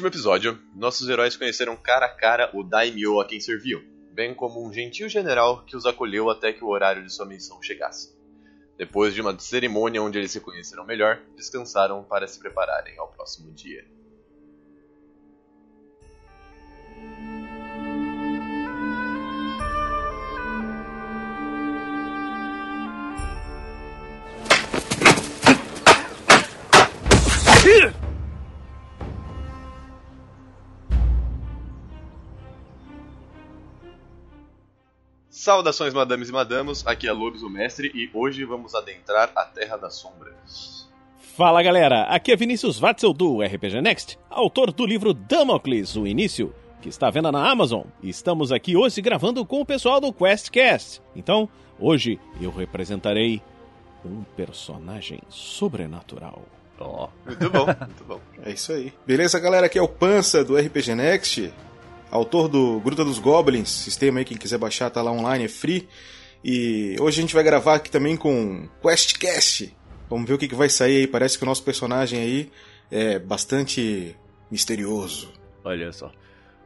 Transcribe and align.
Último 0.00 0.14
episódio, 0.14 0.58
nossos 0.74 1.10
heróis 1.10 1.36
conheceram 1.36 1.76
cara 1.76 2.06
a 2.06 2.08
cara 2.08 2.50
o 2.54 2.64
Daimyo 2.64 3.20
a 3.20 3.26
quem 3.26 3.38
serviu, 3.38 3.84
bem 4.14 4.34
como 4.34 4.66
um 4.66 4.72
gentil 4.72 5.10
general 5.10 5.62
que 5.66 5.76
os 5.76 5.84
acolheu 5.84 6.30
até 6.30 6.54
que 6.54 6.64
o 6.64 6.68
horário 6.68 7.04
de 7.04 7.12
sua 7.12 7.26
missão 7.26 7.62
chegasse. 7.62 8.18
Depois 8.78 9.12
de 9.12 9.20
uma 9.20 9.38
cerimônia 9.38 10.02
onde 10.02 10.16
eles 10.16 10.30
se 10.30 10.40
conheceram 10.40 10.86
melhor, 10.86 11.20
descansaram 11.36 12.02
para 12.02 12.26
se 12.26 12.38
prepararem 12.38 12.98
ao 12.98 13.08
próximo 13.08 13.52
dia. 13.52 13.84
Saudações, 35.40 35.94
madames 35.94 36.28
e 36.28 36.32
madamos, 36.32 36.86
aqui 36.86 37.08
é 37.08 37.12
Lobes, 37.12 37.40
o 37.40 37.48
mestre, 37.48 37.90
e 37.94 38.10
hoje 38.12 38.44
vamos 38.44 38.74
adentrar 38.74 39.32
a 39.34 39.42
Terra 39.42 39.78
das 39.78 39.94
Sombras. 39.94 40.86
Fala 41.34 41.62
galera, 41.62 42.02
aqui 42.02 42.30
é 42.30 42.36
Vinícius 42.36 42.78
Watzel 42.78 43.14
do 43.14 43.40
RPG 43.40 43.80
Next, 43.80 44.18
autor 44.28 44.70
do 44.70 44.84
livro 44.84 45.14
Damocles, 45.14 45.96
o 45.96 46.06
Início, 46.06 46.54
que 46.82 46.90
está 46.90 47.08
à 47.08 47.10
venda 47.10 47.32
na 47.32 47.50
Amazon. 47.50 47.84
E 48.02 48.10
estamos 48.10 48.52
aqui 48.52 48.76
hoje 48.76 49.00
gravando 49.00 49.42
com 49.46 49.62
o 49.62 49.64
pessoal 49.64 49.98
do 49.98 50.12
QuestCast. 50.12 51.00
Então, 51.16 51.48
hoje 51.78 52.20
eu 52.38 52.50
representarei 52.50 53.40
um 54.04 54.22
personagem 54.36 55.22
sobrenatural. 55.30 56.42
Ó, 56.78 57.08
muito 57.24 57.48
bom, 57.48 57.64
muito 57.64 58.04
bom. 58.06 58.20
É 58.42 58.52
isso 58.52 58.74
aí. 58.74 58.92
Beleza, 59.06 59.40
galera? 59.40 59.64
Aqui 59.64 59.78
é 59.78 59.82
o 59.82 59.88
Pança 59.88 60.44
do 60.44 60.54
RPG 60.54 60.94
Next, 60.94 61.50
autor 62.10 62.48
do 62.48 62.80
Gruta 62.80 63.04
dos 63.04 63.18
Goblins, 63.18 63.68
sistema 63.68 64.18
aí, 64.18 64.24
quem 64.24 64.36
quiser 64.36 64.58
baixar 64.58 64.90
tá 64.90 65.02
lá 65.02 65.12
online, 65.12 65.44
é 65.44 65.48
free. 65.48 65.88
E 66.44 66.96
hoje 66.98 67.18
a 67.18 67.22
gente 67.22 67.34
vai 67.34 67.44
gravar 67.44 67.76
aqui 67.76 67.90
também 67.90 68.16
com 68.16 68.68
QuestCast. 68.82 69.76
Vamos 70.08 70.26
ver 70.26 70.34
o 70.34 70.38
que, 70.38 70.48
que 70.48 70.54
vai 70.54 70.68
sair 70.68 70.98
aí. 70.98 71.06
Parece 71.06 71.38
que 71.38 71.44
o 71.44 71.46
nosso 71.46 71.62
personagem 71.62 72.18
aí 72.18 72.50
é 72.90 73.18
bastante 73.18 74.16
misterioso. 74.50 75.32
Olha 75.62 75.92
só. 75.92 76.10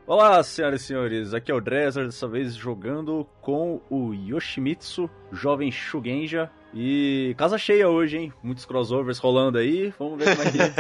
Olá, 0.07 0.43
senhoras 0.43 0.83
e 0.83 0.85
senhores, 0.85 1.33
aqui 1.33 1.51
é 1.51 1.55
o 1.55 1.61
Dresser, 1.63 2.05
dessa 2.05 2.29
vez 2.29 2.55
jogando 2.55 3.27
com 3.41 3.81
o 3.89 4.13
Yoshimitsu, 4.13 5.09
jovem 5.33 5.73
Shugenja. 5.73 6.51
E 6.75 7.35
casa 7.39 7.57
cheia 7.57 7.89
hoje, 7.89 8.19
hein? 8.19 8.33
Muitos 8.43 8.67
crossovers 8.67 9.19
rolando 9.19 9.57
aí, 9.57 9.95
vamos 9.99 10.19
ver 10.19 10.37
como 10.37 10.49
é 10.49 10.53
que 10.53 10.61
é. 10.61 10.75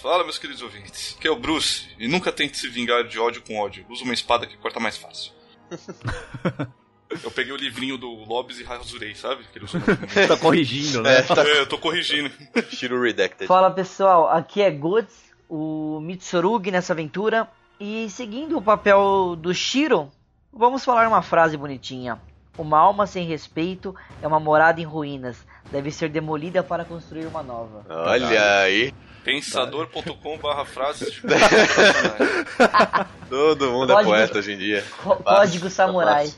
Fala, 0.00 0.24
meus 0.24 0.38
queridos 0.38 0.62
ouvintes. 0.62 1.14
Aqui 1.18 1.28
é 1.28 1.30
o 1.30 1.36
Bruce, 1.36 1.88
e 1.98 2.08
nunca 2.08 2.32
tente 2.32 2.56
se 2.56 2.68
vingar 2.68 3.04
de 3.04 3.18
ódio 3.18 3.42
com 3.42 3.58
ódio. 3.58 3.84
Usa 3.90 4.02
uma 4.02 4.14
espada 4.14 4.46
que 4.46 4.56
corta 4.56 4.80
mais 4.80 4.96
fácil. 4.96 5.32
Eu 7.22 7.30
peguei 7.30 7.52
o 7.52 7.56
livrinho 7.56 7.98
do 7.98 8.08
Lobes 8.08 8.60
e 8.60 8.62
rasurei, 8.62 9.16
sabe? 9.16 9.44
Que 9.52 9.58
tá 10.28 10.36
corrigindo, 10.36 11.02
né? 11.02 11.16
É, 11.18 11.60
eu 11.60 11.66
tô 11.66 11.76
corrigindo. 11.76 12.30
Shiro 12.70 13.02
Redacted. 13.02 13.48
Fala 13.48 13.68
pessoal, 13.68 14.28
aqui 14.28 14.62
é 14.62 14.70
Goods, 14.70 15.12
o 15.48 15.98
Mitsurugi 16.00 16.70
nessa 16.70 16.92
aventura. 16.92 17.48
E 17.80 18.08
seguindo 18.10 18.56
o 18.56 18.62
papel 18.62 19.34
do 19.34 19.52
Shiro, 19.52 20.08
vamos 20.52 20.84
falar 20.84 21.08
uma 21.08 21.20
frase 21.20 21.56
bonitinha. 21.56 22.20
Uma 22.56 22.78
alma 22.78 23.08
sem 23.08 23.26
respeito 23.26 23.92
é 24.22 24.28
uma 24.28 24.38
morada 24.38 24.80
em 24.80 24.84
ruínas. 24.84 25.44
Deve 25.72 25.90
ser 25.90 26.10
demolida 26.10 26.62
para 26.62 26.84
construir 26.84 27.26
uma 27.26 27.42
nova. 27.42 27.84
Olha 27.88 28.60
aí, 28.60 28.94
Pensador.com 29.24 30.38
barra 30.38 30.64
frases 30.64 31.12
de 31.12 31.20
todo 33.28 33.70
mundo 33.72 33.92
é 33.92 33.96
Código- 33.96 34.10
poeta 34.10 34.38
hoje 34.38 34.52
em 34.52 34.58
dia. 34.58 34.84
Có- 35.02 35.16
Código 35.16 35.70
Samurai. 35.70 36.32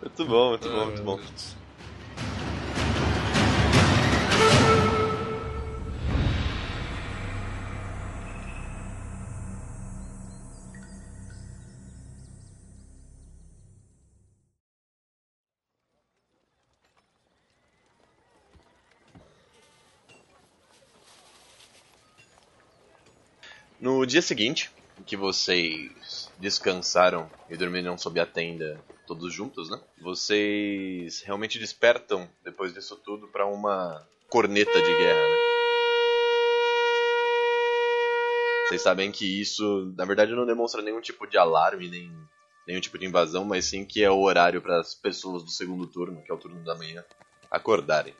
Muito 0.00 0.24
bom, 0.26 0.50
muito 0.50 0.68
bom, 0.68 0.84
muito 0.86 1.02
bom. 1.02 1.20
No 23.80 24.04
dia 24.04 24.20
seguinte, 24.20 24.70
que 25.06 25.16
vocês 25.16 26.30
descansaram 26.36 27.30
e 27.48 27.56
dormiram 27.56 27.96
sob 27.96 28.20
a 28.20 28.26
tenda 28.26 28.78
todos 29.06 29.32
juntos, 29.32 29.70
né? 29.70 29.80
Vocês 30.02 31.22
realmente 31.22 31.58
despertam 31.58 32.28
depois 32.44 32.74
disso 32.74 32.94
tudo 33.02 33.26
para 33.28 33.46
uma 33.46 34.06
corneta 34.28 34.82
de 34.82 34.96
guerra, 34.98 35.28
né? 35.28 35.36
Vocês 38.68 38.82
sabem 38.82 39.10
que 39.10 39.40
isso, 39.40 39.94
na 39.96 40.04
verdade, 40.04 40.32
não 40.32 40.44
demonstra 40.44 40.82
nenhum 40.82 41.00
tipo 41.00 41.26
de 41.26 41.38
alarme, 41.38 41.88
nem 41.88 42.12
nenhum 42.68 42.80
tipo 42.82 42.98
de 42.98 43.06
invasão, 43.06 43.46
mas 43.46 43.64
sim 43.64 43.86
que 43.86 44.04
é 44.04 44.10
o 44.10 44.20
horário 44.20 44.60
para 44.60 44.78
as 44.78 44.94
pessoas 44.94 45.42
do 45.42 45.50
segundo 45.50 45.86
turno, 45.86 46.22
que 46.22 46.30
é 46.30 46.34
o 46.34 46.38
turno 46.38 46.62
da 46.62 46.74
manhã, 46.74 47.02
acordarem. 47.50 48.14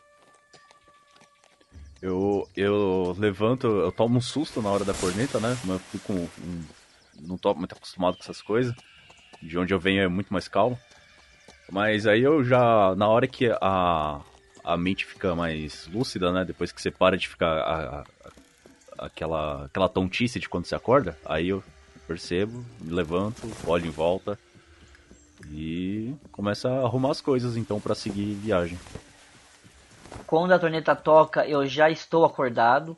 Eu, 2.03 2.49
eu 2.57 3.15
levanto, 3.19 3.67
eu 3.67 3.93
tomo 3.93 4.17
um 4.19 4.21
susto 4.21 4.63
na 4.63 4.71
hora 4.71 4.85
da 4.85 4.95
corneta, 4.95 5.39
né? 5.39 5.49
Mas 5.65 5.81
eu 5.81 5.81
fico 5.91 6.13
um, 6.13 6.65
não 7.15 7.37
tô 7.37 7.55
muito 7.55 7.75
acostumado 7.75 8.17
com 8.17 8.23
essas 8.23 8.41
coisas. 8.41 8.75
De 9.43 9.59
onde 9.59 9.75
eu 9.75 9.81
venho 9.81 10.03
é 10.03 10.09
muito 10.09 10.33
mais 10.33 10.49
calmo. 10.49 10.81
Mas 11.71 12.07
aí 12.07 12.23
eu 12.23 12.45
já, 12.45 12.95
na 12.97 13.09
hora 13.09 13.27
que 13.29 13.51
a, 13.61 14.25
a 14.65 14.77
mente 14.77 15.07
fica 15.07 15.35
mais 15.35 15.87
lúcida, 15.89 16.33
né? 16.33 16.45
Depois 16.45 16.73
que 16.73 16.81
você 16.83 16.91
para 16.91 17.17
de 17.17 17.29
ficar 17.29 17.59
a- 17.61 18.01
a- 18.03 19.07
aquela, 19.07 19.67
aquela 19.67 19.89
tontice 19.89 20.41
de 20.41 20.49
quando 20.49 20.67
você 20.67 20.75
acorda, 20.75 21.19
aí 21.25 21.49
eu 21.49 21.63
percebo, 22.07 22.65
me 22.81 22.93
levanto, 22.93 23.51
olho 23.67 23.87
em 23.87 23.91
volta 23.91 24.39
e 25.51 26.15
começo 26.31 26.69
a 26.69 26.81
arrumar 26.81 27.11
as 27.11 27.21
coisas 27.21 27.57
então 27.57 27.81
para 27.81 27.95
seguir 27.95 28.35
viagem. 28.37 28.79
Quando 30.27 30.53
a 30.53 30.59
torneta 30.59 30.95
toca, 30.95 31.47
eu 31.47 31.67
já 31.67 31.91
estou 31.91 32.25
acordado, 32.25 32.97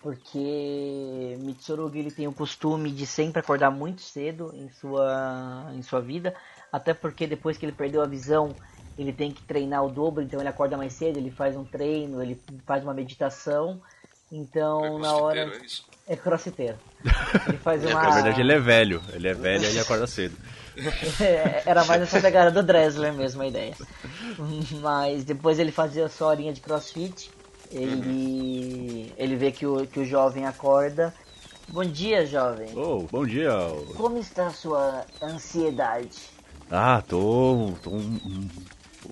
porque 0.00 1.36
Mitsurugi 1.40 1.98
ele 1.98 2.10
tem 2.10 2.28
o 2.28 2.32
costume 2.32 2.90
de 2.90 3.06
sempre 3.06 3.40
acordar 3.40 3.70
muito 3.70 4.02
cedo 4.02 4.52
em 4.54 4.68
sua, 4.68 5.70
em 5.74 5.82
sua 5.82 6.00
vida, 6.00 6.34
até 6.70 6.92
porque 6.92 7.26
depois 7.26 7.56
que 7.56 7.64
ele 7.64 7.72
perdeu 7.72 8.02
a 8.02 8.06
visão, 8.06 8.54
ele 8.98 9.12
tem 9.12 9.32
que 9.32 9.42
treinar 9.42 9.84
o 9.84 9.90
dobro, 9.90 10.22
então 10.22 10.40
ele 10.40 10.48
acorda 10.48 10.76
mais 10.76 10.92
cedo, 10.92 11.16
ele 11.18 11.30
faz 11.30 11.56
um 11.56 11.64
treino, 11.64 12.22
ele 12.22 12.40
faz 12.66 12.82
uma 12.82 12.92
meditação, 12.94 13.80
então 14.30 14.98
na 14.98 15.14
hora 15.16 15.40
É 15.40 15.64
isso. 15.64 15.84
é 16.06 16.16
crossfiteiro. 16.16 16.76
Ele 17.46 17.58
faz 17.58 17.84
É, 17.84 17.88
uma 17.88 18.02
Na 18.02 18.10
verdade 18.10 18.40
ele 18.40 18.52
é 18.52 18.58
velho, 18.58 19.02
ele 19.12 19.28
é 19.28 19.34
velho 19.34 19.62
e 19.64 19.66
ele 19.66 19.78
acorda 19.80 20.06
cedo. 20.06 20.34
É, 21.20 21.62
Era 21.66 21.84
mais 21.84 22.02
essa 22.02 22.20
pegada 22.20 22.50
do 22.50 22.62
Dressler 22.66 23.12
mesmo 23.12 23.42
a 23.42 23.46
ideia. 23.46 23.74
Mas 24.80 25.24
depois 25.24 25.58
ele 25.58 25.70
fazia 25.72 26.08
sua 26.08 26.28
horinha 26.28 26.52
de 26.52 26.60
crossfit. 26.60 27.30
Ele, 27.72 29.12
ele 29.16 29.36
vê 29.36 29.50
que 29.50 29.66
o, 29.66 29.86
que 29.86 30.00
o 30.00 30.04
jovem 30.04 30.46
acorda. 30.46 31.14
Bom 31.68 31.84
dia, 31.84 32.26
jovem. 32.26 32.68
Oh, 32.76 33.06
bom 33.10 33.24
dia. 33.26 33.50
Como 33.96 34.18
está 34.18 34.48
a 34.48 34.52
sua 34.52 35.04
ansiedade? 35.22 36.18
Ah, 36.70 37.02
tô, 37.06 37.72
tô 37.82 37.90
um, 37.90 37.98
um- 38.24 38.48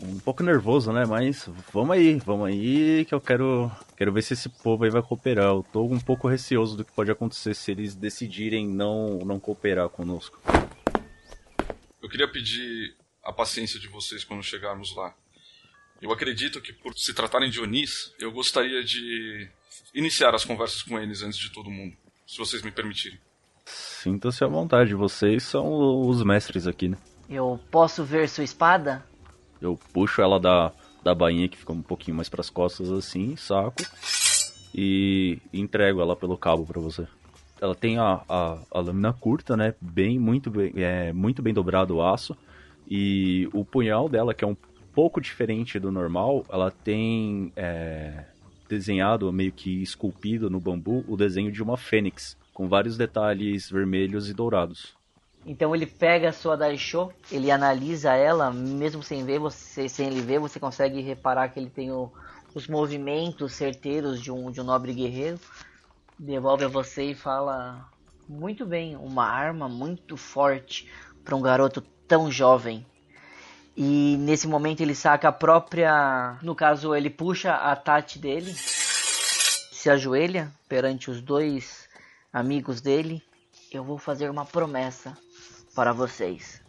um 0.04 0.18
pouco 0.20 0.42
nervoso, 0.42 0.90
né? 0.92 1.04
Mas 1.06 1.48
vamos 1.72 1.90
aí, 1.96 2.14
vamos 2.24 2.46
aí 2.46 3.04
que 3.04 3.14
eu 3.14 3.20
quero, 3.20 3.70
quero 3.96 4.12
ver 4.12 4.22
se 4.22 4.32
esse 4.32 4.48
povo 4.48 4.84
aí 4.84 4.90
vai 4.90 5.02
cooperar. 5.02 5.46
Eu 5.46 5.64
tô 5.72 5.84
um 5.84 5.98
pouco 6.00 6.28
receoso 6.28 6.76
do 6.76 6.84
que 6.84 6.92
pode 6.92 7.10
acontecer 7.10 7.54
se 7.54 7.70
eles 7.70 7.94
decidirem 7.94 8.66
não, 8.66 9.18
não 9.18 9.38
cooperar 9.38 9.88
conosco. 9.90 10.38
Eu 12.02 12.08
queria 12.08 12.26
pedir 12.26 12.96
a 13.22 13.32
paciência 13.32 13.78
de 13.78 13.86
vocês 13.86 14.24
quando 14.24 14.42
chegarmos 14.42 14.94
lá. 14.96 15.14
Eu 16.00 16.10
acredito 16.12 16.60
que, 16.60 16.72
por 16.72 16.92
se 16.98 17.14
tratarem 17.14 17.48
de 17.48 17.60
Onis, 17.60 18.12
eu 18.18 18.32
gostaria 18.32 18.82
de 18.82 19.48
iniciar 19.94 20.34
as 20.34 20.44
conversas 20.44 20.82
com 20.82 20.98
eles 20.98 21.22
antes 21.22 21.38
de 21.38 21.52
todo 21.52 21.70
mundo, 21.70 21.96
se 22.26 22.36
vocês 22.38 22.60
me 22.60 22.72
permitirem. 22.72 23.20
Sinta-se 23.64 24.42
à 24.42 24.48
vontade, 24.48 24.94
vocês 24.94 25.44
são 25.44 26.08
os 26.08 26.24
mestres 26.24 26.66
aqui, 26.66 26.88
né? 26.88 26.98
Eu 27.30 27.60
posso 27.70 28.02
ver 28.02 28.28
sua 28.28 28.42
espada? 28.42 29.06
Eu 29.60 29.78
puxo 29.92 30.20
ela 30.20 30.40
da, 30.40 30.72
da 31.04 31.14
bainha 31.14 31.48
que 31.48 31.56
fica 31.56 31.72
um 31.72 31.82
pouquinho 31.82 32.16
mais 32.16 32.28
pras 32.28 32.50
costas 32.50 32.90
assim, 32.90 33.36
saco 33.36 33.82
e 34.74 35.38
entrego 35.52 36.00
ela 36.00 36.16
pelo 36.16 36.36
cabo 36.36 36.66
pra 36.66 36.80
você. 36.80 37.06
Ela 37.62 37.76
tem 37.76 37.96
a, 37.96 38.20
a, 38.28 38.58
a 38.72 38.80
lâmina 38.80 39.12
curta, 39.12 39.56
né? 39.56 39.72
Bem, 39.80 40.18
muito 40.18 40.50
bem, 40.50 40.72
é, 40.74 41.12
muito 41.12 41.40
bem 41.40 41.54
dobrado 41.54 41.94
o 41.94 42.02
aço. 42.04 42.36
E 42.90 43.48
o 43.52 43.64
punhal 43.64 44.08
dela, 44.08 44.34
que 44.34 44.44
é 44.44 44.48
um 44.48 44.56
pouco 44.92 45.20
diferente 45.20 45.78
do 45.78 45.92
normal, 45.92 46.44
ela 46.50 46.72
tem 46.72 47.52
é, 47.54 48.24
desenhado, 48.68 49.32
meio 49.32 49.52
que 49.52 49.80
esculpido 49.80 50.50
no 50.50 50.58
bambu, 50.58 51.04
o 51.06 51.16
desenho 51.16 51.52
de 51.52 51.62
uma 51.62 51.76
fênix 51.76 52.36
com 52.52 52.68
vários 52.68 52.96
detalhes 52.96 53.70
vermelhos 53.70 54.28
e 54.28 54.34
dourados. 54.34 54.94
Então 55.46 55.72
ele 55.72 55.86
pega 55.86 56.30
a 56.30 56.32
sua 56.32 56.56
Daisho, 56.56 57.10
ele 57.30 57.48
analisa 57.48 58.12
ela, 58.14 58.52
mesmo 58.52 59.04
sem 59.04 59.24
ver, 59.24 59.38
você, 59.38 59.88
sem 59.88 60.08
ele 60.08 60.20
ver, 60.20 60.40
você 60.40 60.58
consegue 60.58 61.00
reparar 61.00 61.48
que 61.48 61.60
ele 61.60 61.70
tem 61.70 61.92
o, 61.92 62.10
os 62.56 62.66
movimentos 62.66 63.52
certeiros 63.52 64.20
de 64.20 64.32
um, 64.32 64.50
de 64.50 64.60
um 64.60 64.64
nobre 64.64 64.92
guerreiro. 64.92 65.38
Devolve 66.18 66.64
a 66.64 66.68
você 66.68 67.10
e 67.10 67.14
fala: 67.14 67.88
Muito 68.28 68.66
bem, 68.66 68.96
uma 68.96 69.26
arma 69.26 69.68
muito 69.68 70.16
forte 70.16 70.90
para 71.24 71.34
um 71.34 71.42
garoto 71.42 71.80
tão 72.06 72.30
jovem. 72.30 72.86
E 73.76 74.16
nesse 74.18 74.46
momento 74.46 74.82
ele 74.82 74.94
saca 74.94 75.28
a 75.28 75.32
própria. 75.32 76.38
No 76.42 76.54
caso, 76.54 76.94
ele 76.94 77.08
puxa 77.08 77.54
a 77.54 77.74
Tati 77.74 78.18
dele, 78.18 78.52
se 78.52 79.88
ajoelha 79.88 80.52
perante 80.68 81.10
os 81.10 81.22
dois 81.22 81.88
amigos 82.32 82.80
dele. 82.80 83.22
Eu 83.72 83.82
vou 83.82 83.96
fazer 83.96 84.30
uma 84.30 84.44
promessa 84.44 85.16
para 85.74 85.92
vocês. 85.92 86.62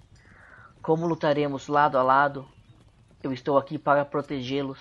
Como 0.81 1.05
lutaremos 1.05 1.67
lado 1.67 1.97
a 1.97 2.03
lado, 2.03 2.47
eu 3.21 3.33
estou 3.33 3.57
aqui 3.57 3.77
para 3.77 4.05
protegê-los 4.05 4.79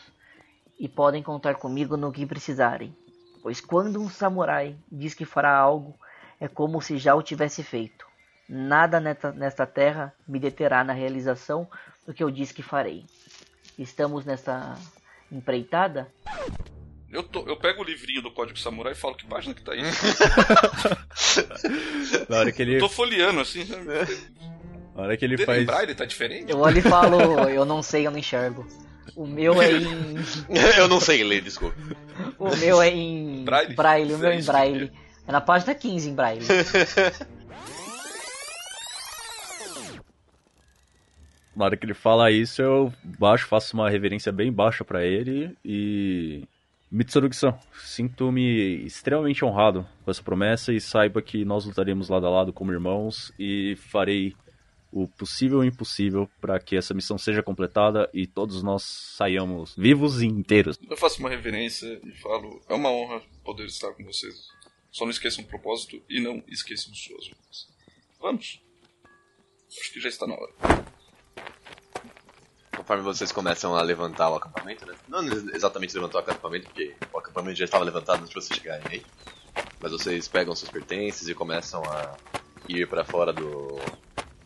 e 0.78 0.88
podem 0.88 1.22
contar 1.22 1.56
comigo 1.56 1.96
no 1.96 2.12
que 2.12 2.24
precisarem. 2.24 2.96
Pois 3.42 3.60
quando 3.60 4.00
um 4.00 4.08
samurai 4.08 4.76
diz 4.90 5.14
que 5.14 5.24
fará 5.24 5.54
algo, 5.56 5.98
é 6.40 6.48
como 6.48 6.80
se 6.80 6.98
já 6.98 7.14
o 7.14 7.22
tivesse 7.22 7.62
feito. 7.62 8.06
Nada 8.48 9.00
nesta, 9.00 9.32
nesta 9.32 9.66
terra 9.66 10.14
me 10.26 10.38
deterá 10.38 10.84
na 10.84 10.92
realização 10.92 11.68
do 12.06 12.14
que 12.14 12.22
eu 12.22 12.30
disse 12.30 12.54
que 12.54 12.62
farei. 12.62 13.04
Estamos 13.78 14.24
nesta 14.24 14.76
empreitada? 15.30 16.08
Eu, 17.10 17.22
tô, 17.22 17.46
eu 17.46 17.56
pego 17.56 17.82
o 17.82 17.84
livrinho 17.84 18.22
do 18.22 18.30
Código 18.30 18.58
Samurai 18.58 18.92
e 18.92 18.96
falo 18.96 19.14
que 19.14 19.26
página 19.26 19.54
que 19.54 19.62
tá 19.62 19.72
aí. 19.72 19.82
Na 22.28 22.38
hora 22.38 22.52
que 22.52 22.62
ele, 22.62 22.76
Eu 22.76 22.80
tô 22.80 22.88
folheando 22.88 23.40
assim. 23.40 23.64
sabe? 23.66 23.84
na 24.94 25.02
hora 25.02 25.16
que 25.16 25.24
ele 25.24 25.36
Dele 25.36 25.46
faz. 25.46 25.66
Braille 25.66 25.94
tá 25.94 26.04
diferente? 26.04 26.50
Eu 26.50 26.58
olho 26.58 26.78
e 26.78 26.82
falo, 26.82 27.20
eu 27.48 27.64
não 27.64 27.82
sei, 27.82 28.06
eu 28.06 28.10
não 28.10 28.18
enxergo. 28.18 28.66
O 29.16 29.26
meu 29.26 29.60
é 29.60 29.72
em. 29.72 30.16
Eu 30.78 30.88
não 30.88 31.00
sei 31.00 31.22
ler, 31.22 31.43
desculpa. 31.43 31.76
O 32.38 32.54
meu 32.56 32.81
é 32.81 32.88
em. 32.88 33.44
Braille? 33.44 34.14
o 34.14 34.19
meu 34.19 34.31
é 34.31 34.38
em 34.38 34.44
Braille. 34.44 34.93
É 35.26 35.32
na 35.32 35.40
página 35.40 35.75
15 35.75 36.10
em 36.10 36.14
Braille. 36.14 36.46
Na 41.54 41.66
hora 41.66 41.76
que 41.76 41.84
ele 41.84 41.93
fala 41.93 42.31
isso, 42.31 42.62
eu 42.62 42.90
baixo, 43.04 43.46
faço 43.46 43.75
uma 43.76 43.90
reverência 43.90 44.32
bem 44.32 44.50
baixa 44.50 44.84
pra 44.84 45.05
ele 45.05 45.55
e. 45.64 46.44
Mitsurugi-san, 46.90 47.55
sinto-me 47.82 48.84
extremamente 48.84 49.43
honrado 49.43 49.87
com 50.05 50.10
essa 50.10 50.22
promessa 50.22 50.75
e 50.75 50.81
saiba 50.81 51.22
que 51.22 51.43
nós 51.43 51.64
lutaremos 51.64 52.10
lado 52.10 52.26
a 52.26 52.31
lado 52.31 52.52
como 52.52 52.70
irmãos 52.70 53.32
e 53.38 53.76
farei 53.76 54.34
o 54.92 55.08
possível 55.08 55.64
e 55.64 55.66
o 55.66 55.68
impossível 55.68 56.28
para 56.40 56.60
que 56.60 56.76
essa 56.76 56.92
missão 56.92 57.16
seja 57.16 57.42
completada 57.42 58.08
e 58.12 58.26
todos 58.26 58.62
nós 58.62 58.82
saiamos 58.82 59.74
vivos 59.74 60.20
e 60.20 60.26
inteiros. 60.26 60.78
Eu 60.88 60.96
faço 60.96 61.18
uma 61.18 61.30
reverência 61.30 61.98
e 62.04 62.12
falo: 62.12 62.60
é 62.68 62.74
uma 62.74 62.90
honra 62.90 63.22
poder 63.42 63.64
estar 63.64 63.92
com 63.94 64.04
vocês. 64.04 64.48
Só 64.90 65.04
não 65.04 65.10
esqueçam 65.10 65.42
o 65.42 65.46
propósito 65.46 66.02
e 66.08 66.20
não 66.20 66.44
esqueçam 66.46 66.94
suas 66.94 67.26
vidas. 67.26 67.68
Vamos? 68.20 68.62
Acho 69.80 69.92
que 69.92 70.00
já 70.00 70.10
está 70.10 70.26
na 70.26 70.34
hora. 70.34 70.52
Conforme 72.76 73.02
vocês 73.02 73.32
começam 73.32 73.74
a 73.74 73.80
levantar 73.80 74.28
o 74.30 74.34
acampamento, 74.34 74.84
né? 74.84 74.94
Não 75.08 75.24
exatamente 75.54 75.94
levantar 75.94 76.18
o 76.18 76.20
acampamento, 76.20 76.66
porque 76.66 76.94
o 77.10 77.18
acampamento 77.18 77.58
já 77.58 77.64
estava 77.64 77.84
levantado 77.84 78.20
antes 78.20 78.28
de 78.28 78.34
vocês 78.34 78.58
chegarem 78.58 78.84
aí. 78.90 79.02
Mas 79.80 79.92
vocês 79.92 80.28
pegam 80.28 80.54
seus 80.54 80.70
pertences 80.70 81.28
e 81.28 81.34
começam 81.34 81.82
a 81.84 82.16
ir 82.68 82.86
para 82.86 83.04
fora 83.04 83.32
do 83.32 83.78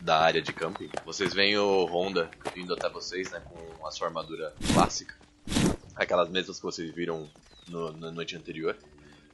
da 0.01 0.19
área 0.19 0.41
de 0.41 0.53
camping. 0.53 0.89
Vocês 1.05 1.33
veem 1.33 1.57
o 1.57 1.85
Honda 1.85 2.29
vindo 2.53 2.73
até 2.73 2.89
vocês, 2.89 3.31
né? 3.31 3.39
Com 3.41 3.85
a 3.85 3.91
sua 3.91 4.07
armadura 4.07 4.53
clássica. 4.73 5.15
Aquelas 5.95 6.29
mesmas 6.29 6.57
que 6.57 6.63
vocês 6.63 6.93
viram 6.93 7.29
no, 7.67 7.91
na 7.91 8.11
noite 8.11 8.35
anterior. 8.35 8.77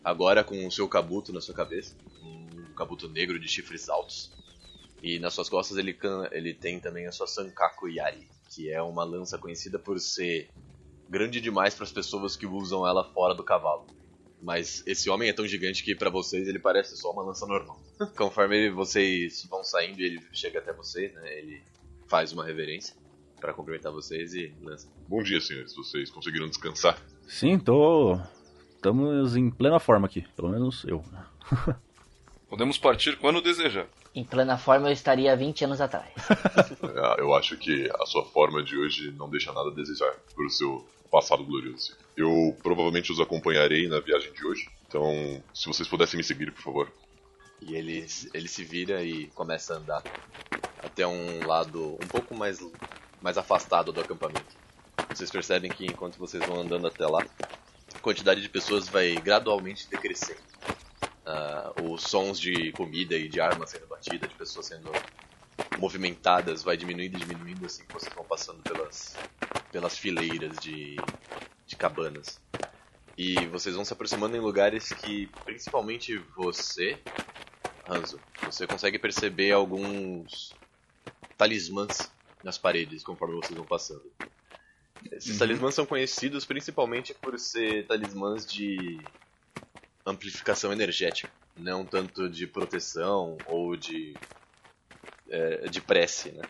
Agora 0.03 0.43
com 0.43 0.65
o 0.67 0.71
seu 0.71 0.87
kabuto 0.87 1.31
na 1.31 1.41
sua 1.41 1.53
cabeça. 1.53 1.95
Um 2.21 2.73
kabuto 2.75 3.07
negro 3.07 3.39
de 3.39 3.47
chifres 3.47 3.89
altos. 3.89 4.31
E 5.01 5.19
nas 5.19 5.33
suas 5.33 5.49
costas 5.49 5.77
ele, 5.77 5.97
ele 6.31 6.53
tem 6.53 6.79
também 6.79 7.07
a 7.07 7.11
sua 7.11 7.27
Sankaku 7.27 7.89
Yari, 7.89 8.27
que 8.49 8.71
é 8.71 8.81
uma 8.81 9.03
lança 9.03 9.37
conhecida 9.37 9.77
por 9.77 9.99
ser 9.99 10.49
grande 11.09 11.41
demais 11.41 11.75
para 11.75 11.83
as 11.83 11.91
pessoas 11.91 12.35
que 12.37 12.45
usam 12.45 12.87
ela 12.87 13.03
fora 13.03 13.35
do 13.35 13.43
cavalo. 13.43 13.85
Mas 14.43 14.83
esse 14.85 15.09
homem 15.09 15.29
é 15.29 15.33
tão 15.33 15.47
gigante 15.47 15.83
que 15.83 15.95
para 15.95 16.09
vocês 16.09 16.47
ele 16.49 16.59
parece 16.59 16.97
só 16.97 17.11
uma 17.11 17.23
lança 17.23 17.45
normal. 17.47 17.79
Conforme 18.17 18.69
vocês 18.69 19.47
vão 19.49 19.63
saindo 19.63 20.01
e 20.01 20.03
ele 20.05 20.21
chega 20.33 20.59
até 20.59 20.73
vocês, 20.73 21.13
né, 21.13 21.39
ele 21.39 21.63
faz 22.07 22.33
uma 22.33 22.45
reverência 22.45 22.93
para 23.39 23.53
cumprimentar 23.53 23.91
vocês 23.91 24.33
e 24.33 24.53
lança. 24.61 24.89
Bom 25.07 25.23
dia, 25.23 25.39
senhores. 25.39 25.73
Vocês 25.73 26.09
conseguiram 26.11 26.47
descansar? 26.47 27.01
Sim, 27.25 27.57
tô. 27.57 28.19
Estamos 28.75 29.37
em 29.37 29.49
plena 29.49 29.79
forma 29.79 30.07
aqui, 30.07 30.25
pelo 30.35 30.49
menos 30.49 30.83
eu. 30.83 31.01
Podemos 32.49 32.77
partir 32.77 33.17
quando 33.17 33.41
desejar. 33.41 33.87
Em 34.13 34.25
plena 34.25 34.57
forma 34.57 34.89
eu 34.89 34.93
estaria 34.93 35.31
há 35.31 35.35
20 35.35 35.65
anos 35.65 35.79
atrás. 35.81 36.11
Ah, 36.95 37.15
Eu 37.17 37.33
acho 37.33 37.57
que 37.57 37.89
a 37.99 38.05
sua 38.05 38.23
forma 38.25 38.61
de 38.61 38.77
hoje 38.77 39.11
não 39.17 39.29
deixa 39.29 39.51
nada 39.51 39.69
a 39.69 39.73
desejar 39.73 40.13
por 40.35 40.49
seu 40.51 40.85
passado 41.13 41.45
glorioso. 41.45 41.95
Eu 42.17 42.57
provavelmente 42.63 43.11
os 43.11 43.19
acompanharei 43.19 43.87
na 43.87 43.99
viagem 43.99 44.33
de 44.33 44.43
hoje. 44.43 44.67
Então, 44.87 45.43
se 45.53 45.67
vocês 45.67 45.87
pudessem 45.87 46.17
me 46.17 46.23
seguir, 46.23 46.51
por 46.51 46.63
favor. 46.63 46.91
E 47.61 47.75
ele, 47.75 48.03
ele 48.33 48.47
se 48.47 48.63
vira 48.63 49.03
e 49.03 49.27
começa 49.27 49.75
a 49.75 49.77
andar 49.77 50.03
até 50.79 51.05
um 51.05 51.45
lado 51.45 51.99
um 52.03 52.07
pouco 52.07 52.35
mais, 52.35 52.59
mais 53.21 53.37
afastado 53.37 53.93
do 53.93 54.01
acampamento. 54.01 54.57
Vocês 55.07 55.29
percebem 55.29 55.69
que 55.69 55.85
enquanto 55.85 56.17
vocês 56.17 56.43
vão 56.47 56.61
andando 56.61 56.87
até 56.87 57.05
lá, 57.05 57.23
a 57.93 57.99
quantidade 57.99 58.41
de 58.41 58.49
pessoas 58.49 58.89
vai 58.89 59.13
gradualmente 59.13 59.87
decrescendo. 59.87 60.41
Ah, 61.27 61.73
os 61.83 62.01
sons 62.01 62.39
de 62.39 62.71
comida 62.71 63.15
e 63.15 63.29
de 63.29 63.39
armas 63.39 63.69
sendo 63.69 63.85
batidas, 63.85 64.27
de 64.27 64.35
pessoas 64.35 64.65
sendo 64.65 64.91
movimentadas, 65.77 66.63
vai 66.63 66.75
diminuindo 66.75 67.17
e 67.17 67.19
diminuindo 67.19 67.67
assim 67.67 67.83
que 67.85 67.93
vocês 67.93 68.11
vão 68.15 68.25
passando 68.25 68.63
pelas, 68.63 69.15
pelas 69.73 69.97
fileiras 69.97 70.57
de, 70.59 70.95
de 71.65 71.75
cabanas. 71.75 72.39
E 73.17 73.35
vocês 73.47 73.75
vão 73.75 73.83
se 73.83 73.91
aproximando 73.91 74.37
em 74.37 74.39
lugares 74.39 74.89
que, 74.89 75.27
principalmente 75.43 76.15
você, 76.35 76.97
Hanzo, 77.89 78.19
você 78.43 78.67
consegue 78.67 78.99
perceber 78.99 79.51
alguns 79.51 80.53
talismãs 81.35 82.11
nas 82.43 82.57
paredes 82.57 83.03
conforme 83.03 83.35
vocês 83.35 83.57
vão 83.57 83.65
passando. 83.65 84.09
Esses 85.11 85.37
talismãs 85.37 85.73
são 85.73 85.85
conhecidos 85.85 86.45
principalmente 86.45 87.13
por 87.15 87.37
ser 87.39 87.85
talismãs 87.87 88.45
de 88.45 88.99
amplificação 90.05 90.71
energética, 90.71 91.31
não 91.57 91.83
tanto 91.83 92.29
de 92.29 92.45
proteção 92.45 93.37
ou 93.47 93.75
de 93.75 94.13
é, 95.29 95.67
de 95.67 95.81
prece, 95.81 96.31
né? 96.31 96.43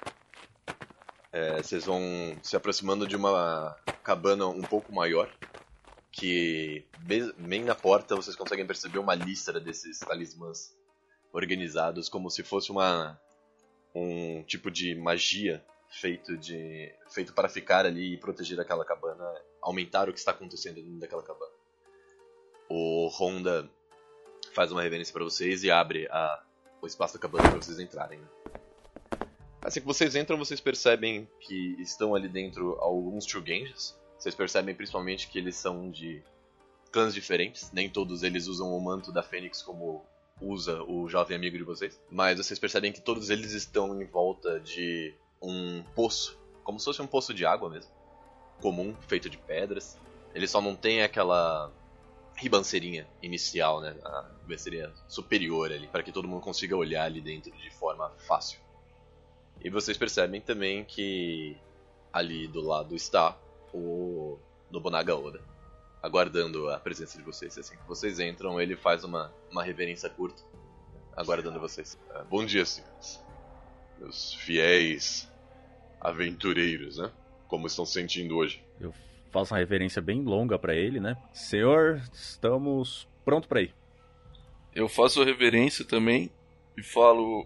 É, 1.34 1.62
vocês 1.64 1.86
vão 1.86 2.00
se 2.44 2.56
aproximando 2.56 3.08
de 3.08 3.16
uma 3.16 3.76
cabana 4.04 4.46
um 4.48 4.62
pouco 4.62 4.94
maior 4.94 5.28
que 6.12 6.86
be- 7.00 7.34
bem 7.40 7.64
na 7.64 7.74
porta 7.74 8.16
vocês 8.16 8.36
conseguem 8.36 8.68
perceber 8.68 9.00
uma 9.00 9.16
lista 9.16 9.60
desses 9.60 9.98
talismãs 10.00 10.78
organizados 11.32 12.08
como 12.08 12.30
se 12.30 12.44
fosse 12.44 12.72
uma 12.72 13.20
um 13.96 14.44
tipo 14.44 14.70
de 14.70 14.94
magia 14.94 15.66
feito 15.90 16.38
de 16.38 16.94
feito 17.10 17.34
para 17.34 17.50
ficar 17.50 17.84
ali 17.86 18.14
e 18.14 18.18
proteger 18.18 18.60
aquela 18.60 18.86
cabana, 18.86 19.24
aumentar 19.62 20.08
o 20.10 20.14
que 20.14 20.20
está 20.20 20.32
acontecendo 20.32 20.76
dentro 20.76 21.00
daquela 21.00 21.24
cabana. 21.24 21.52
O 22.70 23.08
Honda 23.10 23.68
faz 24.54 24.72
uma 24.72 24.82
reverência 24.84 25.14
para 25.14 25.24
vocês 25.24 25.64
e 25.64 25.72
abre 25.72 26.08
a, 26.12 26.44
o 26.82 26.88
espaço 26.88 27.16
da 27.16 27.20
cabana 27.20 27.50
para 27.50 27.60
vocês 27.62 27.80
entrarem. 27.80 28.20
né? 28.20 28.28
Assim 29.64 29.80
que 29.80 29.88
vocês 29.88 30.14
entram, 30.16 30.38
vocês 30.38 30.60
percebem 30.60 31.28
que 31.40 31.76
estão 31.80 32.14
ali 32.14 32.28
dentro 32.28 32.76
alguns 32.82 33.26
Chugenjas. 33.26 33.98
Vocês 34.20 34.36
percebem 34.36 34.76
principalmente 34.76 35.30
que 35.30 35.38
eles 35.38 35.56
são 35.56 35.90
de 35.90 36.22
clãs 36.92 37.14
diferentes. 37.14 37.72
Nem 37.72 37.90
todos 37.90 38.24
eles 38.24 38.48
usam 38.48 38.76
o 38.76 38.82
manto 38.82 39.10
da 39.10 39.24
Fênix 39.24 39.62
como 39.62 40.06
usa 40.42 40.84
o 40.84 41.08
jovem 41.08 41.38
amigo 41.38 41.58
de 41.58 41.64
vocês. 41.64 41.98
Mas 42.12 42.38
vocês 42.38 42.60
percebem 42.60 42.92
que 42.92 43.00
todos 43.00 43.30
eles 43.30 43.54
estão 43.54 44.02
em 44.02 44.06
volta 44.06 44.60
de 44.60 45.14
um 45.42 45.82
poço, 45.96 46.38
como 46.64 46.78
se 46.78 46.86
fosse 46.86 47.02
um 47.02 47.08
poço 47.08 47.34
de 47.34 47.46
água 47.46 47.70
mesmo, 47.70 47.92
comum, 48.62 48.94
feito 49.08 49.30
de 49.30 49.38
pedras. 49.38 49.98
Ele 50.36 50.48
só 50.48 50.60
não 50.60 50.76
tem 50.76 51.04
aquela 51.04 51.72
ribanceirinha 52.36 53.08
inicial, 53.22 53.80
né? 53.80 53.96
A 54.04 54.30
ribanceirinha 54.42 54.92
superior 55.08 55.72
ali, 55.72 55.88
para 55.88 56.04
que 56.04 56.12
todo 56.12 56.28
mundo 56.28 56.42
consiga 56.42 56.76
olhar 56.76 57.06
ali 57.06 57.22
dentro 57.22 57.52
de 57.52 57.70
forma 57.72 58.10
fácil. 58.28 58.63
E 59.62 59.70
vocês 59.70 59.98
percebem 59.98 60.42
também 60.42 60.84
que 60.84 61.58
ali 62.12 62.48
do 62.48 62.62
lado 62.62 62.96
está 62.96 63.38
o 63.74 64.38
Nobunaga 64.70 65.16
Oda, 65.16 65.42
aguardando 66.02 66.70
a 66.70 66.80
presença 66.80 67.18
de 67.18 67.24
vocês. 67.24 67.58
Assim 67.58 67.76
que 67.76 67.88
vocês 67.88 68.20
entram, 68.20 68.60
ele 68.60 68.76
faz 68.76 69.04
uma, 69.04 69.34
uma 69.50 69.64
reverência 69.64 70.10
curta 70.10 70.44
aguardando 71.16 71.60
vocês. 71.60 72.00
Ah, 72.10 72.24
bom 72.24 72.46
dia, 72.46 72.66
senhores. 72.66 73.24
Meus 74.00 74.34
fiéis 74.34 75.32
aventureiros, 76.00 76.98
né? 76.98 77.12
Como 77.48 77.68
estão 77.68 77.86
se 77.86 77.94
sentindo 77.94 78.36
hoje? 78.36 78.64
Eu 78.80 78.94
faço 79.32 79.54
uma 79.54 79.60
reverência 79.60 80.02
bem 80.02 80.24
longa 80.24 80.58
pra 80.60 80.76
ele, 80.76 81.00
né? 81.00 81.18
Senhor, 81.32 82.02
estamos 82.12 83.08
pronto 83.24 83.48
pra 83.48 83.62
ir. 83.62 83.74
Eu 84.74 84.90
faço 84.90 85.22
a 85.22 85.26
reverência 85.26 85.86
também 85.86 86.32
e 86.76 86.84
falo 86.84 87.46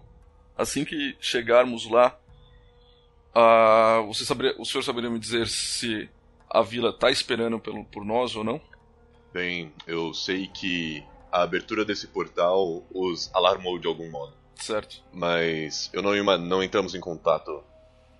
assim 0.57 0.83
que 0.83 1.15
chegarmos 1.19 1.89
lá, 1.89 2.17
ah, 3.33 4.03
você 4.07 4.25
saberia, 4.25 4.55
o 4.59 4.65
senhor 4.65 4.83
saberia 4.83 5.09
me 5.09 5.19
dizer 5.19 5.47
se 5.47 6.09
a 6.49 6.61
vila 6.61 6.89
está 6.89 7.11
esperando 7.11 7.59
pelo, 7.59 7.83
por 7.85 8.03
nós 8.03 8.35
ou 8.35 8.43
não? 8.43 8.59
Bem, 9.33 9.71
eu 9.85 10.13
sei 10.13 10.47
que 10.47 11.03
a 11.31 11.43
abertura 11.43 11.85
desse 11.85 12.07
portal 12.07 12.83
os 12.91 13.29
alarmou 13.33 13.77
de 13.77 13.87
algum 13.87 14.09
modo. 14.09 14.33
Certo. 14.55 15.03
Mas 15.13 15.89
eu 15.93 16.01
não, 16.01 16.11
não 16.39 16.63
entramos 16.63 16.95
em 16.95 16.99
contato 16.99 17.63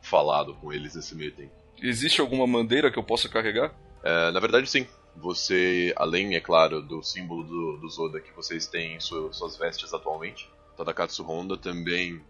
falado 0.01 0.53
com 0.56 0.72
eles 0.72 0.94
nesse 0.96 1.15
meio 1.15 1.32
tempo. 1.32 1.51
Existe 1.82 2.22
alguma 2.22 2.46
bandeira 2.46 2.91
que 2.91 3.00
eu 3.00 3.03
possa 3.03 3.27
carregar? 3.27 3.74
É, 4.03 4.32
na 4.32 4.39
verdade, 4.39 4.70
sim. 4.70 4.86
Você, 5.15 5.94
além, 5.96 6.36
é 6.36 6.39
claro, 6.39 6.79
do 6.82 7.01
símbolo 7.01 7.44
do, 7.44 7.77
do 7.77 7.89
Zoda 7.89 8.20
que 8.20 8.32
vocês 8.34 8.67
têm 8.67 8.96
em 8.96 9.00
su- 9.00 9.34
suas 9.34 9.58
vestes 9.58 9.91
atualmente, 9.94 10.48
Tadakatsu 10.77 11.24
Honda 11.24 11.57
também 11.57 12.22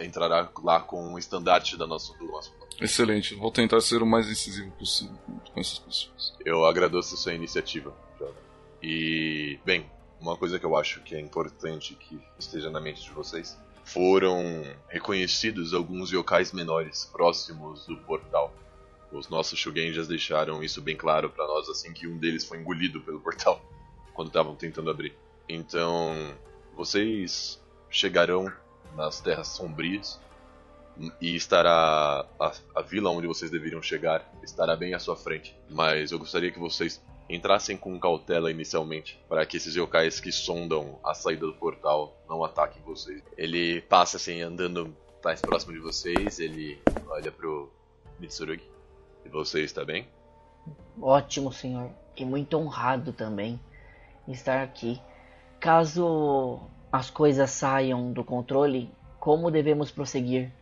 entrará 0.00 0.50
lá 0.62 0.80
com 0.80 1.14
o 1.14 1.18
estandarte 1.18 1.76
da 1.76 1.86
nossa, 1.86 2.16
do 2.18 2.26
nosso 2.26 2.52
plano. 2.52 2.72
Excelente. 2.80 3.34
Vou 3.36 3.52
tentar 3.52 3.80
ser 3.80 4.02
o 4.02 4.06
mais 4.06 4.28
incisivo 4.28 4.70
possível 4.72 5.16
com 5.52 5.60
essas 5.60 5.78
pessoas. 5.78 6.34
Eu 6.44 6.66
agradeço 6.66 7.14
a 7.14 7.16
sua 7.16 7.34
iniciativa, 7.34 7.94
jovem. 8.18 8.34
E, 8.82 9.58
bem, 9.64 9.88
uma 10.20 10.36
coisa 10.36 10.58
que 10.58 10.66
eu 10.66 10.76
acho 10.76 11.00
que 11.02 11.14
é 11.14 11.20
importante 11.20 11.94
que 11.94 12.20
esteja 12.38 12.70
na 12.70 12.80
mente 12.80 13.02
de 13.02 13.10
vocês 13.10 13.56
foram 13.84 14.64
reconhecidos 14.88 15.74
alguns 15.74 16.10
yokais 16.10 16.52
menores 16.52 17.04
próximos 17.12 17.86
do 17.86 17.96
portal. 17.98 18.52
Os 19.12 19.28
nossos 19.28 19.58
Shugenjas 19.58 20.08
deixaram 20.08 20.64
isso 20.64 20.80
bem 20.80 20.96
claro 20.96 21.30
pra 21.30 21.46
nós 21.46 21.68
assim 21.68 21.92
que 21.92 22.08
um 22.08 22.18
deles 22.18 22.44
foi 22.44 22.58
engolido 22.58 23.00
pelo 23.02 23.20
portal 23.20 23.64
quando 24.12 24.28
estavam 24.28 24.56
tentando 24.56 24.90
abrir. 24.90 25.14
Então, 25.48 26.34
vocês 26.74 27.62
chegarão 27.94 28.52
nas 28.96 29.20
terras 29.20 29.48
sombrias 29.48 30.20
e 31.20 31.34
estará 31.34 32.26
a, 32.38 32.52
a 32.74 32.82
vila 32.82 33.10
onde 33.10 33.26
vocês 33.26 33.50
deveriam 33.50 33.82
chegar 33.82 34.28
estará 34.42 34.76
bem 34.76 34.94
à 34.94 34.98
sua 34.98 35.16
frente. 35.16 35.56
Mas 35.70 36.12
eu 36.12 36.18
gostaria 36.18 36.50
que 36.50 36.58
vocês 36.58 37.00
entrassem 37.28 37.76
com 37.76 37.98
cautela 37.98 38.50
inicialmente, 38.50 39.18
para 39.28 39.46
que 39.46 39.56
esses 39.56 39.74
yokais 39.74 40.20
que 40.20 40.30
sondam 40.30 40.98
a 41.02 41.14
saída 41.14 41.46
do 41.46 41.54
portal 41.54 42.14
não 42.28 42.44
ataquem 42.44 42.82
vocês. 42.82 43.22
Ele 43.36 43.80
passa 43.82 44.18
assim, 44.18 44.42
andando 44.42 44.94
mais 45.24 45.40
próximo 45.40 45.72
de 45.72 45.78
vocês, 45.78 46.38
ele 46.38 46.78
olha 47.08 47.32
pro 47.32 47.72
Mitsurugi. 48.20 48.68
E 49.24 49.28
você 49.28 49.62
está 49.62 49.84
bem? 49.84 50.06
Ótimo, 51.00 51.52
senhor. 51.52 51.90
E 52.16 52.24
muito 52.24 52.56
honrado 52.58 53.12
também 53.12 53.58
estar 54.28 54.62
aqui. 54.62 55.00
Caso 55.58 56.60
as 56.94 57.10
coisas 57.10 57.50
saiam 57.50 58.12
do 58.12 58.22
controle, 58.22 58.88
como 59.18 59.50
devemos 59.50 59.90
prosseguir? 59.90 60.52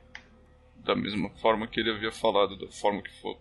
Da 0.77 0.97
mesma 0.97 1.29
forma 1.43 1.67
que 1.67 1.79
ele 1.79 1.91
havia 1.91 2.11
falado, 2.11 2.57
da 2.57 2.73
forma 2.73 3.03
que 3.03 3.13
for 3.21 3.37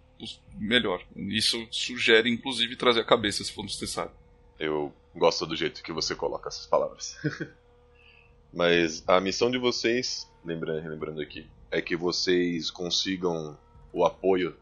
melhor. 0.59 1.01
Isso 1.15 1.65
sugere, 1.71 2.29
inclusive, 2.29 2.75
trazer 2.75 2.99
a 2.99 3.05
cabeça 3.05 3.45
se 3.45 3.53
for 3.53 3.63
necessário. 3.63 4.11
Eu 4.59 4.91
gosto 5.15 5.45
do 5.45 5.55
jeito 5.55 5.81
que 5.81 5.93
você 5.93 6.13
coloca 6.13 6.49
essas 6.49 6.67
palavras. 6.67 7.17
Mas 8.53 9.07
a 9.07 9.21
missão 9.21 9.49
de 9.49 9.57
vocês, 9.57 10.29
lembrando, 10.43 10.89
lembrando 10.89 11.21
aqui, 11.21 11.49
é 11.71 11.81
que 11.81 11.95
vocês 11.95 12.69
consigam 12.69 13.57
o 13.93 14.03
apoio 14.03 14.53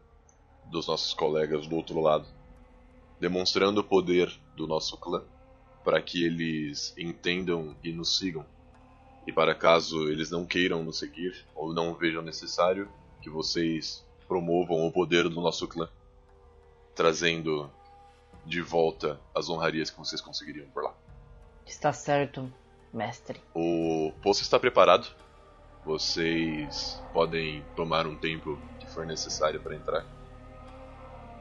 dos 0.66 0.86
nossos 0.86 1.12
colegas 1.12 1.66
do 1.66 1.74
outro 1.74 2.00
lado, 2.00 2.28
demonstrando 3.18 3.80
o 3.80 3.84
poder 3.84 4.32
do 4.54 4.68
nosso 4.68 4.96
clã, 4.98 5.24
para 5.84 6.00
que 6.00 6.24
eles 6.24 6.94
entendam 6.96 7.74
e 7.82 7.92
nos 7.92 8.18
sigam. 8.18 8.44
E 9.26 9.32
para 9.32 9.54
caso 9.54 10.08
eles 10.08 10.30
não 10.30 10.44
queiram 10.44 10.82
nos 10.82 10.98
seguir 10.98 11.44
ou 11.54 11.72
não 11.72 11.94
vejam 11.94 12.22
necessário, 12.22 12.88
que 13.20 13.30
vocês 13.30 14.04
promovam 14.26 14.86
o 14.86 14.92
poder 14.92 15.28
do 15.28 15.40
nosso 15.40 15.66
clã, 15.66 15.88
trazendo 16.94 17.70
de 18.44 18.60
volta 18.62 19.20
as 19.34 19.48
honrarias 19.48 19.90
que 19.90 19.98
vocês 19.98 20.20
conseguiriam 20.20 20.66
por 20.70 20.84
lá. 20.84 20.94
Está 21.66 21.92
certo, 21.92 22.52
mestre. 22.92 23.40
O 23.54 24.12
poço 24.22 24.42
está 24.42 24.58
preparado. 24.58 25.08
Vocês 25.84 27.00
podem 27.12 27.64
tomar 27.74 28.06
um 28.06 28.16
tempo 28.16 28.58
que 28.78 28.86
for 28.86 29.06
necessário 29.06 29.60
para 29.60 29.74
entrar. 29.74 30.06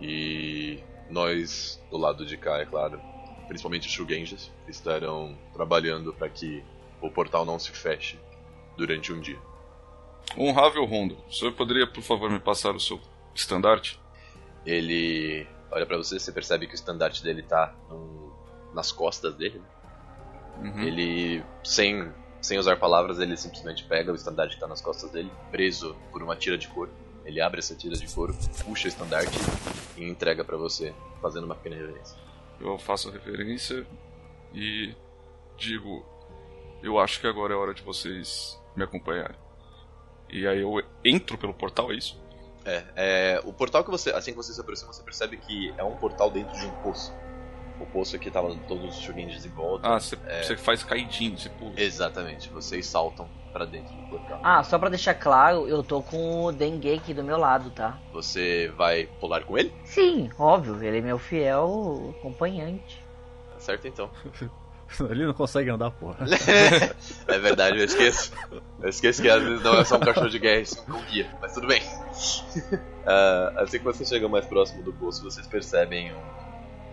E 0.02 0.82
nós, 1.10 1.82
do 1.90 1.98
lado 1.98 2.26
de 2.26 2.38
cá, 2.38 2.60
é 2.60 2.66
claro, 2.66 3.02
principalmente 3.50 3.88
os 3.88 3.92
Shugenjas, 3.94 4.50
estarão 4.68 5.38
trabalhando 5.54 6.14
para 6.14 6.30
que 6.30 6.64
o 7.02 7.10
portal 7.12 7.44
não 7.46 7.60
se 7.60 7.72
feche 7.72 8.18
durante 8.78 9.12
um 9.12 9.20
dia. 9.20 9.38
Honrável 10.38 10.86
Rondo, 10.86 11.18
o 11.28 11.34
senhor 11.34 11.52
poderia, 11.54 11.86
por 11.88 12.02
favor, 12.04 12.30
me 12.32 12.40
passar 12.40 12.74
o 12.76 12.80
seu 12.80 13.00
estandarte? 13.36 14.00
Ele 14.66 15.48
olha 15.72 15.86
pra 15.86 15.98
você, 15.98 16.20
você 16.20 16.32
percebe 16.32 16.68
que 16.68 16.74
o 16.74 16.76
estandarte 16.76 17.24
dele 17.24 17.42
tá 17.44 17.76
no- 17.90 18.32
nas 18.74 18.92
costas 18.92 19.36
dele. 19.36 19.60
né? 19.60 20.70
Uhum. 20.72 20.84
Ele, 20.84 21.44
sem, 21.64 22.12
sem 22.42 22.60
usar 22.60 22.78
palavras, 22.78 23.20
ele 23.20 23.36
simplesmente 23.38 23.84
pega 23.86 24.12
o 24.12 24.16
estandarte 24.16 24.56
que 24.56 24.62
tá 24.62 24.68
nas 24.68 24.82
costas 24.82 25.10
dele, 25.10 25.32
preso 25.52 25.96
por 26.12 26.22
uma 26.22 26.36
tira 26.36 26.58
de 26.58 26.68
couro. 26.68 26.92
Ele 27.26 27.40
abre 27.42 27.60
essa 27.60 27.76
tira 27.76 27.96
de 27.96 28.08
couro, 28.14 28.36
puxa 28.66 28.86
o 28.86 28.90
estandarte 28.90 29.38
e 29.98 30.04
entrega 30.04 30.44
pra 30.44 30.58
você, 30.58 30.94
fazendo 31.22 31.46
uma 31.46 31.56
pequena 31.56 31.76
reverência. 31.78 32.18
Eu 32.60 32.78
faço 32.78 33.10
a 33.10 33.12
referência 33.12 33.86
e 34.54 34.94
digo: 35.58 36.06
Eu 36.82 37.00
acho 37.00 37.20
que 37.20 37.28
agora 37.28 37.54
é 37.54 37.58
hora 37.58 37.74
de 37.74 37.82
vocês 37.82 38.60
me 38.76 38.84
acompanharem. 38.84 39.38
E 40.30 40.48
aí 40.48 40.62
eu 40.62 40.82
entro 41.04 41.38
pelo 41.38 41.54
portal, 41.54 41.92
é 41.92 41.96
isso? 41.96 42.22
É, 42.66 42.84
é, 42.96 43.42
o 43.46 43.54
portal 43.54 43.84
que 43.84 43.90
você, 43.90 44.12
assim 44.12 44.32
que 44.32 44.38
você 44.38 44.54
se 44.54 44.62
aproxima, 44.62 44.94
você 44.94 45.02
percebe 45.02 45.38
que 45.38 45.74
é 45.78 45.84
um 45.84 45.96
portal 45.96 46.30
dentro 46.30 46.58
de 46.60 46.66
um 46.66 46.72
poço. 46.82 47.14
O 47.80 47.86
poço 47.86 48.16
aqui 48.16 48.30
tava 48.30 48.54
todos 48.68 48.98
os 48.98 49.02
Shugenjas 49.02 49.46
em 49.46 49.50
volta. 49.50 49.88
Ah, 49.88 50.00
você 50.00 50.16
você 50.16 50.58
faz 50.58 50.84
caidinho, 50.84 51.38
você 51.38 51.50
pula. 51.50 51.74
Exatamente, 51.78 52.50
vocês 52.50 52.86
saltam 52.86 53.30
pra 53.52 53.66
dentro 53.66 53.94
do 53.96 54.04
portal. 54.04 54.40
Ah, 54.44 54.64
só 54.64 54.78
pra 54.78 54.90
deixar 54.90 55.16
claro, 55.16 55.68
eu 55.68 55.84
tô 55.84 56.02
com 56.02 56.46
o 56.46 56.52
Dengeki 56.52 57.14
do 57.14 57.24
meu 57.24 57.38
lado, 57.38 57.70
tá? 57.72 58.00
Você 58.14 58.72
vai 58.78 59.08
pular 59.20 59.44
com 59.44 59.58
ele? 59.58 59.74
Sim, 59.84 60.30
óbvio, 60.38 60.82
ele 60.84 61.00
é 61.00 61.02
meu 61.02 61.18
fiel 61.18 62.16
acompanhante. 62.20 63.04
Tá 63.54 63.60
certo 63.60 63.88
então. 63.88 64.10
Ele 65.08 65.26
não 65.26 65.34
consegue 65.34 65.70
andar, 65.70 65.92
porra. 65.92 66.26
é 67.28 67.38
verdade, 67.38 67.78
eu 67.78 67.86
esqueço. 67.86 68.32
Eu 68.82 68.90
esqueço 68.90 69.22
que 69.22 69.30
às 69.30 69.44
vezes 69.44 69.64
não 69.64 69.76
é 69.76 69.86
só 69.86 69.98
um 69.98 70.00
cachorro 70.00 70.30
de 70.30 70.40
guerra, 70.40 70.62
isso 70.62 70.84
com 70.84 71.00
guia, 71.04 71.30
mas 71.40 71.54
tudo 71.54 71.68
bem. 71.68 71.82
Ah, 73.12 73.64
assim 73.64 73.80
que 73.80 73.84
você 73.84 74.06
chega 74.06 74.28
mais 74.28 74.46
próximo 74.46 74.84
do 74.84 74.94
poço, 74.94 75.24
vocês 75.24 75.48
percebem 75.48 76.14
um. 76.14 76.22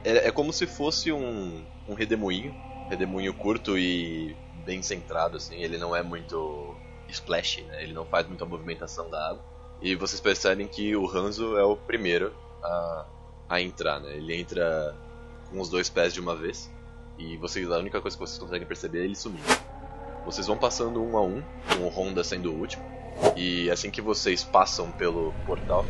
É, 0.02 0.28
é 0.28 0.30
como 0.30 0.50
se 0.50 0.66
fosse 0.66 1.12
um, 1.12 1.62
um 1.86 1.92
redemoinho. 1.92 2.54
Redemoinho 2.88 3.34
curto 3.34 3.76
e 3.76 4.34
bem 4.66 4.82
centrado, 4.82 5.36
assim. 5.36 5.62
Ele 5.62 5.78
não 5.78 5.94
é 5.94 6.02
muito 6.02 6.74
splash, 7.08 7.62
né? 7.62 7.84
Ele 7.84 7.94
não 7.94 8.04
faz 8.04 8.26
muita 8.26 8.44
movimentação 8.44 9.08
da 9.08 9.30
água. 9.30 9.44
E 9.80 9.94
vocês 9.94 10.20
percebem 10.20 10.66
que 10.66 10.96
o 10.96 11.08
Hanzo 11.08 11.56
é 11.56 11.64
o 11.64 11.76
primeiro 11.76 12.34
a, 12.62 13.06
a 13.48 13.60
entrar, 13.62 14.00
né? 14.00 14.16
Ele 14.16 14.34
entra 14.34 14.94
com 15.48 15.60
os 15.60 15.70
dois 15.70 15.88
pés 15.88 16.12
de 16.12 16.20
uma 16.20 16.34
vez. 16.34 16.70
E 17.16 17.36
vocês, 17.36 17.70
a 17.70 17.78
única 17.78 18.00
coisa 18.00 18.16
que 18.16 18.22
vocês 18.22 18.38
conseguem 18.38 18.66
perceber 18.66 19.02
é 19.02 19.04
ele 19.04 19.14
sumindo. 19.14 19.46
Vocês 20.24 20.46
vão 20.46 20.58
passando 20.58 21.00
um 21.02 21.16
a 21.16 21.22
um, 21.22 21.40
com 21.68 21.84
o 21.84 21.88
Honda 21.88 22.24
sendo 22.24 22.52
o 22.52 22.58
último. 22.58 22.84
E 23.36 23.70
assim 23.70 23.90
que 23.90 24.02
vocês 24.02 24.42
passam 24.42 24.90
pelo 24.90 25.32
portal. 25.46 25.86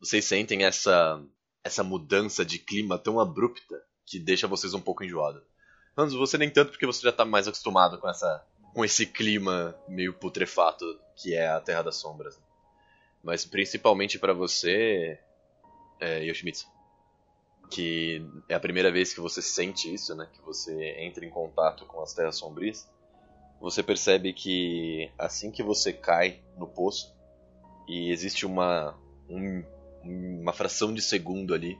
Vocês 0.00 0.24
sentem 0.24 0.64
essa 0.64 1.22
essa 1.62 1.82
mudança 1.84 2.44
de 2.44 2.58
clima 2.58 2.98
tão 2.98 3.20
abrupta 3.20 3.82
que 4.06 4.18
deixa 4.18 4.48
vocês 4.48 4.74
um 4.74 4.80
pouco 4.80 5.04
enjoados. 5.04 5.42
Hans, 5.96 6.12
você 6.14 6.38
nem 6.38 6.50
tanto 6.50 6.70
porque 6.70 6.86
você 6.86 7.02
já 7.02 7.12
tá 7.12 7.24
mais 7.24 7.46
acostumado 7.46 7.98
com 7.98 8.08
essa 8.08 8.44
com 8.72 8.84
esse 8.84 9.04
clima 9.04 9.76
meio 9.88 10.14
putrefato 10.14 10.84
que 11.16 11.34
é 11.34 11.48
a 11.48 11.60
Terra 11.60 11.82
das 11.82 11.96
Sombras. 11.96 12.40
Mas 13.22 13.44
principalmente 13.44 14.18
para 14.18 14.32
você, 14.32 15.18
é, 15.98 16.22
Yoshimitsu, 16.24 16.66
que 17.68 18.24
é 18.48 18.54
a 18.54 18.60
primeira 18.60 18.90
vez 18.90 19.12
que 19.12 19.20
você 19.20 19.42
sente 19.42 19.92
isso, 19.92 20.14
né? 20.14 20.28
Que 20.32 20.40
você 20.42 20.72
entra 21.00 21.24
em 21.24 21.30
contato 21.30 21.84
com 21.86 22.00
as 22.00 22.14
terras 22.14 22.36
sombrias. 22.36 22.88
Você 23.60 23.82
percebe 23.82 24.32
que 24.32 25.10
assim 25.18 25.50
que 25.50 25.62
você 25.62 25.92
cai 25.92 26.42
no 26.56 26.66
poço 26.66 27.14
e 27.88 28.10
existe 28.10 28.46
uma 28.46 28.96
um- 29.28 29.64
uma 30.02 30.52
fração 30.52 30.92
de 30.92 31.02
segundo 31.02 31.54
ali 31.54 31.78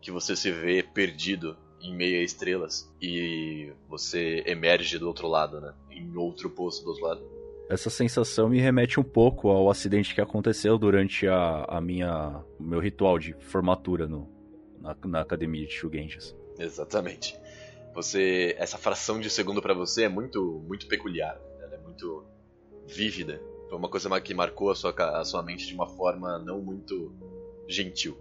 que 0.00 0.10
você 0.10 0.36
se 0.36 0.50
vê 0.50 0.82
perdido 0.82 1.56
em 1.80 1.94
meio 1.94 2.20
a 2.20 2.24
estrelas 2.24 2.92
e 3.00 3.72
você 3.88 4.42
emerge 4.46 4.98
do 4.98 5.06
outro 5.06 5.28
lado, 5.28 5.60
né? 5.60 5.74
Em 5.90 6.16
outro 6.16 6.50
poço 6.50 6.82
do 6.82 6.90
outro 6.90 7.04
lado. 7.04 7.38
Essa 7.68 7.90
sensação 7.90 8.48
me 8.48 8.60
remete 8.60 8.98
um 8.98 9.04
pouco 9.04 9.48
ao 9.48 9.70
acidente 9.70 10.14
que 10.14 10.20
aconteceu 10.20 10.78
durante 10.78 11.26
a, 11.28 11.64
a 11.68 11.80
minha 11.80 12.42
o 12.58 12.62
meu 12.62 12.80
ritual 12.80 13.18
de 13.18 13.34
formatura 13.40 14.06
no, 14.06 14.28
na, 14.80 14.96
na 15.04 15.20
academia 15.20 15.66
de 15.66 15.72
Shugenjas. 15.72 16.34
Exatamente. 16.58 17.38
Você 17.94 18.54
essa 18.58 18.78
fração 18.78 19.20
de 19.20 19.28
segundo 19.28 19.60
para 19.60 19.74
você 19.74 20.04
é 20.04 20.08
muito 20.08 20.64
muito 20.66 20.86
peculiar, 20.86 21.38
ela 21.60 21.74
é 21.74 21.78
muito 21.78 22.24
vívida. 22.86 23.40
Foi 23.68 23.76
uma 23.76 23.88
coisa 23.88 24.08
que 24.20 24.32
marcou 24.32 24.70
a 24.70 24.74
sua, 24.74 24.94
a 25.20 25.24
sua 25.24 25.42
mente 25.42 25.66
de 25.66 25.74
uma 25.74 25.86
forma 25.86 26.38
não 26.38 26.62
muito 26.62 27.12
gentil. 27.68 28.16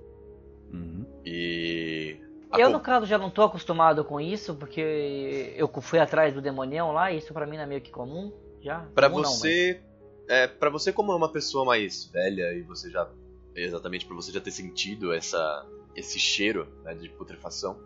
Uhum. 0.71 1.05
E 1.25 2.17
Eu, 2.57 2.69
no 2.69 2.79
caso, 2.79 3.05
já 3.05 3.17
não 3.17 3.29
tô 3.29 3.43
acostumado 3.43 4.03
com 4.03 4.19
isso, 4.19 4.53
porque 4.55 5.53
eu 5.55 5.69
fui 5.81 5.99
atrás 5.99 6.33
do 6.33 6.41
demonião 6.41 6.91
lá, 6.91 7.11
e 7.11 7.17
isso 7.17 7.33
pra 7.33 7.45
mim 7.45 7.55
não 7.55 7.63
é 7.63 7.67
meio 7.67 7.81
que 7.81 7.91
comum. 7.91 8.31
Já? 8.61 8.79
Pra 8.93 9.09
Comum 9.09 9.21
não, 9.21 9.31
você, 9.31 9.81
é, 10.27 10.47
para 10.47 10.69
você 10.69 10.91
como 10.91 11.11
é 11.11 11.15
uma 11.15 11.31
pessoa 11.31 11.63
mais 11.63 12.05
velha 12.05 12.53
e 12.53 12.61
você 12.61 12.89
já 12.89 13.09
exatamente 13.55 14.05
por 14.05 14.15
você 14.15 14.31
já 14.31 14.41
ter 14.41 14.51
sentido 14.51 15.13
essa 15.13 15.65
esse 15.95 16.19
cheiro 16.19 16.67
né, 16.83 16.93
de 16.93 17.09
putrefação, 17.09 17.79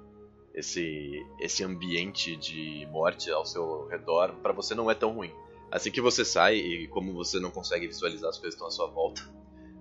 esse 0.53 1.25
esse 1.39 1.63
ambiente 1.63 2.35
de 2.35 2.87
morte 2.91 3.29
ao 3.29 3.45
seu 3.45 3.87
redor, 3.87 4.33
pra 4.41 4.53
você 4.53 4.73
não 4.73 4.89
é 4.89 4.95
tão 4.95 5.13
ruim. 5.13 5.31
Assim 5.69 5.91
que 5.91 6.01
você 6.01 6.25
sai 6.25 6.55
e 6.55 6.87
como 6.87 7.13
você 7.13 7.39
não 7.39 7.51
consegue 7.51 7.87
visualizar 7.87 8.29
as 8.29 8.37
coisas 8.37 8.59
que 8.59 8.63
estão 8.63 8.67
à 8.67 8.71
sua 8.71 8.87
volta, 8.87 9.21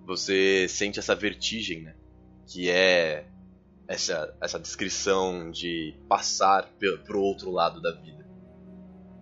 você 0.05 0.67
sente 0.67 0.99
essa 0.99 1.15
vertigem, 1.15 1.81
né? 1.81 1.95
Que 2.47 2.69
é 2.69 3.25
essa 3.87 4.35
essa 4.41 4.59
descrição 4.59 5.51
de 5.51 5.93
passar 6.07 6.69
pro 7.05 7.21
outro 7.21 7.51
lado 7.51 7.81
da 7.81 7.91
vida. 7.91 8.25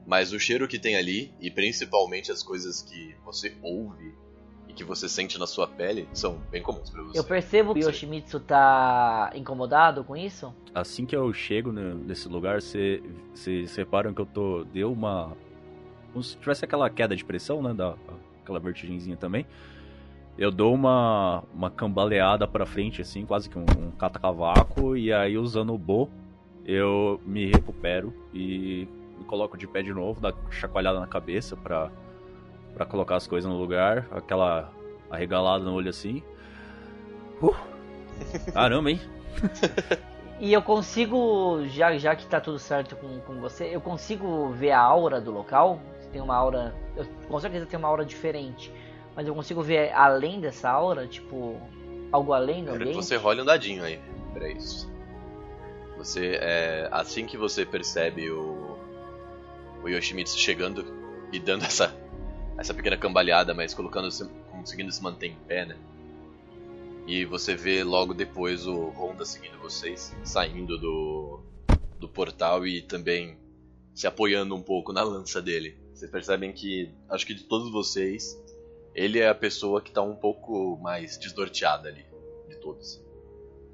Mas 0.06 0.34
o 0.34 0.40
cheiro 0.40 0.68
que 0.68 0.80
tem 0.80 0.96
ali, 0.98 1.32
e 1.40 1.52
principalmente 1.52 2.32
as 2.32 2.42
coisas 2.42 2.82
que 2.82 3.16
você 3.24 3.56
ouve 3.62 4.12
e 4.68 4.74
que 4.74 4.84
você 4.84 5.08
sente 5.08 5.38
na 5.38 5.46
sua 5.46 5.68
pele, 5.68 6.08
são 6.14 6.40
bem 6.52 6.64
comuns 6.64 6.90
pra 6.90 7.04
você. 7.04 7.20
Eu 7.20 7.24
percebo 7.24 7.74
que 7.76 7.82
o 7.82 7.88
Yoshimitsu 7.90 8.40
tá 8.40 9.32
incomodado 9.36 10.04
com 10.04 10.16
isso. 10.18 10.52
Assim 10.74 11.06
que 11.06 11.16
eu 11.16 11.32
chego 11.34 11.72
ne- 11.72 11.94
nesse 11.94 12.28
lugar, 12.28 12.60
vocês 12.62 13.76
reparam 13.76 14.14
que 14.14 14.22
eu 14.22 14.26
tô. 14.26 14.64
Deu 14.66 14.92
uma. 14.92 15.36
Como 16.12 16.24
se 16.24 16.36
tivesse 16.38 16.66
aquela 16.66 16.90
queda 16.90 17.16
de 17.16 17.24
pressão, 17.24 17.62
né? 17.62 17.72
Da, 17.74 17.96
aquela 18.42 18.60
vertigenzinha 18.60 19.16
também. 19.18 19.46
Eu 20.40 20.52
dou 20.52 20.74
uma, 20.74 21.44
uma 21.54 21.70
cambaleada 21.70 22.48
pra 22.48 22.66
frente, 22.66 23.02
assim, 23.02 23.26
quase 23.26 23.50
que 23.50 23.60
um, 23.60 23.66
um 23.78 23.92
catacavaco. 23.92 24.96
E 24.96 25.12
aí, 25.12 25.38
usando 25.38 25.74
o 25.74 25.78
Bo, 25.78 26.10
eu 26.66 27.20
me 27.26 27.48
recupero 27.48 28.14
e 28.34 28.88
me 29.18 29.26
coloco 29.26 29.58
de 29.58 29.68
pé 29.68 29.82
de 29.82 29.94
novo, 29.94 30.22
dá 30.22 30.34
chacoalhada 30.50 30.98
na 30.98 31.08
cabeça 31.08 31.58
pra, 31.58 31.92
pra 32.74 32.86
colocar 32.86 33.18
as 33.18 33.28
coisas 33.28 33.52
no 33.52 33.60
lugar. 33.60 34.08
Aquela 34.12 34.72
arregalada 35.12 35.66
no 35.66 35.74
olho 35.74 35.90
assim. 35.90 36.24
Uh, 37.42 37.54
caramba, 38.54 38.92
hein? 38.92 39.02
E 40.42 40.54
eu 40.54 40.62
consigo, 40.62 41.66
já, 41.66 41.98
já 41.98 42.16
que 42.16 42.26
tá 42.26 42.40
tudo 42.40 42.58
certo 42.58 42.96
com, 42.96 43.20
com 43.20 43.42
você, 43.42 43.76
eu 43.76 43.82
consigo 43.82 44.48
ver 44.52 44.72
a 44.72 44.80
aura 44.80 45.20
do 45.20 45.32
local. 45.32 45.82
Tem 46.14 46.22
uma 46.22 46.34
aura. 46.34 46.74
Eu, 46.96 47.06
com 47.28 47.38
certeza 47.42 47.66
tem 47.66 47.78
uma 47.78 47.90
aura 47.90 48.06
diferente. 48.06 48.72
Mas 49.16 49.28
eu 49.28 49.36
consigo 49.36 49.62
ver 49.62 49.92
além 49.94 50.40
dessa 50.40 50.70
aura, 50.70 51.08
tipo. 51.08 51.60
Algo 52.12 52.34
além 52.34 52.64
do 52.64 52.72
Quero 52.72 52.78
que 52.78 52.84
ambiente. 52.90 53.06
você 53.06 53.16
role 53.18 53.42
um 53.42 53.46
dadinho 53.46 53.84
aí 53.84 54.00
pra 54.34 54.50
isso. 54.50 54.90
Você, 55.98 56.40
é, 56.42 56.88
assim 56.92 57.26
que 57.26 57.38
você 57.38 57.66
percebe 57.66 58.32
o, 58.32 58.78
o 59.84 59.88
Yoshimitsu 59.88 60.40
chegando 60.40 60.86
e 61.32 61.40
dando 61.40 61.66
essa, 61.66 61.96
essa 62.58 62.74
pequena 62.74 62.98
cambalhada, 62.98 63.54
mas 63.54 63.74
colocando, 63.76 64.10
conseguindo 64.50 64.92
se 64.92 65.04
manter 65.04 65.28
em 65.28 65.36
pé, 65.36 65.66
né? 65.66 65.78
E 67.06 67.26
você 67.26 67.56
vê 67.56 67.84
logo 67.84 68.14
depois 68.14 68.66
o 68.66 68.90
Honda 68.90 69.26
seguindo 69.26 69.58
vocês, 69.60 70.16
saindo 70.24 70.78
do, 70.78 71.42
do 72.00 72.08
portal 72.08 72.66
e 72.66 72.82
também 72.82 73.38
se 73.94 74.08
apoiando 74.08 74.56
um 74.56 74.62
pouco 74.62 74.94
na 74.94 75.04
lança 75.04 75.42
dele. 75.42 75.78
Vocês 75.94 76.10
percebem 76.10 76.54
que, 76.54 76.92
acho 77.10 77.26
que 77.26 77.34
de 77.34 77.44
todos 77.44 77.72
vocês, 77.72 78.40
ele 78.94 79.20
é 79.20 79.28
a 79.30 79.36
pessoa 79.36 79.82
que 79.82 79.92
tá 79.92 80.02
um 80.02 80.16
pouco 80.16 80.78
mais 80.82 81.18
desnorteada 81.18 81.90
ali, 81.90 82.06
de 82.48 82.56
todos. 82.58 83.02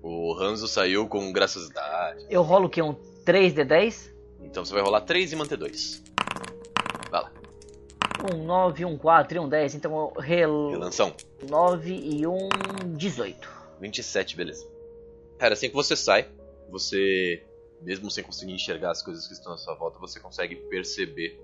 O 0.01 0.33
Hanzo 0.39 0.67
saiu 0.67 1.07
com 1.07 1.31
graciosidade, 1.31 2.25
Eu 2.29 2.41
rolo 2.43 2.67
o 2.67 2.69
quê? 2.69 2.81
Um 2.81 2.93
3D10? 3.25 4.13
então 4.41 4.63
você 4.63 4.73
vai 4.73 4.83
rolar 4.83 5.01
3 5.01 5.31
e 5.33 5.35
manter 5.35 5.57
2. 5.57 6.03
Vai 7.09 7.21
lá, 7.21 7.31
Um 8.31 8.43
9, 8.45 8.85
um 8.85 8.97
4 8.97 9.37
e 9.37 9.39
um 9.39 9.49
10. 9.49 9.75
Então 9.75 10.13
eu 10.15 10.21
relo 10.21 10.69
relanção. 10.71 11.13
9 11.49 11.91
e 11.93 12.27
um 12.27 12.49
18. 12.95 13.49
27, 13.81 14.35
beleza. 14.35 14.67
Cara, 15.39 15.53
assim 15.53 15.67
que 15.69 15.75
você 15.75 15.95
sai, 15.95 16.27
você, 16.69 17.43
mesmo 17.81 18.09
sem 18.11 18.23
conseguir 18.23 18.53
enxergar 18.53 18.91
as 18.91 19.01
coisas 19.01 19.27
que 19.27 19.33
estão 19.33 19.53
à 19.53 19.57
sua 19.57 19.75
volta, 19.75 19.97
você 19.99 20.19
consegue 20.19 20.55
perceber 20.55 21.39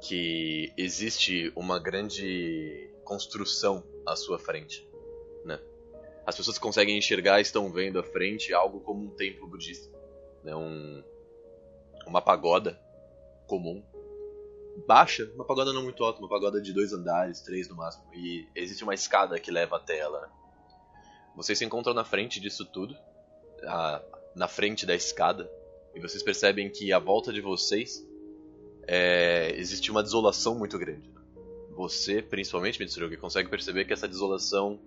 que 0.00 0.72
existe 0.76 1.52
uma 1.54 1.78
grande 1.78 2.90
construção 3.04 3.84
à 4.06 4.16
sua 4.16 4.38
frente, 4.38 4.88
né? 5.44 5.60
As 6.26 6.36
pessoas 6.36 6.58
conseguem 6.58 6.96
enxergar 6.96 7.40
estão 7.40 7.70
vendo 7.72 7.98
à 7.98 8.02
frente 8.02 8.52
algo 8.54 8.80
como 8.80 9.04
um 9.04 9.10
templo 9.10 9.46
budista, 9.48 9.90
né? 10.44 10.54
Um, 10.54 11.02
uma 12.06 12.22
pagoda 12.22 12.80
comum, 13.46 13.82
baixa, 14.86 15.30
uma 15.34 15.44
pagoda 15.44 15.72
não 15.72 15.82
muito 15.82 16.02
alta, 16.04 16.20
uma 16.20 16.28
pagoda 16.28 16.60
de 16.60 16.72
dois 16.72 16.92
andares, 16.92 17.40
três 17.42 17.68
no 17.68 17.76
máximo, 17.76 18.04
e 18.14 18.46
existe 18.54 18.82
uma 18.84 18.94
escada 18.94 19.38
que 19.38 19.50
leva 19.50 19.76
até 19.76 19.98
ela. 19.98 20.20
né? 20.22 20.28
Vocês 21.36 21.58
se 21.58 21.64
encontram 21.64 21.92
na 21.94 22.04
frente 22.04 22.40
disso 22.40 22.64
tudo, 22.64 22.96
a- 23.64 24.02
na 24.34 24.48
frente 24.48 24.86
da 24.86 24.94
escada, 24.94 25.50
e 25.94 26.00
vocês 26.00 26.22
percebem 26.22 26.70
que 26.70 26.92
à 26.92 26.98
volta 26.98 27.32
de 27.32 27.40
vocês 27.40 28.06
é, 28.92 29.54
existe 29.56 29.88
uma 29.88 30.02
desolação 30.02 30.56
muito 30.58 30.76
grande. 30.76 31.08
né? 31.10 31.20
Você, 31.76 32.20
principalmente, 32.20 32.80
Mitsurugi, 32.80 33.16
consegue 33.16 33.48
perceber 33.48 33.84
que 33.84 33.92
essa 33.92 34.08
desolação 34.08 34.80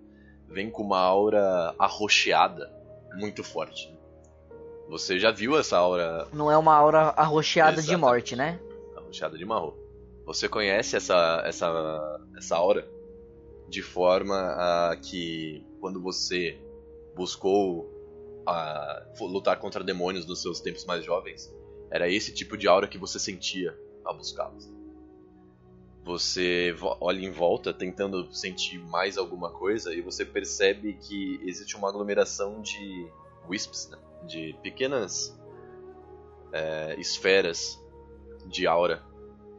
vem 0.46 0.70
com 0.70 0.82
uma 0.82 0.98
aura 1.00 1.74
arroxeada 1.78 2.70
muito 3.16 3.42
forte. 3.42 3.90
Você 4.90 5.18
já 5.18 5.30
viu 5.30 5.58
essa 5.58 5.78
aura 5.78 6.28
Não 6.34 6.50
é 6.52 6.58
uma 6.58 6.74
aura 6.74 7.14
arroxeada 7.16 7.76
de 7.76 7.88
Exatamente. 7.88 8.00
morte, 8.02 8.36
né? 8.36 8.60
arroxeada 8.94 9.38
de 9.38 9.44
marrom. 9.46 9.72
Você 10.26 10.50
conhece 10.50 10.96
essa, 10.96 11.42
essa, 11.46 12.20
essa 12.36 12.56
aura 12.56 12.86
de 13.70 13.80
forma 13.80 14.34
a 14.36 14.96
que 15.00 15.66
quando 15.80 15.98
você 16.02 16.58
buscou 17.16 17.90
a, 18.46 19.02
lutar 19.18 19.58
contra 19.58 19.82
demônios 19.82 20.26
nos 20.26 20.42
seus 20.42 20.60
tempos 20.60 20.84
mais 20.84 21.02
jovens, 21.02 21.50
era 21.90 22.06
esse 22.06 22.34
tipo 22.34 22.54
de 22.58 22.68
aura 22.68 22.86
que 22.86 22.98
você 22.98 23.18
sentia 23.18 23.74
ao 24.04 24.16
buscá-los. 24.16 24.68
Você 26.04 26.72
vo- 26.78 26.96
olha 27.00 27.24
em 27.24 27.30
volta 27.30 27.72
tentando 27.72 28.30
sentir 28.34 28.78
mais 28.78 29.16
alguma 29.16 29.50
coisa 29.50 29.94
e 29.94 30.02
você 30.02 30.24
percebe 30.24 30.94
que 31.00 31.40
existe 31.44 31.76
uma 31.76 31.88
aglomeração 31.88 32.60
de 32.60 33.06
wisps, 33.48 33.88
né? 33.90 33.98
de 34.26 34.54
pequenas 34.62 35.38
é, 36.52 36.94
esferas 36.98 37.78
de 38.46 38.66
aura 38.66 39.02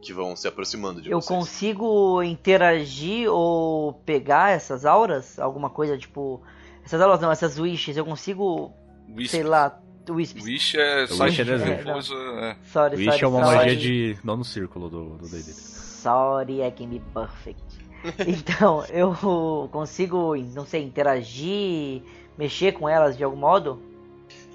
que 0.00 0.12
vão 0.12 0.36
se 0.36 0.46
aproximando 0.46 1.00
de 1.02 1.10
Eu 1.10 1.20
vocês. 1.20 1.36
consigo 1.38 2.22
interagir 2.22 3.28
ou 3.30 3.92
pegar 4.04 4.50
essas 4.52 4.84
auras? 4.84 5.38
Alguma 5.38 5.70
coisa 5.70 5.98
tipo. 5.98 6.40
Essas 6.84 7.00
auras 7.00 7.20
não, 7.20 7.32
essas 7.32 7.58
wishes, 7.58 7.96
eu 7.96 8.04
consigo, 8.04 8.72
Wish, 9.08 9.30
sei 9.30 9.42
lá, 9.42 9.82
wisps. 10.14 10.44
Wish 10.44 10.78
é 10.78 11.02
Wish 11.02 11.16
site 11.16 11.40
é 11.40 11.44
de 11.44 11.50
desenho. 11.50 11.84
coisa. 11.84 12.14
É. 12.14 12.56
Sorry, 12.72 12.96
Wish 12.96 13.04
sorry, 13.04 13.24
é 13.24 13.26
uma 13.26 13.44
sorry. 13.44 13.56
magia 13.56 13.76
de 13.76 14.18
nono 14.24 14.44
círculo 14.44 14.88
do 14.88 15.04
do 15.16 15.28
D&D. 15.28 15.42
Sorry, 15.52 16.62
I 16.66 16.70
can 16.70 16.88
be 16.88 17.02
perfect. 17.12 17.62
então, 18.26 18.84
eu 18.86 19.68
consigo, 19.72 20.36
não 20.54 20.64
sei, 20.64 20.82
interagir, 20.84 22.02
mexer 22.38 22.72
com 22.72 22.88
elas 22.88 23.16
de 23.16 23.24
algum 23.24 23.36
modo? 23.36 23.80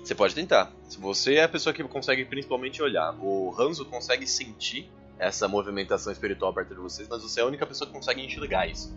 Você 0.04 0.16
pode 0.16 0.34
tentar. 0.34 0.72
Se 0.88 1.00
você 1.00 1.36
é 1.36 1.44
a 1.44 1.50
pessoa 1.50 1.74
que 1.74 1.84
consegue 1.84 2.26
principalmente 2.26 2.82
olhar, 2.82 3.16
o 3.20 3.54
Hanzo 3.60 3.86
consegue 3.86 4.26
sentir 4.28 4.90
essa 5.20 5.48
movimentação 5.48 6.12
espiritual 6.12 6.54
perto 6.54 6.74
de 6.74 6.82
vocês, 6.82 7.08
mas 7.08 7.22
você 7.22 7.40
é 7.40 7.44
a 7.44 7.46
única 7.46 7.66
pessoa 7.66 7.88
que 7.88 7.94
consegue 7.94 8.26
enxergar 8.26 8.68
isso. 8.68 8.96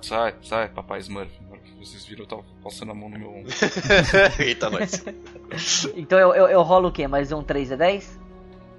Sai, 0.00 0.34
sai, 0.42 0.68
papai 0.68 1.00
Smurf. 1.00 1.30
Vocês 1.80 2.04
viram, 2.04 2.24
eu 2.24 2.28
tava 2.28 2.44
passando 2.62 2.92
a 2.92 2.94
mão 2.94 3.08
no 3.08 3.18
meu 3.18 3.28
ombro. 3.30 3.50
Eita, 4.38 4.68
nós. 4.68 5.02
Então 5.96 6.18
eu, 6.18 6.34
eu, 6.34 6.46
eu 6.48 6.62
rolo 6.62 6.88
o 6.88 6.92
quê? 6.92 7.08
Mais 7.08 7.32
um 7.32 7.42
3 7.42 7.70
e 7.72 7.76
10? 7.76 8.18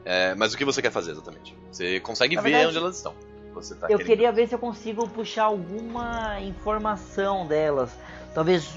É, 0.06 0.36
mas 0.36 0.54
o 0.54 0.58
que 0.58 0.64
você 0.64 0.82
quer 0.82 0.92
fazer 0.92 1.12
exatamente? 1.12 1.56
Você 1.72 2.00
consegue 2.00 2.36
Na 2.36 2.42
ver 2.42 2.50
verdade, 2.52 2.68
onde 2.70 2.78
elas 2.78 2.98
estão. 2.98 3.14
Você 3.54 3.74
tá 3.76 3.88
Eu 3.88 3.98
querendo- 3.98 4.06
queria 4.08 4.32
ver 4.32 4.48
se 4.48 4.56
eu 4.56 4.60
consigo 4.60 5.08
puxar 5.10 5.44
alguma 5.46 6.40
informação 6.42 7.46
delas. 7.48 7.92
Talvez 8.34 8.70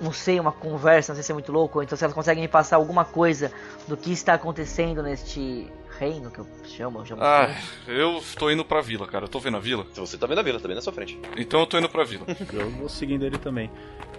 não 0.00 0.12
sei, 0.12 0.40
uma 0.40 0.52
conversa, 0.52 1.12
não 1.12 1.16
sei 1.16 1.22
se 1.22 1.30
é 1.30 1.34
muito 1.34 1.52
louco, 1.52 1.82
então 1.82 1.96
se 1.96 2.02
elas 2.02 2.12
conseguem 2.14 2.42
me 2.42 2.48
passar 2.48 2.76
alguma 2.76 3.04
coisa 3.04 3.52
do 3.86 3.96
que 3.96 4.12
está 4.12 4.34
acontecendo 4.34 5.02
neste 5.02 5.70
reino 6.02 6.30
que 6.30 6.40
eu 6.40 6.46
chamo, 6.64 6.98
eu 6.98 7.06
chamo 7.06 7.22
Ah, 7.22 7.48
eu 7.86 8.20
tô 8.36 8.50
indo 8.50 8.64
pra 8.64 8.80
vila, 8.80 9.06
cara. 9.06 9.26
Eu 9.26 9.28
tô 9.28 9.38
vendo 9.38 9.56
a 9.56 9.60
vila. 9.60 9.86
Você 9.94 10.18
tá 10.18 10.26
vendo 10.26 10.40
a 10.40 10.42
vila, 10.42 10.58
tá 10.58 10.66
bem 10.66 10.74
na 10.74 10.82
sua 10.82 10.92
frente. 10.92 11.18
Então 11.36 11.60
eu 11.60 11.66
tô 11.66 11.78
indo 11.78 11.88
pra 11.88 12.02
vila. 12.02 12.26
Eu 12.52 12.70
vou 12.70 12.88
seguindo 12.88 13.24
ele 13.24 13.38
também. 13.38 13.70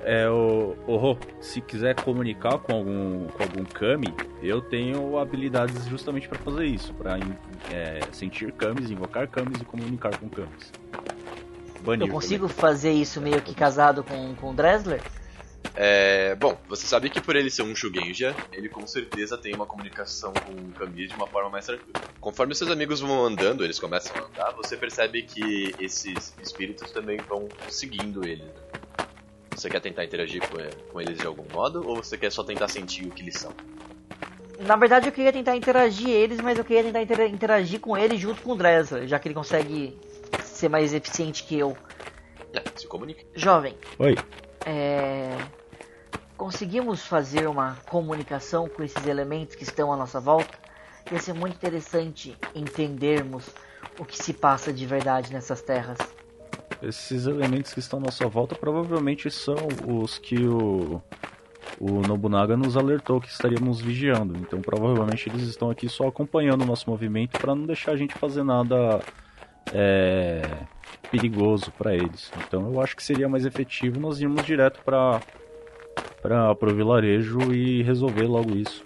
É, 0.06 0.30
o, 0.30 0.76
o 0.88 0.96
Rô, 0.98 1.18
se 1.40 1.62
quiser 1.62 1.96
comunicar 1.96 2.58
com 2.58 2.74
algum, 2.74 3.28
com 3.28 3.44
algum 3.44 3.64
Kami, 3.64 4.14
eu 4.42 4.62
tenho 4.62 5.18
habilidades 5.18 5.86
justamente 5.88 6.28
pra 6.28 6.38
fazer 6.40 6.66
isso. 6.66 6.94
Pra 6.94 7.18
é, 7.72 8.00
sentir 8.12 8.52
Kamis, 8.54 8.90
invocar 8.90 9.28
Kamis 9.28 9.62
e 9.62 9.66
comunicar 9.66 10.18
com 10.18 10.28
Kamis. 10.30 10.72
Banir 11.84 12.08
eu 12.08 12.14
consigo 12.14 12.48
fazer 12.48 12.92
isso 12.92 13.22
meio 13.22 13.42
que 13.42 13.54
casado 13.54 14.04
com, 14.04 14.36
com 14.36 14.52
o 14.52 14.54
Dressler? 14.54 15.02
É, 15.76 16.36
bom, 16.36 16.58
você 16.68 16.86
sabe 16.86 17.10
que 17.10 17.20
por 17.20 17.36
ele 17.36 17.50
ser 17.50 17.64
um 17.64 17.76
Shugenja, 17.76 18.36
ele 18.52 18.70
com 18.70 18.86
certeza 18.86 19.38
tem 19.38 19.56
uma 19.56 19.66
comunicação 19.66 20.32
com 20.34 20.52
o 20.52 20.72
Kami 20.74 21.08
de 21.08 21.16
uma 21.16 21.28
forma 21.28 21.50
mais 21.50 21.66
tranquila. 21.66 22.04
Conforme 22.20 22.54
seus 22.54 22.70
amigos 22.70 23.00
vão 23.02 23.26
andando, 23.26 23.64
eles 23.64 23.80
começam 23.80 24.16
a 24.18 24.28
andar, 24.28 24.52
você 24.52 24.78
percebe 24.78 25.24
que 25.24 25.74
esses 25.80 26.36
espíritos 26.42 26.92
também 26.92 27.18
vão 27.18 27.48
seguindo 27.68 28.26
ele. 28.26 28.44
Você 29.56 29.70
quer 29.70 29.80
tentar 29.82 30.04
interagir 30.04 30.42
com, 30.92 31.00
eles 31.00 31.18
de 31.18 31.26
algum 31.26 31.46
modo, 31.54 31.88
ou 31.88 31.98
você 31.98 32.18
quer 32.18 32.32
só 32.32 32.44
tentar 32.44 32.68
sentir 32.68 33.06
o 33.06 33.12
que 33.12 33.22
eles 33.22 33.36
são? 33.36 33.52
Na 34.60 34.76
verdade, 34.76 35.08
eu 35.08 35.12
queria 35.12 35.34
tentar 35.34 35.56
interagir 35.56 36.10
eles, 36.10 36.40
mas 36.40 36.58
eu 36.58 36.64
queria 36.64 36.84
tentar 36.84 37.02
inter 37.02 37.22
interagir 37.30 37.80
com 37.80 37.98
ele 37.98 38.18
junto 38.18 38.42
com 38.42 38.52
o 38.52 38.56
Dressler, 38.56 39.08
já 39.08 39.20
que 39.20 39.28
ele 39.28 39.36
consegue 39.36 39.98
ser 40.44 40.70
mais 40.70 40.94
eficiente 40.94 41.44
que 41.44 41.58
eu. 41.58 41.76
É, 42.54 42.64
se 42.76 42.88
comunique. 42.88 43.26
Jovem, 43.36 43.76
Oi. 44.00 44.16
É... 44.66 45.38
conseguimos 46.38 47.06
fazer 47.06 47.48
uma 47.48 47.78
comunicação 47.90 48.68
com 48.68 48.84
esses 48.84 49.06
elementos 49.06 49.56
que 49.56 49.64
estão 49.64 49.92
à 49.92 49.98
nossa 49.98 50.20
volta? 50.20 50.58
Ia 51.12 51.20
ser 51.20 51.34
muito 51.34 51.56
interessante 51.56 52.38
entendermos 52.56 53.50
o 54.00 54.06
que 54.06 54.18
se 54.18 54.34
passa 54.34 54.72
de 54.72 54.86
verdade 54.86 55.32
nessas 55.32 55.62
terras. 55.62 55.98
Esses 56.82 57.28
elementos 57.28 57.74
que 57.74 57.80
estão 57.80 58.00
à 58.00 58.02
nossa 58.04 58.28
volta 58.28 58.56
provavelmente 58.56 59.30
são 59.30 59.56
os 59.88 60.18
que 60.18 60.46
o, 60.46 61.02
o 61.80 61.92
Nobunaga 62.08 62.58
nos 62.58 62.76
alertou 62.76 63.22
que 63.22 63.30
estaríamos 63.30 63.80
vigiando. 63.80 64.38
Então 64.38 64.62
provavelmente 64.62 65.30
eles 65.30 65.44
estão 65.44 65.70
aqui 65.70 65.88
só 65.88 66.08
acompanhando 66.08 66.64
o 66.64 66.66
nosso 66.66 66.90
movimento 66.90 67.40
para 67.40 67.56
não 67.56 67.66
deixar 67.66 67.92
a 67.92 67.98
gente 67.98 68.16
fazer 68.16 68.44
nada 68.44 69.02
é, 69.74 70.42
perigoso 71.12 71.72
para 71.78 71.94
eles. 71.94 72.32
Então 72.48 72.72
eu 72.74 72.82
acho 72.82 72.96
que 72.96 73.04
seria 73.04 73.30
mais 73.30 73.46
efetivo 73.46 74.00
nós 74.00 74.20
irmos 74.20 74.46
direto 74.46 74.82
para 74.84 75.22
para 76.22 76.72
o 76.72 76.76
vilarejo 76.76 77.54
e 77.54 77.84
resolver 77.84 78.24
logo 78.24 78.56
isso. 78.56 78.84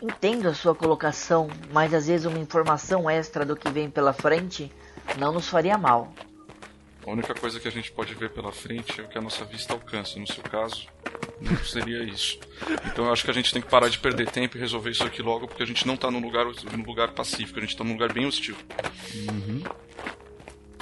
Entendo 0.00 0.48
a 0.48 0.54
sua 0.54 0.74
colocação, 0.74 1.48
mas 1.70 1.92
às 1.92 2.06
vezes 2.06 2.24
uma 2.24 2.38
informação 2.38 3.10
extra 3.10 3.44
do 3.44 3.54
que 3.54 3.68
vem 3.68 3.90
pela 3.90 4.12
frente 4.12 4.72
não 5.18 5.32
nos 5.32 5.48
faria 5.48 5.76
mal. 5.76 6.12
A 7.06 7.10
única 7.10 7.34
coisa 7.34 7.58
que 7.58 7.66
a 7.66 7.70
gente 7.70 7.90
pode 7.90 8.14
ver 8.14 8.30
pela 8.30 8.52
frente 8.52 9.00
é 9.00 9.04
o 9.04 9.08
que 9.08 9.18
a 9.18 9.20
nossa 9.20 9.44
vista 9.44 9.72
alcança. 9.72 10.18
No 10.18 10.26
seu 10.26 10.42
caso, 10.42 10.86
não 11.40 11.56
seria 11.58 12.02
isso. 12.02 12.38
Então 12.86 13.06
eu 13.06 13.12
acho 13.12 13.24
que 13.24 13.30
a 13.30 13.34
gente 13.34 13.52
tem 13.52 13.62
que 13.62 13.68
parar 13.68 13.88
de 13.88 13.98
perder 13.98 14.30
tempo 14.30 14.56
e 14.56 14.60
resolver 14.60 14.90
isso 14.90 15.04
aqui 15.04 15.22
logo, 15.22 15.48
porque 15.48 15.62
a 15.62 15.66
gente 15.66 15.86
não 15.86 15.96
tá 15.96 16.10
num 16.10 16.20
lugar, 16.20 16.44
num 16.44 16.84
lugar 16.84 17.12
pacífico, 17.12 17.58
a 17.58 17.62
gente 17.62 17.76
tá 17.76 17.82
num 17.82 17.92
lugar 17.92 18.12
bem 18.12 18.26
hostil. 18.26 18.56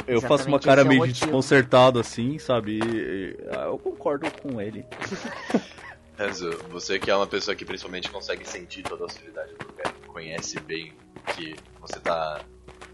Eu 0.06 0.20
faço 0.20 0.46
uma 0.48 0.60
cara 0.60 0.82
é 0.82 0.84
meio 0.84 1.00
de 1.02 1.06
motivo. 1.08 1.26
desconcertado 1.26 1.98
assim, 1.98 2.38
sabe? 2.38 2.78
E- 2.78 2.80
e- 2.84 3.36
ah, 3.50 3.64
eu 3.66 3.78
concordo 3.78 4.30
com 4.40 4.60
ele. 4.60 4.84
Renzo, 6.18 6.50
você 6.70 6.98
que 6.98 7.10
é 7.10 7.16
uma 7.16 7.26
pessoa 7.26 7.54
que 7.54 7.64
principalmente 7.64 8.08
consegue 8.10 8.48
sentir 8.48 8.82
toda 8.82 9.04
a 9.04 9.06
hostilidade 9.06 9.52
do 9.54 9.66
lugar, 9.66 9.92
conhece 10.06 10.58
bem 10.60 10.92
que 11.34 11.54
você 11.80 11.98
tá 12.00 12.40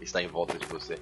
está 0.01 0.21
em 0.21 0.27
volta 0.27 0.57
de 0.57 0.65
você. 0.65 0.97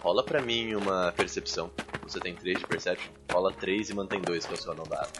Rola 0.00 0.24
pra 0.24 0.42
mim 0.42 0.74
uma 0.74 1.12
percepção. 1.16 1.70
Você 2.02 2.18
tem 2.20 2.34
3 2.34 2.58
de 2.58 2.66
perception, 2.66 3.10
rola 3.30 3.52
3 3.52 3.90
e 3.90 3.94
mantém 3.94 4.20
2, 4.20 4.44
que 4.46 4.52
é 4.52 4.54
o 4.54 4.60
seu 4.60 4.72
anão 4.72 4.84
da 4.84 4.96
água. 4.96 5.12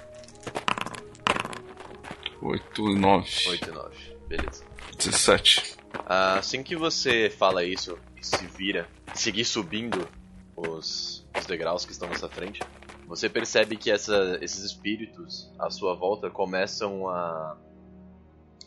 8 2.42 2.90
e 2.90 2.94
9. 2.98 3.28
8 3.48 3.68
e 3.68 3.72
9, 3.72 3.96
beleza. 4.28 4.64
17. 4.98 5.76
Assim 6.06 6.62
que 6.62 6.76
você 6.76 7.30
fala 7.30 7.64
isso 7.64 7.98
se 8.26 8.46
vira, 8.46 8.88
seguir 9.14 9.44
subindo 9.44 10.08
os, 10.56 11.26
os 11.38 11.46
degraus 11.46 11.84
que 11.84 11.92
estão 11.92 12.08
nessa 12.08 12.28
frente, 12.28 12.60
você 13.06 13.28
percebe 13.28 13.76
que 13.76 13.90
essa- 13.90 14.38
esses 14.40 14.64
espíritos 14.64 15.50
à 15.58 15.70
sua 15.70 15.94
volta 15.94 16.28
começam 16.30 17.08
a 17.08 17.56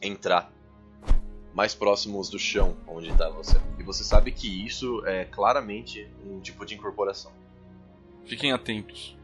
entrar 0.02 0.52
mais 1.54 1.74
próximos 1.76 2.30
do 2.30 2.40
chão 2.40 2.78
onde 2.88 3.10
está 3.10 3.30
você. 3.30 3.60
E 3.78 3.84
você 3.84 4.04
sabe 4.04 4.32
que 4.32 4.66
isso 4.66 5.04
é 5.06 5.26
claramente 5.26 6.08
um 6.26 6.40
tipo 6.40 6.66
de 6.66 6.76
incorporação. 6.76 7.32
Fiquem 8.26 8.52
atentos. 8.52 9.18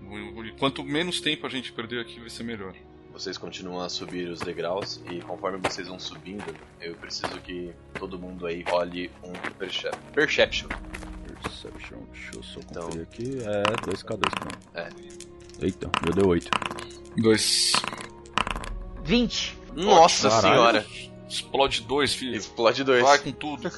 Quanto 0.60 0.84
menos 0.84 1.21
tempo 1.21 1.45
a 1.45 1.50
gente 1.50 1.71
perder 1.71 2.02
aqui, 2.02 2.19
vai 2.19 2.30
ser 2.30 2.43
melhor. 2.43 2.76
Vocês 3.15 3.38
continuam 3.38 3.82
a 3.82 3.88
subir 3.88 4.28
os 4.28 4.41
degraus 4.41 4.99
e 5.10 5.21
conforme 5.21 5.58
vocês 5.60 5.88
vão 5.88 5.97
subindo, 5.97 6.43
eu 6.82 6.95
preciso 6.95 7.39
que 7.39 7.73
todo 7.97 8.19
mundo 8.19 8.45
aí 8.45 8.62
role 8.69 9.10
um 9.23 9.32
percep 9.58 9.95
perception. 10.13 10.67
Perception, 11.41 11.99
deixa 12.12 12.36
eu 12.36 12.43
só 12.43 12.60
Então- 12.60 12.84
conferir 12.88 13.04
aqui. 13.04 13.38
É 13.41 13.63
2K2 13.89 14.19
pra 14.19 14.45
mim. 14.45 14.89
É. 15.62 15.65
Eita, 15.65 15.89
meu 16.04 16.13
deu 16.13 16.28
8. 16.28 16.49
2. 17.17 17.71
20. 19.06 19.58
Nossa 19.73 20.30
Caralho. 20.30 20.82
senhora! 20.82 20.86
Explode 21.30 21.82
2, 21.84 22.13
filho. 22.13 22.36
Explode 22.36 22.84
dois. 22.84 23.01
Vai 23.01 23.19
com 23.19 23.32
tudo. 23.32 23.69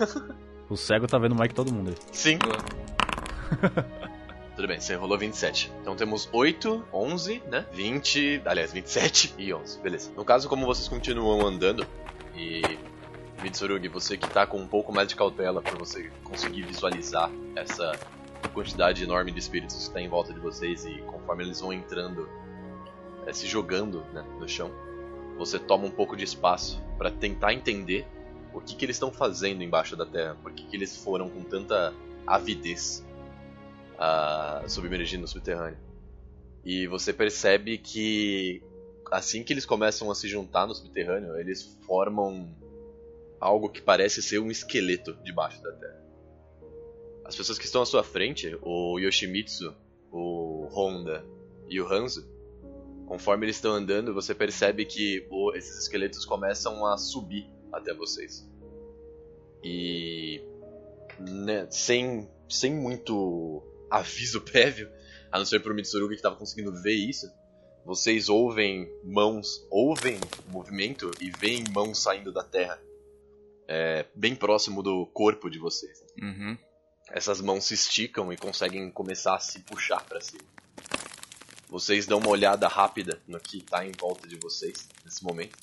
O 0.70 0.76
cego 0.76 1.06
tá 1.08 1.18
vendo 1.20 1.36
mais 1.36 1.50
que 1.50 1.56
todo 1.56 1.72
mundo 1.72 1.90
aí. 1.92 1.96
Sim. 2.12 2.40
Tudo 4.58 4.70
bem, 4.70 4.80
você 4.80 4.96
rolou 4.96 5.20
27. 5.20 5.72
Então 5.82 5.96
temos 5.96 6.28
8, 6.34 6.84
11, 6.92 7.44
né? 7.46 7.64
20, 7.72 8.42
aliás, 8.44 8.74
27 8.74 9.36
e 9.38 9.54
11. 9.54 9.80
Beleza. 9.82 10.12
No 10.18 10.26
caso, 10.26 10.50
como 10.50 10.66
vocês 10.66 10.88
continuam 10.88 11.46
andando 11.46 11.86
e 12.36 12.64
Mitsurugi, 13.44 13.88
você 13.88 14.18
que 14.18 14.28
tá 14.28 14.48
com 14.48 14.58
um 14.58 14.68
pouco 14.68 14.92
mais 14.92 15.08
de 15.10 15.16
cautela 15.16 15.62
pra 15.62 15.78
você 15.78 16.10
conseguir 16.24 16.64
visualizar 16.64 17.30
essa 17.56 17.92
quantidade 18.52 19.04
enorme 19.04 19.32
de 19.32 19.38
espíritos 19.38 19.76
que 19.76 19.84
está 19.84 20.02
em 20.02 20.10
volta 20.10 20.34
de 20.34 20.40
vocês 20.40 20.88
e 20.88 21.04
conforme 21.06 21.44
eles 21.44 21.62
vão 21.62 21.72
entrando, 21.72 22.28
eh, 23.28 23.34
se 23.34 23.46
jogando 23.46 24.04
né, 24.12 24.26
no 24.40 24.50
chão, 24.50 24.72
você 25.38 25.60
toma 25.60 25.86
um 25.86 25.92
pouco 25.92 26.18
de 26.18 26.24
espaço 26.24 26.82
pra 26.98 27.12
tentar 27.12 27.54
entender 27.54 28.08
o 28.52 28.60
que, 28.60 28.76
que 28.76 28.84
eles 28.84 28.96
estão 28.96 29.12
fazendo 29.12 29.62
embaixo 29.62 29.96
da 29.96 30.04
terra, 30.08 30.36
por 30.42 30.52
que, 30.52 30.64
que 30.66 30.76
eles 30.76 30.98
foram 30.98 31.30
com 31.30 31.44
tanta 31.44 31.94
avidez 32.26 33.06
submergir 34.68 35.20
no 35.20 35.28
subterrâneo. 35.28 35.78
E 36.64 36.88
você 36.88 37.14
percebe 37.14 37.78
que 37.78 38.62
assim 39.12 39.44
que 39.44 39.54
eles 39.54 39.66
começam 39.66 40.12
a 40.12 40.16
se 40.16 40.28
juntar 40.28 40.68
no 40.68 40.76
subterrâneo, 40.76 41.38
eles 41.38 41.64
formam 41.86 42.54
algo 43.40 43.70
que 43.70 43.82
parece 43.82 44.22
ser 44.22 44.40
um 44.40 44.52
esqueleto 44.52 45.14
debaixo 45.24 45.62
da 45.62 45.72
terra. 45.72 46.06
As 47.24 47.36
pessoas 47.36 47.58
que 47.58 47.66
estão 47.66 47.82
à 47.82 47.86
sua 47.86 48.04
frente, 48.04 48.58
o 48.62 49.00
Yoshimitsu, 49.00 49.76
o 50.12 50.68
Honda 50.72 51.26
e 51.70 51.80
o 51.80 51.88
Hanzo, 51.88 52.28
conforme 53.06 53.46
eles 53.46 53.58
estão 53.58 53.74
andando, 53.74 54.14
você 54.14 54.34
percebe 54.34 54.86
que 54.86 55.28
esses 55.56 55.78
esqueletos 55.84 56.26
começam 56.26 56.86
a 56.86 56.98
subir 56.98 57.50
até 57.72 57.94
vocês. 57.94 58.50
E 59.64 60.42
né, 61.20 61.68
sem, 61.70 62.30
sem 62.50 62.74
muito 62.74 63.64
aviso 63.90 64.42
prévio, 64.46 64.90
a 65.32 65.38
não 65.38 65.46
ser 65.46 65.62
pro 65.62 65.76
Mitsurugi 65.76 66.16
que 66.16 66.16
estava 66.16 66.36
conseguindo 66.36 66.74
ver 66.82 66.96
isso, 66.96 67.28
vocês 67.86 68.28
ouvem 68.28 68.92
mãos, 69.04 69.66
ouvem 69.70 70.20
movimento 70.48 71.10
e 71.22 71.32
veem 71.32 71.64
mãos 71.74 72.04
saindo 72.04 72.34
da 72.34 72.44
terra, 72.44 72.82
é, 73.68 74.06
bem 74.14 74.36
próximo 74.36 74.84
do 74.84 75.06
corpo 75.08 75.50
de 75.50 75.58
vocês. 75.58 76.04
Uhum. 76.22 76.58
Essas 77.10 77.40
mãos 77.40 77.66
se 77.66 77.74
esticam 77.74 78.32
e 78.34 78.38
conseguem 78.38 78.92
começar 78.92 79.36
a 79.36 79.40
se 79.40 79.60
puxar 79.60 80.04
para 80.04 80.20
cima. 80.20 80.44
Vocês 81.70 82.06
dão 82.06 82.20
uma 82.20 82.30
olhada 82.30 82.68
rápida 82.68 83.22
no 83.28 83.40
que 83.40 83.58
está 83.58 83.86
em 83.86 83.92
volta 83.92 84.28
de 84.28 84.38
vocês 84.38 84.88
nesse 85.06 85.24
momento. 85.24 85.58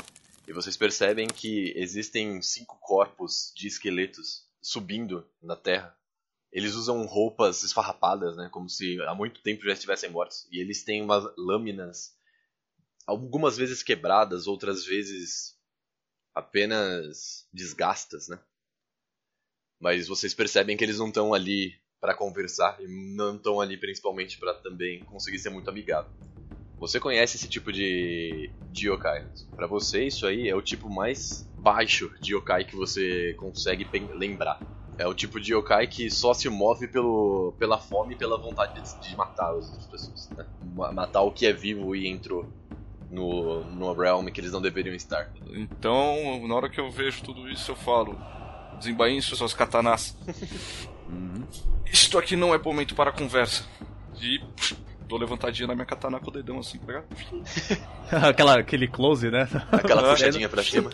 E 0.46 0.52
vocês 0.52 0.76
percebem 0.76 1.26
que 1.26 1.72
existem 1.76 2.40
cinco 2.42 2.78
corpos 2.80 3.52
de 3.54 3.66
esqueletos 3.66 4.46
subindo 4.60 5.26
na 5.42 5.56
terra. 5.56 5.96
Eles 6.54 6.74
usam 6.74 7.04
roupas 7.04 7.64
esfarrapadas, 7.64 8.36
né? 8.36 8.48
Como 8.50 8.70
se 8.70 9.00
há 9.02 9.14
muito 9.14 9.42
tempo 9.42 9.64
já 9.64 9.74
estivessem 9.74 10.10
mortos. 10.10 10.48
E 10.52 10.60
eles 10.60 10.84
têm 10.84 11.02
umas 11.02 11.24
lâminas, 11.36 12.16
algumas 13.06 13.56
vezes 13.56 13.82
quebradas, 13.82 14.46
outras 14.46 14.84
vezes 14.86 15.58
apenas 16.34 17.48
desgastas, 17.52 18.28
né? 18.28 18.40
Mas 19.80 20.08
vocês 20.08 20.34
percebem 20.34 20.76
que 20.76 20.84
eles 20.84 20.98
não 20.98 21.08
estão 21.08 21.34
ali 21.34 21.74
para 22.00 22.14
conversar 22.14 22.80
e 22.80 22.86
não 23.16 23.36
estão 23.36 23.60
ali 23.60 23.76
principalmente 23.76 24.38
para 24.38 24.54
também 24.54 25.04
conseguir 25.04 25.38
ser 25.38 25.50
muito 25.50 25.68
amigável. 25.70 26.10
Você 26.78 27.00
conhece 27.00 27.36
esse 27.36 27.48
tipo 27.48 27.72
de, 27.72 28.54
de 28.60 28.88
yokai. 28.90 29.26
Pra 29.56 29.66
você, 29.66 30.06
isso 30.06 30.26
aí 30.26 30.48
é 30.48 30.54
o 30.56 30.62
tipo 30.62 30.90
mais 30.90 31.48
baixo 31.56 32.12
de 32.20 32.34
yokai 32.34 32.64
que 32.64 32.76
você 32.76 33.34
consegue 33.38 33.88
lembrar. 34.14 34.62
É 34.96 35.06
o 35.06 35.14
tipo 35.14 35.40
de 35.40 35.52
yokai 35.52 35.86
que 35.86 36.10
só 36.10 36.32
se 36.32 36.48
move 36.48 36.86
pelo, 36.86 37.54
pela 37.58 37.78
fome 37.78 38.14
e 38.14 38.16
pela 38.16 38.38
vontade 38.38 38.80
de, 38.80 39.08
de 39.08 39.16
matar 39.16 39.50
as 39.50 39.68
outras 39.68 39.86
pessoas. 39.86 40.30
Né? 40.30 40.46
Matar 40.92 41.22
o 41.22 41.32
que 41.32 41.46
é 41.46 41.52
vivo 41.52 41.96
e 41.96 42.06
entrou 42.06 42.48
no, 43.10 43.64
no 43.64 43.92
realm 43.92 44.26
que 44.26 44.40
eles 44.40 44.52
não 44.52 44.60
deveriam 44.62 44.94
estar. 44.94 45.30
Então, 45.52 46.46
na 46.46 46.54
hora 46.54 46.68
que 46.68 46.80
eu 46.80 46.90
vejo 46.90 47.22
tudo 47.22 47.48
isso, 47.48 47.70
eu 47.70 47.76
falo: 47.76 48.18
desembainhe 48.78 49.22
suas 49.22 49.54
katanas. 49.54 50.16
uhum. 51.08 51.44
Isto 51.86 52.18
aqui 52.18 52.36
não 52.36 52.54
é 52.54 52.58
momento 52.58 52.94
para 52.94 53.12
conversa. 53.12 53.64
E 54.20 54.38
pff, 54.38 54.76
dou 55.06 55.18
levantadinha 55.18 55.68
na 55.68 55.74
minha 55.74 55.86
katana 55.86 56.18
com 56.18 56.30
o 56.30 56.32
dedão 56.32 56.58
assim, 56.58 56.78
tá 56.78 56.86
ligado? 56.86 57.06
Aquela, 58.28 58.58
aquele 58.60 58.88
close, 58.88 59.30
né? 59.30 59.48
Aquela 59.70 60.02
puxadinha 60.10 60.48
pra 60.48 60.62
cima. 60.62 60.90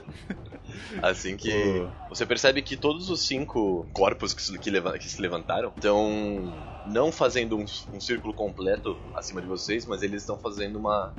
Assim 1.03 1.37
que 1.37 1.89
você 2.09 2.27
percebe 2.27 2.63
que 2.63 2.77
todos 2.77 3.11
os 3.11 3.27
cinco 3.27 3.87
corpos 3.93 4.35
que 4.35 4.43
se, 4.43 4.59
que, 4.59 4.71
que 4.99 5.09
se 5.09 5.21
levantaram 5.23 5.71
estão 5.71 6.53
não 6.87 7.13
fazendo 7.13 7.57
um, 7.57 7.65
um, 7.93 8.01
círculo 8.01 8.35
completo 8.35 8.97
acima 9.15 9.41
de 9.41 9.47
vocês, 9.47 9.87
mas 9.87 10.03
eles 10.03 10.23
estão 10.23 10.39
fazendo 10.39 10.79
uma 10.79 11.13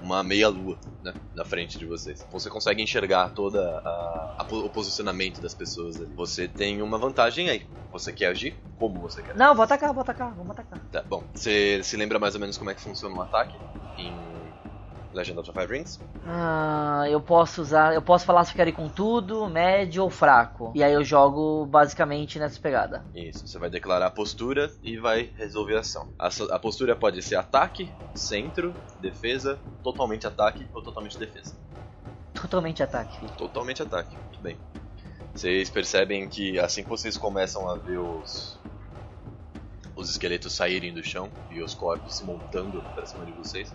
uma 0.00 0.22
meia 0.22 0.48
lua 0.48 0.78
né, 1.02 1.14
na 1.34 1.44
frente 1.44 1.78
de 1.78 1.84
vocês. 1.84 2.24
Você 2.30 2.48
consegue 2.48 2.82
enxergar 2.82 3.30
toda 3.30 3.60
a, 3.60 4.36
a, 4.38 4.46
o 4.50 4.70
posicionamento 4.70 5.40
das 5.40 5.54
pessoas 5.54 6.00
ali. 6.00 6.14
Você 6.14 6.46
tem 6.46 6.80
uma 6.82 6.98
vantagem 6.98 7.50
aí. 7.50 7.62
Você 7.90 8.12
quer 8.12 8.26
agir? 8.26 8.54
Como 8.78 9.00
você 9.00 9.22
quer? 9.22 9.34
Não, 9.34 9.54
vou 9.54 9.64
atacar, 9.64 9.92
vou 9.92 10.02
atacar, 10.02 10.32
vamos 10.34 10.50
atacar. 10.50 10.78
Tá 10.92 11.02
bom. 11.02 11.24
Você 11.34 11.82
se 11.82 11.96
lembra 11.96 12.18
mais 12.18 12.34
ou 12.34 12.40
menos 12.40 12.56
como 12.56 12.70
é 12.70 12.74
que 12.74 12.80
funciona 12.80 13.14
um 13.14 13.20
ataque 13.20 13.54
em 13.96 14.37
Legend 15.12 15.38
of 15.40 15.50
the 15.50 15.60
Five 15.60 15.72
Rings? 15.72 15.98
Ah, 16.26 17.04
eu 17.08 17.20
posso 17.20 17.62
usar. 17.62 17.94
Eu 17.94 18.02
posso 18.02 18.24
falar 18.24 18.44
se 18.44 18.52
eu 18.52 18.56
quero 18.56 18.70
ir 18.70 18.74
com 18.74 18.88
tudo, 18.88 19.48
médio 19.48 20.02
ou 20.02 20.10
fraco. 20.10 20.72
E 20.74 20.82
aí 20.82 20.92
eu 20.92 21.02
jogo 21.02 21.66
basicamente 21.66 22.38
nessa 22.38 22.60
pegada. 22.60 23.04
Isso, 23.14 23.46
você 23.46 23.58
vai 23.58 23.70
declarar 23.70 24.06
a 24.06 24.10
postura 24.10 24.70
e 24.82 24.96
vai 24.96 25.30
resolver 25.36 25.76
a 25.76 25.80
ação. 25.80 26.12
A, 26.18 26.28
a 26.50 26.58
postura 26.58 26.94
pode 26.94 27.22
ser 27.22 27.36
ataque, 27.36 27.90
centro, 28.14 28.74
defesa, 29.00 29.58
totalmente 29.82 30.26
ataque 30.26 30.66
ou 30.72 30.82
totalmente 30.82 31.18
defesa. 31.18 31.56
Totalmente 32.34 32.82
ataque. 32.82 33.26
Totalmente 33.36 33.82
ataque, 33.82 34.14
muito 34.16 34.40
bem. 34.40 34.56
Vocês 35.34 35.70
percebem 35.70 36.28
que 36.28 36.58
assim 36.58 36.82
que 36.82 36.88
vocês 36.88 37.16
começam 37.16 37.68
a 37.68 37.76
ver 37.76 37.98
os, 37.98 38.58
os 39.94 40.10
esqueletos 40.10 40.52
saírem 40.52 40.92
do 40.92 41.02
chão 41.02 41.28
e 41.50 41.62
os 41.62 41.74
corpos 41.74 42.16
se 42.16 42.24
montando 42.24 42.82
para 42.94 43.06
cima 43.06 43.24
de 43.24 43.32
vocês, 43.32 43.72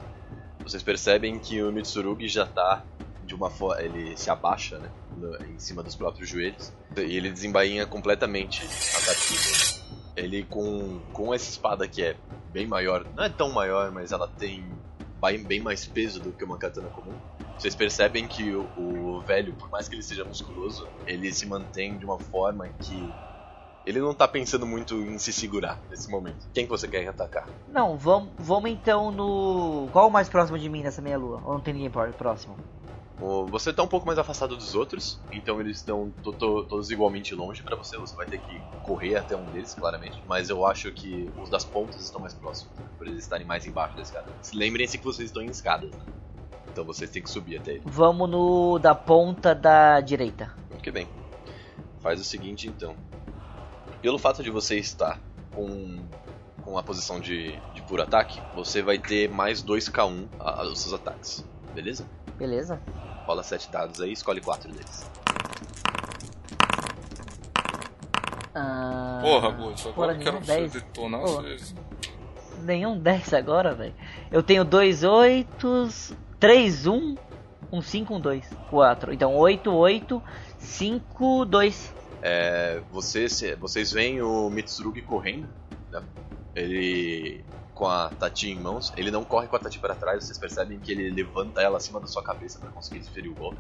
vocês 0.64 0.82
percebem 0.82 1.38
que 1.40 1.62
o 1.62 1.72
Mitsurugi 1.72 2.28
já 2.28 2.46
tá 2.46 2.84
de 3.26 3.36
uma 3.36 3.50
forma. 3.50 3.82
Ele 3.82 4.18
se 4.18 4.30
abaixa, 4.30 4.78
né? 4.78 4.90
em 5.50 5.60
cima 5.60 5.84
dos 5.84 5.96
próprios 5.96 6.30
joelhos. 6.30 6.72
E 6.98 7.18
ele 7.18 7.32
desembainha 7.32 7.86
completamente 7.86 8.66
a 8.66 9.06
Tati. 9.06 9.84
Ele 10.16 10.44
com, 10.44 11.00
com 11.12 11.34
essa 11.34 11.50
espada 11.50 11.88
que 11.88 12.04
é 12.04 12.16
bem 12.52 12.68
maior, 12.68 13.06
não 13.16 13.24
é 13.24 13.30
tão 13.30 13.52
maior, 13.52 13.92
mas 13.92 14.12
ela 14.12 14.28
tem 14.28 14.64
bem 15.48 15.62
mais 15.62 15.86
peso 15.86 16.20
do 16.20 16.32
que 16.32 16.44
uma 16.44 16.58
katana 16.58 16.90
comum. 16.90 17.14
Vocês 17.58 17.74
percebem 17.74 18.28
que 18.28 18.52
o, 18.54 18.68
o 18.78 19.22
velho, 19.22 19.54
por 19.54 19.70
mais 19.70 19.88
que 19.88 19.96
ele 19.96 20.04
seja 20.04 20.26
musculoso, 20.26 20.88
ele 21.08 21.32
se 21.32 21.46
mantém 21.46 21.98
de 21.98 22.06
uma 22.06 22.20
forma 22.20 22.68
que 22.68 23.10
ele 23.86 24.00
não 24.00 24.14
tá 24.14 24.28
pensando 24.28 24.66
muito 24.66 24.96
em 24.96 25.18
se 25.18 25.34
segurar 25.34 25.80
nesse 25.90 26.10
momento. 26.10 26.48
Quem 26.54 26.66
que 26.66 26.72
você 26.72 26.88
quer 26.88 27.08
atacar? 27.08 27.48
Não, 27.68 27.98
vamos, 27.98 28.30
vamos 28.38 28.72
então 28.72 29.12
no. 29.12 29.88
Qual 29.92 30.08
o 30.08 30.12
mais 30.12 30.30
próximo 30.30 30.58
de 30.58 30.70
mim 30.70 30.82
nessa 30.82 31.02
meia 31.02 31.18
lua? 31.18 31.42
Ou 31.46 31.54
não 31.54 31.60
tem 31.60 31.74
ninguém 31.74 31.90
próximo? 31.90 32.56
Você 33.50 33.72
tá 33.72 33.82
um 33.82 33.88
pouco 33.88 34.06
mais 34.06 34.20
afastado 34.20 34.58
dos 34.58 34.76
outros, 34.76 35.18
então 35.32 35.62
eles 35.62 35.78
estão 35.78 36.12
to 36.22 36.34
to 36.34 36.66
todos 36.66 36.92
igualmente 36.92 37.34
longe 37.34 37.64
para 37.64 37.76
você. 37.76 37.98
Você 37.98 38.14
vai 38.16 38.26
ter 38.26 38.40
que 38.40 38.60
correr 38.84 39.16
até 39.16 39.36
um 39.36 39.46
deles, 39.46 39.74
claramente. 39.74 40.22
Mas 40.28 40.50
eu 40.50 40.66
acho 40.66 40.92
que 40.92 41.32
os 41.42 41.50
das 41.50 41.64
pontas 41.64 42.02
estão 42.02 42.20
mais 42.20 42.34
próximos, 42.34 42.78
né? 42.78 42.86
por 42.98 43.08
eles 43.08 43.24
estarem 43.24 43.46
mais 43.46 43.66
embaixo 43.66 43.96
da 43.96 44.02
escada. 44.02 44.26
Lembrem-se 44.54 44.98
que 44.98 45.06
vocês 45.06 45.30
estão 45.30 45.42
em 45.42 45.48
escadas, 45.50 45.92
né? 45.92 46.04
então 46.70 46.84
vocês 46.84 47.10
têm 47.10 47.22
que 47.22 47.30
subir 47.30 47.58
até 47.58 47.74
ele. 47.74 47.84
Vamos 47.86 48.30
no 48.30 48.78
da 48.80 48.94
ponta 48.94 49.56
da 49.56 50.02
direita. 50.02 50.54
Muito 50.70 50.92
bem. 50.92 51.08
Faz 52.02 52.20
o 52.20 52.24
seguinte 52.26 52.68
então 52.68 52.94
pelo 54.04 54.20
fato 54.20 54.44
de 54.44 54.52
você 54.52 54.78
estar 54.78 55.18
com, 55.56 55.98
com 56.62 56.78
a 56.78 56.84
posição 56.84 57.22
de, 57.22 57.58
de 57.74 57.82
puro 57.84 58.04
ataque, 58.04 58.38
você 58.54 58.82
vai 58.82 59.00
ter 59.00 59.30
mais 59.30 59.64
2k1 59.64 60.28
aos 60.38 60.82
seus 60.82 60.94
ataques, 60.94 61.46
beleza? 61.74 62.06
Beleza. 62.38 62.82
Rola 63.26 63.42
7 63.44 63.72
dados 63.72 64.02
aí, 64.02 64.12
escolhe 64.12 64.42
4 64.42 64.70
deles. 64.74 65.10
Ah... 68.54 69.20
Porra, 69.22 69.50
Gosto, 69.52 69.90
agora 69.90 70.14
Porra, 70.16 70.26
eu 70.26 70.42
quero 70.42 70.46
10. 70.46 70.72
detonar 70.74 71.22
vocês. 71.22 71.74
Nenhum 72.62 73.00
10 73.00 73.34
agora, 73.34 73.74
velho. 73.74 73.96
Eu 74.30 74.44
tenho 74.44 74.66
2 74.66 75.06
8, 75.06 75.90
3 76.42 76.88
1, 76.88 77.16
um 77.72 77.82
5, 77.82 78.16
um 78.16 78.20
2, 78.20 78.50
4. 78.70 79.14
Então 79.14 79.34
8, 79.34 79.72
8, 79.72 80.22
5, 80.58 81.46
2. 81.46 82.03
É, 82.26 82.80
vocês, 82.90 83.44
vocês 83.60 83.92
veem 83.92 84.22
o 84.22 84.50
Mitsurugi 84.50 85.02
correndo, 85.02 85.46
né? 85.92 86.02
ele 86.56 87.44
com 87.74 87.86
a 87.86 88.10
Tati 88.12 88.50
em 88.50 88.58
mãos, 88.58 88.94
ele 88.96 89.12
não 89.12 89.26
corre 89.26 89.48
com 89.48 89.58
a 89.58 89.60
Tati 89.60 89.78
para 89.78 89.94
trás, 89.94 90.24
vocês 90.24 90.38
percebem 90.38 90.80
que 90.80 90.94
ele 90.94 91.10
levanta 91.10 91.62
ela 91.62 91.76
acima 91.76 92.00
da 92.00 92.08
sua 92.08 92.24
cabeça 92.24 92.60
para 92.60 92.72
conseguir 92.72 93.00
desferir 93.00 93.28
o 93.28 93.34
golpe. 93.34 93.60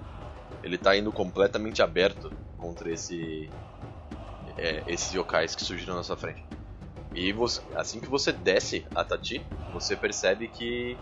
Ele 0.64 0.76
está 0.76 0.96
indo 0.96 1.12
completamente 1.12 1.82
aberto 1.82 2.32
contra 2.58 2.90
esse 2.90 3.50
é, 4.56 4.82
esses 4.88 5.12
yokais 5.12 5.56
que 5.56 5.62
surgiram 5.62 5.96
na 5.96 6.04
sua 6.04 6.16
frente. 6.16 6.46
E 7.14 7.34
você, 7.34 7.62
assim 7.76 8.00
que 8.00 8.08
você 8.08 8.32
desce 8.32 8.86
a 8.96 9.04
Tati, 9.04 9.46
você 9.74 9.98
percebe 9.98 10.48
que 10.48 10.96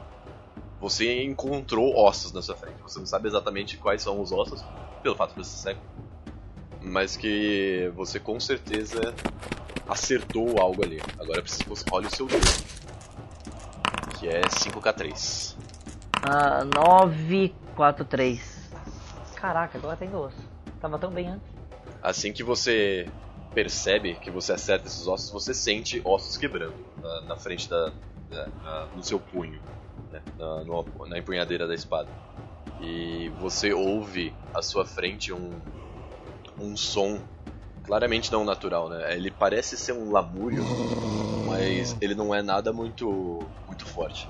você 0.79 1.21
encontrou 1.21 1.95
ossos 1.95 2.31
na 2.31 2.41
sua 2.41 2.55
frente. 2.55 2.81
Você 2.81 2.97
não 2.97 3.05
sabe 3.05 3.27
exatamente 3.27 3.77
quais 3.77 4.01
são 4.01 4.19
os 4.19 4.31
ossos, 4.31 4.63
pelo 5.03 5.15
fato 5.15 5.35
de 5.35 5.43
você 5.43 5.51
ser 5.51 5.75
cego 5.75 6.10
mas 6.81 7.15
que 7.15 7.91
você 7.95 8.19
com 8.19 8.39
certeza 8.39 9.13
acertou 9.87 10.59
algo 10.59 10.83
ali. 10.83 11.01
Agora 11.19 11.39
eu 11.39 11.43
preciso 11.43 11.63
que 11.63 11.69
você 11.69 11.85
role 11.89 12.07
o 12.07 12.15
seu 12.15 12.25
dano, 12.25 12.43
que 14.19 14.27
é 14.27 14.41
5k3. 14.41 15.55
Ah, 16.23 16.63
9, 16.63 17.53
4, 17.75 18.05
3. 18.05 18.71
Caraca, 19.35 19.77
agora 19.77 19.97
tem 19.97 20.13
osso. 20.15 20.37
Tava 20.79 20.97
tão 20.99 21.11
bem 21.11 21.29
antes. 21.29 21.47
Assim 22.01 22.31
que 22.31 22.43
você 22.43 23.07
percebe 23.53 24.15
que 24.15 24.31
você 24.31 24.53
acerta 24.53 24.87
esses 24.87 25.07
ossos, 25.07 25.29
você 25.29 25.53
sente 25.53 26.01
ossos 26.05 26.37
quebrando 26.37 26.75
na, 27.01 27.21
na 27.21 27.35
frente 27.35 27.69
da, 27.69 27.91
da 28.29 28.47
na, 28.63 28.85
no 28.95 29.03
seu 29.03 29.19
punho, 29.19 29.59
né? 30.11 30.21
na, 30.37 30.63
no, 30.63 30.85
na 31.07 31.17
empunhadeira 31.17 31.67
da 31.67 31.75
espada. 31.75 32.09
E 32.79 33.29
você 33.39 33.73
ouve 33.73 34.33
à 34.53 34.61
sua 34.61 34.85
frente 34.85 35.33
um, 35.33 35.51
um 36.61 36.77
som 36.77 37.19
claramente 37.83 38.31
não 38.31 38.45
natural, 38.45 38.89
né? 38.89 39.15
Ele 39.15 39.31
parece 39.31 39.75
ser 39.77 39.93
um 39.93 40.11
lamúrio, 40.11 40.63
mas 41.47 41.95
ele 41.99 42.15
não 42.15 42.33
é 42.33 42.41
nada 42.41 42.71
muito 42.71 43.39
muito 43.67 43.85
forte. 43.85 44.29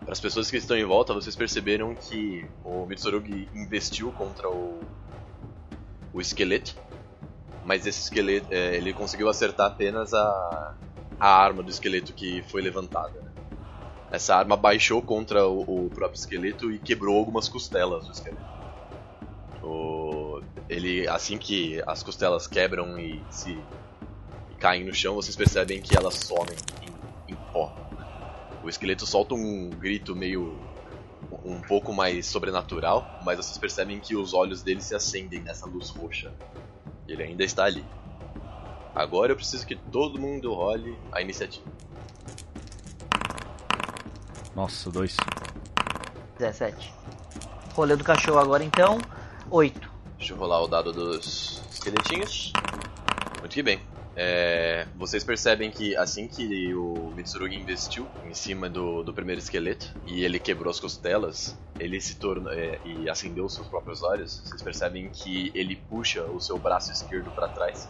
Para 0.00 0.12
as 0.12 0.20
pessoas 0.20 0.50
que 0.50 0.56
estão 0.56 0.76
em 0.76 0.84
volta, 0.84 1.14
vocês 1.14 1.36
perceberam 1.36 1.94
que 1.94 2.44
o 2.64 2.84
Mitsurugi 2.86 3.48
investiu 3.54 4.12
contra 4.12 4.48
o 4.48 4.80
o 6.12 6.20
esqueleto, 6.20 6.76
mas 7.64 7.86
esse 7.86 8.02
esqueleto 8.02 8.46
é, 8.50 8.76
ele 8.76 8.92
conseguiu 8.92 9.28
acertar 9.28 9.68
apenas 9.68 10.12
a 10.12 10.74
a 11.22 11.28
arma 11.28 11.62
do 11.62 11.70
esqueleto 11.70 12.12
que 12.12 12.42
foi 12.48 12.60
levantada. 12.60 13.12
Né? 13.20 13.30
Essa 14.10 14.34
arma 14.34 14.56
baixou 14.56 15.00
contra 15.00 15.46
o, 15.46 15.86
o 15.86 15.90
próprio 15.90 16.18
esqueleto 16.18 16.70
e 16.72 16.80
quebrou 16.80 17.16
algumas 17.16 17.48
costelas 17.48 18.06
do 18.06 18.12
esqueleto. 18.12 18.42
O, 19.62 20.21
ele, 20.68 21.08
assim 21.08 21.38
que 21.38 21.82
as 21.86 22.02
costelas 22.02 22.46
quebram 22.46 22.98
e 22.98 23.22
se 23.30 23.58
e 24.50 24.54
caem 24.54 24.84
no 24.84 24.94
chão, 24.94 25.14
vocês 25.14 25.36
percebem 25.36 25.80
que 25.80 25.96
elas 25.96 26.14
somem 26.14 26.56
em, 26.82 27.32
em 27.32 27.36
pó. 27.52 27.74
O 28.62 28.68
esqueleto 28.68 29.06
solta 29.06 29.34
um 29.34 29.70
grito 29.70 30.14
meio 30.14 30.58
um 31.44 31.60
pouco 31.60 31.92
mais 31.92 32.26
sobrenatural, 32.26 33.20
mas 33.24 33.36
vocês 33.36 33.58
percebem 33.58 33.98
que 33.98 34.14
os 34.14 34.32
olhos 34.32 34.62
dele 34.62 34.80
se 34.80 34.94
acendem 34.94 35.40
nessa 35.40 35.66
luz 35.66 35.90
roxa. 35.90 36.32
Ele 37.08 37.22
ainda 37.22 37.44
está 37.44 37.64
ali. 37.64 37.84
Agora 38.94 39.32
eu 39.32 39.36
preciso 39.36 39.66
que 39.66 39.74
todo 39.74 40.20
mundo 40.20 40.52
role 40.52 40.96
a 41.10 41.20
iniciativa. 41.20 41.66
Nossa, 44.54 44.90
dois. 44.90 45.16
17. 46.38 46.92
Rolê 47.74 47.96
do 47.96 48.04
cachorro 48.04 48.38
agora 48.38 48.62
então. 48.62 48.98
8. 49.50 49.91
Deixa 50.22 50.34
eu 50.34 50.38
rolar 50.38 50.62
o 50.62 50.68
dado 50.68 50.92
dos 50.92 51.60
esqueletinhos. 51.72 52.52
Muito 53.40 53.52
que 53.52 53.60
bem. 53.60 53.80
É, 54.14 54.86
vocês 54.94 55.24
percebem 55.24 55.68
que 55.68 55.96
assim 55.96 56.28
que 56.28 56.72
o 56.76 57.12
Mitsurugi 57.16 57.56
investiu 57.56 58.06
em 58.24 58.32
cima 58.32 58.70
do, 58.70 59.02
do 59.02 59.12
primeiro 59.12 59.40
esqueleto 59.40 59.92
e 60.06 60.24
ele 60.24 60.38
quebrou 60.38 60.70
as 60.70 60.78
costelas, 60.78 61.58
ele 61.76 62.00
se 62.00 62.14
tornou 62.14 62.52
é, 62.52 62.78
e 62.84 63.10
acendeu 63.10 63.48
seus 63.48 63.66
próprios 63.66 64.04
olhos. 64.04 64.42
Vocês 64.44 64.62
percebem 64.62 65.10
que 65.10 65.50
ele 65.56 65.74
puxa 65.74 66.22
o 66.22 66.38
seu 66.38 66.56
braço 66.56 66.92
esquerdo 66.92 67.32
para 67.32 67.48
trás 67.48 67.88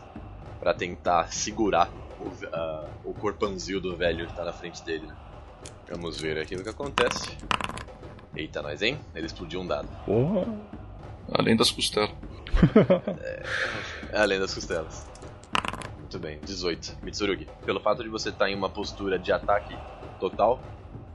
para 0.58 0.72
tentar 0.72 1.30
segurar 1.30 1.90
o, 2.18 2.28
uh, 2.28 2.88
o 3.04 3.12
corpanzil 3.12 3.78
do 3.78 3.94
velho 3.94 4.26
que 4.26 4.32
tá 4.32 4.42
na 4.42 4.54
frente 4.54 4.82
dele. 4.82 5.06
Né? 5.06 5.14
Vamos 5.86 6.18
ver 6.18 6.38
aqui 6.38 6.54
o 6.54 6.62
que 6.62 6.70
acontece. 6.70 7.36
Eita, 8.34 8.62
nós, 8.62 8.80
hein? 8.80 8.98
Ele 9.14 9.26
explodiu 9.26 9.60
um 9.60 9.66
dado. 9.66 9.88
Porra! 10.06 10.81
Além 11.34 11.56
das 11.56 11.70
costelas. 11.70 12.10
é, 14.12 14.18
além 14.18 14.38
das 14.38 14.54
costelas. 14.54 15.06
Muito 15.98 16.18
bem, 16.18 16.38
18. 16.44 16.98
Mitsurugi, 17.02 17.48
pelo 17.64 17.80
fato 17.80 18.02
de 18.02 18.08
você 18.08 18.28
estar 18.28 18.50
em 18.50 18.54
uma 18.54 18.68
postura 18.68 19.18
de 19.18 19.32
ataque 19.32 19.76
total, 20.20 20.60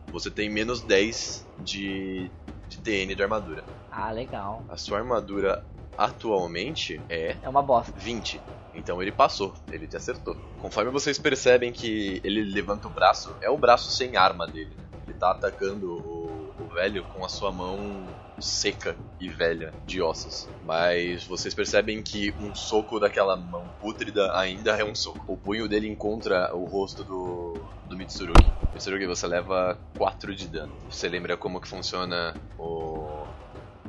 você 0.08 0.32
tem 0.32 0.50
menos 0.50 0.82
10 0.82 1.46
de, 1.60 2.32
de 2.68 2.78
TN 2.80 3.16
de 3.16 3.22
armadura. 3.22 3.64
Ah, 3.92 4.12
legal. 4.12 4.64
A 4.70 4.78
sua 4.78 4.98
armadura 4.98 5.64
atualmente 5.98 7.02
é. 7.10 7.36
É 7.42 7.50
uma 7.50 7.62
bosta. 7.62 7.94
20. 7.98 8.40
Então 8.74 9.02
ele 9.02 9.12
passou, 9.12 9.54
ele 9.72 9.88
te 9.88 9.98
acertou. 9.98 10.38
Conforme 10.62 10.92
vocês 10.92 11.18
percebem 11.18 11.72
que 11.72 12.22
ele 12.24 12.44
levanta 12.44 12.88
o 12.88 12.92
braço, 12.92 13.36
é 13.42 13.50
o 13.50 13.58
braço 13.58 13.92
sem 13.92 14.16
arma 14.16 14.46
dele. 14.46 14.72
Né? 14.78 14.84
Ele 15.08 15.18
tá 15.18 15.32
atacando 15.32 15.94
o, 15.94 16.54
o 16.60 16.74
velho 16.74 17.04
com 17.06 17.26
a 17.26 17.30
sua 17.30 17.52
mão 17.52 18.08
seca 18.40 18.96
e 19.20 19.30
velha 19.30 19.74
de 19.86 20.02
ossos. 20.02 20.48
Mas 20.64 21.26
vocês 21.26 21.54
percebem 21.54 22.02
que 22.02 22.34
um 22.40 22.54
soco 22.54 23.00
daquela 23.00 23.36
mão 23.36 23.66
pútrida 23.82 24.38
ainda 24.38 24.72
é 24.72 24.84
um 24.84 24.96
soco. 24.96 25.34
O 25.34 25.38
punho 25.38 25.68
dele 25.68 25.88
encontra 25.88 26.54
o 26.56 26.66
rosto 26.66 27.04
do, 27.04 27.54
do 27.88 27.98
Mitsurugi. 27.98 28.52
Mitsurugi, 28.74 29.06
você 29.06 29.28
leva 29.28 29.78
4 29.98 30.36
de 30.36 30.48
dano. 30.48 30.74
Você 30.90 31.08
lembra 31.08 31.38
como 31.38 31.60
que 31.60 31.68
funciona 31.68 32.36
o, 32.58 33.26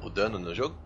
o 0.03 0.11
dano 0.11 0.39
no 0.39 0.55
jogo? 0.55 0.77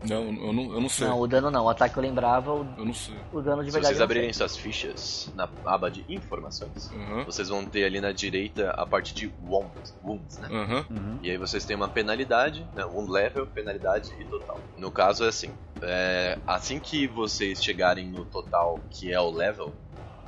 Não, 0.00 0.24
eu 0.26 0.52
não, 0.52 0.72
eu 0.74 0.80
não 0.80 0.88
sei. 0.88 1.08
Não, 1.08 1.18
o 1.20 1.26
dano 1.26 1.50
não. 1.50 1.64
O 1.64 1.68
ataque 1.68 1.96
eu 1.98 2.02
lembrava, 2.02 2.52
o, 2.52 2.74
eu 2.76 2.84
não 2.84 2.94
sei. 2.94 3.16
o 3.32 3.40
dano 3.42 3.62
de 3.64 3.70
Se 3.70 3.72
verdade. 3.72 3.94
vocês 3.94 4.00
abrirem 4.00 4.32
suas 4.32 4.56
fichas 4.56 5.30
na 5.34 5.48
aba 5.64 5.90
de 5.90 6.04
informações, 6.08 6.88
Uhum. 6.92 7.24
vocês 7.24 7.48
vão 7.48 7.64
ter 7.66 7.84
ali 7.84 8.00
na 8.00 8.12
direita 8.12 8.70
a 8.70 8.86
parte 8.86 9.12
de 9.14 9.32
wound, 9.42 9.72
wounds, 10.02 10.38
né? 10.38 10.48
Uhum. 10.50 10.96
Uhum. 10.96 11.18
E 11.20 11.30
aí 11.30 11.36
vocês 11.36 11.64
têm 11.64 11.74
uma 11.74 11.88
penalidade, 11.88 12.64
né? 12.74 12.84
wound 12.84 13.10
level, 13.10 13.46
penalidade 13.48 14.10
e 14.20 14.24
total. 14.24 14.60
No 14.76 14.90
caso 14.92 15.24
é 15.24 15.28
assim, 15.28 15.50
é, 15.82 16.38
assim 16.46 16.78
que 16.78 17.06
vocês 17.08 17.62
chegarem 17.62 18.06
no 18.08 18.24
total, 18.24 18.78
que 18.90 19.12
é 19.12 19.18
o 19.20 19.30
level, 19.30 19.74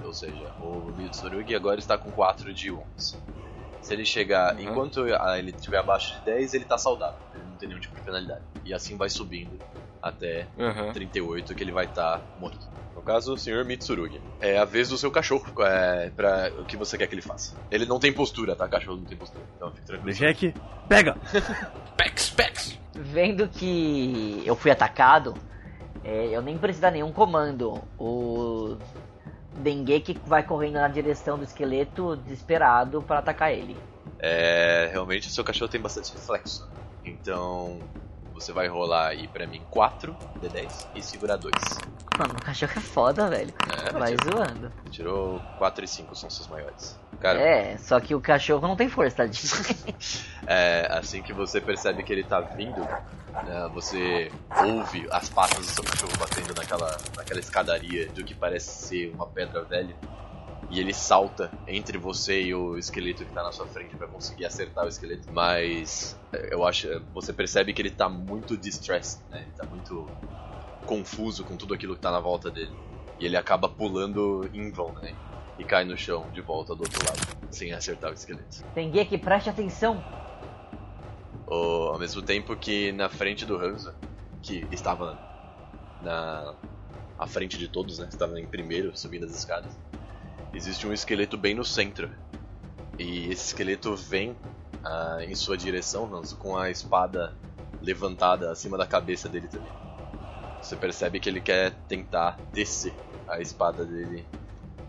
ou 0.02 0.12
seja, 0.12 0.52
o 0.60 0.90
Mitsurugi 0.96 1.54
agora 1.54 1.78
está 1.78 1.96
com 1.96 2.10
4 2.10 2.52
de 2.52 2.70
wounds. 2.72 3.16
Se 3.82 3.94
ele 3.94 4.04
chegar, 4.04 4.54
Uhum. 4.56 4.60
enquanto 4.62 5.06
ele 5.06 5.50
estiver 5.52 5.78
abaixo 5.78 6.18
de 6.18 6.24
10, 6.26 6.54
ele 6.54 6.64
está 6.64 6.76
saudável, 6.76 7.18
ele 7.34 7.44
não 7.44 7.56
tem 7.56 7.68
nenhum 7.68 7.80
tipo 7.80 7.94
de 7.96 8.02
penalidade. 8.02 8.42
E 8.64 8.74
assim 8.74 8.96
vai 8.96 9.08
subindo 9.08 9.58
até 10.02 10.46
Uhum. 10.56 10.92
38 10.92 11.54
que 11.54 11.62
ele 11.62 11.72
vai 11.72 11.84
estar 11.84 12.24
morto. 12.38 12.68
No 12.94 13.02
caso, 13.02 13.34
o 13.34 13.38
Sr. 13.38 13.64
Mitsurugi. 13.64 14.20
É 14.40 14.58
a 14.58 14.64
vez 14.64 14.88
do 14.88 14.98
seu 14.98 15.10
cachorro, 15.10 15.44
é, 15.62 16.10
pra 16.10 16.50
o 16.58 16.64
que 16.64 16.76
você 16.76 16.98
quer 16.98 17.06
que 17.06 17.14
ele 17.14 17.22
faça. 17.22 17.56
Ele 17.70 17.86
não 17.86 18.00
tem 18.00 18.12
postura, 18.12 18.56
tá? 18.56 18.68
Cachorro 18.68 18.96
não 18.98 19.04
tem 19.04 19.16
postura. 19.16 19.44
Então 19.56 19.70
fique 19.72 19.86
tranquilo. 19.86 20.12
Jack, 20.12 20.54
pega! 20.88 21.16
Pex, 21.96 22.30
pex! 22.30 22.78
Vendo 22.94 23.48
que 23.48 24.42
eu 24.44 24.56
fui 24.56 24.70
atacado, 24.70 25.34
é, 26.02 26.28
eu 26.28 26.42
nem 26.42 26.58
preciso 26.58 26.82
dar 26.82 26.90
nenhum 26.90 27.12
comando. 27.12 27.82
O 27.98 28.76
Dengeki 29.62 30.18
vai 30.26 30.42
correndo 30.42 30.74
na 30.74 30.88
direção 30.88 31.38
do 31.38 31.44
esqueleto 31.44 32.16
desesperado 32.16 33.02
para 33.02 33.18
atacar 33.18 33.52
ele. 33.52 33.76
É, 34.18 34.88
realmente 34.90 35.28
o 35.28 35.30
seu 35.30 35.44
cachorro 35.44 35.70
tem 35.70 35.80
bastante 35.80 36.12
reflexo. 36.12 36.68
Então 37.04 37.80
você 38.40 38.52
vai 38.52 38.66
rolar 38.68 39.08
aí 39.08 39.28
pra 39.28 39.46
mim 39.46 39.62
4 39.70 40.16
D10 40.40 40.86
e 40.94 41.02
segurar 41.02 41.36
2. 41.36 41.52
Mano, 42.18 42.34
o 42.34 42.42
cachorro 42.42 42.72
é 42.76 42.80
foda, 42.80 43.28
velho. 43.28 43.52
É, 43.68 43.92
Vai 43.92 44.16
tirou, 44.16 44.36
zoando. 44.36 44.72
tirou 44.90 45.40
4 45.58 45.84
e 45.84 45.88
5 45.88 46.16
são 46.16 46.28
seus 46.30 46.48
maiores. 46.48 46.98
Cara, 47.20 47.38
É, 47.38 47.78
só 47.78 48.00
que 48.00 48.14
o 48.14 48.20
cachorro 48.20 48.66
não 48.66 48.76
tem 48.76 48.88
força, 48.88 49.18
tadinho. 49.18 49.52
é, 50.46 50.88
assim 50.90 51.22
que 51.22 51.32
você 51.32 51.60
percebe 51.60 52.02
que 52.02 52.12
ele 52.12 52.24
tá 52.24 52.40
vindo, 52.40 52.80
né, 52.80 53.70
você 53.72 54.30
ouve 54.66 55.06
as 55.10 55.28
patas 55.28 55.58
do 55.58 55.64
seu 55.64 55.84
cachorro 55.84 56.12
batendo 56.18 56.54
naquela, 56.54 56.96
naquela 57.16 57.40
escadaria 57.40 58.08
do 58.08 58.24
que 58.24 58.34
parece 58.34 58.86
ser 58.86 59.12
uma 59.14 59.26
pedra 59.26 59.62
velha. 59.64 59.94
E 60.70 60.78
ele 60.78 60.94
salta 60.94 61.52
entre 61.66 61.98
você 61.98 62.42
e 62.44 62.54
o 62.54 62.78
esqueleto 62.78 63.26
que 63.26 63.32
tá 63.32 63.42
na 63.42 63.50
sua 63.52 63.66
frente 63.66 63.96
pra 63.96 64.06
conseguir 64.06 64.44
acertar 64.44 64.84
o 64.84 64.88
esqueleto. 64.88 65.26
Mas 65.30 66.16
é, 66.32 66.54
eu 66.54 66.64
acho. 66.64 66.86
Você 67.12 67.32
percebe 67.32 67.72
que 67.74 67.82
ele 67.82 67.90
tá 67.90 68.08
muito 68.08 68.56
distressed, 68.56 69.22
né? 69.28 69.42
Ele 69.42 69.52
tá 69.52 69.66
muito 69.66 70.10
confuso 70.84 71.44
com 71.44 71.56
tudo 71.56 71.74
aquilo 71.74 71.96
que 71.96 72.00
tá 72.02 72.10
na 72.10 72.20
volta 72.20 72.50
dele. 72.50 72.72
E 73.18 73.26
ele 73.26 73.36
acaba 73.36 73.68
pulando 73.68 74.48
em 74.54 74.70
vão, 74.72 74.92
né? 74.94 75.14
E 75.58 75.64
cai 75.64 75.84
no 75.84 75.96
chão 75.96 76.30
de 76.32 76.40
volta 76.40 76.74
do 76.74 76.82
outro 76.82 77.04
lado, 77.04 77.20
sem 77.50 77.72
acertar 77.72 78.10
o 78.10 78.14
esqueleto. 78.14 78.64
Dengeki, 78.74 79.18
preste 79.18 79.50
atenção. 79.50 80.02
O- 81.46 81.90
ao 81.92 81.98
mesmo 81.98 82.22
tempo 82.22 82.56
que 82.56 82.92
na 82.92 83.08
frente 83.08 83.44
do 83.44 83.56
Hanzo, 83.56 83.92
que 84.42 84.68
estava 84.72 85.18
na 86.00 86.56
à 87.18 87.26
frente 87.26 87.58
de 87.58 87.68
todos, 87.68 87.98
né? 87.98 88.08
Estava 88.08 88.40
em 88.40 88.46
primeiro, 88.46 88.96
subindo 88.96 89.26
as 89.26 89.32
escadas. 89.32 89.76
Existe 90.52 90.86
um 90.86 90.92
esqueleto 90.92 91.36
bem 91.36 91.54
no 91.54 91.64
centro. 91.64 92.10
E 92.98 93.26
esse 93.30 93.46
esqueleto 93.48 93.94
vem 93.96 94.36
ah, 94.84 95.18
em 95.22 95.34
sua 95.34 95.56
direção, 95.56 96.08
com 96.38 96.56
a 96.56 96.70
espada 96.70 97.34
levantada 97.80 98.50
acima 98.50 98.76
da 98.76 98.86
cabeça 98.86 99.28
dele 99.28 99.48
também. 99.48 99.72
Você 100.60 100.76
percebe 100.76 101.18
que 101.20 101.28
ele 101.28 101.40
quer 101.40 101.72
tentar 101.88 102.38
descer 102.52 102.92
a 103.26 103.40
espada 103.40 103.84
dele 103.86 104.26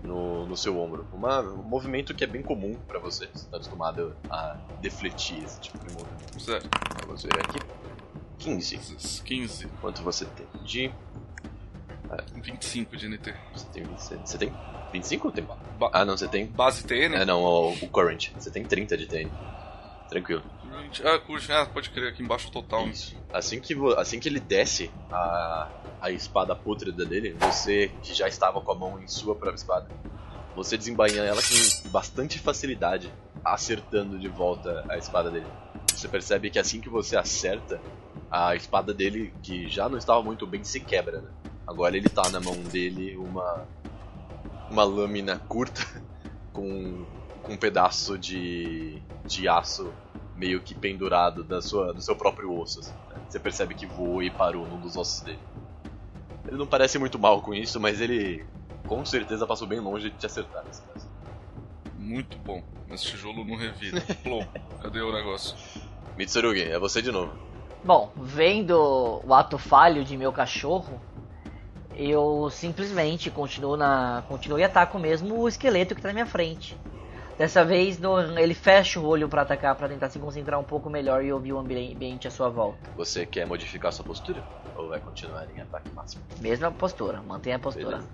no, 0.03 0.45
no 0.45 0.57
seu 0.57 0.77
ombro. 0.77 1.07
Uma- 1.13 1.39
um 1.41 1.63
movimento 1.63 2.13
que 2.13 2.23
é 2.23 2.27
bem 2.27 2.41
comum 2.41 2.73
pra 2.87 2.99
você. 2.99 3.27
Você 3.27 3.45
está 3.45 3.55
acostumado 3.57 4.13
a 4.29 4.57
defletir 4.81 5.41
esse 5.43 5.59
tipo 5.61 5.77
de 5.79 5.93
movimento. 5.93 6.39
Zero. 6.41 6.67
Vamos 7.05 7.23
ver 7.23 7.37
aqui. 7.39 7.59
15. 8.39 8.77
15. 9.23 9.67
Quanto 9.79 10.01
você 10.01 10.25
tem 10.25 10.45
de. 10.63 10.91
25 12.41 12.97
de 12.97 13.07
NT. 13.07 13.33
Você 13.53 13.65
tem 13.73 13.83
27. 13.83 14.29
Você 14.29 14.37
tem 14.37 14.53
25 14.91 15.27
ou 15.27 15.33
tem? 15.33 15.43
Ba- 15.43 15.89
Ah, 15.93 16.05
não, 16.05 16.17
você 16.17 16.27
tem. 16.27 16.45
Base 16.47 16.83
TN? 16.85 17.15
É, 17.15 17.25
não, 17.25 17.41
o, 17.41 17.73
o 17.73 17.87
Current. 17.89 18.29
Você 18.37 18.49
tem 18.51 18.63
30 18.63 18.97
de 18.97 19.07
TN. 19.07 19.29
Tranquilo. 20.09 20.43
Ah, 21.05 21.19
curte. 21.19 21.51
Ah, 21.51 21.65
pode 21.65 21.89
crer, 21.89 22.09
aqui 22.09 22.21
embaixo 22.23 22.51
total. 22.51 22.87
Isso. 22.87 23.15
Assim 23.31 23.59
que, 23.59 23.73
assim 23.97 24.19
que 24.19 24.27
ele 24.27 24.39
desce 24.39 24.91
a, 25.11 25.69
a 26.01 26.11
espada 26.11 26.55
pútrida 26.55 27.05
dele, 27.05 27.35
você 27.39 27.89
que 28.01 28.13
já 28.13 28.27
estava 28.27 28.59
com 28.61 28.71
a 28.71 28.75
mão 28.75 28.99
em 29.01 29.07
sua 29.07 29.33
própria 29.35 29.55
espada, 29.55 29.87
você 30.55 30.77
desembainha 30.77 31.21
ela 31.23 31.41
com 31.41 31.89
bastante 31.89 32.37
facilidade, 32.39 33.09
acertando 33.43 34.19
de 34.19 34.27
volta 34.27 34.83
a 34.89 34.97
espada 34.97 35.31
dele. 35.31 35.47
Você 35.95 36.09
percebe 36.09 36.49
que 36.49 36.59
assim 36.59 36.81
que 36.81 36.89
você 36.89 37.15
acerta, 37.15 37.79
a 38.29 38.53
espada 38.55 38.93
dele, 38.93 39.33
que 39.41 39.69
já 39.69 39.87
não 39.87 39.97
estava 39.97 40.21
muito 40.21 40.45
bem, 40.45 40.61
se 40.63 40.79
quebra. 40.81 41.21
Né? 41.21 41.29
Agora 41.71 41.95
ele 41.95 42.09
tá 42.09 42.29
na 42.29 42.39
mão 42.39 42.55
dele 42.63 43.15
uma 43.17 43.65
uma 44.69 44.83
lâmina 44.83 45.37
curta 45.47 45.85
com, 46.53 47.05
com 47.43 47.53
um 47.53 47.57
pedaço 47.57 48.17
de, 48.17 49.01
de 49.25 49.47
aço 49.47 49.91
meio 50.35 50.61
que 50.61 50.73
pendurado 50.73 51.43
da 51.43 51.61
sua, 51.61 51.93
do 51.93 52.01
seu 52.01 52.15
próprio 52.15 52.57
osso. 52.57 52.79
assim, 52.79 52.93
né? 53.09 53.15
Você 53.29 53.39
percebe 53.39 53.75
que 53.75 53.85
voou 53.85 54.23
e 54.23 54.31
parou 54.31 54.65
num 54.67 54.79
dos 54.79 54.95
ossos 54.97 55.21
dele. 55.21 55.39
Ele 56.47 56.57
não 56.57 56.65
parece 56.65 56.97
muito 56.97 57.19
mal 57.19 57.41
com 57.41 57.53
isso, 57.53 57.79
mas 57.79 58.01
ele 58.01 58.45
com 58.87 59.05
certeza 59.05 59.45
passou 59.45 59.67
bem 59.67 59.79
longe 59.79 60.09
de 60.09 60.17
te 60.17 60.25
acertar 60.25 60.63
nesse 60.65 60.81
caso. 60.81 61.07
Muito 61.97 62.37
bom. 62.39 62.63
Mas 62.89 63.01
tijolo 63.03 63.45
não 63.45 63.55
revira. 63.55 64.01
Plom. 64.23 64.43
Cadê 64.81 65.01
o 65.01 65.13
negócio? 65.13 65.55
Mitsurugi, 66.17 66.63
é 66.63 66.79
você 66.79 67.01
de 67.01 67.11
novo. 67.11 67.31
Bom, 67.83 68.11
vendo 68.17 69.21
o 69.23 69.33
ato 69.33 69.57
falho 69.57 70.03
de 70.03 70.17
meu 70.17 70.31
cachorro, 70.31 70.99
eu 71.95 72.49
simplesmente 72.49 73.29
continuo 73.31 73.75
na, 73.77 74.23
continuo 74.27 74.59
e 74.59 74.63
ataco 74.63 74.97
mesmo 74.99 75.39
o 75.39 75.47
esqueleto 75.47 75.95
que 75.95 76.01
tá 76.01 76.09
na 76.09 76.13
minha 76.13 76.25
frente. 76.25 76.75
Dessa 77.37 77.63
vez 77.65 77.97
no- 77.97 78.37
ele 78.37 78.53
fecha 78.53 78.99
o 78.99 79.05
olho 79.05 79.27
pra 79.27 79.41
atacar, 79.41 79.75
pra 79.75 79.87
tentar 79.89 80.09
se 80.09 80.19
concentrar 80.19 80.59
um 80.59 80.63
pouco 80.63 80.89
melhor 80.89 81.23
e 81.23 81.31
ouvir 81.33 81.53
o 81.53 81.57
ambi- 81.59 81.93
ambiente 81.93 82.27
à 82.27 82.31
sua 82.31 82.49
volta. 82.49 82.79
Você 82.95 83.25
quer 83.25 83.47
modificar 83.47 83.91
sua 83.91 84.05
postura? 84.05 84.43
Ou 84.75 84.89
vai 84.89 84.99
continuar 84.99 85.49
em 85.49 85.59
ataque 85.59 85.91
máximo? 85.93 86.23
Mesma 86.39 86.71
postura, 86.71 87.21
mantenha 87.21 87.55
a 87.55 87.59
postura. 87.59 87.97
Beleza. 87.97 88.09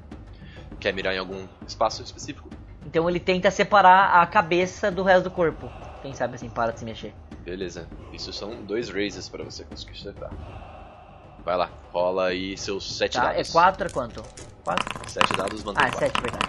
Quer 0.80 0.94
mirar 0.94 1.14
em 1.14 1.18
algum 1.18 1.46
espaço 1.68 2.02
específico? 2.04 2.50
Então 2.86 3.10
ele 3.10 3.20
tenta 3.20 3.52
separar 3.52 4.22
a 4.22 4.26
cabeça 4.26 4.90
do 4.92 5.04
resto 5.04 5.26
do 5.26 5.32
corpo. 5.32 5.70
Quem 6.02 6.14
sabe 6.14 6.36
assim 6.36 6.50
para 6.50 6.72
de 6.72 6.80
se 6.80 6.86
mexer. 6.86 7.14
Beleza. 7.44 7.88
Isso 8.14 8.32
são 8.32 8.64
dois 8.64 8.90
raises 8.90 9.28
pra 9.28 9.44
você 9.44 9.64
conseguir 9.66 9.94
acertar. 9.98 10.32
Vai 11.48 11.56
lá, 11.56 11.72
rola 11.94 12.26
aí 12.26 12.58
seus 12.58 12.98
7 12.98 13.14
Tá, 13.14 13.32
é 13.32 13.36
dados. 13.36 13.52
4 13.54 13.88
é 13.88 13.90
quanto? 13.90 14.22
4? 14.66 15.10
7 15.10 15.38
dados, 15.38 15.64
mantém 15.64 15.82
Ah, 15.82 15.88
é 15.88 15.92
4. 15.92 16.00
7, 16.08 16.22
verdade. 16.22 16.48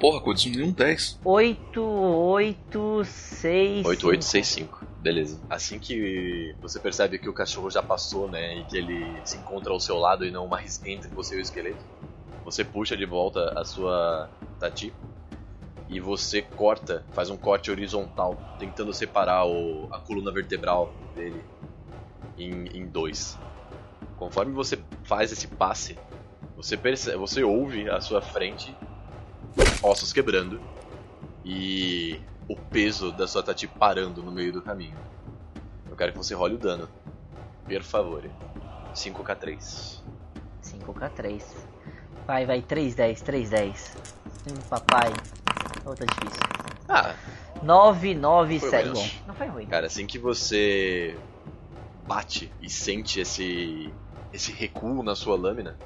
Porra, 0.00 0.20
Codis, 0.22 0.56
nenhum 0.56 0.72
10. 0.72 1.20
8, 1.22 1.82
8, 1.82 3.04
6. 3.04 3.86
8, 3.86 4.06
8, 4.08 4.24
6, 4.24 4.46
5. 4.46 4.86
Beleza. 4.96 5.38
Assim 5.50 5.78
que 5.78 6.56
você 6.58 6.80
percebe 6.80 7.18
que 7.18 7.28
o 7.28 7.34
cachorro 7.34 7.70
já 7.70 7.82
passou, 7.82 8.30
né, 8.30 8.56
e 8.56 8.64
que 8.64 8.78
ele 8.78 9.20
se 9.26 9.36
encontra 9.36 9.74
ao 9.74 9.78
seu 9.78 9.98
lado 9.98 10.24
e 10.24 10.30
não 10.30 10.48
mais 10.48 10.80
entre 10.86 11.10
você 11.10 11.34
e 11.36 11.38
o 11.38 11.42
esqueleto, 11.42 11.84
você 12.42 12.64
puxa 12.64 12.96
de 12.96 13.04
volta 13.04 13.52
a 13.60 13.64
sua 13.66 14.30
Tati 14.58 14.90
e 15.90 16.00
você 16.00 16.40
corta, 16.40 17.04
faz 17.12 17.28
um 17.28 17.36
corte 17.36 17.70
horizontal, 17.70 18.38
tentando 18.58 18.94
separar 18.94 19.44
o, 19.46 19.86
a 19.92 19.98
coluna 19.98 20.32
vertebral 20.32 20.94
dele 21.14 21.44
em, 22.38 22.68
em 22.68 22.86
dois. 22.86 23.38
Conforme 24.20 24.52
você 24.52 24.78
faz 25.02 25.32
esse 25.32 25.46
passe, 25.48 25.98
você, 26.54 26.76
percebe, 26.76 27.16
você 27.16 27.42
ouve 27.42 27.88
à 27.88 28.02
sua 28.02 28.20
frente 28.20 28.76
ossos 29.82 30.12
quebrando 30.12 30.60
e 31.42 32.20
o 32.46 32.54
peso 32.54 33.12
da 33.12 33.26
sua 33.26 33.42
Tati 33.42 33.66
parando 33.66 34.22
no 34.22 34.30
meio 34.30 34.52
do 34.52 34.60
caminho. 34.60 34.98
Eu 35.88 35.96
quero 35.96 36.12
que 36.12 36.18
você 36.18 36.34
role 36.34 36.56
o 36.56 36.58
dano. 36.58 36.86
Per 37.66 37.82
favor. 37.82 38.22
5k3. 38.94 40.00
5k3. 40.62 41.42
Vai, 42.26 42.44
vai, 42.44 42.60
3, 42.60 42.94
10, 42.94 43.22
3, 43.22 43.48
10. 43.48 43.96
Hum, 44.50 44.54
papai. 44.68 45.14
Oh, 45.86 45.94
tá 45.94 46.04
difícil. 46.04 46.42
Ah, 46.86 47.14
9, 47.62 48.14
9, 48.14 48.60
Foi 48.60 48.68
7. 48.68 48.84
ruim, 48.86 48.92
Bom, 48.94 49.00
não. 49.02 49.26
não 49.28 49.34
foi 49.34 49.46
ruim. 49.46 49.66
cara, 49.66 49.86
assim 49.86 50.06
que 50.06 50.18
você 50.18 51.16
bate 52.06 52.52
e 52.60 52.68
sente 52.68 53.18
esse 53.20 53.90
esse 54.32 54.52
recuo 54.52 55.02
na 55.02 55.14
sua 55.14 55.36
lâmina, 55.36 55.76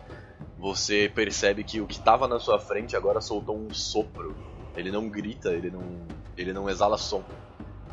você 0.59 1.11
percebe 1.15 1.65
que 1.65 1.81
o 1.81 1.87
que 1.87 1.99
estava 1.99 2.29
na 2.29 2.39
sua 2.39 2.59
frente 2.59 2.97
agora 2.97 3.21
soltou 3.21 3.57
um 3.57 3.73
sopro. 3.73 4.35
Ele 4.77 4.91
não 4.91 5.09
grita, 5.09 5.51
ele 5.51 5.71
não 5.71 5.83
ele 6.37 6.53
não 6.53 6.69
exala 6.69 6.99
som, 6.99 7.23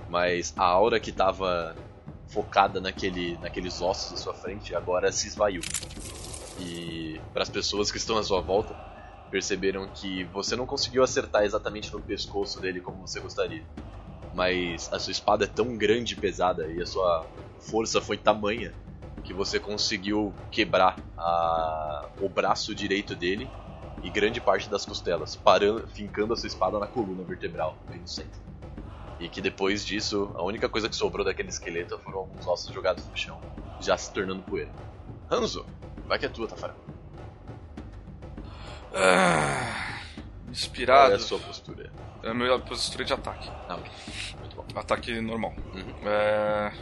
mas 0.09 0.53
a 0.57 0.63
aura 0.63 0.99
que 0.99 1.11
estava 1.11 1.75
focada 2.27 2.81
naquele 2.81 3.37
naqueles 3.37 3.81
ossos 3.81 4.13
à 4.13 4.17
sua 4.17 4.33
frente 4.33 4.73
agora 4.73 5.11
se 5.11 5.27
esvaiu. 5.27 5.61
E 6.59 7.19
para 7.33 7.43
as 7.43 7.49
pessoas 7.49 7.91
que 7.91 7.97
estão 7.97 8.17
à 8.17 8.23
sua 8.23 8.41
volta, 8.41 8.73
perceberam 9.29 9.87
que 9.87 10.23
você 10.25 10.55
não 10.55 10.65
conseguiu 10.65 11.03
acertar 11.03 11.43
exatamente 11.43 11.91
no 11.93 12.01
pescoço 12.01 12.59
dele 12.59 12.81
como 12.81 13.07
você 13.07 13.19
gostaria. 13.19 13.63
Mas 14.33 14.91
a 14.91 14.99
sua 14.99 15.11
espada 15.11 15.45
é 15.45 15.47
tão 15.47 15.77
grande 15.77 16.13
e 16.13 16.17
pesada 16.17 16.67
e 16.67 16.81
a 16.81 16.85
sua 16.85 17.25
força 17.59 18.01
foi 18.01 18.17
tamanha 18.17 18.73
que 19.23 19.33
você 19.33 19.59
conseguiu 19.59 20.33
quebrar 20.51 20.97
a- 21.17 22.05
o 22.19 22.27
braço 22.29 22.73
direito 22.75 23.15
dele 23.15 23.49
e 24.03 24.09
grande 24.09 24.41
parte 24.41 24.69
das 24.69 24.85
costelas, 24.85 25.35
parando, 25.35 25.87
fincando 25.87 26.33
a 26.33 26.37
sua 26.37 26.47
espada 26.47 26.79
na 26.79 26.87
coluna 26.87 27.23
vertebral, 27.23 27.77
bem 27.89 27.99
no 27.99 28.07
centro. 28.07 28.39
E 29.19 29.29
que 29.29 29.39
depois 29.41 29.85
disso, 29.85 30.31
a 30.35 30.41
única 30.43 30.67
coisa 30.67 30.89
que 30.89 30.95
sobrou 30.95 31.23
daquele 31.23 31.49
esqueleto 31.49 31.97
foram 31.99 32.19
alguns 32.19 32.47
ossos 32.47 32.73
jogados 32.73 33.05
no 33.05 33.15
chão, 33.15 33.39
já 33.79 33.95
se 33.95 34.11
tornando 34.11 34.41
poeira. 34.41 34.71
Hanzo, 35.29 35.65
vai 36.07 36.17
que 36.17 36.25
é 36.25 36.29
tua, 36.29 36.47
Tafara. 36.47 36.75
Ah, 38.93 40.01
Qual 40.15 40.47
é 40.47 40.51
inspirado. 40.51 41.13
a 41.15 41.19
sua 41.19 41.39
postura? 41.39 41.91
É 42.23 42.29
a 42.29 42.33
minha 42.33 42.57
postura 42.59 43.05
de 43.05 43.13
ataque. 43.13 43.49
Ah, 43.69 43.75
ok. 43.75 43.91
Muito 44.39 44.55
bom. 44.55 44.65
Ataque 44.75 45.21
normal. 45.21 45.53
Uhum. 45.73 46.07
É, 46.07 46.73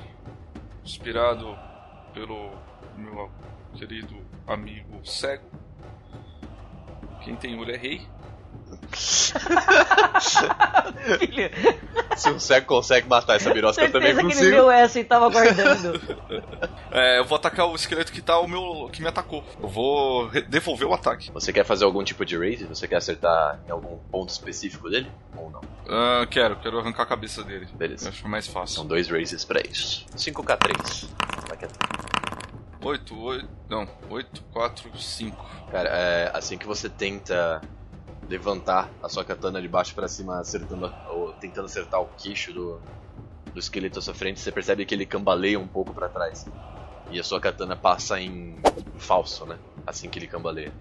inspirado 0.84 1.58
pelo 2.20 2.52
meu 2.98 3.32
querido 3.76 4.14
amigo 4.46 5.06
cego. 5.06 5.50
Quem 7.24 7.34
tem 7.38 7.58
olho 7.58 7.72
é 7.74 7.78
rei. 7.78 8.06
Filho, 11.20 11.50
Se 12.16 12.30
um 12.30 12.40
cego 12.40 12.66
consegue 12.68 13.08
matar 13.08 13.36
essa 13.38 13.54
birosca, 13.54 13.84
eu 13.84 13.92
também 13.92 14.14
certeza 14.14 14.28
que 14.28 14.34
ele 14.34 14.36
consigo. 14.36 14.56
viu 14.56 14.72
essa 14.72 15.00
e 15.00 15.04
tava 15.04 15.26
aguardando. 15.28 16.00
É, 16.92 17.20
eu 17.20 17.26
vou 17.26 17.36
atacar 17.36 17.68
o 17.68 17.76
esqueleto 17.76 18.12
que 18.12 18.20
tá 18.20 18.40
o 18.40 18.48
meu. 18.48 18.90
que 18.92 19.00
me 19.00 19.08
atacou. 19.08 19.44
Eu 19.62 19.70
vou 19.70 20.28
devolver 20.48 20.88
o 20.88 20.94
ataque. 20.94 21.30
Você 21.32 21.54
quer 21.54 21.64
fazer 21.64 21.86
algum 21.86 22.04
tipo 22.04 22.26
de 22.26 22.36
raise? 22.36 22.66
Você 22.66 22.88
quer 22.88 22.96
acertar 22.96 23.60
em 23.68 23.72
algum 23.72 23.98
ponto 24.12 24.30
específico 24.30 24.90
dele? 24.90 25.08
Ou 25.38 25.52
não? 25.52 25.62
Ah, 25.88 26.26
quero, 26.28 26.56
quero 26.56 26.80
arrancar 26.80 27.04
a 27.04 27.06
cabeça 27.06 27.44
dele. 27.44 27.68
Beleza. 27.76 28.10
Acho 28.10 28.28
mais 28.28 28.48
fácil. 28.48 28.78
São 28.78 28.88
dois 28.88 29.08
raises 29.08 29.46
pra 29.46 29.62
isso. 29.62 30.04
5k3. 30.18 31.08
Vai 31.48 31.58
que 31.58 31.66
é 31.66 31.70
8, 32.82 33.22
8. 33.24 33.48
Não, 33.70 33.88
8, 34.10 34.44
4, 34.52 34.98
5. 35.00 35.46
Cara, 35.72 35.90
é, 35.90 36.32
assim 36.34 36.58
que 36.58 36.66
você 36.66 36.90
tenta 36.90 37.62
levantar 38.30 38.96
a 39.02 39.10
sua 39.10 39.26
katana 39.26 39.62
de 39.62 39.70
baixo 39.70 39.96
pra 39.96 40.10
cima, 40.10 40.40
acertando, 40.42 40.96
ou 41.08 41.34
tentando 41.34 41.66
acertar 41.68 42.02
o 42.02 42.10
queixo 42.10 42.54
do, 42.54 42.86
do 43.54 43.60
esqueleto 43.60 44.00
à 44.00 44.02
sua 44.02 44.14
frente, 44.14 44.40
você 44.40 44.52
percebe 44.52 44.86
que 44.86 44.94
ele 44.96 45.06
cambaleia 45.06 45.60
um 45.60 45.68
pouco 45.68 45.94
pra 45.94 46.10
trás. 46.10 46.52
E 47.10 47.20
a 47.20 47.24
sua 47.24 47.42
katana 47.42 47.76
passa 47.76 48.20
em 48.22 48.62
falso, 49.00 49.46
né? 49.46 49.60
Assim 49.86 50.10
que 50.10 50.20
ele 50.20 50.28
cambaleia. 50.28 50.76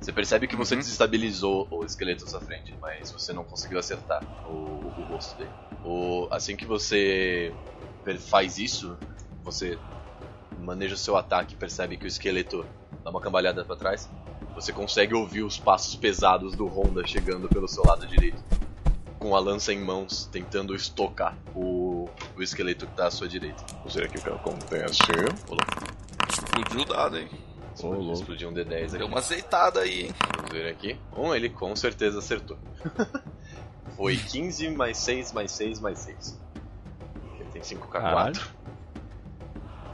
Você 0.00 0.12
percebe 0.12 0.48
que 0.48 0.56
você 0.56 0.74
Uhum. 0.74 0.80
desestabilizou 0.80 1.68
o 1.72 1.84
esqueleto 1.84 2.24
à 2.24 2.28
sua 2.28 2.40
frente, 2.42 2.76
mas 2.80 3.10
você 3.12 3.32
não 3.32 3.44
conseguiu 3.44 3.78
acertar 3.78 4.26
o, 4.44 4.94
o 4.96 5.04
rosto 5.04 5.36
dele. 5.36 5.56
O, 5.82 6.28
assim 6.32 6.56
que 6.56 6.66
você 6.66 7.58
faz 8.28 8.58
isso, 8.58 8.98
você 9.42 9.82
maneja 10.56 10.94
o 10.94 10.98
seu 10.98 11.16
ataque 11.16 11.54
e 11.54 11.58
percebe 11.58 11.96
que 11.96 12.06
o 12.06 12.08
esqueleto 12.08 12.68
dá 13.04 13.10
uma 13.10 13.20
cambalhada 13.20 13.64
pra 13.64 13.76
trás. 13.76 14.08
Você 14.54 14.72
consegue 14.72 15.14
ouvir 15.14 15.42
os 15.42 15.58
passos 15.58 15.96
pesados 15.96 16.54
do 16.54 16.66
Honda 16.66 17.06
chegando 17.06 17.48
pelo 17.48 17.66
seu 17.66 17.84
lado 17.84 18.06
direito. 18.06 18.42
Com 19.18 19.34
a 19.34 19.40
lança 19.40 19.72
em 19.72 19.80
mãos, 19.80 20.28
tentando 20.30 20.74
estocar 20.74 21.36
o, 21.54 22.08
o 22.36 22.42
esqueleto 22.42 22.86
que 22.86 22.94
tá 22.94 23.06
à 23.06 23.10
sua 23.10 23.26
direita. 23.26 23.64
Vamos 23.78 23.94
ver 23.94 24.04
aqui 24.04 24.18
o 24.18 24.22
que 24.22 24.28
acontece. 24.28 24.98
Olá. 25.48 25.66
Explodiu 26.28 26.80
o 26.80 26.84
dado, 26.84 27.18
hein? 27.18 27.28
Louco. 27.82 28.12
Explodiu 28.12 28.48
um 28.50 28.52
D10 28.52 28.84
aqui. 28.84 28.98
Deu 28.98 29.06
uma 29.06 29.18
azeitada 29.18 29.80
aí, 29.80 30.06
hein? 30.06 30.14
Vamos 30.36 30.52
ver 30.52 30.68
aqui. 30.68 30.98
Bom, 31.10 31.34
ele 31.34 31.50
com 31.50 31.74
certeza 31.74 32.18
acertou. 32.18 32.58
Foi 33.96 34.16
15 34.16 34.70
mais 34.70 34.98
6 34.98 35.32
mais 35.32 35.50
6 35.52 35.80
mais 35.80 35.98
6. 36.00 36.40
Ele 37.40 37.48
tem 37.50 37.62
5k4. 37.62 37.88
Caralho. 37.90 38.40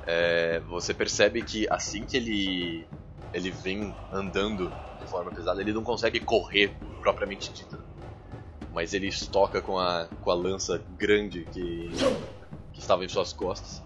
É, 0.06 0.61
você 0.61 0.92
percebe 0.92 1.42
que 1.42 1.66
assim 1.70 2.04
que 2.04 2.16
ele 2.16 2.86
ele 3.33 3.51
vem 3.51 3.95
andando 4.12 4.72
de 5.01 5.07
forma 5.07 5.31
pesada, 5.31 5.61
ele 5.61 5.72
não 5.72 5.83
consegue 5.83 6.20
correr 6.20 6.72
propriamente 7.01 7.53
dito. 7.53 7.78
Mas 8.72 8.95
ele 8.95 9.09
estoca 9.09 9.61
com 9.61 9.78
a, 9.78 10.07
com 10.22 10.31
a 10.31 10.35
lança 10.35 10.81
grande 10.97 11.45
que, 11.53 11.91
que 12.72 12.78
estava 12.81 13.05
em 13.05 13.09
suas 13.09 13.33
costas. 13.33 13.83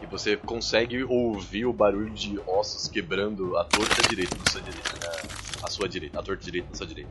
E 0.00 0.06
você 0.06 0.36
consegue 0.36 1.02
ouvir 1.04 1.64
o 1.64 1.72
barulho 1.72 2.10
de 2.10 2.38
ossos 2.46 2.88
quebrando 2.88 3.56
a 3.56 3.64
torta 3.64 4.02
direita 4.08 4.36
na 4.36 4.50
sua 4.50 4.60
direita. 4.60 4.90
na- 5.00 5.66
A 5.66 5.70
sua 5.70 5.88
direita, 5.88 6.18
a 6.18 6.22
torta 6.22 6.44
direita 6.44 6.68
na 6.70 6.74
sua 6.76 6.86
direita. 6.86 7.10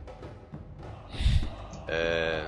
É... 1.87 2.47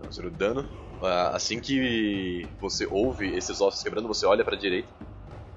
Vamos 0.00 0.16
ver 0.16 0.26
o 0.26 0.30
dano. 0.30 0.68
Ah, 1.02 1.30
Assim 1.34 1.60
que 1.60 2.46
você 2.60 2.86
ouve 2.90 3.34
esses 3.36 3.60
ossos 3.60 3.82
quebrando, 3.82 4.08
você 4.08 4.24
olha 4.26 4.44
pra 4.44 4.56
direita 4.56 4.88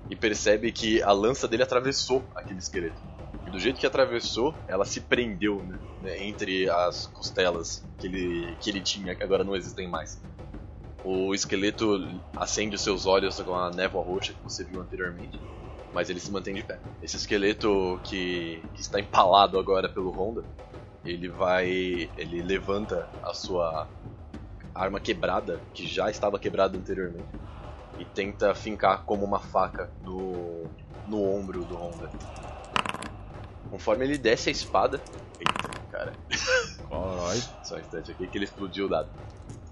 e 0.10 0.16
percebe 0.16 0.72
que 0.72 1.02
a 1.02 1.12
lança 1.12 1.48
dele 1.48 1.64
atravessou 1.64 2.24
aquele 2.36 2.60
esqueleto. 2.60 3.02
E 3.46 3.50
do 3.50 3.60
jeito 3.60 3.80
que 3.80 3.86
atravessou, 3.86 4.56
ela 4.68 4.86
se 4.86 5.02
prendeu 5.02 5.64
né, 5.64 5.80
né, 6.02 6.24
entre 6.24 6.70
as 6.70 7.06
costelas 7.08 7.84
que 8.00 8.08
ele, 8.08 8.56
que 8.60 8.70
ele 8.70 8.82
tinha, 8.82 9.16
que 9.16 9.24
agora 9.24 9.44
não 9.44 9.56
existem 9.56 9.88
mais. 9.88 10.20
O 11.04 11.34
esqueleto 11.36 12.00
acende 12.36 12.76
os 12.76 12.82
seus 12.82 13.06
olhos 13.06 13.40
com 13.40 13.54
a 13.54 13.70
névoa 13.70 14.04
roxa 14.04 14.34
que 14.34 14.44
você 14.44 14.64
viu 14.64 14.82
anteriormente, 14.82 15.40
mas 15.94 16.10
ele 16.10 16.20
se 16.20 16.32
mantém 16.32 16.56
de 16.56 16.64
pé. 16.64 16.80
Esse 17.02 17.18
esqueleto 17.18 18.00
que, 18.04 18.64
que 18.74 18.82
está 18.82 19.00
empalado 19.00 19.60
agora 19.60 19.88
pelo 19.88 20.10
Honda, 20.10 20.44
ele 21.04 21.30
vai. 21.30 21.70
ele 22.18 22.42
levanta 22.42 23.08
a 23.22 23.34
sua 23.36 23.88
arma 24.74 25.00
quebrada, 25.00 25.62
que 25.74 25.88
já 25.88 26.10
estava 26.10 26.40
quebrada 26.40 26.76
anteriormente, 26.76 27.28
e 28.00 28.06
tenta 28.06 28.54
fincar 28.54 29.04
como 29.04 29.24
uma 29.26 29.40
faca 29.40 29.90
no, 30.04 30.66
no 31.08 31.24
ombro 31.24 31.64
do 31.64 31.76
Honda. 31.76 32.10
Conforme 33.70 34.06
ele 34.06 34.18
desce 34.18 34.50
a 34.50 34.52
espada. 34.52 35.02
Eita, 35.40 35.70
cara. 35.92 36.14
Caralho. 36.90 37.42
Só 37.64 37.76
um 37.76 37.80
instante 37.80 38.12
aqui 38.12 38.28
que 38.28 38.38
ele 38.38 38.46
explodiu 38.46 38.86
o 38.86 38.90
dado. 38.90 39.10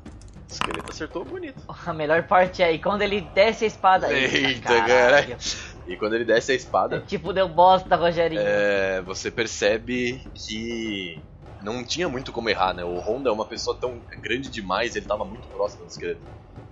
O 0.06 0.52
esqueleto 0.54 0.92
acertou 0.92 1.26
bonito. 1.26 1.62
A 1.86 1.94
melhor 1.94 2.24
parte 2.24 2.62
é 2.62 2.66
aí, 2.66 2.80
quando 2.80 3.02
ele 3.02 3.22
desce 3.22 3.64
a 3.64 3.68
espada. 3.68 4.12
Eita, 4.14 4.62
caralho. 4.86 5.28
cara. 5.30 5.40
E 5.88 5.98
quando 5.98 6.14
ele 6.14 6.26
desce 6.26 6.52
a 6.52 6.56
É 6.56 6.58
espada, 6.58 7.02
tipo 7.02 7.34
deu 7.34 7.48
bosta, 7.50 7.96
Rogerinho. 7.96 8.42
é, 8.42 9.02
você 9.02 9.30
percebe 9.30 10.22
que 10.34 11.22
não 11.62 11.84
tinha 11.84 12.08
muito 12.08 12.32
como 12.32 12.50
errar, 12.50 12.74
né? 12.74 12.84
O 12.86 13.00
Honda 13.00 13.30
é 13.30 13.34
uma 13.34 13.46
pessoa 13.46 13.76
tão 13.76 14.00
grande 14.22 14.50
demais, 14.50 14.96
ele 14.96 15.06
tava 15.06 15.26
muito 15.26 15.46
próximo 15.50 15.86
do 15.86 15.90
esqueleto. 15.90 16.22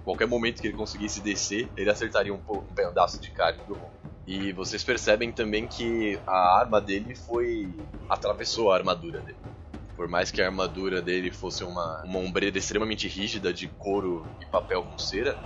Qualquer 0.04 0.28
momento 0.28 0.62
que 0.62 0.68
ele 0.68 0.78
conseguisse 0.78 1.22
descer, 1.22 1.70
ele 1.78 1.90
acertaria 1.90 2.34
um, 2.34 2.40
um 2.50 2.74
pedaço 2.74 3.20
de 3.20 3.30
carne 3.32 3.62
do 3.68 3.74
Honda. 3.76 4.02
E 4.26 4.52
vocês 4.54 4.84
percebem 4.84 5.32
também 5.32 5.68
que 5.68 6.20
a 6.26 6.60
arma 6.60 6.80
dele 6.80 7.16
foi. 7.16 7.70
atravessou 8.10 8.72
a 8.72 8.78
armadura 8.78 9.20
dele. 9.20 9.38
Por 9.96 10.08
mais 10.08 10.32
que 10.32 10.42
a 10.42 10.46
armadura 10.46 11.02
dele 11.02 11.32
fosse 11.32 11.64
uma, 11.64 12.04
uma 12.04 12.20
ombreira 12.20 12.58
extremamente 12.58 13.08
rígida 13.08 13.54
de 13.54 13.68
couro 13.68 14.26
e 14.40 14.46
papel 14.46 14.84
com 14.84 14.98
cera, 14.98 15.38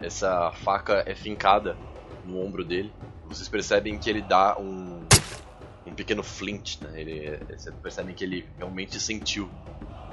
essa 0.00 0.52
faca 0.52 1.02
é 1.06 1.14
fincada 1.14 1.76
no 2.24 2.40
ombro 2.40 2.64
dele. 2.64 2.92
Vocês 3.26 3.48
percebem 3.48 3.98
que 3.98 4.08
ele 4.08 4.22
dá 4.22 4.56
um, 4.58 5.00
um 5.86 5.94
pequeno 5.94 6.22
flint, 6.22 6.80
né? 6.80 7.00
Ele, 7.00 7.38
vocês 7.48 7.74
percebem 7.82 8.14
que 8.14 8.24
ele 8.24 8.48
realmente 8.56 9.00
sentiu 9.00 9.50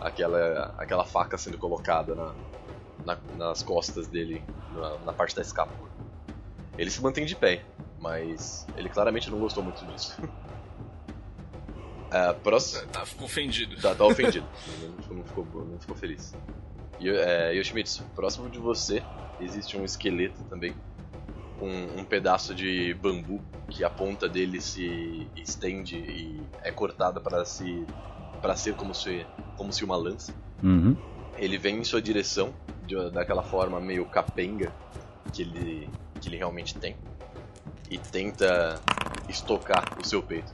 aquela, 0.02 0.74
aquela 0.78 1.06
faca 1.06 1.38
sendo 1.38 1.58
colocada 1.58 2.16
na, 2.16 2.34
na, 3.06 3.18
nas 3.38 3.64
costas 3.64 4.08
dele, 4.08 4.44
na, 4.74 4.98
na 5.00 5.14
parte 5.14 5.36
da 5.36 5.42
escápula. 5.42 5.90
Ele 6.78 6.90
se 6.90 7.02
mantém 7.02 7.26
de 7.26 7.36
pé, 7.36 7.64
mas 8.00 8.68
ele 8.78 8.90
claramente 8.90 9.30
não 9.30 9.40
gostou 9.40 9.64
muito 9.64 9.86
disso. 9.86 10.18
É, 12.12 12.32
próximo... 12.32 12.88
Tá, 12.88 13.06
ficou 13.06 13.26
ofendido. 13.26 13.76
Tá, 13.82 13.94
tá 13.94 14.06
ofendido. 14.06 14.46
não, 15.10 15.18
não, 15.18 15.24
ficou, 15.26 15.46
não 15.66 15.78
ficou 15.80 15.98
feliz. 15.98 16.34
E, 17.00 17.10
é, 17.10 17.54
Yoshimitsu, 17.54 18.04
próximo 18.16 18.50
de 18.50 18.58
você 18.58 19.04
existe 19.42 19.78
um 19.78 19.84
esqueleto 19.84 20.42
também. 20.46 20.74
Com 21.60 21.70
um 21.70 22.06
pedaço 22.06 22.54
de 22.56 22.94
bambu 22.94 23.42
que 23.70 23.84
a 23.84 23.90
ponta 23.90 24.30
dele 24.30 24.62
se 24.62 25.28
estende 25.36 25.98
e 25.98 26.42
é 26.62 26.72
cortada 26.72 27.20
para 27.20 27.44
se 27.44 27.86
para 28.42 28.56
ser 28.56 28.76
como 28.76 28.94
se 28.94 29.26
como 29.58 29.74
se 29.74 29.84
uma 29.84 29.96
lança. 29.96 30.34
Uhum. 30.62 30.96
Ele 31.38 31.58
vem 31.58 31.80
em 31.80 31.84
sua 31.84 32.02
direção 32.02 32.54
de, 32.86 33.10
daquela 33.12 33.44
forma 33.44 33.80
meio 33.80 34.06
capenga 34.06 34.72
que 35.34 35.42
ele 35.42 35.90
que 36.22 36.30
ele 36.30 36.38
realmente 36.38 36.76
tem 36.76 36.96
e 37.90 37.98
tenta 37.98 38.82
estocar 39.30 39.98
o 40.00 40.06
seu 40.06 40.24
peito. 40.24 40.54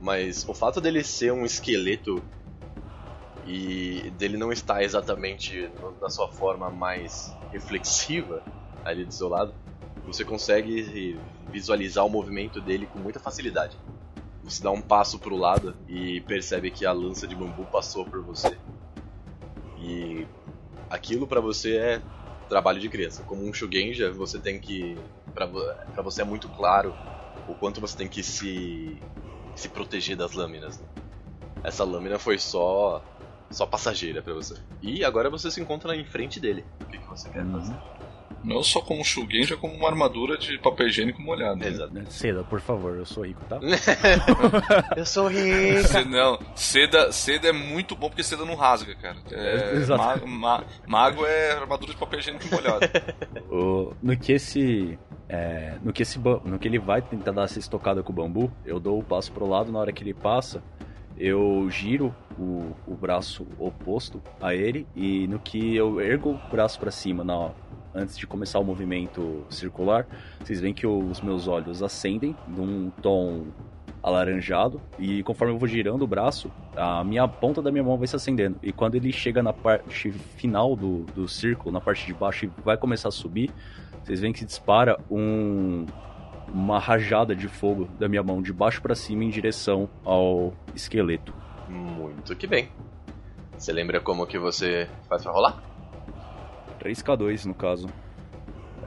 Mas 0.00 0.48
o 0.48 0.54
fato 0.54 0.80
dele 0.80 1.02
ser 1.04 1.32
um 1.32 1.44
esqueleto 1.44 2.22
e 3.46 4.10
dele 4.18 4.36
não 4.36 4.52
estar 4.52 4.82
exatamente 4.82 5.70
na 6.00 6.10
sua 6.10 6.28
forma 6.28 6.68
mais 6.70 7.34
reflexiva 7.52 8.42
ali 8.84 9.04
do 9.04 9.14
seu 9.14 9.28
lado, 9.28 9.54
você 10.04 10.24
consegue 10.24 11.18
visualizar 11.50 12.04
o 12.04 12.10
movimento 12.10 12.60
dele 12.60 12.86
com 12.86 12.98
muita 12.98 13.20
facilidade. 13.20 13.76
Você 14.42 14.62
dá 14.62 14.70
um 14.70 14.80
passo 14.80 15.18
para 15.18 15.32
o 15.32 15.36
lado 15.36 15.76
e 15.88 16.20
percebe 16.22 16.70
que 16.70 16.86
a 16.86 16.92
lança 16.92 17.26
de 17.26 17.34
bambu 17.34 17.64
passou 17.64 18.04
por 18.04 18.22
você. 18.22 18.56
E 19.78 20.26
aquilo 20.90 21.26
para 21.26 21.40
você 21.40 21.76
é 21.76 22.02
trabalho 22.48 22.80
de 22.80 22.88
criança. 22.88 23.22
Como 23.24 23.46
um 23.46 23.52
Shugenja, 23.52 24.10
você 24.12 24.38
tem 24.38 24.58
que 24.60 24.96
para 25.34 26.02
você 26.02 26.22
é 26.22 26.24
muito 26.24 26.48
claro 26.48 26.94
o 27.46 27.54
quanto 27.54 27.80
você 27.80 27.96
tem 27.96 28.08
que 28.08 28.22
se 28.22 29.02
se 29.54 29.68
proteger 29.68 30.16
das 30.16 30.32
lâminas. 30.32 30.78
Né? 30.78 30.86
Essa 31.64 31.84
lâmina 31.84 32.18
foi 32.18 32.38
só 32.38 33.02
só 33.50 33.66
passageira 33.66 34.22
para 34.22 34.34
você. 34.34 34.54
E 34.82 35.04
agora 35.04 35.30
você 35.30 35.50
se 35.50 35.60
encontra 35.60 35.94
em 35.96 36.04
frente 36.04 36.40
dele. 36.40 36.64
O 36.82 36.86
que, 36.86 36.98
que 36.98 37.08
você 37.08 37.28
quer 37.30 37.44
uhum. 37.44 37.52
fazer? 37.52 37.95
Não 38.44 38.62
só 38.62 38.80
como 38.80 39.00
um 39.00 39.04
já 39.44 39.56
como 39.56 39.74
uma 39.74 39.88
armadura 39.88 40.38
de 40.38 40.56
papel 40.58 40.86
higiênico 40.86 41.20
molhado. 41.20 41.56
Né? 41.56 41.68
Exato. 41.68 41.92
Seda, 42.08 42.44
por 42.44 42.60
favor, 42.60 42.96
eu 42.96 43.04
sou 43.04 43.24
rico, 43.24 43.44
tá? 43.46 43.58
eu 44.96 45.04
sou 45.04 45.28
rico. 45.28 46.08
Não, 46.08 46.38
seda, 46.54 47.10
seda 47.10 47.48
é 47.48 47.52
muito 47.52 47.96
bom 47.96 48.08
porque 48.08 48.22
seda 48.22 48.44
não 48.44 48.54
rasga, 48.54 48.94
cara. 48.94 49.16
É, 49.32 49.72
Exato. 49.74 50.02
Mago, 50.02 50.28
ma, 50.28 50.64
mago 50.86 51.26
é 51.26 51.52
armadura 51.52 51.92
de 51.92 51.98
papel 51.98 52.20
higiênico 52.20 52.46
molhado. 52.54 52.86
o, 53.50 53.94
no 54.02 54.16
que 54.16 54.32
esse 54.32 54.98
é, 55.28 55.76
no, 55.82 55.92
que 55.92 56.02
esse, 56.02 56.18
no 56.18 56.58
que 56.58 56.68
ele 56.68 56.78
vai 56.78 57.02
tentar 57.02 57.32
dar 57.32 57.44
essa 57.44 57.58
estocada 57.58 58.02
com 58.02 58.12
o 58.12 58.14
bambu, 58.14 58.50
eu 58.64 58.78
dou 58.78 58.98
o 58.98 59.02
passo 59.02 59.32
pro 59.32 59.48
lado, 59.48 59.72
na 59.72 59.78
hora 59.78 59.92
que 59.92 60.02
ele 60.02 60.14
passa, 60.14 60.62
eu 61.18 61.68
giro 61.70 62.14
o, 62.38 62.72
o 62.86 62.94
braço 62.94 63.46
oposto 63.58 64.22
a 64.40 64.54
ele 64.54 64.86
e 64.94 65.26
no 65.26 65.38
que 65.38 65.74
eu 65.74 66.00
ergo 66.00 66.30
o 66.30 66.50
braço 66.50 66.78
para 66.78 66.90
cima, 66.90 67.24
na, 67.24 67.50
antes 67.96 68.16
de 68.16 68.26
começar 68.26 68.58
o 68.58 68.64
movimento 68.64 69.44
circular, 69.50 70.06
vocês 70.40 70.60
veem 70.60 70.74
que 70.74 70.86
os 70.86 71.20
meus 71.20 71.48
olhos 71.48 71.82
acendem 71.82 72.36
num 72.46 72.90
tom 73.02 73.46
alaranjado 74.02 74.80
e 74.98 75.22
conforme 75.24 75.52
eu 75.52 75.58
vou 75.58 75.66
girando 75.66 76.02
o 76.02 76.06
braço, 76.06 76.48
a 76.76 77.02
minha 77.02 77.26
ponta 77.26 77.60
da 77.60 77.72
minha 77.72 77.82
mão 77.82 77.98
vai 77.98 78.06
se 78.06 78.14
acendendo. 78.14 78.56
E 78.62 78.70
quando 78.70 78.94
ele 78.94 79.10
chega 79.12 79.42
na 79.42 79.52
parte 79.52 80.12
final 80.12 80.76
do, 80.76 81.02
do 81.14 81.26
círculo, 81.26 81.72
na 81.72 81.80
parte 81.80 82.06
de 82.06 82.14
baixo 82.14 82.46
e 82.46 82.50
vai 82.62 82.76
começar 82.76 83.08
a 83.08 83.12
subir, 83.12 83.50
vocês 84.04 84.20
veem 84.20 84.32
que 84.32 84.44
dispara 84.44 84.96
um, 85.10 85.86
uma 86.46 86.78
rajada 86.78 87.34
de 87.34 87.48
fogo 87.48 87.88
da 87.98 88.08
minha 88.08 88.22
mão 88.22 88.40
de 88.40 88.52
baixo 88.52 88.80
para 88.80 88.94
cima 88.94 89.24
em 89.24 89.28
direção 89.28 89.88
ao 90.04 90.54
esqueleto. 90.72 91.34
Muito 91.68 92.36
que 92.36 92.46
bem. 92.46 92.68
Você 93.58 93.72
lembra 93.72 94.00
como 94.00 94.24
que 94.26 94.38
você 94.38 94.88
faz 95.08 95.22
pra 95.22 95.32
rolar? 95.32 95.75
3K2 96.86 97.44
no 97.44 97.54
caso. 97.54 97.88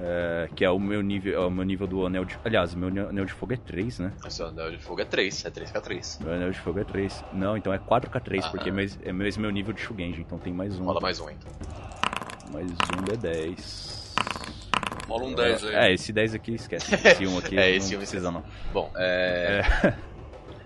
É, 0.01 0.49
que 0.55 0.63
é 0.63 0.71
o 0.71 0.79
meu 0.79 1.01
nível, 1.01 1.43
é 1.43 1.45
o 1.45 1.51
meu 1.51 1.65
nível 1.65 1.85
do 1.85 2.05
anel 2.05 2.23
de. 2.23 2.37
Aliás, 2.45 2.73
meu 2.73 2.87
anel 2.87 3.25
de 3.25 3.33
fogo 3.33 3.53
é 3.53 3.57
3, 3.57 3.99
né? 3.99 4.13
O 4.25 4.29
seu 4.29 4.47
anel 4.47 4.71
de 4.71 4.77
fogo 4.77 5.01
é 5.01 5.05
3, 5.05 5.45
é 5.45 5.51
3K3. 5.51 6.23
Meu 6.23 6.33
anel 6.33 6.51
de 6.51 6.59
fogo 6.59 6.79
é 6.79 6.85
3. 6.85 7.25
Não, 7.33 7.57
então 7.57 7.73
é 7.73 7.77
4K3, 7.77 8.41
ah, 8.43 8.49
porque 8.49 8.69
é 8.69 8.71
mais, 8.71 8.97
é 9.03 9.11
mais 9.11 9.35
meu 9.35 9.51
nível 9.51 9.73
de 9.73 9.81
Shugenji, 9.81 10.21
então 10.21 10.37
tem 10.37 10.53
mais 10.53 10.79
um. 10.79 10.85
Rola 10.85 11.01
mais 11.01 11.19
um 11.19 11.29
então. 11.29 11.51
Mais 12.53 12.71
um 12.71 13.03
D10. 13.03 13.99
Rola 15.09 15.25
um 15.25 15.33
10 15.33 15.63
aí. 15.65 15.75
É, 15.75 15.93
esse 15.93 16.13
10 16.13 16.35
aqui 16.35 16.53
esquece. 16.53 16.95
Esse 16.95 17.27
1 17.27 17.37
aqui 17.37 17.57
é, 17.59 17.75
esse 17.75 17.91
não 17.91 17.97
precisa 17.97 18.31
não. 18.31 18.43
Bom, 18.71 18.89
é... 18.95 19.61
é... 19.83 19.95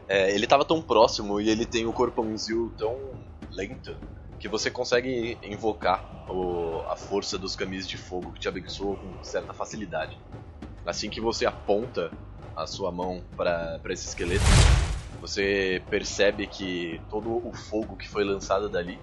é... 0.30 0.36
Ele 0.36 0.46
tava 0.46 0.64
tão 0.64 0.80
próximo 0.80 1.42
e 1.42 1.50
ele 1.50 1.66
tem 1.66 1.88
o 1.88 1.94
corpãozinho 1.94 2.72
tão 2.78 3.00
lento 3.52 3.98
que 4.44 4.50
você 4.50 4.70
consegue 4.70 5.38
invocar 5.42 6.04
o... 6.30 6.82
a 6.90 6.98
força 6.98 7.38
dos 7.38 7.56
caminhos 7.56 7.88
de 7.88 7.96
fogo 7.96 8.34
que 8.34 8.42
te 8.42 8.50
abençoa 8.50 8.98
com 8.98 9.24
certa 9.24 9.54
facilidade. 9.54 10.20
Assim 10.86 11.10
que 11.10 11.22
você 11.22 11.46
aponta 11.46 12.12
a 12.54 12.68
sua 12.68 12.92
mão 12.92 13.24
para 13.38 13.80
esse 13.92 14.10
esqueleto, 14.10 14.44
você 15.22 15.82
percebe 15.90 16.46
que 16.46 17.00
todo 17.10 17.38
o 17.48 17.54
fogo 17.54 17.96
que 17.96 18.06
foi 18.06 18.26
lançado 18.26 18.68
dali 18.68 19.00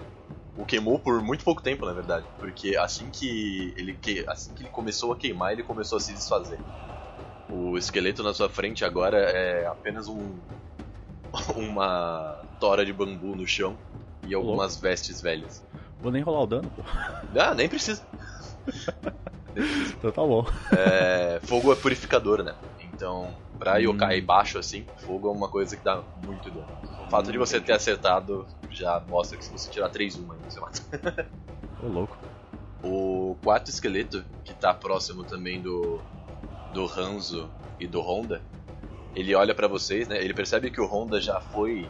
o 0.58 0.66
queimou 0.66 0.98
por 0.98 1.22
muito 1.22 1.42
pouco 1.42 1.62
tempo, 1.62 1.86
na 1.86 1.94
verdade, 1.94 2.26
porque 2.38 2.76
assim 2.76 3.08
que 3.08 3.72
ele 3.78 3.94
que, 3.94 4.22
assim 4.28 4.52
que 4.52 4.64
ele 4.64 4.68
começou 4.68 5.10
a 5.10 5.16
queimar, 5.16 5.52
ele 5.52 5.62
começou 5.62 5.96
a 5.96 6.00
se 6.02 6.12
desfazer. 6.12 6.58
O 7.48 7.78
esqueleto 7.78 8.22
na 8.22 8.34
sua 8.34 8.50
frente 8.50 8.84
agora 8.84 9.16
é 9.16 9.66
apenas 9.66 10.06
um 10.06 10.34
uma 11.56 12.42
tora 12.60 12.84
de 12.84 12.92
bambu 12.92 13.34
no 13.34 13.46
chão 13.46 13.78
e 14.24 14.34
algumas 14.34 14.72
Louco. 14.72 14.82
vestes 14.82 15.20
velhas. 15.20 15.62
Vou 16.00 16.10
nem 16.10 16.22
rolar 16.22 16.42
o 16.42 16.46
dano, 16.46 16.70
pô. 16.70 16.82
Ah, 17.38 17.54
nem 17.54 17.68
precisa. 17.68 18.02
então 19.54 20.10
tá 20.10 20.22
bom. 20.22 20.46
É, 20.72 21.40
fogo 21.42 21.72
é 21.72 21.76
purificador, 21.76 22.42
né? 22.42 22.54
Então, 22.80 23.34
pra 23.58 23.74
hum. 23.74 23.80
yokai 23.80 24.20
baixo 24.20 24.58
assim, 24.58 24.86
fogo 24.98 25.28
é 25.28 25.32
uma 25.32 25.48
coisa 25.48 25.76
que 25.76 25.84
dá 25.84 26.02
muito 26.24 26.50
dano. 26.50 26.68
O 27.06 27.10
fato 27.10 27.28
hum, 27.28 27.32
de 27.32 27.38
você 27.38 27.60
ter 27.60 27.72
acertado 27.72 28.46
já 28.70 29.00
mostra 29.08 29.36
que 29.36 29.44
se 29.44 29.52
você 29.52 29.70
tirar 29.70 29.90
3-1 29.90 30.32
aí, 30.32 30.38
você 30.48 30.60
mata. 30.60 30.80
Ô, 31.82 31.88
louco. 31.88 32.16
O 32.82 33.36
quarto 33.42 33.68
esqueleto, 33.68 34.24
que 34.44 34.54
tá 34.54 34.72
próximo 34.72 35.24
também 35.24 35.60
do, 35.60 36.00
do 36.72 36.86
Hanzo 36.86 37.50
e 37.78 37.86
do 37.86 38.00
Honda, 38.00 38.40
ele 39.14 39.34
olha 39.34 39.54
para 39.54 39.68
vocês, 39.68 40.08
né? 40.08 40.22
Ele 40.22 40.32
percebe 40.32 40.70
que 40.70 40.80
o 40.80 40.86
Honda 40.86 41.20
já 41.20 41.40
foi 41.40 41.88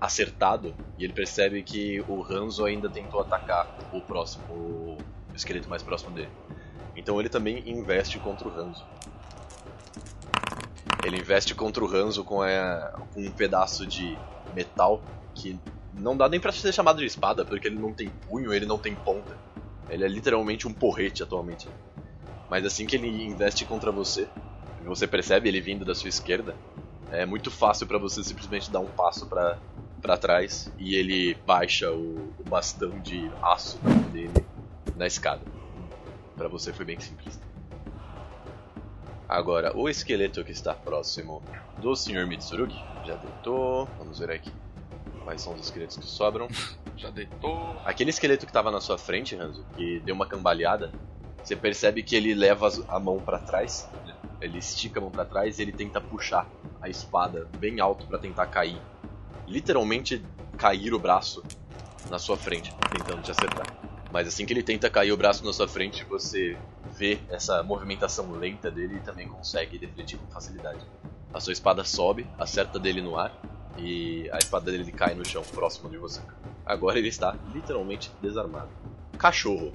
acertado 0.00 0.74
e 0.98 1.04
ele 1.04 1.12
percebe 1.12 1.62
que 1.62 2.00
o 2.08 2.22
Hanzo 2.22 2.64
ainda 2.64 2.88
tentou 2.88 3.20
atacar 3.20 3.66
o 3.92 4.00
próximo, 4.00 4.44
o 4.50 4.98
esqueleto 5.34 5.68
mais 5.68 5.82
próximo 5.82 6.12
dele. 6.12 6.30
Então 6.94 7.18
ele 7.20 7.28
também 7.28 7.62
investe 7.68 8.18
contra 8.18 8.48
o 8.48 8.50
Hanzo. 8.50 8.84
Ele 11.04 11.18
investe 11.18 11.54
contra 11.54 11.84
o 11.84 11.86
Hanzo 11.86 12.24
com, 12.24 12.42
a, 12.42 12.94
com 13.14 13.20
um 13.20 13.30
pedaço 13.30 13.86
de 13.86 14.18
metal 14.54 15.02
que 15.34 15.58
não 15.94 16.16
dá 16.16 16.28
nem 16.28 16.40
pra 16.40 16.52
ser 16.52 16.72
chamado 16.72 16.98
de 16.98 17.06
espada, 17.06 17.44
porque 17.44 17.68
ele 17.68 17.78
não 17.78 17.92
tem 17.92 18.08
punho, 18.08 18.52
ele 18.52 18.66
não 18.66 18.78
tem 18.78 18.94
ponta. 18.94 19.36
Ele 19.88 20.04
é 20.04 20.08
literalmente 20.08 20.66
um 20.66 20.72
porrete 20.72 21.22
atualmente. 21.22 21.68
Mas 22.50 22.64
assim 22.64 22.86
que 22.86 22.96
ele 22.96 23.24
investe 23.24 23.64
contra 23.64 23.90
você, 23.92 24.28
você 24.84 25.06
percebe 25.06 25.48
ele 25.48 25.60
vindo 25.60 25.84
da 25.84 25.94
sua 25.94 26.08
esquerda, 26.08 26.54
é 27.10 27.24
muito 27.24 27.50
fácil 27.50 27.86
para 27.86 27.98
você 27.98 28.22
simplesmente 28.22 28.70
dar 28.70 28.80
um 28.80 28.86
passo 28.86 29.26
para 29.26 29.58
para 30.06 30.16
trás 30.16 30.72
e 30.78 30.94
ele 30.94 31.34
baixa 31.44 31.90
o, 31.90 32.32
o, 32.38 32.44
bastão 32.48 33.00
de 33.00 33.28
aço 33.42 33.76
dele 34.12 34.46
na 34.94 35.04
escada. 35.04 35.42
Para 36.36 36.46
você 36.46 36.72
foi 36.72 36.84
bem 36.84 37.00
simples. 37.00 37.40
Agora, 39.28 39.76
o 39.76 39.88
esqueleto 39.88 40.44
que 40.44 40.52
está 40.52 40.72
próximo 40.72 41.42
do 41.78 41.96
Sr. 41.96 42.24
Mitsurugi 42.24 42.80
já 43.04 43.16
deitou. 43.16 43.88
Vamos 43.98 44.20
ver 44.20 44.30
aqui. 44.30 44.52
Quais 45.24 45.42
são 45.42 45.54
os 45.54 45.62
esqueletos 45.62 45.96
que 45.96 46.06
sobram? 46.06 46.46
Já 46.96 47.10
deitou. 47.10 47.76
Aquele 47.84 48.10
esqueleto 48.10 48.46
que 48.46 48.50
estava 48.50 48.70
na 48.70 48.80
sua 48.80 48.96
frente, 48.96 49.34
Hanzo, 49.34 49.66
que 49.76 49.98
deu 50.00 50.14
uma 50.14 50.26
cambalhada, 50.26 50.92
você 51.42 51.56
percebe 51.56 52.04
que 52.04 52.14
ele 52.14 52.32
leva 52.32 52.70
a 52.86 53.00
mão 53.00 53.18
para 53.18 53.40
trás, 53.40 53.90
né? 54.06 54.14
Ele 54.40 54.58
estica 54.58 55.00
a 55.00 55.02
mão 55.02 55.10
para 55.10 55.24
trás 55.24 55.58
e 55.58 55.62
ele 55.62 55.72
tenta 55.72 56.00
puxar 56.00 56.46
a 56.80 56.88
espada 56.88 57.48
bem 57.58 57.80
alto 57.80 58.06
para 58.06 58.18
tentar 58.18 58.46
cair. 58.46 58.80
Literalmente 59.46 60.24
cair 60.56 60.92
o 60.92 60.98
braço 60.98 61.42
na 62.10 62.18
sua 62.18 62.36
frente, 62.36 62.74
tentando 62.90 63.22
te 63.22 63.30
acertar. 63.30 63.66
Mas 64.12 64.28
assim 64.28 64.46
que 64.46 64.52
ele 64.52 64.62
tenta 64.62 64.88
cair 64.88 65.12
o 65.12 65.16
braço 65.16 65.44
na 65.44 65.52
sua 65.52 65.68
frente, 65.68 66.04
você 66.04 66.56
vê 66.96 67.18
essa 67.28 67.62
movimentação 67.62 68.30
lenta 68.32 68.70
dele 68.70 68.96
e 68.96 69.00
também 69.00 69.28
consegue 69.28 69.78
defletir 69.78 70.18
com 70.18 70.26
facilidade. 70.32 70.80
A 71.32 71.40
sua 71.40 71.52
espada 71.52 71.84
sobe, 71.84 72.26
acerta 72.38 72.78
dele 72.78 73.02
no 73.02 73.18
ar 73.18 73.32
e 73.76 74.28
a 74.32 74.38
espada 74.38 74.70
dele 74.70 74.90
cai 74.92 75.14
no 75.14 75.24
chão 75.24 75.42
próximo 75.42 75.90
de 75.90 75.98
você. 75.98 76.20
Agora 76.64 76.98
ele 76.98 77.08
está 77.08 77.36
literalmente 77.52 78.10
desarmado. 78.22 78.70
Cachorro, 79.18 79.72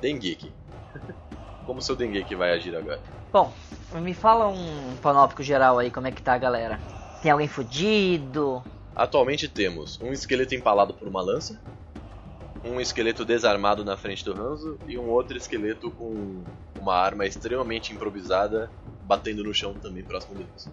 Dengeki. 0.00 0.52
Como 1.64 1.80
seu 1.80 1.94
Dengeki 1.94 2.34
vai 2.34 2.52
agir 2.52 2.74
agora? 2.76 3.00
Bom, 3.32 3.52
me 3.94 4.12
fala 4.12 4.48
um 4.48 4.96
panóptico 5.02 5.42
geral 5.42 5.78
aí, 5.78 5.90
como 5.90 6.06
é 6.06 6.12
que 6.12 6.22
tá 6.22 6.34
a 6.34 6.38
galera? 6.38 6.78
Tem 7.22 7.30
alguém 7.30 7.48
fudido? 7.48 8.62
Atualmente 8.94 9.48
temos 9.48 9.98
um 10.00 10.12
esqueleto 10.12 10.54
empalado 10.54 10.94
por 10.94 11.08
uma 11.08 11.20
lança, 11.20 11.60
um 12.64 12.80
esqueleto 12.80 13.24
desarmado 13.24 13.84
na 13.84 13.96
frente 13.96 14.24
do 14.24 14.32
Hanzo 14.32 14.78
e 14.86 14.96
um 14.96 15.08
outro 15.08 15.36
esqueleto 15.36 15.90
com 15.90 16.42
uma 16.80 16.94
arma 16.94 17.26
extremamente 17.26 17.92
improvisada 17.92 18.70
batendo 19.02 19.42
no 19.42 19.52
chão 19.52 19.74
também 19.74 20.02
próximo 20.02 20.36
deles. 20.36 20.70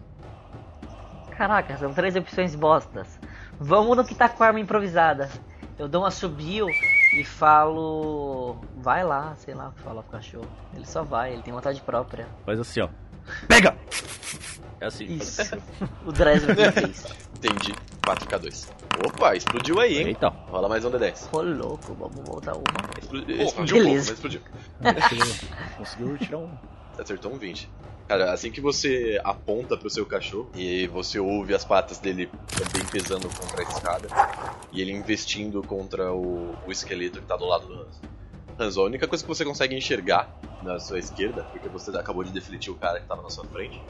Caraca, 1.31 1.77
são 1.77 1.93
três 1.93 2.15
opções 2.15 2.55
bostas. 2.55 3.19
Vamos 3.59 3.97
no 3.97 4.05
que 4.05 4.13
tá 4.13 4.29
com 4.29 4.43
a 4.43 4.47
arma 4.47 4.59
improvisada. 4.59 5.29
Eu 5.77 5.87
dou 5.87 6.03
uma 6.03 6.11
subiu 6.11 6.67
e 7.17 7.25
falo. 7.25 8.61
Vai 8.77 9.03
lá, 9.03 9.35
sei 9.37 9.55
lá, 9.55 9.71
fala 9.83 10.03
pro 10.03 10.11
cachorro. 10.11 10.47
Ele 10.75 10.85
só 10.85 11.03
vai, 11.03 11.33
ele 11.33 11.41
tem 11.41 11.53
vontade 11.53 11.81
própria. 11.81 12.27
Faz 12.45 12.59
assim, 12.59 12.81
ó. 12.81 12.89
Pega! 13.47 13.75
É 14.81 14.87
assim. 14.87 15.05
Isso. 15.05 15.43
o 16.05 16.11
Dresden 16.11 16.55
fez. 16.55 17.05
Entendi. 17.35 17.73
4K2. 18.01 18.67
Opa, 19.05 19.35
explodiu 19.35 19.79
aí, 19.79 19.99
hein? 19.99 20.07
Eita. 20.07 20.29
Rola 20.29 20.67
mais 20.67 20.83
um 20.83 20.89
D10. 20.89 21.29
Ô 21.31 21.41
louco, 21.43 21.93
vamos 21.93 22.27
voltar 22.27 22.53
uma. 22.53 22.63
Expl- 22.97 23.29
explodiu 23.29 23.43
um 23.43 23.45
pouco, 23.45 23.59
mas 23.59 23.71
beleza. 23.71 24.13
explodiu. 24.13 24.41
Conseguiu, 25.77 26.17
tirar 26.17 26.37
um. 26.39 26.49
Acertou 26.97 27.31
um 27.31 27.37
20. 27.37 27.69
Cara, 28.07 28.33
assim 28.33 28.51
que 28.51 28.59
você 28.59 29.21
aponta 29.23 29.77
pro 29.77 29.89
seu 29.89 30.05
cachorro 30.05 30.49
e 30.55 30.87
você 30.87 31.19
ouve 31.19 31.53
as 31.53 31.63
patas 31.63 31.99
dele 31.99 32.29
também 32.47 32.85
pesando 32.87 33.29
contra 33.29 33.61
a 33.61 33.63
escada 33.63 34.07
e 34.71 34.81
ele 34.81 34.91
investindo 34.91 35.61
contra 35.63 36.11
o, 36.11 36.55
o 36.67 36.71
esqueleto 36.71 37.21
que 37.21 37.25
tá 37.27 37.37
do 37.37 37.45
lado 37.45 37.67
do 37.67 37.73
Hanzo. 37.73 38.01
Hanzo, 38.59 38.81
a 38.81 38.85
única 38.85 39.07
coisa 39.07 39.23
que 39.23 39.27
você 39.27 39.45
consegue 39.45 39.75
enxergar 39.75 40.29
na 40.61 40.79
sua 40.79 40.99
esquerda, 40.99 41.43
porque 41.43 41.69
você 41.69 41.89
acabou 41.97 42.23
de 42.23 42.31
defletir 42.31 42.73
o 42.73 42.75
cara 42.75 42.99
que 42.99 43.07
tava 43.07 43.21
na 43.21 43.29
sua 43.29 43.45
frente, 43.45 43.81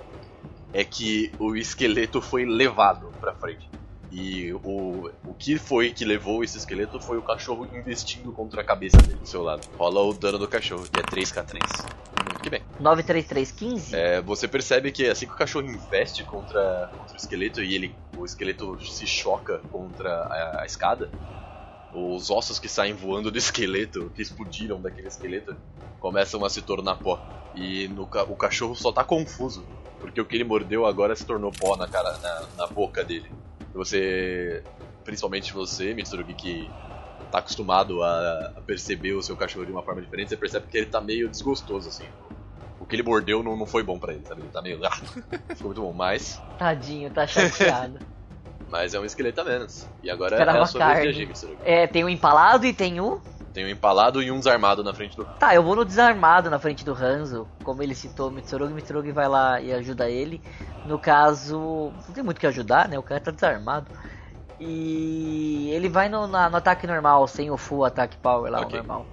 é 0.73 0.83
que 0.83 1.31
o 1.39 1.55
esqueleto 1.55 2.21
foi 2.21 2.45
levado 2.45 3.11
pra 3.19 3.33
frente. 3.33 3.69
E 4.11 4.51
o, 4.53 5.09
o 5.25 5.33
que 5.33 5.57
foi 5.57 5.91
que 5.91 6.03
levou 6.03 6.43
esse 6.43 6.57
esqueleto 6.57 6.99
foi 6.99 7.17
o 7.17 7.21
cachorro 7.21 7.65
investindo 7.73 8.31
contra 8.33 8.59
a 8.59 8.63
cabeça 8.63 8.97
dele 8.97 9.19
do 9.19 9.27
seu 9.27 9.41
lado. 9.41 9.65
Rola 9.77 10.01
o 10.01 10.13
dano 10.13 10.37
do 10.37 10.47
cachorro, 10.49 10.83
que 10.83 10.99
é 10.99 11.03
3k3. 11.03 11.59
Muito 12.25 12.41
que 12.41 12.49
bem. 12.49 12.61
93315? 12.79 13.95
É, 13.95 14.21
você 14.21 14.49
percebe 14.49 14.91
que 14.91 15.07
assim 15.07 15.25
que 15.25 15.31
o 15.31 15.37
cachorro 15.37 15.65
investe 15.65 16.25
contra, 16.25 16.89
contra 16.97 17.13
o 17.13 17.17
esqueleto 17.17 17.63
e 17.63 17.73
ele, 17.73 17.95
o 18.17 18.25
esqueleto 18.25 18.83
se 18.83 19.07
choca 19.07 19.59
contra 19.71 20.09
a, 20.09 20.61
a 20.63 20.65
escada, 20.65 21.09
os 21.93 22.29
ossos 22.29 22.59
que 22.59 22.69
saem 22.69 22.93
voando 22.93 23.31
do 23.31 23.37
esqueleto, 23.39 24.11
que 24.15 24.21
explodiram 24.21 24.81
daquele 24.81 25.07
esqueleto, 25.07 25.55
começam 25.99 26.43
a 26.45 26.49
se 26.49 26.61
tornar 26.61 26.95
pó. 26.95 27.19
E 27.53 27.87
no 27.89 28.03
o 28.03 28.35
cachorro 28.35 28.75
só 28.75 28.91
tá 28.91 29.03
confuso, 29.03 29.65
porque 29.99 30.21
o 30.21 30.25
que 30.25 30.35
ele 30.35 30.43
mordeu 30.43 30.85
agora 30.85 31.15
se 31.15 31.25
tornou 31.25 31.51
pó 31.51 31.75
na, 31.75 31.87
cara, 31.87 32.17
na, 32.17 32.47
na 32.57 32.67
boca 32.67 33.03
dele. 33.03 33.29
Você, 33.73 34.63
principalmente 35.03 35.53
você, 35.53 35.93
Mitsurugi, 35.93 36.33
que 36.33 36.69
tá 37.31 37.39
acostumado 37.39 38.03
a, 38.03 38.53
a 38.57 38.61
perceber 38.61 39.13
o 39.13 39.21
seu 39.21 39.35
cachorro 39.35 39.65
de 39.65 39.71
uma 39.71 39.83
forma 39.83 40.01
diferente, 40.01 40.29
você 40.29 40.37
percebe 40.37 40.67
que 40.67 40.77
ele 40.77 40.87
tá 40.87 40.99
meio 40.99 41.29
desgostoso, 41.29 41.89
assim. 41.89 42.05
O 42.79 42.85
que 42.85 42.95
ele 42.95 43.03
mordeu 43.03 43.43
não, 43.43 43.55
não 43.55 43.65
foi 43.65 43.83
bom 43.83 43.97
pra 43.99 44.13
ele, 44.13 44.25
sabe? 44.25 44.41
Ele 44.41 44.49
tá 44.49 44.61
meio. 44.61 44.83
Ah, 44.83 44.91
ficou 44.91 45.67
muito 45.67 45.81
bom, 45.81 45.93
mas. 45.93 46.41
Tadinho, 46.57 47.11
tá 47.11 47.27
chateado. 47.27 47.99
Mas 48.71 48.93
é 48.93 48.99
um 48.99 49.05
esqueleto 49.05 49.41
a 49.41 49.43
menos. 49.43 49.85
E 50.01 50.09
agora 50.09 50.35
Esperava 50.35 50.59
é 50.59 50.61
a 50.61 50.65
sua 50.65 50.85
vez 50.93 51.01
de 51.01 51.07
agir, 51.09 51.27
Mitsurugi. 51.27 51.59
é, 51.63 51.85
tem 51.87 52.03
o 52.03 52.09
empalado 52.09 52.65
e 52.65 52.73
tem 52.73 53.01
o. 53.01 53.19
Tem 53.53 53.65
um 53.65 53.69
empalado 53.69 54.23
e 54.23 54.31
um 54.31 54.37
desarmado 54.39 54.81
na 54.81 54.93
frente 54.93 55.17
do. 55.17 55.25
Tá, 55.25 55.53
eu 55.53 55.61
vou 55.61 55.75
no 55.75 55.83
desarmado 55.83 56.49
na 56.49 56.57
frente 56.57 56.85
do 56.85 56.93
Hanzo. 56.93 57.45
Como 57.63 57.83
ele 57.83 57.93
citou 57.93 58.29
o 58.29 58.31
Mitsurugi, 58.31 58.73
Mitsurugi 58.73 59.11
vai 59.11 59.27
lá 59.27 59.59
e 59.59 59.73
ajuda 59.73 60.09
ele. 60.09 60.41
No 60.85 60.97
caso, 60.97 61.91
não 62.07 62.13
tem 62.15 62.23
muito 62.23 62.37
o 62.37 62.39
que 62.39 62.47
ajudar, 62.47 62.87
né? 62.87 62.97
O 62.97 63.03
cara 63.03 63.19
tá 63.19 63.29
desarmado. 63.29 63.87
E 64.57 65.69
ele 65.73 65.89
vai 65.89 66.07
no, 66.07 66.27
na- 66.27 66.49
no 66.49 66.55
ataque 66.55 66.87
normal, 66.87 67.27
sem 67.27 67.51
o 67.51 67.57
full 67.57 67.83
ataque 67.83 68.15
power 68.17 68.49
lá, 68.51 68.61
Ok. 68.61 68.73
o 68.73 68.77
normal. 68.77 69.05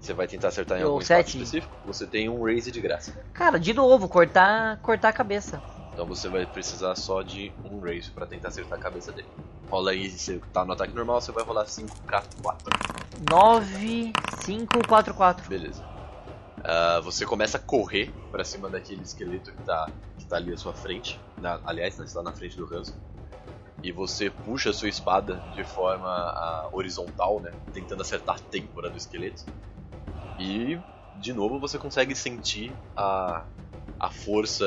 Você 0.00 0.12
vai 0.12 0.26
tentar 0.26 0.48
acertar 0.48 0.78
em 0.80 0.82
algum 0.82 1.00
sete. 1.00 1.38
específico? 1.38 1.72
Você 1.86 2.06
tem 2.06 2.28
um 2.28 2.42
raise 2.44 2.70
de 2.72 2.80
graça. 2.80 3.14
Cara, 3.32 3.58
de 3.58 3.72
novo, 3.72 4.08
cortar, 4.08 4.78
cortar 4.78 5.10
a 5.10 5.12
cabeça. 5.12 5.62
Então 5.94 6.06
você 6.08 6.28
vai 6.28 6.44
precisar 6.44 6.94
só 6.96 7.22
de 7.22 7.52
um 7.64 7.78
raise 7.78 8.10
pra 8.10 8.26
tentar 8.26 8.48
acertar 8.48 8.76
a 8.76 8.82
cabeça 8.82 9.12
dele. 9.12 9.28
Rola 9.70 9.92
aí, 9.92 10.10
se 10.10 10.18
você 10.18 10.40
tá 10.52 10.64
no 10.64 10.72
ataque 10.72 10.92
normal, 10.92 11.20
você 11.20 11.30
vai 11.30 11.44
rolar 11.44 11.66
5k4. 11.66 12.72
9, 13.30 14.12
5, 14.42 14.86
4, 14.88 15.14
4. 15.14 15.48
Beleza. 15.48 15.84
Ah, 16.64 16.98
você 17.00 17.24
começa 17.24 17.58
a 17.58 17.60
correr 17.60 18.12
pra 18.32 18.44
cima 18.44 18.68
daquele 18.68 19.02
esqueleto 19.02 19.52
que 19.52 19.64
tá, 19.64 19.92
que 20.18 20.26
tá 20.26 20.36
ali 20.36 20.52
à 20.52 20.56
sua 20.56 20.74
frente. 20.74 21.20
Na- 21.38 21.60
aliás, 21.64 21.96
está 22.00 22.22
na 22.24 22.32
frente 22.32 22.56
do 22.56 22.66
Hanzo. 22.74 22.96
E 23.82 23.92
você 23.92 24.30
puxa 24.30 24.70
a 24.70 24.74
sua 24.74 24.88
espada 24.88 25.44
de 25.52 25.62
forma 25.62 26.08
ah, 26.08 26.70
horizontal, 26.72 27.40
né? 27.40 27.54
Tentando 27.72 28.02
acertar 28.02 28.34
a 28.36 28.40
têmpora 28.40 28.90
do 28.90 28.96
esqueleto. 28.96 29.42
E, 30.38 30.80
de 31.14 31.32
novo, 31.32 31.60
você 31.60 31.78
consegue 31.78 32.16
sentir 32.16 32.76
a, 32.96 33.46
a 34.00 34.10
força 34.10 34.64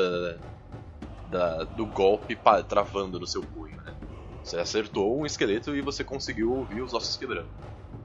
da- 1.30 1.64
do 1.64 1.86
golpe 1.86 2.38
travando 2.68 3.18
no 3.20 3.26
seu 3.26 3.42
punho, 3.42 3.76
né? 3.82 3.94
Você 4.42 4.58
acertou 4.58 5.18
um 5.18 5.26
esqueleto 5.26 5.74
e 5.76 5.80
você 5.80 6.02
conseguiu 6.02 6.52
ouvir 6.52 6.80
os 6.80 6.94
ossos 6.94 7.16
quebrando. 7.16 7.48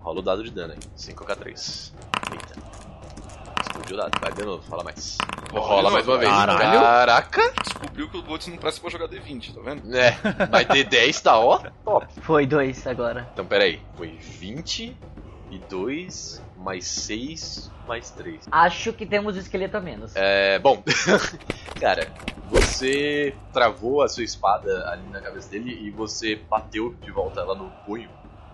Rola 0.02 0.20
o 0.20 0.22
dado 0.22 0.44
de 0.44 0.52
dano 0.52 0.74
aí. 0.74 0.80
5k3. 0.98 1.94
Eita. 2.32 2.56
Explodiu 3.62 3.96
o 3.96 4.00
dado. 4.00 4.20
Vai 4.20 4.34
de 4.34 4.44
novo, 4.44 4.64
fala 4.64 4.84
mais. 4.84 5.18
Rola 5.52 5.90
mais 5.90 6.08
uma 6.08 6.18
vez. 6.18 6.30
Caralho. 6.32 6.80
Caraca! 6.82 7.54
Descobriu 7.64 8.10
que 8.10 8.18
o 8.18 8.22
Blitz 8.22 8.48
não 8.48 8.58
presta 8.58 8.82
pra 8.82 8.90
jogar 8.90 9.08
D20, 9.08 9.54
tá 9.54 9.62
vendo? 9.62 9.96
É, 9.96 10.12
vai 10.48 10.66
ter 10.66 10.84
10, 10.84 11.22
tá 11.22 11.38
ó. 11.40 11.60
Top. 11.86 12.08
Foi 12.22 12.46
2 12.46 12.86
agora. 12.88 13.30
Então, 13.34 13.46
pera 13.46 13.64
aí. 13.64 13.80
Foi 13.96 14.10
20 14.10 14.98
e 15.52 15.58
2 15.70 16.42
mais 16.64 16.86
6 16.88 17.72
mais 17.88 18.10
3. 18.12 18.48
Acho 18.52 18.94
que 18.94 19.06
temos 19.06 19.36
esqueleto 19.36 19.78
a 19.78 19.82
menos. 19.82 20.16
É, 20.16 20.58
bom, 20.60 20.82
cara, 21.80 22.12
você 22.50 23.36
travou 23.52 24.02
a 24.02 24.08
sua 24.08 24.24
espada 24.24 24.90
ali 24.90 25.08
na 25.10 25.22
cabeça 25.22 25.50
dele 25.50 25.78
e 25.82 25.92
você 25.92 26.36
bateu 26.36 26.94
de 27.02 27.12
volta 27.12 27.42
ela 27.42 27.56
no 27.56 27.70
punho. 27.86 28.10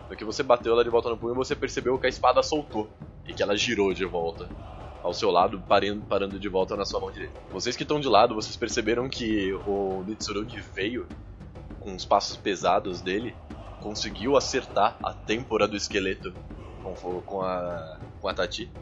No 0.09 0.15
que 0.15 0.25
você 0.25 0.41
bateu 0.41 0.73
ela 0.73 0.83
de 0.83 0.89
volta 0.89 1.09
no 1.09 1.17
punho, 1.17 1.35
você 1.35 1.55
percebeu 1.55 1.97
que 1.99 2.07
a 2.07 2.09
espada 2.09 2.41
soltou 2.41 2.89
e 3.27 3.33
que 3.33 3.43
ela 3.43 3.55
girou 3.55 3.93
de 3.93 4.05
volta 4.05 4.49
ao 5.03 5.13
seu 5.13 5.29
lado, 5.31 5.61
parando, 5.67 6.01
parando 6.01 6.39
de 6.39 6.49
volta 6.49 6.75
na 6.75 6.85
sua 6.85 6.99
mão 6.99 7.11
direita. 7.11 7.39
Vocês 7.51 7.77
que 7.77 7.83
estão 7.83 7.99
de 7.99 8.07
lado, 8.07 8.33
vocês 8.35 8.57
perceberam 8.57 9.07
que 9.07 9.53
o 9.67 10.03
Mitsurugi 10.05 10.59
veio 10.73 11.07
com 11.79 11.95
os 11.95 12.03
passos 12.03 12.35
pesados 12.35 12.99
dele, 12.99 13.35
conseguiu 13.79 14.35
acertar 14.35 14.97
a 15.01 15.13
têmpora 15.13 15.67
do 15.67 15.77
esqueleto 15.77 16.33
com, 16.95 17.41
a, 17.41 18.01
com 18.19 18.27
a 18.27 18.33
Tati. 18.33 18.73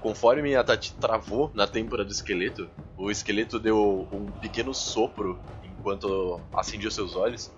Conforme 0.00 0.54
a 0.56 0.64
Tati 0.64 0.94
travou 0.98 1.52
na 1.54 1.66
têmpora 1.66 2.04
do 2.04 2.12
esqueleto, 2.12 2.70
o 2.96 3.10
esqueleto 3.10 3.58
deu 3.60 4.08
um 4.12 4.32
pequeno 4.32 4.74
sopro 4.74 5.44
enquanto 5.62 6.48
acendia 6.54 6.90
seus 6.90 7.16
olhos. 7.16 7.52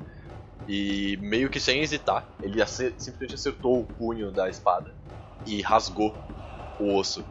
E 0.66 1.16
meio 1.20 1.50
que 1.50 1.58
sem 1.60 1.80
hesitar, 1.82 2.30
ele 2.42 2.64
simplesmente 2.66 3.34
acertou 3.34 3.80
o 3.80 3.86
punho 3.86 4.32
da 4.32 4.48
espada 4.48 4.96
e 5.44 5.62
rasgou 5.62 6.22
o 6.78 6.98
osso. 6.98 7.28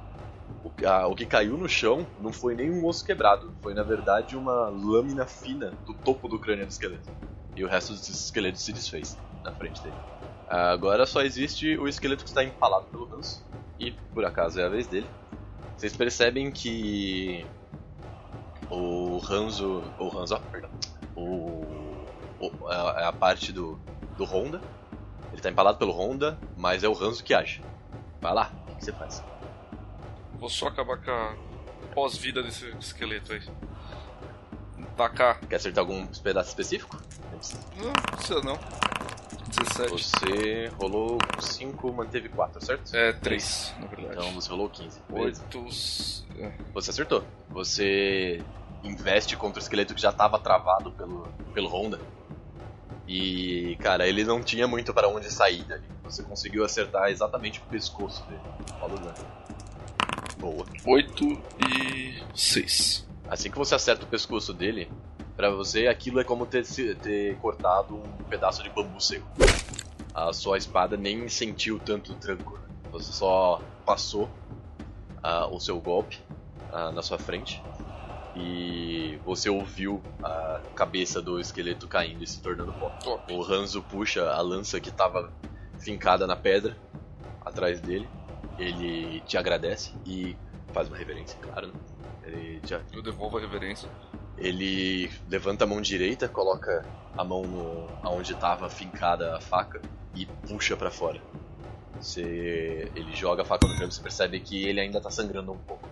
O, 0.63 0.71
a- 0.85 1.07
o 1.07 1.15
que 1.15 1.25
caiu 1.25 1.57
no 1.57 1.69
chão 1.69 2.11
não 2.17 2.31
foi 2.33 2.55
nem 2.55 2.69
um 2.71 2.85
osso 2.85 3.03
quebrado, 3.05 3.55
foi 3.61 3.73
na 3.73 3.83
verdade 3.83 4.35
uma 4.37 4.69
lâmina 4.69 5.25
fina 5.27 5.77
do 5.85 5.95
topo 5.95 6.27
do 6.27 6.39
crânio 6.39 6.65
do 6.67 6.71
esqueleto. 6.71 7.09
E 7.55 7.63
o 7.63 7.67
resto 7.67 7.93
desse 7.93 8.11
esqueleto 8.11 8.59
se 8.59 8.73
desfez 8.73 9.19
na 9.43 9.53
frente 9.53 9.81
dele. 9.81 9.99
Agora 10.47 11.05
só 11.05 11.21
existe 11.21 11.77
o 11.77 11.87
esqueleto 11.87 12.23
que 12.23 12.29
está 12.29 12.43
empalado 12.43 12.85
pelo 12.85 13.05
ranço. 13.05 13.45
E 13.79 13.91
por 13.91 14.23
acaso 14.25 14.59
é 14.59 14.65
a 14.65 14.69
vez 14.69 14.87
dele. 14.87 15.07
Vocês 15.77 15.95
percebem 15.95 16.51
que 16.51 17.45
o 18.69 19.17
Ranzo. 19.19 19.83
O 19.99 20.07
Ranzo, 20.09 20.35
ah, 20.35 20.39
perdão. 20.51 20.69
O. 21.15 21.65
o- 22.39 22.71
é 22.71 23.05
a 23.05 23.13
parte 23.13 23.51
do, 23.51 23.79
do 24.17 24.23
Honda. 24.23 24.61
Ele 25.31 25.41
tá 25.41 25.49
empalado 25.49 25.77
pelo 25.77 25.91
Honda, 25.91 26.37
mas 26.55 26.83
é 26.83 26.87
o 26.87 26.93
Ranzo 26.93 27.23
que 27.23 27.33
age. 27.33 27.61
Vai 28.21 28.33
lá, 28.33 28.51
o 28.71 28.75
que 28.75 28.85
você 28.85 28.91
faz? 28.93 29.23
Vou 30.39 30.49
só 30.49 30.67
acabar 30.67 30.97
com 30.97 31.11
a 31.11 31.35
pós-vida 31.93 32.41
desse 32.41 32.65
esqueleto 32.79 33.33
aí. 33.33 33.41
Atacar. 34.93 35.39
Quer 35.41 35.57
acertar 35.57 35.83
algum 35.83 36.05
pedaço 36.07 36.49
específico? 36.49 36.97
Não, 37.77 37.85
não 37.85 37.93
precisa 37.93 38.41
não. 38.41 38.57
17. 39.47 39.91
Você 39.91 40.71
rolou 40.79 41.17
5, 41.39 41.93
manteve 41.93 42.29
4, 42.29 42.65
certo? 42.65 42.95
É, 42.95 43.13
3, 43.13 43.73
na 43.79 43.87
verdade. 43.87 44.17
Então 44.17 44.31
você 44.33 44.49
rolou 44.49 44.69
15. 44.69 45.01
Beleza. 45.09 45.43
8. 45.43 45.65
Você 46.73 46.89
acertou. 46.91 47.23
Você 47.49 48.41
investe 48.83 49.35
contra 49.35 49.59
o 49.59 49.61
esqueleto 49.63 49.93
que 49.95 50.01
já 50.01 50.09
estava 50.09 50.37
travado 50.39 50.91
pelo, 50.91 51.27
pelo 51.53 51.67
Honda. 51.69 51.99
E, 53.07 53.77
cara, 53.79 54.07
ele 54.07 54.23
não 54.23 54.43
tinha 54.43 54.67
muito 54.67 54.93
para 54.93 55.07
onde 55.07 55.31
sair 55.31 55.63
dali. 55.63 55.83
Você 56.03 56.23
conseguiu 56.23 56.65
acertar 56.65 57.09
exatamente 57.09 57.59
o 57.59 57.63
pescoço 57.63 58.23
dele. 58.25 58.41
Falou, 58.79 58.99
né? 58.99 59.13
Boa. 60.37 60.65
8 60.85 61.41
e 61.69 62.23
6. 62.35 63.07
Assim 63.29 63.49
que 63.49 63.57
você 63.57 63.75
acerta 63.75 64.03
o 64.03 64.07
pescoço 64.07 64.53
dele, 64.53 64.89
pra 65.37 65.51
você 65.51 65.87
aquilo 65.87 66.19
é 66.19 66.23
como 66.23 66.47
ter, 66.47 66.65
ter 66.65 67.37
cortado 67.37 67.95
um 67.95 68.23
pedaço 68.27 68.63
de 68.63 68.69
bambu 68.71 68.99
seco. 68.99 69.25
A 70.13 70.33
sua 70.33 70.57
espada 70.57 70.97
nem 70.97 71.29
sentiu 71.29 71.79
tanto 71.79 72.15
tranco. 72.15 72.59
Você 72.91 73.13
só 73.13 73.61
passou 73.85 74.27
ah, 75.21 75.45
o 75.45 75.59
seu 75.59 75.79
golpe 75.79 76.19
ah, 76.73 76.91
na 76.91 77.03
sua 77.03 77.19
frente 77.19 77.61
e 78.35 79.19
você 79.25 79.49
ouviu 79.49 80.01
a 80.23 80.61
cabeça 80.75 81.21
do 81.21 81.39
esqueleto 81.39 81.87
caindo 81.87 82.23
e 82.23 82.27
se 82.27 82.41
tornando 82.41 82.73
pó. 82.73 82.91
O 83.31 83.43
Hanzo 83.43 83.81
puxa 83.83 84.31
a 84.31 84.41
lança 84.41 84.79
que 84.79 84.89
estava 84.89 85.31
fincada 85.79 86.25
na 86.25 86.35
pedra 86.35 86.75
atrás 87.45 87.79
dele. 87.79 88.07
Ele 88.57 89.21
te 89.21 89.37
agradece 89.37 89.93
e 90.05 90.35
faz 90.73 90.87
uma 90.87 90.97
reverência, 90.97 91.37
claro. 91.39 91.67
Né? 91.67 91.73
Ele, 92.23 92.59
te, 92.61 92.73
Eu 92.91 93.01
devolvo 93.01 93.37
a 93.37 93.41
reverência. 93.41 93.89
Ele 94.37 95.09
levanta 95.29 95.63
a 95.63 95.67
mão 95.67 95.81
direita, 95.81 96.27
coloca 96.27 96.85
a 97.17 97.23
mão 97.23 97.43
no, 97.43 97.87
aonde 98.03 98.33
estava 98.33 98.69
fincada 98.69 99.35
a 99.35 99.41
faca 99.41 99.81
e 100.15 100.25
puxa 100.25 100.77
pra 100.77 100.91
fora. 100.91 101.21
Você, 101.99 102.91
ele 102.95 103.15
joga 103.15 103.41
a 103.41 103.45
faca 103.45 103.67
no 103.67 103.73
chão 103.75 103.87
e 103.87 103.91
você 103.91 104.01
percebe 104.01 104.39
que 104.39 104.63
ele 104.67 104.79
ainda 104.79 105.01
tá 105.01 105.09
sangrando 105.09 105.51
um 105.51 105.57
pouco. 105.57 105.89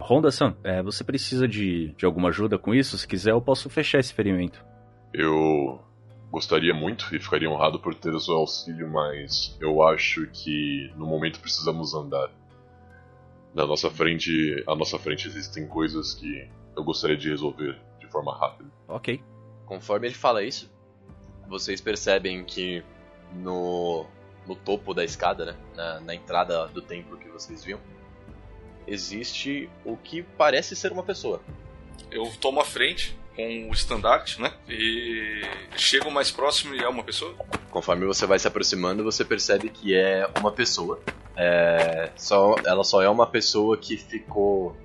Honda-san, 0.00 0.56
é, 0.64 0.82
você 0.82 1.04
precisa 1.04 1.46
de, 1.46 1.92
de 1.92 2.06
alguma 2.06 2.30
ajuda 2.30 2.58
com 2.58 2.74
isso? 2.74 2.96
Se 2.96 3.06
quiser, 3.06 3.32
eu 3.32 3.42
posso 3.42 3.68
fechar 3.68 3.98
esse 3.98 4.14
ferimento. 4.14 4.64
Eu 5.12 5.82
gostaria 6.30 6.74
muito 6.74 7.14
e 7.14 7.18
ficaria 7.18 7.50
honrado 7.50 7.80
por 7.80 7.94
ter 7.94 8.14
o 8.14 8.20
seu 8.20 8.34
auxílio, 8.34 8.88
mas 8.90 9.56
eu 9.60 9.82
acho 9.82 10.26
que 10.28 10.92
no 10.96 11.06
momento 11.06 11.40
precisamos 11.40 11.94
andar. 11.94 12.30
Na 13.54 13.66
nossa 13.66 13.90
frente, 13.90 14.62
à 14.66 14.74
nossa 14.74 14.98
frente 14.98 15.26
existem 15.26 15.66
coisas 15.66 16.14
que 16.14 16.48
eu 16.76 16.84
gostaria 16.84 17.16
de 17.16 17.28
resolver 17.28 17.78
de 17.98 18.06
forma 18.06 18.36
rápida. 18.36 18.70
Ok. 18.86 19.22
Conforme 19.64 20.06
ele 20.06 20.14
fala 20.14 20.42
isso, 20.42 20.70
vocês 21.48 21.80
percebem 21.80 22.44
que 22.44 22.82
no, 23.32 24.06
no 24.46 24.54
topo 24.54 24.94
da 24.94 25.04
escada, 25.04 25.46
né, 25.46 25.56
na, 25.74 26.00
na 26.00 26.14
entrada 26.14 26.68
do 26.68 26.82
templo 26.82 27.16
que 27.16 27.28
vocês 27.28 27.64
viam, 27.64 27.80
existe 28.86 29.68
o 29.84 29.96
que 29.96 30.22
parece 30.22 30.76
ser 30.76 30.92
uma 30.92 31.02
pessoa. 31.02 31.40
Eu 32.10 32.30
tomo 32.40 32.60
a 32.60 32.64
frente 32.64 33.18
com 33.38 33.70
o 33.70 33.72
estandarte, 33.72 34.42
né? 34.42 34.52
E 34.68 35.42
chego 35.76 36.10
mais 36.10 36.28
próximo 36.28 36.74
e 36.74 36.80
é 36.80 36.88
uma 36.88 37.04
pessoa. 37.04 37.32
Conforme 37.70 38.04
você 38.04 38.26
vai 38.26 38.36
se 38.36 38.48
aproximando, 38.48 39.04
você 39.04 39.24
percebe 39.24 39.68
que 39.68 39.94
é 39.94 40.28
uma 40.40 40.50
pessoa. 40.50 41.00
É, 41.36 42.10
só, 42.16 42.56
ela 42.66 42.82
só 42.82 43.00
é 43.00 43.08
uma 43.08 43.28
pessoa 43.28 43.76
que 43.76 43.96
ficou 43.96 44.76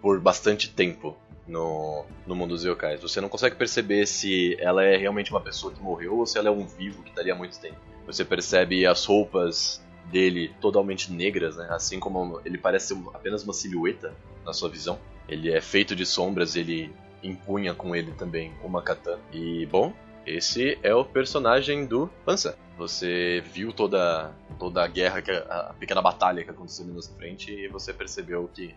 por 0.00 0.18
bastante 0.18 0.70
tempo 0.70 1.14
no, 1.46 2.06
no 2.26 2.34
mundo 2.34 2.54
dos 2.54 2.64
yokais. 2.64 3.02
Você 3.02 3.20
não 3.20 3.28
consegue 3.28 3.56
perceber 3.56 4.06
se 4.06 4.56
ela 4.58 4.82
é 4.82 4.96
realmente 4.96 5.30
uma 5.30 5.40
pessoa 5.40 5.70
que 5.70 5.82
morreu 5.82 6.16
ou 6.16 6.26
se 6.26 6.38
ela 6.38 6.48
é 6.48 6.50
um 6.50 6.66
vivo 6.66 7.02
que 7.02 7.10
estaria 7.10 7.34
há 7.34 7.36
muito 7.36 7.60
tempo. 7.60 7.76
Você 8.06 8.24
percebe 8.24 8.86
as 8.86 9.04
roupas 9.04 9.84
dele 10.06 10.54
totalmente 10.58 11.12
negras, 11.12 11.58
né? 11.58 11.66
assim 11.70 12.00
como 12.00 12.40
ele 12.46 12.56
parece 12.56 12.98
apenas 13.12 13.44
uma 13.44 13.52
silhueta 13.52 14.14
na 14.42 14.54
sua 14.54 14.70
visão. 14.70 14.98
Ele 15.28 15.52
é 15.52 15.60
feito 15.60 15.94
de 15.94 16.06
sombras, 16.06 16.56
ele 16.56 16.90
empunha 17.22 17.74
com 17.74 17.94
ele 17.94 18.12
também 18.12 18.52
uma 18.62 18.82
katana. 18.82 19.20
E, 19.32 19.66
bom, 19.66 19.92
esse 20.26 20.78
é 20.82 20.94
o 20.94 21.04
personagem 21.04 21.86
do 21.86 22.08
Pança. 22.24 22.56
Você 22.76 23.42
viu 23.52 23.72
toda, 23.72 24.32
toda 24.58 24.82
a 24.82 24.86
guerra, 24.86 25.22
a 25.50 25.74
pequena 25.74 26.00
batalha 26.00 26.42
que 26.42 26.50
aconteceu 26.50 26.84
ali 26.84 26.94
na 26.94 27.02
sua 27.02 27.14
frente 27.16 27.52
e 27.52 27.68
você 27.68 27.92
percebeu 27.92 28.48
que 28.52 28.74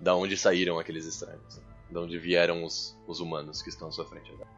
da 0.00 0.14
onde 0.14 0.36
saíram 0.36 0.78
aqueles 0.78 1.04
estranhos. 1.04 1.60
Da 1.90 2.00
onde 2.00 2.18
vieram 2.18 2.64
os, 2.64 2.98
os 3.06 3.20
humanos 3.20 3.60
que 3.62 3.68
estão 3.68 3.88
à 3.88 3.92
sua 3.92 4.04
frente 4.06 4.30
agora. 4.32 4.48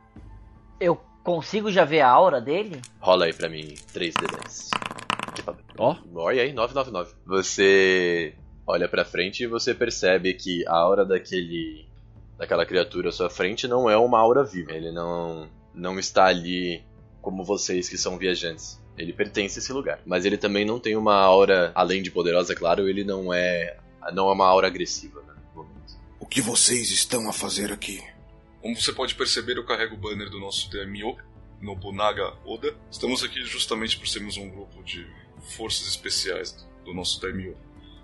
Eu 0.81 1.01
consigo 1.25 1.71
já 1.71 1.85
ver 1.85 2.01
a 2.01 2.09
aura 2.09 2.41
dele? 2.41 2.81
Rola 3.01 3.25
aí 3.25 3.33
pra 3.33 3.49
mim 3.49 3.75
3D10. 3.93 4.71
Ó, 5.79 5.97
Olha 6.15 6.43
aí, 6.43 6.53
999. 6.53 7.15
Você 7.27 8.35
olha 8.67 8.89
pra 8.89 9.05
frente 9.05 9.45
e 9.45 9.47
você 9.47 9.75
percebe 9.75 10.35
que 10.35 10.67
a 10.67 10.75
aura 10.75 11.05
daquele 11.05 11.86
daquela 12.39 12.67
criatura 12.67 13.09
à 13.09 13.13
sua 13.13 13.31
frente 13.31 13.67
não 13.67 13.89
é 13.89 13.97
uma 13.97 14.19
aura 14.19 14.45
viva. 14.45 14.73
Ele 14.73 14.91
não 14.91 15.49
não 15.75 15.99
está 15.99 16.27
ali 16.27 16.83
como 17.21 17.45
vocês 17.45 17.89
que 17.89 17.99
são 17.99 18.17
viajantes. 18.17 18.81
Ele 18.97 19.13
pertence 19.13 19.59
a 19.59 19.61
esse 19.61 19.73
lugar, 19.73 20.01
mas 20.07 20.25
ele 20.25 20.39
também 20.39 20.65
não 20.65 20.81
tem 20.81 20.97
uma 20.97 21.17
aura 21.17 21.71
além 21.75 22.03
de 22.03 22.11
poderosa, 22.11 22.55
claro, 22.55 22.89
ele 22.89 23.05
não 23.05 23.33
é 23.33 23.77
não 24.13 24.29
é 24.29 24.33
uma 24.33 24.47
aura 24.47 24.67
agressiva, 24.67 25.21
né? 25.23 25.35
O 26.19 26.27
que 26.27 26.41
vocês 26.41 26.91
estão 26.91 27.29
a 27.29 27.33
fazer 27.33 27.73
aqui? 27.73 28.03
Como 28.63 28.75
você 28.75 28.93
pode 28.93 29.15
perceber, 29.15 29.57
eu 29.57 29.65
carrego 29.65 29.95
o 29.95 29.99
banner 29.99 30.31
do 30.31 30.41
nosso 30.41 30.71
Daimyo, 30.71 31.17
Nobunaga 31.61 32.35
Oda. 32.45 32.75
Estamos 32.91 33.23
aqui 33.23 33.45
justamente 33.45 33.99
por 33.99 34.09
sermos 34.09 34.37
um 34.37 34.49
grupo 34.49 34.83
de 34.83 35.07
forças 35.57 35.87
especiais 35.87 36.67
do 36.85 36.93
nosso 36.93 37.21
Daimyo. 37.21 37.57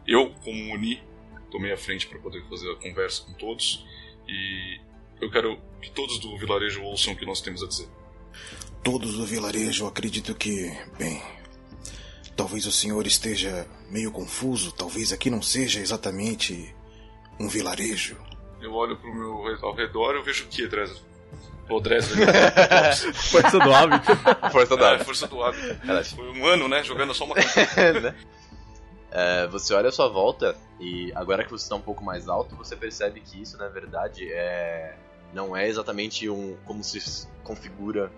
Eu, 0.06 0.30
como 0.44 0.72
Oni, 0.72 1.02
tomei 1.50 1.72
a 1.72 1.76
frente 1.76 2.06
para 2.06 2.18
poder 2.18 2.44
fazer 2.48 2.70
a 2.70 2.76
conversa 2.76 3.22
com 3.22 3.32
todos 3.32 3.84
e 4.32 4.80
eu 5.20 5.30
quero 5.30 5.58
que 5.80 5.90
todos 5.90 6.18
do 6.18 6.36
vilarejo 6.38 6.82
ouçam 6.82 7.12
o 7.12 7.16
que 7.16 7.26
nós 7.26 7.40
temos 7.40 7.62
a 7.62 7.66
dizer. 7.66 7.88
Todos 8.82 9.14
do 9.14 9.26
vilarejo 9.26 9.86
acredito 9.86 10.34
que, 10.34 10.72
bem, 10.98 11.22
talvez 12.34 12.66
o 12.66 12.72
senhor 12.72 13.06
esteja 13.06 13.66
meio 13.90 14.10
confuso, 14.10 14.72
talvez 14.72 15.12
aqui 15.12 15.28
não 15.30 15.42
seja 15.42 15.80
exatamente 15.80 16.74
um 17.38 17.48
vilarejo. 17.48 18.16
Eu 18.60 18.72
olho 18.74 18.96
pro 18.96 19.14
meu 19.14 19.44
ao 19.62 19.74
redor 19.74 20.14
e 20.14 20.18
eu 20.18 20.24
vejo 20.24 20.44
o 20.44 20.48
que, 20.48 20.66
Dresden? 20.66 21.02
Ô, 21.68 21.80
Dresden. 21.80 22.26
força 23.14 23.58
do 23.58 23.72
hábito. 23.72 24.16
Força 24.50 24.74
é, 24.74 24.98
força 25.04 25.28
do 25.28 25.42
hábito. 25.42 26.16
Foi 26.16 26.30
um 26.30 26.46
ano, 26.46 26.68
né? 26.68 26.82
Jogando 26.82 27.14
só 27.14 27.24
uma 27.24 27.34
né? 28.00 28.14
É, 29.14 29.46
você 29.46 29.74
olha 29.74 29.88
à 29.90 29.92
sua 29.92 30.08
volta 30.08 30.56
e 30.80 31.12
agora 31.14 31.44
que 31.44 31.50
você 31.50 31.64
está 31.64 31.76
um 31.76 31.80
pouco 31.82 32.02
mais 32.02 32.28
alto, 32.28 32.56
você 32.56 32.74
percebe 32.74 33.20
que 33.20 33.42
isso, 33.42 33.58
na 33.58 33.68
verdade, 33.68 34.32
é 34.32 34.96
não 35.34 35.56
é 35.56 35.66
exatamente 35.68 36.28
um 36.28 36.56
como 36.64 36.82
se 36.82 37.26
configura 37.44 38.10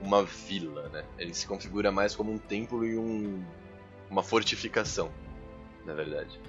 uma 0.00 0.24
vila, 0.24 0.88
né? 0.88 1.04
Ele 1.18 1.32
se 1.34 1.46
configura 1.46 1.90
mais 1.92 2.14
como 2.16 2.32
um 2.32 2.38
templo 2.38 2.84
e 2.84 2.96
um 2.98 3.42
uma 4.10 4.22
fortificação, 4.24 5.08
na 5.84 5.94
verdade. 5.94 6.40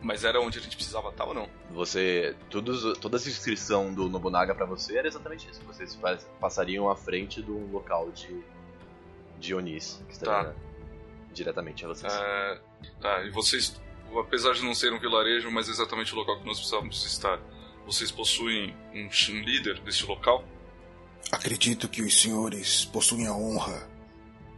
Mas 0.00 0.24
era 0.24 0.40
onde 0.40 0.58
a 0.58 0.62
gente 0.62 0.76
precisava 0.76 1.08
estar 1.08 1.24
ou 1.24 1.34
não? 1.34 1.48
Você 1.72 2.36
todos, 2.50 2.96
toda 2.98 3.16
essa 3.16 3.28
inscrição 3.28 3.92
do 3.92 4.08
Nobunaga 4.08 4.54
pra 4.54 4.66
você 4.66 4.98
era 4.98 5.08
exatamente 5.08 5.48
isso. 5.50 5.60
Vocês 5.66 5.96
pa- 5.96 6.18
passariam 6.38 6.88
à 6.88 6.94
frente 6.94 7.42
de 7.42 7.50
um 7.50 7.72
local 7.72 8.10
de 8.12 8.44
de 9.38 9.54
Onis, 9.54 10.00
que 10.06 10.12
estaria 10.12 10.54
diretamente 11.36 11.84
a 11.84 11.88
vocês. 11.88 12.12
É, 12.12 12.60
tá, 13.00 13.22
e 13.24 13.30
vocês, 13.30 13.80
apesar 14.18 14.54
de 14.54 14.62
não 14.62 14.74
ser 14.74 14.92
um 14.92 14.98
vilarejo, 14.98 15.50
mas 15.50 15.68
exatamente 15.68 16.12
o 16.12 16.16
local 16.16 16.40
que 16.40 16.46
nós 16.46 16.58
precisávamos 16.58 17.04
estar, 17.04 17.38
vocês 17.84 18.10
possuem 18.10 18.74
um, 18.94 19.08
um 19.08 19.40
líder 19.42 19.80
desse 19.80 20.04
local? 20.04 20.44
Acredito 21.30 21.88
que 21.88 22.02
os 22.02 22.20
senhores 22.20 22.84
possuem 22.84 23.26
a 23.26 23.34
honra 23.34 23.88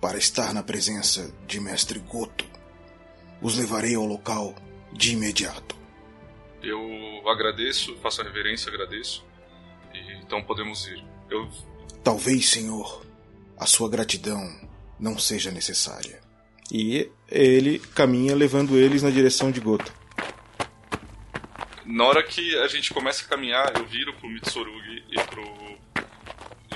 para 0.00 0.16
estar 0.16 0.54
na 0.54 0.62
presença 0.62 1.32
de 1.46 1.60
Mestre 1.60 1.98
Goto. 1.98 2.46
Os 3.42 3.56
levarei 3.56 3.94
ao 3.94 4.04
local 4.04 4.54
de 4.92 5.12
imediato. 5.12 5.76
Eu 6.62 7.28
agradeço, 7.28 7.96
faço 7.98 8.20
a 8.20 8.24
reverência, 8.24 8.68
agradeço. 8.68 9.24
E, 9.94 10.12
então 10.22 10.42
podemos 10.42 10.86
ir. 10.86 11.04
Eu 11.30 11.48
Talvez, 12.02 12.48
senhor, 12.48 13.04
a 13.56 13.66
sua 13.66 13.88
gratidão 13.88 14.40
não 14.98 15.18
seja 15.18 15.50
necessária. 15.50 16.20
E 16.70 17.10
ele 17.28 17.78
caminha 17.94 18.34
levando 18.34 18.76
eles 18.76 19.02
na 19.02 19.10
direção 19.10 19.50
de 19.50 19.60
Goto. 19.60 19.92
Na 21.84 22.04
hora 22.04 22.22
que 22.22 22.56
a 22.58 22.68
gente 22.68 22.92
começa 22.92 23.24
a 23.24 23.28
caminhar, 23.28 23.74
eu 23.76 23.86
viro 23.86 24.12
pro 24.14 24.28
Mitsurugi 24.28 25.04
e 25.10 25.20
pro 25.22 25.78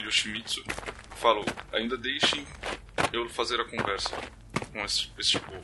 Yoshimitsu 0.02 0.62
e 0.66 1.18
falo, 1.20 1.44
ainda 1.72 1.96
deixem 1.96 2.46
eu 3.12 3.28
fazer 3.28 3.60
a 3.60 3.64
conversa. 3.64 4.16
com 4.72 4.82
esse, 4.84 5.10
este 5.18 5.38
povo. 5.38 5.60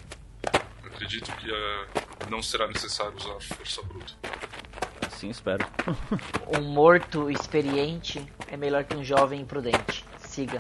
Eu 0.85 0.91
acredito 0.91 1.33
que 1.37 1.51
uh, 1.51 2.31
não 2.31 2.43
será 2.43 2.69
necessário 2.69 3.17
usar 3.17 3.41
força 3.55 3.83
bruta. 3.83 4.13
Assim 5.07 5.31
espero. 5.31 5.67
Um 6.59 6.63
morto 6.63 7.31
experiente 7.31 8.25
é 8.49 8.57
melhor 8.57 8.85
que 8.85 8.97
um 8.97 9.05
jovem 9.05 9.41
imprudente. 9.41 10.05
Siga. 10.19 10.59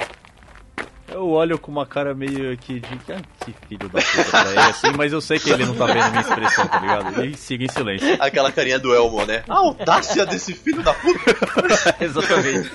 Eu 1.10 1.30
olho 1.30 1.58
com 1.58 1.70
uma 1.70 1.86
cara 1.86 2.14
meio 2.14 2.56
que 2.58 2.80
de. 2.80 3.00
Ah, 3.12 3.20
que 3.44 3.54
filho 3.66 3.88
da 3.88 4.00
puta 4.00 4.24
pra 4.30 4.50
ele, 4.50 4.58
assim, 4.60 4.92
mas 4.96 5.12
eu 5.12 5.20
sei 5.20 5.38
que 5.38 5.50
ele 5.50 5.64
não 5.64 5.74
tá 5.74 5.86
vendo 5.86 6.02
a 6.02 6.10
minha 6.10 6.20
expressão, 6.20 6.66
tá 6.66 6.78
ligado? 6.78 7.24
E 7.24 7.34
siga 7.34 7.64
em 7.64 7.68
silêncio. 7.68 8.16
Aquela 8.20 8.52
carinha 8.52 8.78
do 8.78 8.94
Elmo, 8.94 9.24
né? 9.24 9.42
A 9.48 9.54
audácia 9.54 10.26
desse 10.26 10.52
filho 10.52 10.82
da 10.82 10.92
puta! 10.92 11.96
Exatamente. 12.04 12.70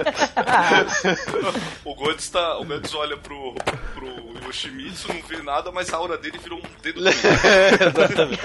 o 1.84 1.94
Godz 1.94 2.28
tá. 2.28 2.58
O 2.58 2.64
Godz 2.64 2.94
olha 2.94 3.16
pro, 3.16 3.54
pro 3.94 4.46
Yoshimitsu, 4.46 5.08
não 5.08 5.22
vê 5.22 5.42
nada, 5.42 5.72
mas 5.72 5.92
a 5.92 5.96
aura 5.96 6.18
dele 6.18 6.38
virou 6.38 6.58
um 6.58 6.82
dedo 6.82 7.00
Exatamente. 7.08 8.40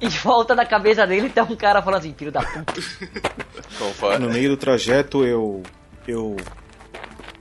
em 0.00 0.08
volta 0.08 0.56
da 0.56 0.66
cabeça 0.66 1.06
dele 1.06 1.30
tem 1.30 1.42
um 1.42 1.56
cara 1.56 1.82
falando 1.82 2.00
assim, 2.00 2.14
filho 2.14 2.32
da 2.32 2.42
puta. 2.42 4.18
No 4.18 4.30
meio 4.30 4.50
do 4.50 4.56
trajeto 4.56 5.24
eu. 5.24 5.62
eu 6.06 6.36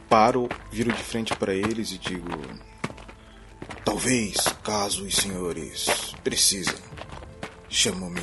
paro, 0.10 0.50
viro 0.72 0.92
de 0.92 1.04
frente 1.04 1.36
para 1.36 1.54
eles 1.54 1.92
e 1.92 1.98
digo: 1.98 2.30
Talvez, 3.84 4.36
caso 4.64 5.06
os 5.06 5.16
senhores 5.16 6.14
precisem, 6.24 6.76
chamo-me 7.70 8.22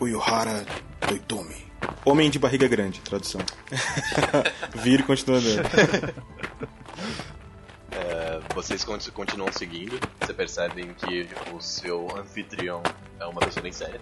Uyuhara 0.00 0.64
Toitomi. 1.00 1.64
Homem 2.04 2.30
de 2.30 2.38
barriga 2.38 2.68
grande, 2.68 3.00
tradução. 3.00 3.40
Vira 4.76 5.02
e 5.02 5.04
continua 5.04 5.38
andando. 5.38 6.24
É, 7.96 8.40
vocês 8.52 8.84
continuam 8.84 9.52
seguindo, 9.52 10.00
você 10.20 10.34
percebem 10.34 10.92
que 10.94 11.28
o 11.52 11.60
seu 11.60 12.08
anfitrião 12.18 12.82
é 13.20 13.24
uma 13.24 13.40
pessoa 13.40 13.62
bem 13.62 13.70
séria, 13.70 14.00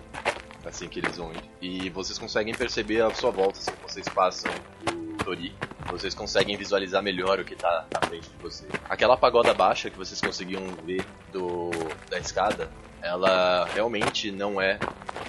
assim 0.65 0.89
que 0.89 0.99
eles 0.99 1.19
vão 1.19 1.31
indo. 1.31 1.43
E 1.61 1.91
vocês 1.91 2.19
conseguem 2.19 2.55
perceber 2.55 3.03
a 3.03 3.15
sua 3.15 3.31
volta, 3.31 3.59
assim, 3.59 3.71
vocês 3.87 4.09
passam 4.09 4.51
o 4.91 5.17
Tori, 5.23 5.55
vocês 5.93 6.15
conseguem 6.15 6.57
visualizar 6.57 7.03
melhor 7.03 7.39
o 7.39 7.45
que 7.45 7.53
está 7.53 7.87
na 7.93 8.01
frente 8.07 8.29
de 8.31 8.37
vocês. 8.39 8.71
Aquela 8.89 9.17
pagoda 9.17 9.53
baixa 9.53 9.91
que 9.91 9.99
vocês 9.99 10.21
conseguiam 10.21 10.65
ver 10.85 11.05
do 11.31 11.71
da 12.09 12.19
escada, 12.19 12.71
ela 13.03 13.67
realmente 13.67 14.33
não 14.33 14.61
é 14.61 14.79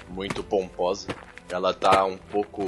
muito 0.08 0.42
pomposa. 0.42 1.10
Ela 1.50 1.74
tá 1.74 2.06
um 2.06 2.18
pouco 2.18 2.64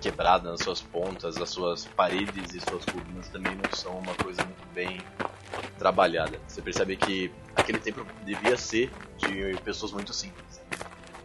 quebrada 0.00 0.50
nas 0.50 0.60
suas 0.60 0.80
pontas, 0.80 1.36
as 1.36 1.50
suas 1.50 1.84
paredes 1.84 2.54
e 2.54 2.60
suas 2.60 2.84
colunas 2.84 3.28
também 3.28 3.54
não 3.56 3.76
são 3.76 3.98
uma 3.98 4.14
coisa 4.14 4.42
muito 4.44 4.66
bem 4.72 5.00
trabalhada. 5.78 6.38
Você 6.46 6.62
percebe 6.62 6.96
que 6.96 7.32
aquele 7.56 7.78
templo 7.78 8.06
devia 8.24 8.56
ser 8.56 8.90
de 9.18 9.56
pessoas 9.64 9.92
muito 9.92 10.12
simples. 10.12 10.60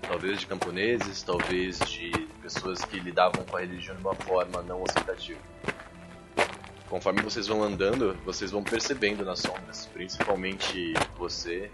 Talvez 0.02 0.40
de 0.40 0.48
camponeses, 0.48 1.22
talvez 1.24 1.80
de 1.80 2.12
pessoas 2.42 2.84
que 2.86 3.00
lidavam 3.00 3.44
com 3.44 3.58
a 3.58 3.60
religião 3.60 3.96
de 3.96 4.02
uma 4.02 4.16
forma 4.16 4.62
não 4.62 4.82
ostentativa. 4.84 5.40
Conforme 6.90 7.22
vocês 7.22 7.48
vão 7.48 7.64
andando, 7.64 8.16
vocês 8.24 8.52
vão 8.52 8.64
percebendo 8.64 9.26
nas 9.26 9.40
sombras, 9.40 9.88
principalmente 9.88 10.94
você, 11.18 11.70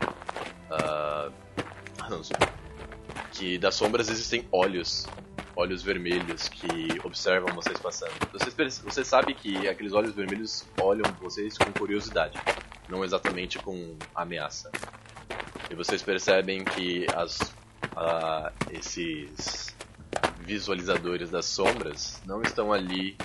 uh, 0.72 1.32
que 3.34 3.58
das 3.58 3.76
sombras 3.76 4.10
existem 4.10 4.48
olhos, 4.52 5.06
olhos 5.56 5.84
vermelhos 5.84 6.48
que 6.48 6.98
observam 7.04 7.54
vocês 7.54 7.78
passando. 7.78 8.14
Vocês, 8.32 8.80
você 8.80 9.04
sabe 9.04 9.34
que 9.34 9.68
aqueles 9.68 9.92
olhos 9.92 10.14
vermelhos 10.14 10.66
olham 10.80 11.06
vocês 11.22 11.58
com 11.58 11.72
curiosidade, 11.74 12.40
não 12.88 13.04
exatamente 13.04 13.60
com 13.60 13.98
ameaça. 14.16 14.72
E 15.70 15.76
vocês 15.76 16.02
percebem 16.02 16.64
que 16.64 17.06
as, 17.16 17.40
uh, 17.40 18.52
esses 18.72 19.76
visualizadores 20.40 21.30
das 21.30 21.46
sombras 21.46 22.22
não 22.26 22.42
estão 22.42 22.72
ali 22.72 23.18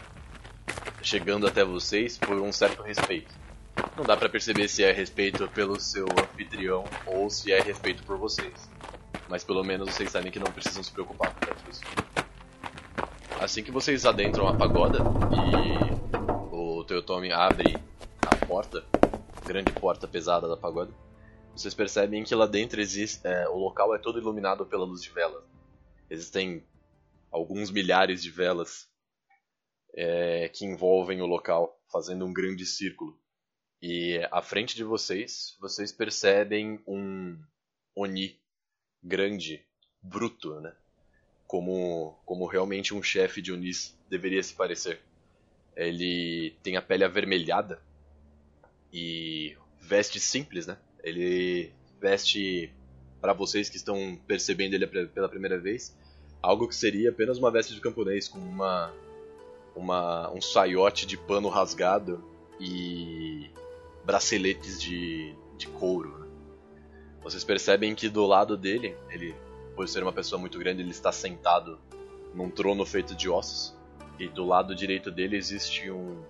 chegando 1.07 1.46
até 1.46 1.64
vocês 1.64 2.18
por 2.18 2.36
um 2.42 2.50
certo 2.50 2.82
respeito. 2.82 3.32
Não 3.96 4.02
dá 4.02 4.16
para 4.16 4.28
perceber 4.28 4.66
se 4.66 4.82
é 4.82 4.90
respeito 4.90 5.46
pelo 5.50 5.78
seu 5.78 6.04
anfitrião 6.20 6.84
ou 7.07 7.30
se 7.30 7.52
é 7.52 7.61
respeito 7.61 8.02
por 8.02 8.18
vocês. 8.18 8.68
Mas 9.28 9.44
pelo 9.44 9.62
menos 9.62 9.94
vocês 9.94 10.11
sabem 10.11 10.32
que 10.32 10.40
não 10.40 10.50
precisam 10.50 10.82
se 10.82 10.90
preocupar 10.90 11.32
com 11.32 11.70
isso. 11.70 11.80
Assim 13.40 13.62
que 13.62 13.70
vocês 13.70 14.04
adentram 14.04 14.48
a 14.48 14.57
pagoda 14.57 14.98
e 15.30 16.52
o 16.52 16.82
Teotomi 16.82 17.30
abre 17.30 17.78
a 18.22 18.44
porta, 18.44 18.84
grande 19.44 19.70
porta 19.74 20.09
pesada 20.09 20.48
da 20.48 20.57
pagoda, 20.57 20.92
vocês 21.54 21.72
percebem 21.72 22.24
que 22.24 22.34
lá 22.34 22.46
dentro 22.46 22.80
existe, 22.80 23.20
é, 23.24 23.48
o 23.48 23.57
local 23.57 23.94
é 23.94 23.98
todo 23.98 24.18
iluminado 24.18 24.66
pela 24.66 24.84
luz 24.84 25.02
de 25.02 25.11
vela. 25.11 25.44
Existem 26.11 26.64
alguns 27.30 27.70
milhares 27.70 28.20
de 28.20 28.30
velas 28.30 28.88
é, 29.97 30.49
que 30.51 30.66
envolvem 30.66 31.22
o 31.22 31.26
local, 31.26 31.80
fazendo 31.90 32.26
um 32.26 32.32
grande 32.32 32.66
círculo. 32.66 33.18
E 33.80 34.18
à 34.30 34.42
frente 34.42 34.76
de 34.76 34.84
vocês, 34.84 35.57
vocês 35.59 35.90
percebem 35.90 36.80
um 36.86 37.38
Oni 37.94 38.38
grande, 39.03 39.64
bruto, 40.03 40.61
né? 40.61 40.74
Como, 41.47 42.18
como 42.26 42.47
realmente 42.47 42.92
um 42.92 43.03
chefe 43.03 43.40
de 43.40 43.53
Onis 43.53 43.97
deveria 44.11 44.42
se 44.42 44.55
parecer. 44.55 45.01
Ele 45.74 46.57
tem 46.62 46.76
a 46.76 46.82
pele 46.82 47.05
avermelhada 47.05 47.80
e 48.92 49.57
veste 49.80 50.18
simples, 50.18 50.66
né? 50.66 50.76
Ele 51.03 51.72
veste, 52.01 52.72
para 53.20 53.32
vocês 53.32 53.68
que 53.68 53.76
estão 53.76 54.18
percebendo 54.26 54.74
ele 54.74 54.86
pela 54.86 55.28
primeira 55.28 55.59
vez, 55.59 55.97
algo 56.42 56.68
que 56.68 56.74
seria 56.74 57.11
apenas 57.11 57.38
uma 57.38 57.51
veste 57.51 57.74
de 57.74 57.80
camponês 57.80 58.26
com 58.26 58.38
uma, 58.38 58.92
uma 59.76 60.30
um 60.30 60.40
saiote 60.40 61.06
de 61.06 61.16
pano 61.16 61.48
rasgado 61.48 62.24
e 62.58 63.50
braceletes 64.04 64.80
de, 64.80 65.34
de 65.56 65.68
couro. 65.68 66.18
Né? 66.18 66.26
Vocês 67.22 67.44
percebem 67.44 67.94
que 67.94 68.08
do 68.08 68.24
lado 68.24 68.56
dele, 68.56 68.96
ele, 69.10 69.34
por 69.74 69.88
ser 69.88 70.02
uma 70.02 70.12
pessoa 70.12 70.40
muito 70.40 70.58
grande, 70.58 70.82
ele 70.82 70.90
está 70.90 71.12
sentado 71.12 71.78
num 72.34 72.50
trono 72.50 72.84
feito 72.84 73.14
de 73.14 73.28
ossos. 73.28 73.76
E 74.18 74.28
do 74.28 74.46
lado 74.46 74.74
direito 74.74 75.10
dele 75.10 75.36
existe 75.36 75.90
um 75.90 76.22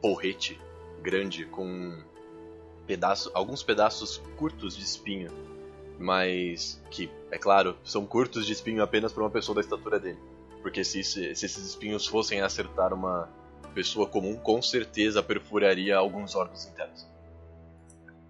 porrete 0.00 0.60
grande 1.02 1.44
com 1.44 2.02
pedaço, 2.86 3.30
alguns 3.34 3.62
pedaços 3.62 4.22
curtos 4.36 4.76
de 4.76 4.84
espinho 4.84 5.30
mas 6.00 6.82
que, 6.90 7.10
é 7.30 7.36
claro, 7.36 7.76
são 7.84 8.06
curtos 8.06 8.46
de 8.46 8.54
espinho 8.54 8.82
apenas 8.82 9.12
para 9.12 9.22
uma 9.22 9.30
pessoa 9.30 9.54
da 9.54 9.60
estatura 9.60 10.00
dele. 10.00 10.18
Porque 10.62 10.84
se, 10.84 11.02
se, 11.02 11.26
esses 11.26 11.58
espinhos 11.58 12.06
fossem 12.06 12.40
acertar 12.40 12.92
uma 12.92 13.28
pessoa 13.74 14.06
comum, 14.06 14.36
com 14.36 14.60
certeza 14.60 15.22
perfuraria 15.22 15.96
alguns 15.96 16.34
órgãos 16.34 16.66
internos. 16.66 17.08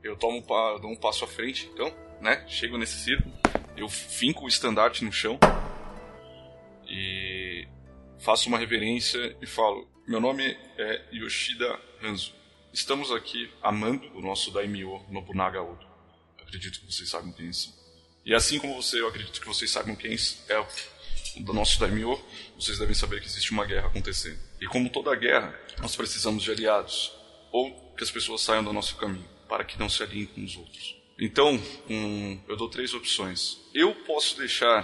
Eu 0.02 0.16
tomo 0.16 0.44
dou 0.80 0.90
um 0.90 0.96
passo 0.96 1.24
à 1.24 1.28
frente, 1.28 1.68
então, 1.72 1.92
né? 2.20 2.44
Chego 2.48 2.78
nesse 2.78 2.98
círculo, 3.04 3.34
eu 3.76 3.88
finco 3.88 4.44
o 4.44 4.48
estandarte 4.48 5.04
no 5.04 5.12
chão 5.12 5.38
e 6.86 7.66
faço 8.18 8.48
uma 8.48 8.58
reverência 8.58 9.36
e 9.40 9.46
falo: 9.46 9.88
Meu 10.06 10.20
nome 10.20 10.56
é 10.78 11.02
Yoshida 11.12 11.78
Hanzo. 12.02 12.34
Estamos 12.72 13.10
aqui 13.10 13.50
amando 13.62 14.06
o 14.16 14.20
nosso 14.20 14.50
daimyo 14.50 15.02
Nobunaga 15.10 15.62
Odo 15.62 15.90
acredito 16.50 16.80
que 16.80 16.92
vocês 16.92 17.08
sabem 17.08 17.32
quem 17.32 17.52
são. 17.52 17.72
E 18.24 18.34
assim 18.34 18.58
como 18.58 18.74
você, 18.74 19.00
eu 19.00 19.08
acredito 19.08 19.40
que 19.40 19.46
vocês 19.46 19.70
sabem 19.70 19.94
quem 19.94 20.12
é 20.48 20.58
do 21.38 21.52
nosso 21.52 21.78
daimyo, 21.78 22.20
vocês 22.56 22.78
devem 22.78 22.94
saber 22.94 23.20
que 23.20 23.26
existe 23.26 23.52
uma 23.52 23.64
guerra 23.64 23.86
acontecendo. 23.86 24.38
E 24.60 24.66
como 24.66 24.90
toda 24.90 25.14
guerra, 25.14 25.58
nós 25.80 25.94
precisamos 25.96 26.42
de 26.42 26.50
aliados, 26.50 27.12
ou 27.52 27.94
que 27.96 28.02
as 28.02 28.10
pessoas 28.10 28.40
saiam 28.40 28.64
do 28.64 28.72
nosso 28.72 28.96
caminho, 28.96 29.28
para 29.48 29.64
que 29.64 29.78
não 29.78 29.88
se 29.88 30.02
alinhem 30.02 30.26
com 30.26 30.44
os 30.44 30.56
outros. 30.56 30.96
Então, 31.18 31.60
um, 31.88 32.40
eu 32.48 32.56
dou 32.56 32.68
três 32.68 32.94
opções. 32.94 33.58
Eu 33.74 33.94
posso 34.06 34.38
deixar 34.38 34.82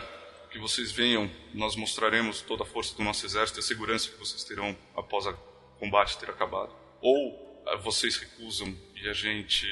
que 0.50 0.58
vocês 0.58 0.92
venham, 0.92 1.30
nós 1.54 1.76
mostraremos 1.76 2.40
toda 2.42 2.62
a 2.62 2.66
força 2.66 2.94
do 2.94 3.02
nosso 3.02 3.24
exército 3.24 3.58
e 3.58 3.60
a 3.60 3.62
segurança 3.62 4.10
que 4.10 4.18
vocês 4.18 4.44
terão 4.44 4.76
após 4.94 5.26
o 5.26 5.32
combate 5.78 6.18
ter 6.18 6.30
acabado. 6.30 6.74
Ou 7.00 7.62
ah, 7.66 7.76
vocês 7.76 8.16
recusam 8.16 8.74
e 8.94 9.08
a 9.08 9.12
gente 9.12 9.66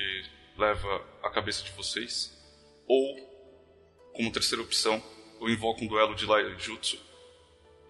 leva 0.57 1.05
a 1.23 1.31
cabeça 1.31 1.63
de 1.63 1.71
vocês, 1.73 2.33
ou, 2.87 3.17
como 4.15 4.33
terceira 4.33 4.63
opção, 4.63 5.03
eu 5.49 5.53
invoco 5.53 5.85
um 5.85 5.87
duelo 5.87 6.15
de 6.15 6.27
Jutsu 6.59 6.99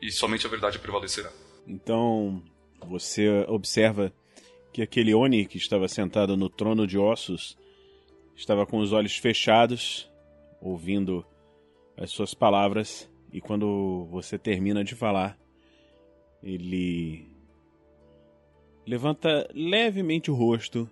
e 0.03 0.11
somente 0.11 0.47
a 0.47 0.51
verdade 0.51 0.79
prevalecerá. 0.79 1.33
Então, 1.67 2.43
você 2.87 3.29
observa 3.49 4.13
que 4.73 4.83
aquele 4.83 5.15
Oni 5.15 5.47
que 5.47 5.57
estava 5.57 5.89
sentado 5.89 6.37
no 6.37 6.49
trono 6.49 6.87
de 6.87 6.99
ossos 6.99 7.57
estava 8.35 8.67
com 8.67 8.79
os 8.79 8.93
olhos 8.93 9.17
fechados, 9.17 10.11
ouvindo 10.61 11.25
as 11.97 12.11
suas 12.11 12.35
palavras, 12.35 13.09
e 13.33 13.41
quando 13.41 14.07
você 14.11 14.37
termina 14.37 14.83
de 14.83 14.95
falar, 14.95 15.39
ele 16.43 17.27
levanta 18.87 19.49
levemente 19.55 20.31
o 20.31 20.35
rosto 20.35 20.91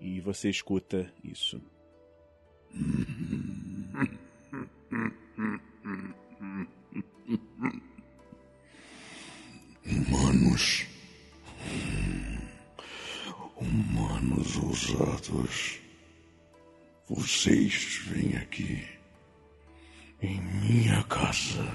e 0.00 0.20
você 0.20 0.48
escuta 0.48 1.12
isso. 1.22 1.60
Humanos. 9.84 10.86
Humanos 13.56 14.56
ousados. 14.58 15.80
Vocês 17.08 18.02
vêm 18.06 18.36
aqui, 18.36 18.86
em 20.20 20.40
minha 20.40 21.02
casa, 21.04 21.66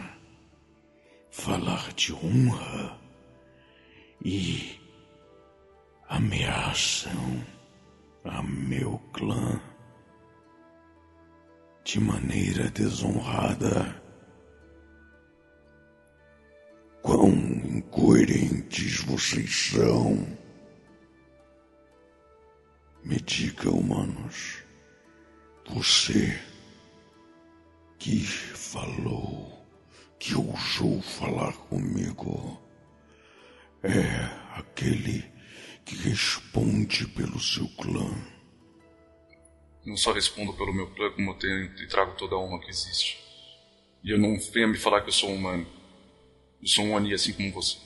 falar 1.32 1.92
de 1.94 2.14
honra 2.14 3.00
e 4.24 4.80
ameaçam 6.08 7.46
a 8.24 8.42
meu 8.44 9.00
clã 9.12 9.60
de 11.86 12.00
maneira 12.00 12.68
desonrada. 12.72 14.02
Quão 17.04 17.30
incoerentes 17.30 19.02
vocês 19.02 19.70
são. 19.70 20.28
Me 23.04 23.22
diga, 23.22 23.70
humanos, 23.70 24.64
você 25.70 26.42
que 28.00 28.20
falou, 28.20 29.64
que 30.18 30.34
ousou 30.34 31.00
falar 31.04 31.54
comigo, 31.70 32.60
é 33.84 34.58
aquele 34.58 35.24
que 35.86 35.96
responde 35.98 37.08
pelo 37.10 37.40
seu 37.40 37.68
clã. 37.78 38.35
Não 39.86 39.96
só 39.96 40.12
respondo 40.12 40.54
pelo 40.54 40.74
meu 40.74 40.88
clã, 40.92 41.12
como 41.12 41.32
eu 41.32 41.36
tenho 41.36 41.66
e 41.66 41.88
trago 41.88 42.18
toda 42.18 42.36
a 42.36 42.40
honra 42.40 42.60
que 42.60 42.72
existe. 42.72 43.20
E 44.04 44.12
eu 44.12 44.18
não 44.18 44.40
venha 44.40 44.68
me 44.68 44.78
falar 44.78 45.02
que 45.02 45.10
eu 45.10 45.14
sou 45.14 45.32
humano. 45.32 45.66
Eu 46.62 46.68
sou 46.68 46.86
um 46.86 46.94
Oni 46.94 47.14
assim 47.14 47.34
como 47.34 47.52
você. 47.52 47.78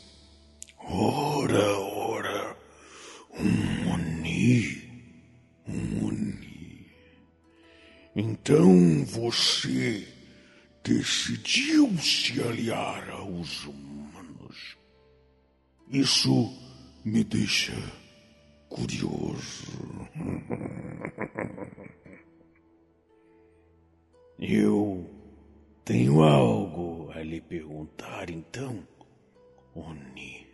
Ora, 0.77 1.77
ora, 1.77 2.57
um 3.37 3.93
Oni, 3.93 5.13
um 5.67 6.07
Oni. 6.07 6.87
Então 8.15 9.03
você 9.05 10.07
decidiu 10.83 11.97
se 11.97 12.41
aliar 12.41 13.09
aos 13.11 13.65
humanos. 13.65 14.77
Isso 15.89 16.53
me 17.03 17.23
deixa 17.23 17.73
curioso. 18.70 20.07
Eu 24.39 25.05
tenho 25.84 26.24
algo 26.24 27.11
a 27.11 27.22
lhe 27.22 27.41
perguntar, 27.41 28.30
então, 28.30 28.88
Oni. 29.76 30.47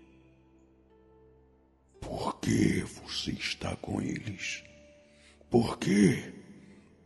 Por 2.02 2.40
que 2.40 2.82
você 2.82 3.32
está 3.32 3.76
com 3.76 4.02
eles? 4.02 4.64
Por 5.50 5.78
que 5.78 6.34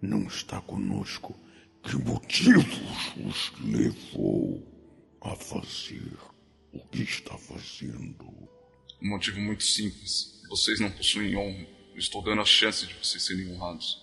não 0.01 0.24
está 0.24 0.62
conosco? 0.62 1.36
Que 1.84 1.97
motivos 1.97 3.14
os 3.18 3.51
levou 3.62 4.62
a 5.22 5.36
fazer 5.36 6.18
o 6.74 6.80
que 6.88 7.01
está 7.01 7.38
fazendo? 7.38 8.26
Um 9.01 9.10
motivo 9.10 9.39
muito 9.39 9.64
simples. 9.64 10.38
Vocês 10.50 10.80
não 10.80 10.89
possuem 10.89 11.38
honra. 11.38 11.68
Eu 11.93 12.00
estou 12.00 12.24
dando 12.24 12.41
a 12.41 12.45
chance 12.45 12.88
de 12.88 12.93
vocês 12.95 13.24
serem 13.24 13.54
honrados. 13.54 14.02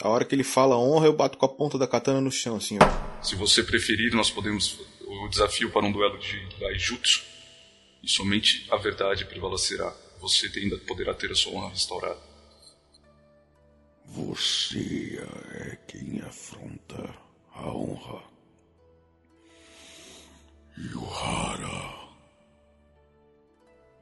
A 0.00 0.08
hora 0.08 0.24
que 0.24 0.34
ele 0.34 0.42
fala 0.42 0.78
honra, 0.78 1.06
eu 1.06 1.12
bato 1.12 1.36
com 1.36 1.44
a 1.44 1.48
ponta 1.48 1.76
da 1.76 1.86
katana 1.86 2.20
no 2.20 2.32
chão, 2.32 2.56
assim, 2.56 2.78
ó. 2.80 3.22
Se 3.22 3.36
você 3.36 3.62
preferir, 3.62 4.14
nós 4.14 4.30
podemos 4.30 4.78
o 5.06 5.28
desafio 5.28 5.70
para 5.70 5.84
um 5.84 5.92
duelo 5.92 6.18
de 6.18 6.40
Daijutsu. 6.58 7.22
E 8.02 8.08
somente 8.08 8.66
a 8.70 8.76
verdade 8.76 9.26
prevalecerá. 9.26 9.94
Você 10.20 10.50
ainda 10.56 10.78
poderá 10.78 11.14
ter 11.14 11.30
a 11.30 11.34
sua 11.34 11.52
honra 11.52 11.68
restaurada. 11.68 12.18
Você 14.06 15.20
é 15.54 15.76
quem 15.86 16.20
afronta 16.20 17.14
a 17.54 17.68
honra. 17.68 18.22
Yuhara, 20.78 22.10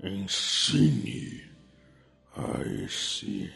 ensine 0.03 1.50
a 2.37 2.85
esse. 2.85 3.53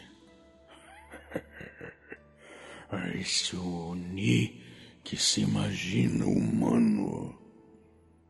a 2.89 3.09
esse 3.17 3.55
Oni 3.55 4.63
que 5.03 5.17
se 5.17 5.41
imagina 5.41 6.25
humano 6.25 7.37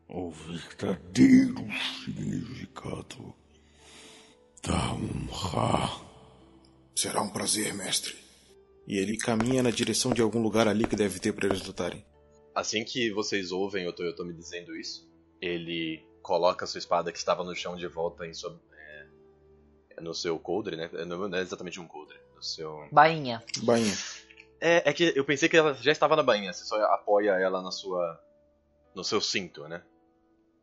o 0.08 0.30
verdadeiro 0.30 1.66
significado 2.04 3.34
da 4.62 4.92
honra. 4.92 6.06
Será 6.94 7.22
um 7.22 7.30
prazer, 7.30 7.74
mestre. 7.74 8.14
E 8.86 8.98
ele 8.98 9.16
caminha 9.16 9.62
na 9.62 9.70
direção 9.70 10.12
de 10.12 10.22
algum 10.22 10.40
lugar 10.40 10.68
ali 10.68 10.86
que 10.86 10.96
deve 10.96 11.18
ter 11.18 11.32
para 11.32 11.46
eles 11.48 11.66
lutarem. 11.66 12.04
Assim 12.54 12.84
que 12.84 13.10
vocês 13.12 13.52
ouvem 13.52 13.86
o 13.86 13.92
Toyoto 13.92 14.24
me 14.24 14.32
dizendo 14.32 14.74
isso, 14.76 15.06
ele 15.40 16.02
coloca 16.22 16.64
a 16.64 16.68
sua 16.68 16.78
espada 16.78 17.12
que 17.12 17.18
estava 17.18 17.44
no 17.44 17.54
chão 17.54 17.76
de 17.76 17.86
volta 17.86 18.26
em 18.26 18.32
sua, 18.32 18.58
no 20.00 20.14
seu 20.14 20.38
coldre, 20.38 20.76
né? 20.76 20.90
Não 21.06 21.34
é 21.34 21.40
exatamente 21.40 21.80
um 21.80 21.86
coldre. 21.86 22.16
No 22.34 22.42
seu... 22.42 22.86
Bainha. 22.92 23.42
Bainha. 23.62 23.94
É, 24.60 24.90
é 24.90 24.92
que 24.92 25.12
eu 25.14 25.24
pensei 25.24 25.48
que 25.48 25.56
ela 25.56 25.74
já 25.74 25.92
estava 25.92 26.16
na 26.16 26.22
bainha, 26.22 26.52
você 26.52 26.64
só 26.64 26.76
apoia 26.94 27.32
ela 27.32 27.60
na 27.62 27.70
sua. 27.70 28.18
no 28.94 29.04
seu 29.04 29.20
cinto, 29.20 29.66
né? 29.68 29.82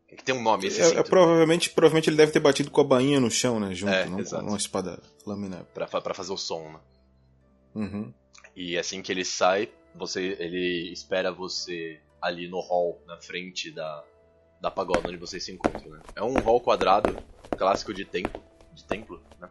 É 0.10 0.16
que 0.16 0.24
tem 0.24 0.34
um 0.36 0.42
nome 0.42 0.68
esse 0.68 0.82
É, 0.82 0.86
cinto. 0.86 1.00
é, 1.00 1.04
provavelmente, 1.04 1.70
provavelmente 1.72 2.10
ele 2.10 2.18
deve 2.18 2.32
ter 2.32 2.40
batido 2.40 2.70
com 2.72 2.82
a 2.82 2.84
bainha 2.84 3.20
no 3.20 3.30
chão, 3.32 3.60
né? 3.60 3.74
Junto, 3.74 3.94
É, 3.94 4.06
não 4.06 4.20
exato. 4.20 4.44
com 4.44 4.50
uma 4.52 4.58
espada 4.58 5.02
laminar. 5.26 5.64
Pra, 5.74 5.88
pra 5.88 6.14
fazer 6.14 6.32
o 6.34 6.38
som, 6.38 6.70
né? 6.72 6.80
Uhum. 7.76 8.14
E 8.56 8.78
assim 8.78 9.02
que 9.02 9.12
ele 9.12 9.26
sai, 9.26 9.72
você, 9.96 10.36
ele 10.40 10.92
espera 10.92 11.32
você 11.32 12.00
ali 12.22 12.48
no 12.48 12.60
hall, 12.60 13.02
na 13.08 13.18
frente 13.18 13.72
da, 13.72 14.04
da 14.62 14.70
pagoda 14.72 15.10
onde 15.10 15.18
vocês 15.18 15.44
se 15.44 15.52
encontram, 15.52 15.92
né? 15.92 16.02
É 16.16 16.24
um 16.24 16.40
hall 16.42 16.62
quadrado, 16.62 17.20
clássico 17.58 17.94
de 17.94 18.06
templo, 18.06 18.44
de 18.74 18.84
templo, 18.84 19.22
né? 19.40 19.50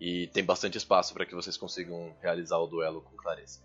E 0.00 0.26
tem 0.28 0.44
bastante 0.44 0.76
espaço 0.76 1.14
para 1.14 1.24
que 1.24 1.34
vocês 1.34 1.56
consigam 1.56 2.14
realizar 2.20 2.58
o 2.58 2.66
duelo 2.66 3.00
com 3.02 3.16
clareza. 3.16 3.60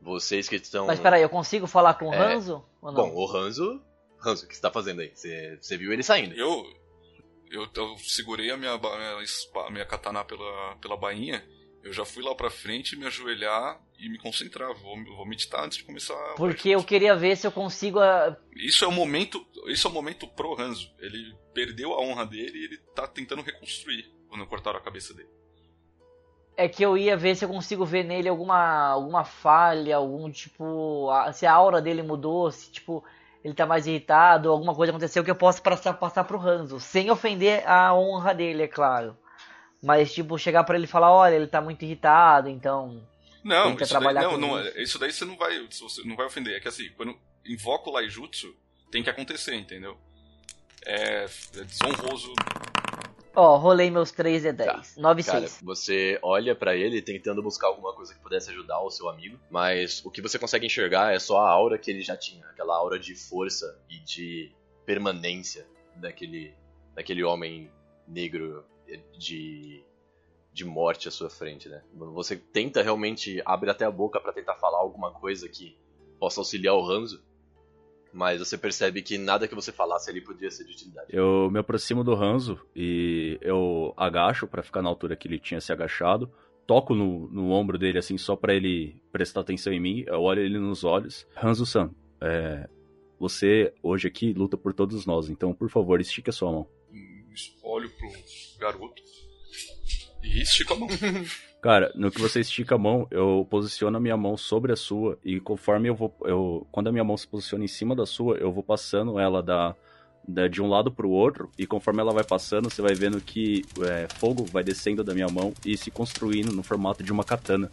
Vocês 0.00 0.48
que 0.48 0.56
estão... 0.56 0.86
Mas 0.86 0.98
peraí, 0.98 1.22
eu 1.22 1.28
consigo 1.28 1.66
falar 1.66 1.94
com 1.94 2.08
o 2.08 2.14
É. 2.14 2.34
Hanzo? 2.34 2.64
Ou 2.80 2.92
não? 2.92 3.02
Bom, 3.02 3.14
o 3.14 3.36
Hanzo... 3.36 3.82
Hanzo, 4.24 4.44
o 4.44 4.48
que 4.48 4.54
você 4.54 4.60
tá 4.60 4.70
fazendo 4.70 5.00
aí? 5.00 5.10
Você, 5.14 5.58
você 5.60 5.76
viu 5.76 5.92
ele 5.92 6.02
saindo. 6.02 6.34
Eu, 6.34 6.64
eu, 7.50 7.68
eu 7.74 7.96
segurei 7.98 8.50
a 8.50 8.56
minha, 8.56 8.76
minha, 8.78 9.70
minha 9.70 9.86
katana 9.86 10.24
pela, 10.24 10.76
pela 10.76 10.96
bainha. 10.96 11.46
Eu 11.82 11.92
já 11.92 12.04
fui 12.04 12.22
lá 12.22 12.34
pra 12.34 12.50
frente, 12.50 12.94
me 12.96 13.06
ajoelhar 13.06 13.80
e 13.98 14.08
me 14.08 14.18
concentrar. 14.18 14.72
Vou, 14.74 15.02
vou 15.16 15.26
meditar 15.26 15.64
antes 15.64 15.78
de 15.78 15.84
começar. 15.84 16.14
a- 16.14 16.34
Porque 16.36 16.68
eu 16.70 16.84
queria 16.84 17.16
ver 17.16 17.36
se 17.36 17.46
eu 17.46 17.52
consigo. 17.52 17.98
ah, 18.00 18.36
Isso 18.54 18.84
é 18.84 18.88
o 18.88 18.92
momento. 18.92 19.44
Isso 19.66 19.86
é 19.86 19.90
o 19.90 19.92
momento 19.94 20.26
pro 20.28 20.60
Hanzo. 20.60 20.92
Ele 20.98 21.34
perdeu 21.54 21.92
a 21.94 22.00
honra 22.02 22.26
dele 22.26 22.58
e 22.58 22.64
ele 22.64 22.76
tá 22.94 23.06
tentando 23.06 23.42
reconstruir 23.42 24.10
quando 24.28 24.46
cortaram 24.46 24.78
a 24.78 24.82
cabeça 24.82 25.14
dele. 25.14 25.28
É 26.56 26.68
que 26.68 26.82
eu 26.84 26.98
ia 26.98 27.16
ver 27.16 27.34
se 27.34 27.44
eu 27.44 27.48
consigo 27.48 27.86
ver 27.86 28.04
nele 28.04 28.28
alguma, 28.28 28.88
alguma 28.88 29.24
falha, 29.24 29.96
algum 29.96 30.30
tipo. 30.30 31.08
a- 31.10 31.32
Se 31.32 31.46
a 31.46 31.52
aura 31.54 31.80
dele 31.80 32.02
mudou, 32.02 32.50
se 32.50 32.70
tipo. 32.70 33.02
Ele 33.42 33.54
tá 33.54 33.64
mais 33.64 33.86
irritado, 33.86 34.50
alguma 34.50 34.74
coisa 34.74 34.92
aconteceu 34.92 35.24
que 35.24 35.30
eu 35.30 35.34
possa 35.34 35.62
passar, 35.62 35.94
passar 35.94 36.24
pro 36.24 36.38
Hanzo. 36.38 36.78
Sem 36.78 37.10
ofender 37.10 37.66
a 37.66 37.94
honra 37.94 38.34
dele, 38.34 38.64
é 38.64 38.68
claro. 38.68 39.16
Mas, 39.82 40.12
tipo, 40.12 40.38
chegar 40.38 40.64
pra 40.64 40.76
ele 40.76 40.84
e 40.84 40.88
falar, 40.88 41.12
olha, 41.12 41.34
ele 41.34 41.46
tá 41.46 41.60
muito 41.60 41.82
irritado, 41.84 42.48
então. 42.48 43.02
Não, 43.42 43.74
isso 43.74 43.98
daí, 43.98 44.14
não, 44.14 44.30
com 44.32 44.36
não, 44.36 44.68
isso. 44.76 44.98
daí 44.98 45.10
você 45.10 45.24
não 45.24 45.36
vai, 45.36 45.66
você 45.66 46.02
não 46.04 46.14
vai 46.14 46.26
ofender. 46.26 46.56
É 46.56 46.60
que 46.60 46.68
assim, 46.68 46.90
quando 46.96 47.18
invoca 47.46 47.88
o 47.88 47.92
Laijutsu, 47.92 48.54
tem 48.90 49.02
que 49.02 49.08
acontecer, 49.08 49.54
entendeu? 49.54 49.96
É, 50.84 51.24
é 51.24 51.64
desonroso. 51.64 52.34
Ó, 53.34 53.56
rolei 53.56 53.90
meus 53.90 54.10
3 54.10 54.44
e 54.44 54.52
10. 54.52 54.94
Tá. 54.94 55.00
9 55.00 55.20
e 55.20 55.24
Cara, 55.24 55.40
6. 55.40 55.60
você 55.62 56.18
olha 56.20 56.54
pra 56.54 56.74
ele 56.74 57.00
tentando 57.00 57.42
buscar 57.42 57.68
alguma 57.68 57.94
coisa 57.94 58.12
que 58.12 58.20
pudesse 58.20 58.50
ajudar 58.50 58.80
o 58.80 58.90
seu 58.90 59.08
amigo, 59.08 59.38
mas 59.50 60.04
o 60.04 60.10
que 60.10 60.20
você 60.20 60.38
consegue 60.38 60.66
enxergar 60.66 61.14
é 61.14 61.18
só 61.18 61.38
a 61.38 61.48
aura 61.48 61.78
que 61.78 61.90
ele 61.90 62.02
já 62.02 62.16
tinha, 62.16 62.44
aquela 62.46 62.76
aura 62.76 62.98
de 62.98 63.14
força 63.14 63.78
e 63.88 63.98
de 64.00 64.52
permanência 64.84 65.66
daquele, 65.94 66.52
daquele 66.94 67.22
homem 67.22 67.70
negro 68.06 68.64
de, 69.18 69.82
de 70.52 70.64
morte 70.64 71.08
à 71.08 71.10
sua 71.10 71.30
frente, 71.30 71.68
né? 71.68 71.82
Você 71.94 72.36
tenta 72.36 72.82
realmente 72.82 73.42
abrir 73.44 73.70
até 73.70 73.84
a 73.84 73.90
boca 73.90 74.20
pra 74.20 74.32
tentar 74.32 74.56
falar 74.56 74.78
alguma 74.78 75.12
coisa 75.12 75.48
que 75.48 75.76
possa 76.18 76.40
auxiliar 76.40 76.74
o 76.74 76.84
Hanzo, 76.84 77.22
mas 78.12 78.40
você 78.40 78.58
percebe 78.58 79.02
que 79.02 79.16
nada 79.16 79.46
que 79.46 79.54
você 79.54 79.72
falasse 79.72 80.10
ali 80.10 80.20
podia 80.20 80.50
ser 80.50 80.64
de 80.64 80.72
utilidade. 80.72 81.08
Eu 81.10 81.50
me 81.50 81.58
aproximo 81.58 82.02
do 82.02 82.14
Ranzo 82.14 82.60
e 82.74 83.38
eu 83.40 83.94
agacho 83.96 84.46
para 84.46 84.62
ficar 84.62 84.82
na 84.82 84.88
altura 84.88 85.16
que 85.16 85.28
ele 85.28 85.38
tinha 85.38 85.60
se 85.60 85.72
agachado. 85.72 86.30
Toco 86.66 86.94
no, 86.94 87.28
no 87.28 87.50
ombro 87.50 87.78
dele, 87.78 87.98
assim, 87.98 88.16
só 88.16 88.36
para 88.36 88.54
ele 88.54 89.02
prestar 89.10 89.40
atenção 89.40 89.72
em 89.72 89.80
mim. 89.80 90.04
Eu 90.06 90.22
olho 90.22 90.40
ele 90.40 90.58
nos 90.58 90.84
olhos. 90.84 91.26
Ranzo-san, 91.34 91.90
é, 92.20 92.68
você 93.18 93.72
hoje 93.82 94.08
aqui 94.08 94.32
luta 94.32 94.56
por 94.56 94.72
todos 94.72 95.04
nós, 95.06 95.28
então 95.28 95.52
por 95.52 95.68
favor, 95.68 96.00
estique 96.00 96.30
a 96.30 96.32
sua 96.32 96.52
mão. 96.52 96.68
Olho 97.62 97.90
pro 97.90 98.10
garoto 98.58 99.02
e 100.22 100.42
estico 100.42 100.74
a 100.74 100.76
mão. 100.76 100.88
Cara, 101.60 101.92
no 101.94 102.10
que 102.10 102.20
você 102.20 102.40
estica 102.40 102.74
a 102.74 102.78
mão, 102.78 103.06
eu 103.10 103.46
posiciono 103.50 103.96
a 103.96 104.00
minha 104.00 104.16
mão 104.16 104.36
sobre 104.36 104.72
a 104.72 104.76
sua 104.76 105.18
e 105.22 105.38
conforme 105.38 105.90
eu 105.90 105.94
vou, 105.94 106.14
eu, 106.24 106.66
quando 106.72 106.88
a 106.88 106.92
minha 106.92 107.04
mão 107.04 107.16
se 107.16 107.28
posiciona 107.28 107.64
em 107.64 107.68
cima 107.68 107.94
da 107.94 108.06
sua, 108.06 108.36
eu 108.38 108.50
vou 108.50 108.62
passando 108.62 109.18
ela 109.18 109.42
da, 109.42 109.74
da 110.26 110.48
de 110.48 110.62
um 110.62 110.68
lado 110.68 110.90
para 110.90 111.06
o 111.06 111.10
outro 111.10 111.50
e 111.58 111.66
conforme 111.66 112.00
ela 112.00 112.14
vai 112.14 112.24
passando, 112.24 112.70
você 112.70 112.80
vai 112.80 112.94
vendo 112.94 113.20
que 113.20 113.62
é, 113.82 114.08
fogo 114.16 114.44
vai 114.46 114.64
descendo 114.64 115.04
da 115.04 115.12
minha 115.12 115.28
mão 115.28 115.52
e 115.64 115.76
se 115.76 115.90
construindo 115.90 116.50
no 116.50 116.62
formato 116.62 117.02
de 117.02 117.12
uma 117.12 117.24
katana 117.24 117.70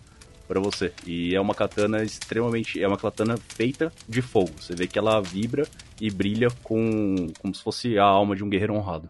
para 0.50 0.60
você. 0.60 0.92
E 1.06 1.34
é 1.34 1.40
uma 1.40 1.56
katana 1.56 2.04
extremamente, 2.04 2.82
é 2.82 2.88
uma 2.88 2.98
katana 2.98 3.38
feita 3.38 3.92
de 4.08 4.22
fogo. 4.22 4.52
Você 4.60 4.76
vê 4.76 4.86
que 4.86 5.00
ela 5.00 5.22
vibra 5.22 5.66
e 6.00 6.12
brilha 6.12 6.50
com 6.62 7.28
como 7.40 7.56
se 7.56 7.64
fosse 7.64 7.98
a 7.98 8.04
alma 8.04 8.36
de 8.36 8.44
um 8.44 8.50
guerreiro 8.50 8.74
honrado. 8.74 9.10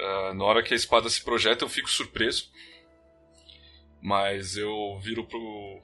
Uh, 0.00 0.34
na 0.34 0.44
hora 0.44 0.62
que 0.62 0.72
a 0.72 0.76
espada 0.76 1.10
se 1.10 1.22
projeta, 1.22 1.64
eu 1.64 1.68
fico 1.68 1.90
surpreso 1.90 2.50
mas 4.00 4.56
eu 4.56 4.98
viro 4.98 5.24
pro 5.26 5.82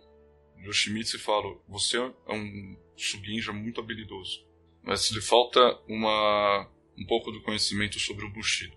Yoshimitsu 0.65 1.17
e 1.17 1.21
falo: 1.21 1.63
Você 1.69 1.99
é 1.99 2.33
um 2.33 2.77
Suginja 2.97 3.53
muito 3.53 3.81
habilidoso, 3.81 4.45
mas 4.83 5.11
lhe 5.11 5.21
falta 5.21 5.61
uma, 5.87 6.69
um 6.97 7.05
pouco 7.07 7.31
do 7.31 7.43
conhecimento 7.43 8.01
sobre 8.01 8.25
o 8.25 8.31
Bushido. 8.31 8.75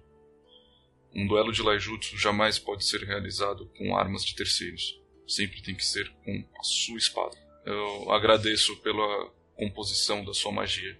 Um 1.16 1.26
duelo 1.26 1.52
de 1.52 1.64
Laijutsu 1.64 2.18
jamais 2.18 2.60
pode 2.60 2.86
ser 2.86 3.02
realizado 3.04 3.66
com 3.78 3.96
armas 3.96 4.24
de 4.24 4.36
terceiros. 4.36 5.00
Sempre 5.28 5.62
tem 5.62 5.76
que 5.76 5.86
ser 5.86 6.10
com 6.24 6.46
a 6.60 6.64
sua 6.64 6.98
espada. 6.98 7.36
Eu 7.66 8.12
agradeço 8.12 8.76
pela 8.78 9.32
composição 9.56 10.24
da 10.24 10.34
sua 10.34 10.52
magia 10.52 11.00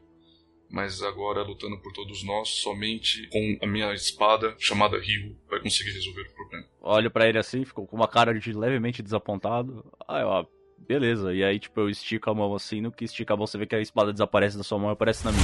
mas 0.70 1.02
agora 1.02 1.42
lutando 1.42 1.78
por 1.80 1.92
todos 1.92 2.24
nós, 2.24 2.50
somente 2.50 3.28
com 3.30 3.58
a 3.62 3.68
minha 3.68 3.92
espada 3.94 4.56
chamada 4.60 5.00
Ryu 5.00 5.36
vai 5.50 5.60
conseguir 5.60 5.92
resolver 5.92 6.22
o 6.22 6.34
problema. 6.34 6.66
Olho 6.82 7.10
para 7.10 7.28
ele 7.28 7.40
assim, 7.40 7.66
ficou 7.66 7.88
com 7.88 7.96
uma 7.96 8.08
cara 8.08 8.38
de 8.38 8.54
levemente 8.54 9.02
desapontado. 9.02 9.84
Ah, 10.08 10.20
eu, 10.20 10.32
ah, 10.32 10.46
beleza. 10.78 11.34
E 11.34 11.44
aí, 11.44 11.60
tipo, 11.60 11.80
eu 11.80 11.90
estico 11.90 12.30
a 12.30 12.36
mão 12.36 12.54
assim, 12.54 12.82
no 12.82 12.92
que 12.92 13.06
estica 13.06 13.34
a 13.34 13.38
mão, 13.38 13.48
você 13.48 13.58
vê 13.58 13.66
que 13.66 13.76
a 13.76 13.82
espada 13.82 14.14
desaparece 14.14 14.58
da 14.58 14.64
sua 14.64 14.78
mão 14.78 14.92
e 14.92 14.94
aparece 14.94 15.26
na 15.26 15.32
minha. 15.32 15.44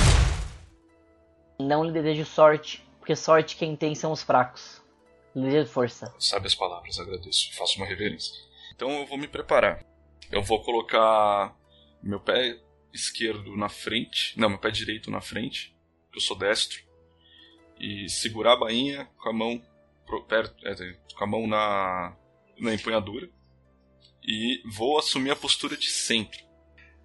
Não 1.59 1.83
lhe 1.83 1.91
desejo 1.91 2.25
sorte, 2.25 2.85
porque 2.99 3.15
sorte 3.15 3.55
quem 3.55 3.75
tem 3.75 3.95
são 3.95 4.11
os 4.11 4.21
fracos. 4.21 4.83
Lhe 5.35 5.45
desejo 5.45 5.69
força. 5.69 6.13
Sabe 6.19 6.45
as 6.47 6.55
palavras, 6.55 6.99
agradeço. 6.99 7.53
Faço 7.55 7.77
uma 7.77 7.87
reverência. 7.87 8.33
Então 8.75 8.91
eu 8.99 9.05
vou 9.07 9.17
me 9.17 9.27
preparar. 9.27 9.83
Eu 10.31 10.43
vou 10.43 10.61
colocar 10.61 11.55
meu 12.01 12.19
pé 12.19 12.59
esquerdo 12.95 13.55
na 13.55 13.69
frente, 13.69 14.33
não, 14.39 14.49
meu 14.49 14.57
pé 14.57 14.71
direito 14.71 15.11
na 15.11 15.21
frente, 15.21 15.75
eu 16.13 16.19
sou 16.19 16.37
destro, 16.37 16.79
e 17.79 18.09
segurar 18.09 18.53
a 18.53 18.59
bainha 18.59 19.05
com 19.17 19.29
a 19.29 19.33
mão 19.33 19.61
perto, 20.27 20.55
é, 20.65 20.97
com 21.15 21.23
a 21.23 21.27
mão 21.27 21.47
na, 21.47 22.15
na 22.59 22.73
empunhadura 22.73 23.29
e 24.23 24.61
vou 24.65 24.97
assumir 24.97 25.31
a 25.31 25.35
postura 25.35 25.77
de 25.77 25.89
centro. 25.89 26.43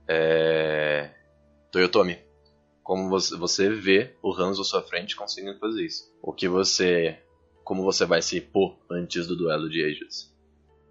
É... 0.08 1.10
Toyotomi, 1.70 2.18
como 2.82 3.08
você, 3.08 3.36
você 3.36 3.68
vê 3.68 4.16
o 4.22 4.32
Hanzo 4.32 4.62
à 4.62 4.64
sua 4.64 4.82
frente 4.82 5.14
conseguindo 5.14 5.58
fazer 5.58 5.84
isso? 5.84 6.10
O 6.22 6.32
que 6.32 6.48
você... 6.48 7.18
Como 7.62 7.84
você 7.84 8.04
vai 8.04 8.20
se 8.20 8.40
pôr 8.40 8.76
antes 8.90 9.26
do 9.26 9.36
duelo 9.36 9.68
de 9.68 9.84
Aegis? 9.84 10.34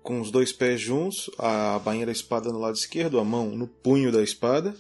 Com 0.02 0.22
os 0.22 0.32
dois 0.32 0.54
pés 0.54 0.80
juntos, 0.80 1.30
a 1.38 1.78
bainha 1.80 2.06
da 2.06 2.12
espada 2.12 2.54
no 2.54 2.60
lado 2.60 2.76
esquerdo, 2.76 3.20
a 3.20 3.26
mão 3.26 3.50
no 3.50 3.68
punho 3.68 4.12
da 4.12 4.24
espada 4.24 4.74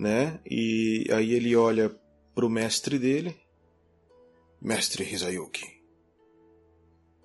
né? 0.00 0.40
E 0.46 1.06
aí 1.12 1.34
ele 1.34 1.54
olha 1.54 1.94
pro 2.34 2.48
mestre 2.48 2.98
dele. 2.98 3.38
Mestre 4.62 5.04
Hisayuki, 5.04 5.82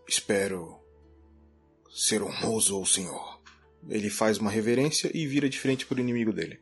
espero 0.08 0.80
ser 1.90 2.22
honroso 2.22 2.76
ao 2.76 2.86
senhor. 2.86 3.42
Ele 3.90 4.10
faz 4.10 4.38
uma 4.38 4.50
reverência 4.50 5.10
e 5.14 5.26
vira 5.26 5.50
de 5.50 5.60
frente 5.60 5.86
pro 5.86 6.00
inimigo 6.00 6.32
dele. 6.32 6.62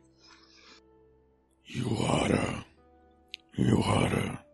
Yuhara, 1.68 2.64
Yuhara, 3.58 4.44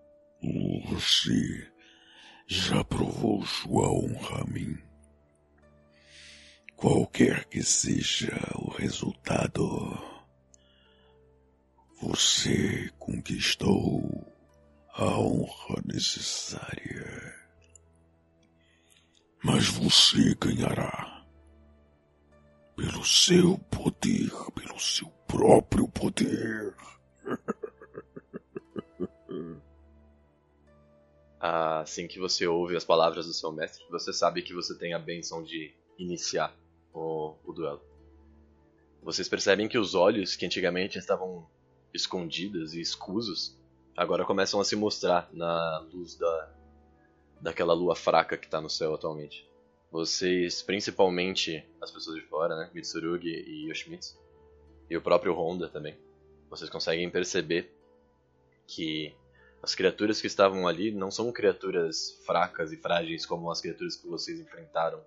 você 0.90 1.70
já 2.46 2.84
provou 2.84 3.44
sua 3.44 3.90
honra 3.90 4.42
a 4.42 4.44
mim. 4.44 4.78
Qualquer 6.76 7.46
que 7.46 7.62
seja 7.62 8.38
o 8.56 8.70
resultado, 8.70 10.09
você 12.00 12.90
conquistou 12.98 14.26
a 14.94 15.18
honra 15.18 15.82
necessária. 15.84 17.38
Mas 19.44 19.68
você 19.68 20.34
ganhará 20.34 21.26
pelo 22.74 23.04
seu 23.04 23.58
poder, 23.70 24.30
pelo 24.54 24.80
seu 24.80 25.10
próprio 25.26 25.86
poder. 25.88 26.74
Assim 31.38 32.06
que 32.06 32.18
você 32.18 32.46
ouve 32.46 32.76
as 32.76 32.84
palavras 32.84 33.26
do 33.26 33.34
seu 33.34 33.52
mestre, 33.52 33.84
você 33.90 34.10
sabe 34.12 34.42
que 34.42 34.54
você 34.54 34.76
tem 34.76 34.94
a 34.94 34.98
benção 34.98 35.42
de 35.42 35.74
iniciar 35.98 36.54
o, 36.92 37.34
o 37.44 37.52
duelo. 37.52 37.82
Vocês 39.02 39.28
percebem 39.28 39.68
que 39.68 39.78
os 39.78 39.94
olhos 39.94 40.36
que 40.36 40.44
antigamente 40.44 40.98
estavam 40.98 41.48
escondidas 41.92 42.74
e 42.74 42.80
escusos, 42.80 43.56
agora 43.96 44.24
começam 44.24 44.60
a 44.60 44.64
se 44.64 44.76
mostrar 44.76 45.28
na 45.32 45.78
luz 45.92 46.16
da 46.16 46.50
daquela 47.40 47.72
lua 47.72 47.96
fraca 47.96 48.36
que 48.36 48.46
está 48.46 48.60
no 48.60 48.68
céu 48.68 48.94
atualmente. 48.94 49.48
Vocês, 49.90 50.62
principalmente 50.62 51.66
as 51.80 51.90
pessoas 51.90 52.16
de 52.16 52.22
fora, 52.22 52.54
né, 52.54 52.70
Mitsurugi 52.74 53.30
e 53.30 53.70
Yoshimitsu, 53.70 54.18
e 54.90 54.96
o 54.96 55.00
próprio 55.00 55.32
Honda 55.32 55.68
também, 55.68 55.96
vocês 56.50 56.68
conseguem 56.68 57.08
perceber 57.08 57.74
que 58.66 59.14
as 59.62 59.74
criaturas 59.74 60.20
que 60.20 60.26
estavam 60.26 60.68
ali 60.68 60.90
não 60.92 61.10
são 61.10 61.32
criaturas 61.32 62.20
fracas 62.24 62.72
e 62.72 62.76
frágeis 62.76 63.26
como 63.26 63.50
as 63.50 63.60
criaturas 63.60 63.96
que 63.96 64.06
vocês 64.06 64.38
enfrentaram 64.38 65.02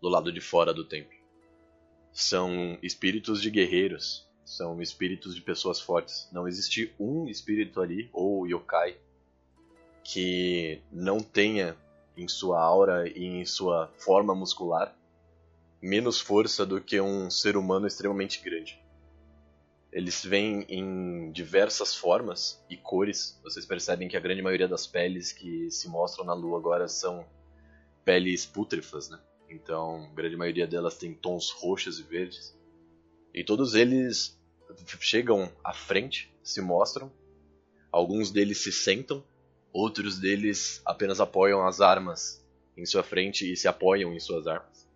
do 0.00 0.08
lado 0.08 0.30
de 0.30 0.40
fora 0.40 0.72
do 0.72 0.84
templo. 0.84 1.16
São 2.12 2.78
espíritos 2.82 3.40
de 3.40 3.50
guerreiros 3.50 4.27
são 4.48 4.80
espíritos 4.80 5.34
de 5.34 5.42
pessoas 5.42 5.78
fortes. 5.78 6.26
Não 6.32 6.48
existe 6.48 6.94
um 6.98 7.28
espírito 7.28 7.82
ali, 7.82 8.08
ou 8.14 8.46
yokai, 8.46 8.96
que 10.02 10.80
não 10.90 11.20
tenha 11.20 11.76
em 12.16 12.26
sua 12.26 12.58
aura 12.58 13.06
e 13.06 13.24
em 13.24 13.44
sua 13.44 13.92
forma 13.98 14.34
muscular 14.34 14.96
menos 15.80 16.18
força 16.18 16.64
do 16.64 16.80
que 16.80 16.98
um 16.98 17.30
ser 17.30 17.56
humano 17.56 17.86
extremamente 17.86 18.42
grande. 18.42 18.82
Eles 19.92 20.24
vêm 20.24 20.64
em 20.68 21.30
diversas 21.30 21.94
formas 21.94 22.64
e 22.68 22.76
cores. 22.76 23.38
Vocês 23.44 23.64
percebem 23.64 24.08
que 24.08 24.16
a 24.16 24.20
grande 24.20 24.42
maioria 24.42 24.66
das 24.66 24.86
peles 24.86 25.30
que 25.30 25.70
se 25.70 25.88
mostram 25.88 26.24
na 26.24 26.34
lua 26.34 26.58
agora 26.58 26.88
são 26.88 27.24
peles 28.04 28.44
pútrefas, 28.44 29.08
né? 29.08 29.20
Então, 29.48 30.08
a 30.10 30.14
grande 30.14 30.36
maioria 30.36 30.66
delas 30.66 30.96
tem 30.96 31.14
tons 31.14 31.50
roxos 31.50 32.00
e 32.00 32.02
verdes. 32.02 32.58
E 33.32 33.44
todos 33.44 33.74
eles 33.74 34.37
chegam 35.00 35.50
à 35.62 35.72
frente, 35.72 36.32
se 36.42 36.60
mostram. 36.60 37.10
Alguns 37.90 38.30
deles 38.30 38.58
se 38.58 38.70
sentam, 38.70 39.24
outros 39.72 40.18
deles 40.18 40.82
apenas 40.84 41.20
apoiam 41.20 41.66
as 41.66 41.80
armas 41.80 42.44
em 42.76 42.84
sua 42.86 43.02
frente 43.02 43.50
e 43.50 43.56
se 43.56 43.66
apoiam 43.66 44.12
em 44.12 44.20
suas 44.20 44.46
armas. 44.46 44.88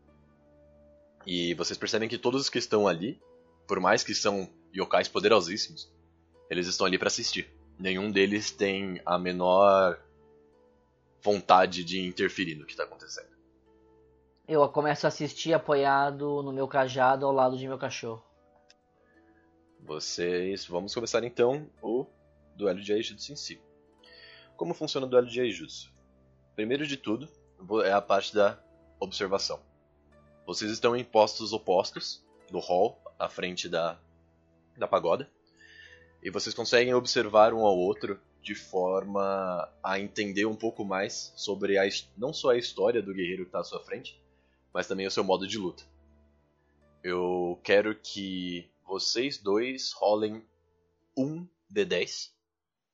E 1.26 1.54
vocês 1.54 1.78
percebem 1.78 2.08
que 2.08 2.18
todos 2.18 2.42
os 2.42 2.50
que 2.50 2.58
estão 2.58 2.86
ali, 2.86 3.20
por 3.66 3.80
mais 3.80 4.02
que 4.02 4.14
são 4.14 4.48
yokais 4.74 5.08
poderosíssimos, 5.08 5.90
eles 6.50 6.66
estão 6.66 6.86
ali 6.86 6.98
para 6.98 7.08
assistir. 7.08 7.48
Nenhum 7.78 8.10
deles 8.10 8.50
tem 8.50 9.00
a 9.04 9.18
menor 9.18 9.98
vontade 11.22 11.84
de 11.84 12.00
interferir 12.00 12.56
no 12.56 12.66
que 12.66 12.72
está 12.72 12.84
acontecendo. 12.84 13.32
Eu 14.46 14.68
começo 14.68 15.06
a 15.06 15.08
assistir 15.08 15.54
apoiado 15.54 16.42
no 16.42 16.52
meu 16.52 16.66
cajado 16.66 17.24
ao 17.24 17.32
lado 17.32 17.56
de 17.56 17.66
meu 17.66 17.78
cachorro. 17.78 18.22
Vocês. 19.84 20.64
Vamos 20.64 20.94
começar 20.94 21.24
então 21.24 21.68
o 21.82 22.06
duelo 22.54 22.80
de 22.80 22.92
Aijutsu 22.92 23.32
em 23.32 23.36
si. 23.36 23.60
Como 24.56 24.74
funciona 24.74 25.06
o 25.06 25.10
duelo 25.10 25.26
de 25.26 25.40
Aijutsu? 25.40 25.92
Primeiro 26.54 26.86
de 26.86 26.96
tudo, 26.96 27.28
é 27.84 27.92
a 27.92 28.00
parte 28.00 28.32
da 28.32 28.62
observação. 29.00 29.60
Vocês 30.46 30.70
estão 30.70 30.94
em 30.94 31.02
postos 31.02 31.52
opostos 31.52 32.24
do 32.48 32.60
hall, 32.60 32.96
à 33.18 33.28
frente 33.28 33.68
da, 33.68 33.98
da 34.76 34.86
pagoda. 34.86 35.28
E 36.22 36.30
vocês 36.30 36.54
conseguem 36.54 36.94
observar 36.94 37.52
um 37.52 37.66
ao 37.66 37.76
outro 37.76 38.20
de 38.40 38.54
forma 38.54 39.68
a 39.82 39.98
entender 39.98 40.46
um 40.46 40.54
pouco 40.54 40.84
mais 40.84 41.32
sobre 41.36 41.76
a, 41.76 41.82
não 42.16 42.32
só 42.32 42.50
a 42.50 42.56
história 42.56 43.02
do 43.02 43.12
guerreiro 43.12 43.42
que 43.42 43.48
está 43.48 43.60
à 43.60 43.64
sua 43.64 43.80
frente, 43.80 44.20
mas 44.72 44.86
também 44.86 45.06
o 45.06 45.10
seu 45.10 45.24
modo 45.24 45.46
de 45.46 45.58
luta. 45.58 45.82
Eu 47.02 47.58
quero 47.64 47.96
que 47.96 48.71
vocês 48.92 49.38
dois 49.38 49.90
rolem 49.92 50.46
um 51.16 51.48
D10, 51.74 52.28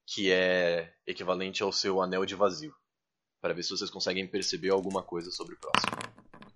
que 0.07 0.31
é 0.31 0.95
equivalente 1.05 1.61
ao 1.61 1.73
seu 1.73 2.01
anel 2.01 2.25
de 2.25 2.37
vazio, 2.37 2.73
para 3.41 3.53
ver 3.53 3.65
se 3.65 3.71
vocês 3.71 3.91
conseguem 3.91 4.25
perceber 4.25 4.71
alguma 4.71 5.03
coisa 5.03 5.33
sobre 5.33 5.57
o 5.57 5.59
próximo. 5.59 5.91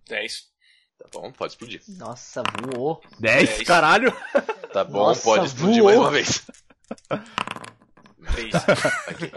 10. 0.09 0.48
Tá 0.97 1.09
bom, 1.12 1.32
pode 1.32 1.55
explodir. 1.55 1.82
Nossa, 1.89 2.44
voou. 2.62 3.02
10? 3.19 3.64
Caralho! 3.64 4.12
Tá 4.73 4.85
bom, 4.85 5.09
Nossa, 5.09 5.24
pode 5.24 5.47
explodir 5.47 5.82
voou. 5.82 5.86
mais 5.86 5.98
uma 5.98 6.10
vez. 6.12 6.47
3. 8.35 8.55
Ok. 9.09 9.32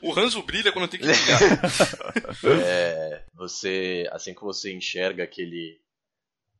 O 0.00 0.18
Hanzo 0.18 0.42
brilha 0.44 0.72
quando 0.72 0.88
tem 0.88 0.98
que 0.98 1.04
brilhar. 1.06 1.40
É, 2.64 3.24
você, 3.34 4.08
assim 4.12 4.32
que 4.32 4.42
você 4.42 4.72
enxerga 4.72 5.24
aquele, 5.24 5.78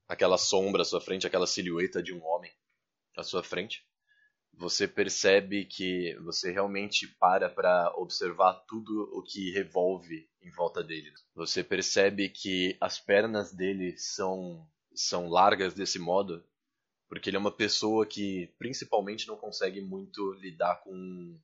aquela 0.09 0.39
sombra 0.39 0.83
à 0.83 0.85
sua 0.85 1.01
frente, 1.01 1.27
aquela 1.27 1.47
silhueta 1.47 2.03
de 2.03 2.13
um 2.15 2.25
homem 2.25 2.51
à 3.17 3.23
sua 3.23 3.43
frente, 3.43 3.85
você 4.55 4.89
percebe 4.89 5.65
que 5.65 6.15
você 6.25 6.51
realmente 6.51 7.07
para 7.07 7.49
para 7.49 7.93
observar 7.97 8.55
tudo 8.67 9.09
o 9.13 9.23
que 9.23 9.53
revolve 9.53 10.29
em 10.43 10.51
volta 10.51 10.83
dele. 10.83 11.13
Você 11.35 11.63
percebe 11.63 12.29
que 12.29 12.77
as 12.81 12.99
pernas 12.99 13.53
dele 13.53 13.97
são 13.99 14.67
são 14.95 15.29
largas 15.29 15.75
desse 15.75 15.99
modo 15.99 16.45
porque 17.09 17.31
ele 17.31 17.37
é 17.37 17.41
uma 17.41 17.53
pessoa 17.53 18.05
que 18.05 18.53
principalmente 18.59 19.29
não 19.29 19.37
consegue 19.37 19.81
muito 19.81 20.33
lidar 20.33 20.83
com 20.83 21.39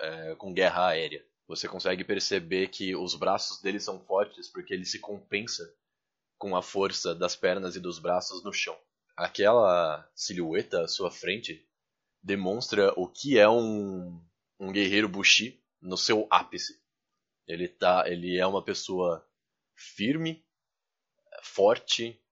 é, 0.00 0.34
com 0.36 0.52
guerra 0.52 0.88
aérea. 0.88 1.26
Você 1.48 1.66
consegue 1.66 2.04
perceber 2.04 2.68
que 2.68 2.94
os 2.94 3.14
braços 3.14 3.60
dele 3.60 3.80
são 3.80 3.98
fortes 4.00 4.48
porque 4.48 4.72
ele 4.72 4.84
se 4.84 5.00
compensa 5.00 5.74
com 6.44 6.54
a 6.54 6.60
força 6.60 7.14
das 7.14 7.34
pernas 7.34 7.74
e 7.74 7.80
dos 7.80 7.98
braços 7.98 8.44
no 8.44 8.52
chão. 8.52 8.78
Aquela 9.16 10.06
silhueta 10.14 10.82
à 10.82 10.86
sua 10.86 11.10
frente 11.10 11.66
demonstra 12.22 12.92
o 12.98 13.08
que 13.08 13.38
é 13.38 13.48
um, 13.48 14.22
um 14.60 14.70
guerreiro 14.70 15.08
Bushi 15.08 15.58
no 15.80 15.96
seu 15.96 16.26
ápice. 16.30 16.78
Ele, 17.46 17.66
tá, 17.66 18.04
ele 18.06 18.36
é 18.36 18.46
uma 18.46 18.62
pessoa 18.62 19.26
firme, 19.74 20.44
forte, 21.42 22.22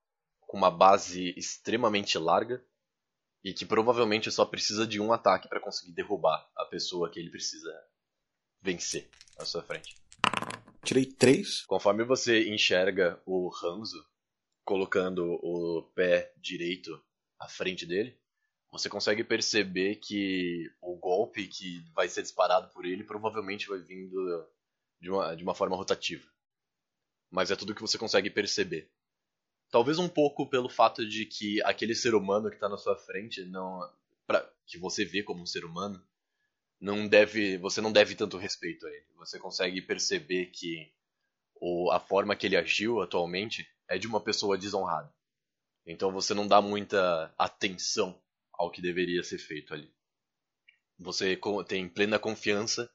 com 0.40 0.58
uma 0.58 0.70
base 0.70 1.32
extremamente 1.34 2.18
larga 2.18 2.62
e 3.42 3.54
que 3.54 3.64
provavelmente 3.64 4.30
só 4.30 4.44
precisa 4.44 4.86
de 4.86 5.00
um 5.00 5.10
ataque 5.10 5.48
para 5.48 5.58
conseguir 5.58 5.92
derrubar 5.92 6.46
a 6.54 6.66
pessoa 6.66 7.10
que 7.10 7.18
ele 7.18 7.30
precisa 7.30 7.72
vencer 8.60 9.08
à 9.38 9.46
sua 9.46 9.62
frente. 9.62 10.01
Tirei 10.84 11.06
três. 11.06 11.64
Conforme 11.66 12.04
você 12.04 12.48
enxerga 12.48 13.20
o 13.24 13.50
Hanzo 13.62 14.04
colocando 14.64 15.24
o 15.42 15.82
pé 15.94 16.32
direito 16.36 17.00
à 17.38 17.48
frente 17.48 17.86
dele, 17.86 18.18
você 18.70 18.88
consegue 18.88 19.22
perceber 19.22 19.96
que 19.96 20.70
o 20.80 20.96
golpe 20.96 21.46
que 21.46 21.84
vai 21.94 22.08
ser 22.08 22.22
disparado 22.22 22.68
por 22.72 22.84
ele 22.84 23.04
provavelmente 23.04 23.68
vai 23.68 23.78
vindo 23.78 24.48
de 25.00 25.10
uma, 25.10 25.36
de 25.36 25.42
uma 25.42 25.54
forma 25.54 25.76
rotativa. 25.76 26.26
Mas 27.30 27.50
é 27.50 27.56
tudo 27.56 27.74
que 27.74 27.80
você 27.80 27.96
consegue 27.96 28.30
perceber. 28.30 28.90
Talvez 29.70 29.98
um 29.98 30.08
pouco 30.08 30.48
pelo 30.48 30.68
fato 30.68 31.06
de 31.06 31.26
que 31.26 31.62
aquele 31.62 31.94
ser 31.94 32.14
humano 32.14 32.48
que 32.48 32.56
está 32.56 32.68
na 32.68 32.76
sua 32.76 32.96
frente, 32.96 33.44
não, 33.44 33.80
pra, 34.26 34.46
que 34.66 34.78
você 34.78 35.04
vê 35.04 35.22
como 35.22 35.42
um 35.42 35.46
ser 35.46 35.64
humano, 35.64 36.02
não 36.82 37.06
deve, 37.06 37.56
você 37.58 37.80
não 37.80 37.92
deve 37.92 38.16
tanto 38.16 38.36
respeito 38.36 38.84
a 38.84 38.90
ele. 38.90 39.06
Você 39.14 39.38
consegue 39.38 39.80
perceber 39.80 40.46
que 40.46 40.92
o, 41.60 41.92
a 41.92 42.00
forma 42.00 42.34
que 42.34 42.44
ele 42.44 42.56
agiu 42.56 43.00
atualmente 43.00 43.64
é 43.88 43.96
de 43.96 44.08
uma 44.08 44.20
pessoa 44.20 44.58
desonrada. 44.58 45.14
Então 45.86 46.10
você 46.10 46.34
não 46.34 46.44
dá 46.44 46.60
muita 46.60 47.32
atenção 47.38 48.20
ao 48.52 48.68
que 48.68 48.82
deveria 48.82 49.22
ser 49.22 49.38
feito 49.38 49.72
ali. 49.72 49.94
Você 50.98 51.38
tem 51.68 51.88
plena 51.88 52.18
confiança 52.18 52.92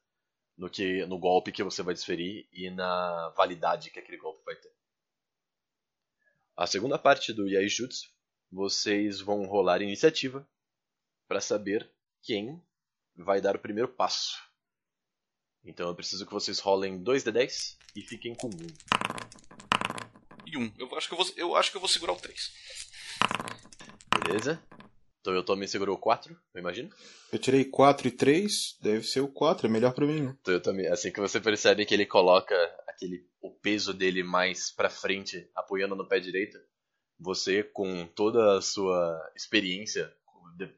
no 0.57 0.69
que 0.69 1.05
no 1.05 1.18
golpe 1.18 1.53
que 1.53 1.64
você 1.64 1.81
vai 1.81 1.93
desferir 1.93 2.45
e 2.51 2.69
na 2.69 3.30
validade 3.38 3.89
que 3.89 3.99
aquele 3.99 4.18
golpe 4.18 4.43
vai 4.43 4.55
ter. 4.57 4.72
A 6.57 6.68
segunda 6.68 6.99
parte 6.99 7.31
do 7.31 7.47
Yaijutsu, 7.47 8.09
vocês 8.51 9.22
vão 9.22 9.45
rolar 9.45 9.81
iniciativa 9.81 10.45
para 11.26 11.39
saber 11.39 11.89
quem 12.22 12.61
vai 13.18 13.41
dar 13.41 13.56
o 13.56 13.60
primeiro 13.60 13.89
passo. 13.89 14.38
Então 15.64 15.89
eu 15.89 15.95
preciso 15.95 16.26
que 16.26 16.34
vocês 16.34 16.60
rolem 16.60 17.03
2d10 17.03 17.76
e 17.95 18.02
fiquem 18.02 18.34
com 18.35 18.48
1. 18.48 18.52
E 20.45 20.57
um. 20.57 20.72
Eu 20.77 20.95
acho 20.95 21.07
que 21.07 21.14
eu 21.14 21.18
vou, 21.18 21.34
eu 21.35 21.56
acho 21.56 21.72
que 21.72 21.77
eu 21.77 21.81
vou 21.81 21.89
segurar 21.89 22.14
o 22.14 22.18
3. 22.18 22.52
Beleza? 24.23 24.61
Então 25.19 25.34
eu 25.34 25.44
também 25.44 25.68
segurou 25.68 25.98
4, 25.98 26.34
eu 26.53 26.60
imagino. 26.60 26.89
Eu 27.34 27.39
tirei 27.39 27.65
quatro 27.65 28.07
e 28.07 28.11
três. 28.11 28.77
Deve 28.81 29.06
ser 29.06 29.19
o 29.19 29.27
quatro, 29.27 29.68
é 29.68 29.69
melhor 29.69 29.94
pra 29.94 30.06
mim. 30.06 30.22
né? 30.22 30.38
Então 30.39 30.53
eu 30.53 30.61
também, 30.61 30.88
assim 30.88 31.11
que 31.11 31.19
você 31.19 31.41
percebe 31.41 31.85
que 31.85 31.94
ele 31.94 32.06
coloca 32.06 32.56
aquele 32.88 33.27
o 33.41 33.52
peso 33.52 33.94
dele 33.94 34.23
mais 34.23 34.72
pra 34.72 34.89
frente, 34.89 35.49
apoiando 35.53 35.95
no 35.95 36.07
pé 36.07 36.19
direito, 36.19 36.57
você 37.19 37.61
com 37.61 38.07
toda 38.07 38.57
a 38.57 38.61
sua 38.61 39.19
experiência 39.35 40.11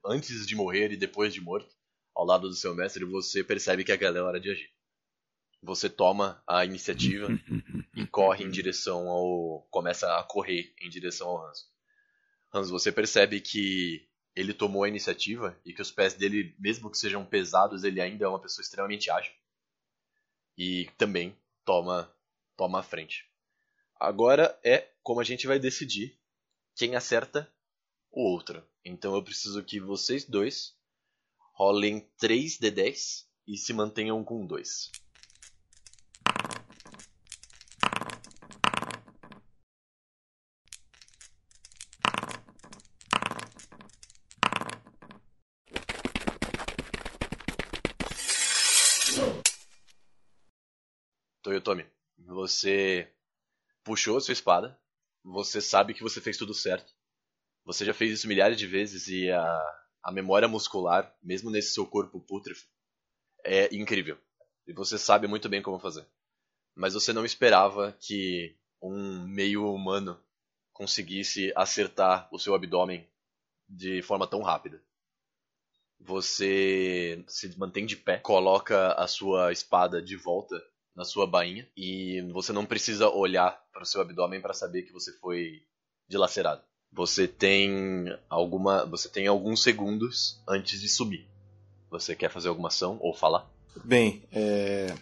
antes 0.05 0.47
de 0.47 0.55
morrer 0.55 0.91
e 0.91 0.97
depois 0.97 1.33
de 1.33 1.41
morto, 1.41 1.73
ao 2.19 2.25
lado 2.25 2.49
do 2.49 2.53
seu 2.53 2.75
mestre, 2.75 3.05
você 3.05 3.41
percebe 3.41 3.85
que 3.85 3.93
aquela 3.93 4.17
é 4.17 4.19
a 4.19 4.25
hora 4.25 4.41
de 4.41 4.51
agir. 4.51 4.69
Você 5.63 5.89
toma 5.89 6.43
a 6.45 6.65
iniciativa 6.65 7.29
e 7.95 8.05
corre 8.05 8.43
em 8.43 8.49
direção 8.49 9.07
ao. 9.07 9.65
começa 9.71 10.17
a 10.17 10.23
correr 10.23 10.73
em 10.81 10.89
direção 10.89 11.29
ao 11.29 11.47
Hans. 11.47 11.71
Hans, 12.53 12.69
você 12.69 12.91
percebe 12.91 13.39
que 13.39 14.05
ele 14.35 14.53
tomou 14.53 14.83
a 14.83 14.89
iniciativa 14.89 15.57
e 15.63 15.73
que 15.73 15.81
os 15.81 15.91
pés 15.91 16.13
dele, 16.13 16.53
mesmo 16.59 16.91
que 16.91 16.97
sejam 16.97 17.25
pesados, 17.25 17.85
ele 17.85 18.01
ainda 18.01 18.25
é 18.25 18.27
uma 18.27 18.41
pessoa 18.41 18.63
extremamente 18.63 19.09
ágil. 19.09 19.31
E 20.57 20.89
também 20.97 21.37
toma, 21.63 22.13
toma 22.57 22.81
a 22.81 22.83
frente. 22.83 23.29
Agora 23.97 24.59
é 24.61 24.89
como 25.01 25.21
a 25.21 25.23
gente 25.23 25.47
vai 25.47 25.57
decidir 25.57 26.19
quem 26.75 26.97
acerta 26.97 27.49
o 28.11 28.21
outro. 28.29 28.61
Então 28.83 29.15
eu 29.15 29.23
preciso 29.23 29.63
que 29.63 29.79
vocês 29.79 30.25
dois 30.25 30.77
rolem 31.59 32.09
3 32.17 32.57
de 32.57 32.71
10 32.71 33.29
e 33.45 33.57
se 33.57 33.73
mantenham 33.73 34.23
com 34.23 34.45
2. 34.45 34.91
Toyotomi, 51.43 51.85
você 52.17 53.11
puxou 53.83 54.15
a 54.15 54.21
sua 54.21 54.31
espada, 54.31 54.79
você 55.21 55.59
sabe 55.59 55.93
que 55.93 56.03
você 56.03 56.21
fez 56.21 56.37
tudo 56.37 56.53
certo. 56.53 56.93
Você 57.65 57.83
já 57.83 57.93
fez 57.93 58.13
isso 58.13 58.29
milhares 58.29 58.57
de 58.57 58.65
vezes 58.65 59.09
e 59.09 59.29
a, 59.29 59.79
a 60.03 60.11
memória 60.11 60.47
muscular, 60.47 61.15
mesmo 61.21 61.49
nesse 61.49 61.73
seu 61.73 61.85
corpo 61.85 62.19
pútrefo, 62.19 62.67
é 63.43 63.73
incrível. 63.75 64.17
E 64.67 64.73
você 64.73 64.97
sabe 64.97 65.27
muito 65.27 65.49
bem 65.49 65.61
como 65.61 65.79
fazer. 65.79 66.05
Mas 66.75 66.93
você 66.93 67.11
não 67.11 67.25
esperava 67.25 67.91
que 67.99 68.55
um 68.81 69.27
meio 69.27 69.73
humano 69.73 70.19
conseguisse 70.71 71.51
acertar 71.55 72.29
o 72.31 72.39
seu 72.39 72.55
abdômen 72.55 73.05
de 73.67 74.01
forma 74.01 74.25
tão 74.25 74.41
rápida. 74.41 74.81
Você 75.99 77.23
se 77.27 77.57
mantém 77.57 77.85
de 77.85 77.97
pé, 77.97 78.17
coloca 78.17 78.93
a 78.93 79.05
sua 79.05 79.51
espada 79.51 80.01
de 80.01 80.15
volta 80.15 80.55
na 80.95 81.03
sua 81.03 81.27
bainha 81.27 81.69
e 81.75 82.21
você 82.31 82.53
não 82.53 82.65
precisa 82.65 83.09
olhar 83.09 83.61
para 83.71 83.83
o 83.83 83.85
seu 83.85 84.01
abdômen 84.01 84.41
para 84.41 84.53
saber 84.53 84.83
que 84.83 84.93
você 84.93 85.11
foi 85.19 85.65
dilacerado. 86.07 86.63
Você 86.91 87.27
tem 87.27 88.05
alguma, 88.29 88.85
você 88.85 89.07
tem 89.07 89.27
alguns 89.27 89.61
segundos 89.63 90.39
antes 90.47 90.81
de 90.81 90.89
subir. 90.89 91.27
Você 91.89 92.15
quer 92.15 92.29
fazer 92.29 92.49
alguma 92.49 92.67
ação 92.69 92.97
ou 93.01 93.13
falar? 93.13 93.47
Bem, 93.83 94.23
é, 94.31 94.93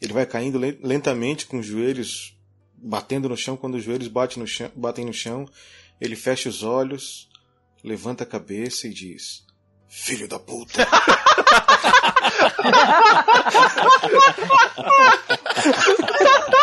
ele 0.00 0.12
vai 0.12 0.26
caindo 0.26 0.58
len- 0.58 0.78
lentamente 0.82 1.46
com 1.46 1.58
os 1.58 1.66
joelhos 1.66 2.34
batendo 2.74 3.28
no 3.28 3.36
chão. 3.36 3.56
Quando 3.56 3.76
os 3.76 3.84
joelhos 3.84 4.08
batem 4.08 4.38
no 4.40 4.46
chão, 4.46 4.70
batem 4.74 5.04
no 5.04 5.12
chão, 5.12 5.48
ele 6.00 6.16
fecha 6.16 6.48
os 6.48 6.62
olhos, 6.62 7.28
levanta 7.84 8.24
a 8.24 8.26
cabeça 8.26 8.86
e 8.86 8.92
diz: 8.92 9.44
Filho 9.88 10.26
da 10.26 10.38
puta! 10.38 10.86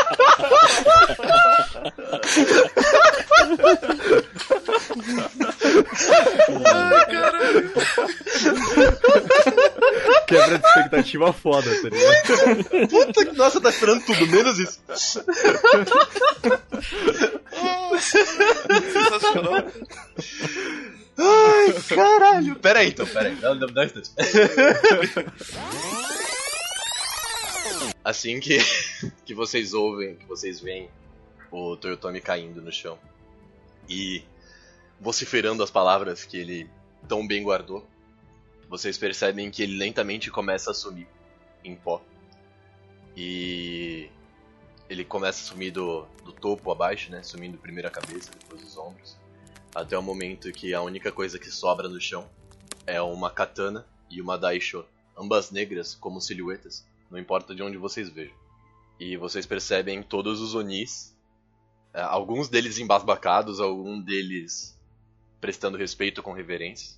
Ai, 6.65 7.05
caralho. 7.05 7.71
Quebra 10.27 10.59
de 10.59 10.67
expectativa 10.67 11.33
foda, 11.33 11.69
tá 11.81 11.89
ligado? 11.89 12.87
Puta 12.89 13.25
que 13.25 13.37
nossa, 13.37 13.61
tá 13.61 13.69
esperando 13.69 14.05
tudo, 14.05 14.27
menos 14.27 14.59
isso. 14.59 14.79
Sensacional. 18.93 19.65
Ai, 21.17 21.73
caralho. 21.87 22.55
Pera 22.55 22.79
aí 22.79 22.89
então, 22.89 23.05
pera 23.05 23.29
aí. 23.29 23.35
Dá, 23.35 23.53
dá, 23.53 23.67
dá 23.67 23.81
um 23.81 23.85
instante. 23.85 24.11
Assim 28.03 28.39
que, 28.39 28.57
que 29.25 29.33
vocês 29.33 29.73
ouvem, 29.73 30.15
que 30.15 30.25
vocês 30.25 30.59
veem 30.59 30.89
o 31.51 31.75
Toyotomi 31.75 32.21
caindo 32.21 32.61
no 32.61 32.71
chão 32.71 32.99
e 33.87 34.23
vociferando 34.99 35.63
as 35.63 35.71
palavras 35.71 36.23
que 36.23 36.37
ele 36.37 36.69
tão 37.07 37.25
bem 37.25 37.43
guardou, 37.43 37.85
vocês 38.69 38.97
percebem 38.97 39.51
que 39.51 39.63
ele 39.63 39.77
lentamente 39.77 40.31
começa 40.31 40.71
a 40.71 40.73
sumir 40.73 41.07
em 41.63 41.75
pó. 41.75 42.01
E 43.15 44.09
ele 44.89 45.05
começa 45.05 45.41
a 45.41 45.47
sumir 45.47 45.71
do, 45.71 46.05
do 46.23 46.31
topo 46.31 46.71
abaixo, 46.71 47.11
né? 47.11 47.23
Sumindo 47.23 47.57
primeiro 47.57 47.87
a 47.87 47.91
cabeça, 47.91 48.31
depois 48.37 48.63
os 48.63 48.77
ombros. 48.77 49.17
Até 49.73 49.97
o 49.97 50.01
momento 50.01 50.51
que 50.51 50.73
a 50.73 50.81
única 50.81 51.11
coisa 51.11 51.39
que 51.39 51.49
sobra 51.49 51.87
no 51.87 51.99
chão 51.99 52.27
é 52.85 53.01
uma 53.01 53.29
katana 53.29 53.85
e 54.09 54.21
uma 54.21 54.37
daisho, 54.37 54.85
ambas 55.17 55.51
negras 55.51 55.95
como 55.95 56.21
silhuetas, 56.21 56.85
não 57.09 57.19
importa 57.19 57.53
de 57.55 57.61
onde 57.63 57.77
vocês 57.77 58.09
vejam. 58.09 58.35
E 58.99 59.17
vocês 59.17 59.45
percebem 59.45 60.01
todos 60.01 60.39
os 60.41 60.55
onis, 60.55 61.15
é, 61.93 62.01
alguns 62.01 62.49
deles 62.49 62.77
embasbacados, 62.77 63.59
alguns 63.59 64.03
deles 64.03 64.79
prestando 65.39 65.77
respeito 65.77 66.23
com 66.23 66.33
reverência, 66.33 66.97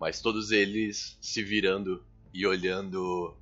mas 0.00 0.20
todos 0.20 0.50
eles 0.50 1.16
se 1.20 1.42
virando 1.42 2.02
e 2.32 2.46
olhando 2.46 3.36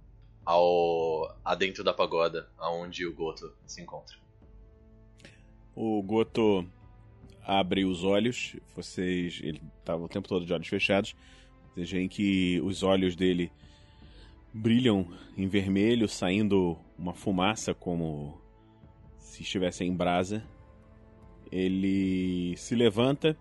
ao 0.45 1.35
adentro 1.45 1.83
da 1.83 1.95
pagoda, 1.95 2.49
aonde 2.59 3.07
o 3.07 3.15
Goto 3.15 3.53
se 3.67 3.81
encontra. 3.81 4.17
O 5.75 6.03
Goto 6.03 6.67
abre 7.43 7.85
os 7.85 8.05
olhos, 8.05 8.57
vocês. 8.75 9.41
Ele 9.43 9.61
estava 9.79 10.05
o 10.05 10.09
tempo 10.09 10.29
todo 10.29 10.47
de 10.47 10.53
olhos 10.53 10.69
fechados. 10.69 11.17
Vocês 11.75 11.91
veem 11.91 12.09
que 12.09 12.61
os 12.63 12.83
olhos 12.83 13.17
dele 13.17 13.51
brilham 14.55 15.09
em 15.37 15.49
vermelho, 15.49 16.09
saindo 16.09 16.79
uma 16.97 17.13
fumaça 17.13 17.75
como 17.75 18.41
se 19.19 19.43
estivesse 19.43 19.85
em 19.85 19.93
brasa. 19.93 20.45
Ele 21.51 22.57
se 22.57 22.77
levanta, 22.77 23.37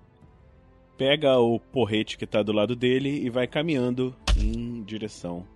pega 0.98 1.38
o 1.38 1.60
porrete 1.60 2.18
que 2.18 2.26
está 2.26 2.42
do 2.42 2.52
lado 2.52 2.76
dele 2.76 3.10
e 3.24 3.30
vai 3.30 3.48
caminhando 3.48 4.16
em 4.36 4.82
direção 4.84 5.48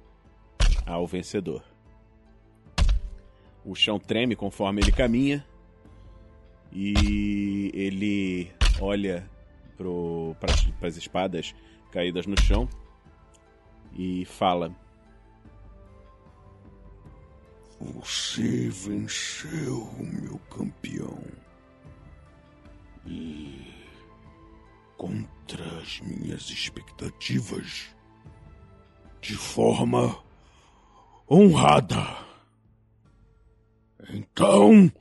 ao 0.86 1.08
vencedor. 1.08 1.64
O 3.66 3.76
chão 3.76 4.00
treme 4.00 4.36
conforme 4.36 4.82
ele 4.82 4.92
caminha 4.92 5.46
e 6.72 7.72
ele 7.74 8.52
olha 8.80 9.30
para 10.80 10.88
as 10.88 10.98
espadas 10.98 11.54
caídas 11.92 12.26
no 12.26 12.40
chão 12.40 12.70
e 13.98 14.24
fala: 14.26 14.74
Você 17.80 18.70
venceu, 18.70 19.94
meu 20.00 20.40
campeão. 20.50 21.24
E 23.06 23.74
contra 24.98 25.64
as 25.80 26.02
minhas 26.02 26.50
expectativas, 26.50 27.86
de 29.22 29.36
forma 29.36 30.18
honrada. 31.30 32.18
Então, 34.10 34.92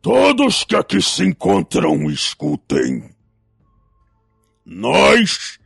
todos 0.00 0.64
que 0.64 0.74
aqui 0.74 1.02
se 1.02 1.24
encontram, 1.24 2.10
escutem. 2.10 3.14
Nós 4.64 5.58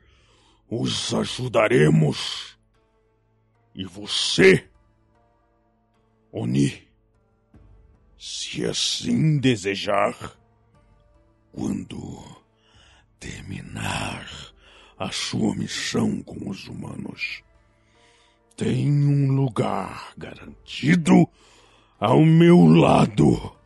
os 0.68 1.14
ajudaremos. 1.14 2.56
E 3.74 3.84
você, 3.84 4.68
Oni, 6.38 6.70
se 8.18 8.66
assim 8.66 9.38
desejar, 9.38 10.38
quando 11.50 12.22
terminar 13.18 14.52
a 14.98 15.10
sua 15.10 15.54
missão 15.54 16.20
com 16.20 16.50
os 16.50 16.68
humanos, 16.68 17.42
tem 18.54 18.86
um 18.86 19.34
lugar 19.34 20.12
garantido 20.14 21.26
ao 21.98 22.22
meu 22.22 22.66
lado 22.66 23.56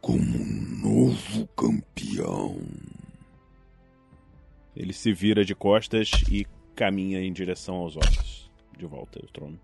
como 0.00 0.38
um 0.38 0.78
novo 0.84 1.48
campeão. 1.48 2.62
Ele 4.76 4.92
se 4.92 5.12
vira 5.12 5.44
de 5.44 5.56
costas 5.56 6.12
e 6.30 6.46
caminha 6.76 7.20
em 7.20 7.32
direção 7.32 7.74
aos 7.74 7.96
ossos. 7.96 8.48
De 8.78 8.86
volta 8.86 9.18
ao 9.20 9.26
trono. 9.30 9.58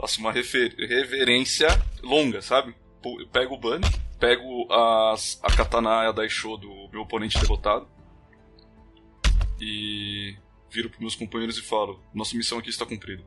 Faço 0.00 0.20
uma 0.20 0.32
reverência 0.32 1.68
longa, 2.02 2.40
sabe? 2.40 2.74
Pego 3.30 3.54
o 3.54 3.58
Bunny, 3.58 3.84
pego 4.18 4.72
as, 4.72 5.38
a 5.42 5.54
katana 5.54 6.04
e 6.04 6.06
a 6.06 6.12
Daisho 6.12 6.56
do 6.56 6.88
meu 6.90 7.02
oponente 7.02 7.38
derrotado 7.38 7.86
e 9.60 10.34
viro 10.70 10.88
pros 10.88 11.00
meus 11.00 11.14
companheiros 11.14 11.58
e 11.58 11.62
falo: 11.62 12.00
Nossa 12.14 12.34
missão 12.34 12.58
aqui 12.58 12.70
está 12.70 12.86
cumprida. 12.86 13.22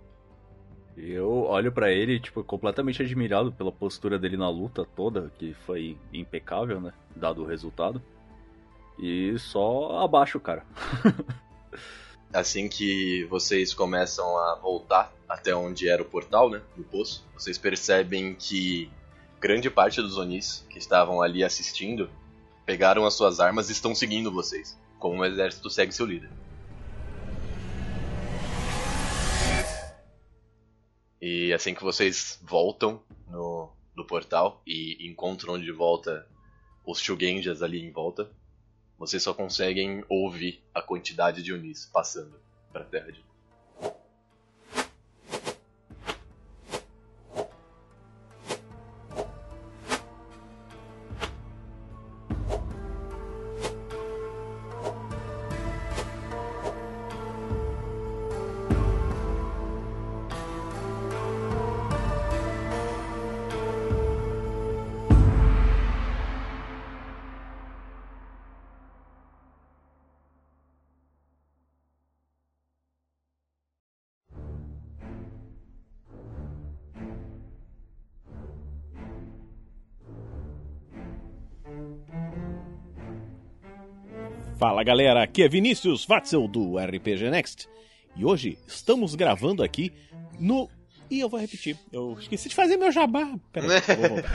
Eu 0.97 1.43
olho 1.43 1.71
pra 1.71 1.91
ele, 1.91 2.19
tipo, 2.19 2.43
completamente 2.43 3.01
admirado 3.01 3.51
pela 3.51 3.71
postura 3.71 4.17
dele 4.17 4.37
na 4.37 4.49
luta 4.49 4.85
toda, 4.85 5.31
que 5.37 5.53
foi 5.65 5.97
impecável, 6.11 6.79
né? 6.79 6.93
Dado 7.15 7.43
o 7.43 7.47
resultado. 7.47 8.01
E 8.99 9.37
só 9.39 9.99
abaixo, 10.03 10.39
cara. 10.39 10.65
Assim 12.33 12.67
que 12.67 13.25
vocês 13.25 13.75
começam 13.75 14.25
a 14.39 14.55
voltar 14.55 15.13
até 15.29 15.55
onde 15.55 15.87
era 15.87 16.01
o 16.01 16.05
portal, 16.05 16.49
né, 16.49 16.63
do 16.75 16.83
poço, 16.83 17.23
vocês 17.31 17.59
percebem 17.59 18.33
que 18.33 18.91
grande 19.39 19.69
parte 19.69 20.01
dos 20.01 20.17
Onis 20.17 20.65
que 20.67 20.79
estavam 20.79 21.21
ali 21.21 21.43
assistindo 21.43 22.09
pegaram 22.65 23.05
as 23.05 23.13
suas 23.13 23.39
armas 23.39 23.69
e 23.69 23.73
estão 23.73 23.93
seguindo 23.93 24.31
vocês, 24.31 24.75
como 24.97 25.21
o 25.21 25.25
exército 25.25 25.69
segue 25.69 25.91
seu 25.91 26.07
líder. 26.07 26.31
E 31.21 31.53
assim 31.53 31.75
que 31.75 31.83
vocês 31.83 32.39
voltam 32.41 32.99
no, 33.29 33.71
portal 34.07 34.61
e 34.65 35.07
encontram 35.07 35.59
de 35.59 35.71
volta 35.71 36.27
os 36.83 36.99
Shugenjas 36.99 37.61
ali 37.61 37.79
em 37.79 37.91
volta, 37.91 38.29
vocês 39.05 39.21
só 39.21 39.33
conseguem 39.33 40.01
ouvir 40.07 40.63
a 40.73 40.81
quantidade 40.81 41.43
de 41.43 41.51
Unis 41.51 41.89
passando 41.91 42.39
pra 42.71 42.85
terra 42.85 43.11
de 43.11 43.19
Fala 84.83 84.97
galera, 84.97 85.23
aqui 85.23 85.41
é 85.41 85.47
Vinícius 85.47 86.05
Watzel 86.05 86.45
do 86.45 86.77
RPG 86.77 87.29
Next 87.29 87.69
e 88.17 88.25
hoje 88.25 88.57
estamos 88.67 89.15
gravando 89.15 89.63
aqui 89.63 89.93
no. 90.37 90.69
E 91.09 91.21
eu 91.21 91.29
vou 91.29 91.39
repetir, 91.39 91.77
eu 91.89 92.17
esqueci 92.19 92.49
de 92.49 92.55
fazer 92.55 92.75
meu 92.75 92.91
jabá. 92.91 93.33
Pera 93.53 93.65
aí, 93.65 93.81
vou 93.95 94.09
voltar. 94.09 94.29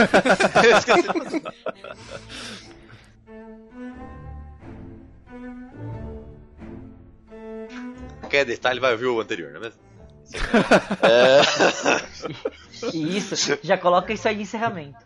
Quer 8.31 8.47
detalhe, 8.47 8.81
vai 8.81 8.93
ouvir 8.93 9.05
o 9.05 9.21
anterior, 9.21 9.51
não 9.51 9.59
é 9.59 9.65
mesmo? 9.65 9.81
é... 11.05 11.43
Isso, 12.97 13.59
já 13.63 13.77
coloca 13.77 14.15
isso 14.15 14.27
aí 14.27 14.37
de 14.37 14.43
encerramento. 14.43 14.97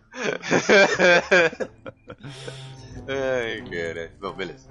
Ai, 3.09 3.65
cara. 3.69 4.13
Bom, 4.21 4.33
beleza. 4.35 4.69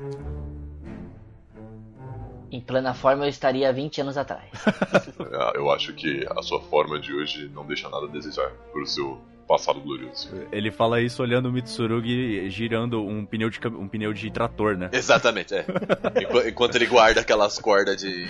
Em 2.52 2.60
plena 2.60 2.94
forma 2.94 3.26
eu 3.26 3.30
estaria 3.30 3.70
há 3.70 3.72
20 3.72 4.02
anos 4.02 4.18
atrás. 4.18 4.50
Ah, 5.34 5.54
Eu 5.56 5.72
acho 5.72 5.94
que 5.94 6.26
a 6.38 6.42
sua 6.44 6.60
forma 6.62 7.00
de 7.00 7.14
hoje 7.14 7.50
não 7.54 7.66
deixa 7.66 7.88
nada 7.90 8.06
a 8.08 8.10
desejar 8.10 8.50
pro 8.72 8.86
seu 8.86 9.22
passado 9.48 9.80
glorioso. 9.82 10.30
Ele 10.52 10.70
fala 10.72 11.02
isso 11.02 11.22
olhando 11.22 11.48
o 11.50 11.52
Mitsurugi 11.52 12.50
girando 12.50 13.02
um 13.06 13.26
pneu 13.26 13.50
de, 13.50 13.60
um 13.68 13.88
pneu 13.88 14.14
de 14.14 14.30
trator, 14.32 14.78
né? 14.78 14.90
Exatamente, 14.94 15.54
é. 15.56 15.66
Enqu- 16.22 16.48
Enquanto 16.48 16.76
ele 16.76 16.86
guarda 16.88 17.22
aquelas 17.22 17.58
cordas 17.60 17.98
de, 18.02 18.28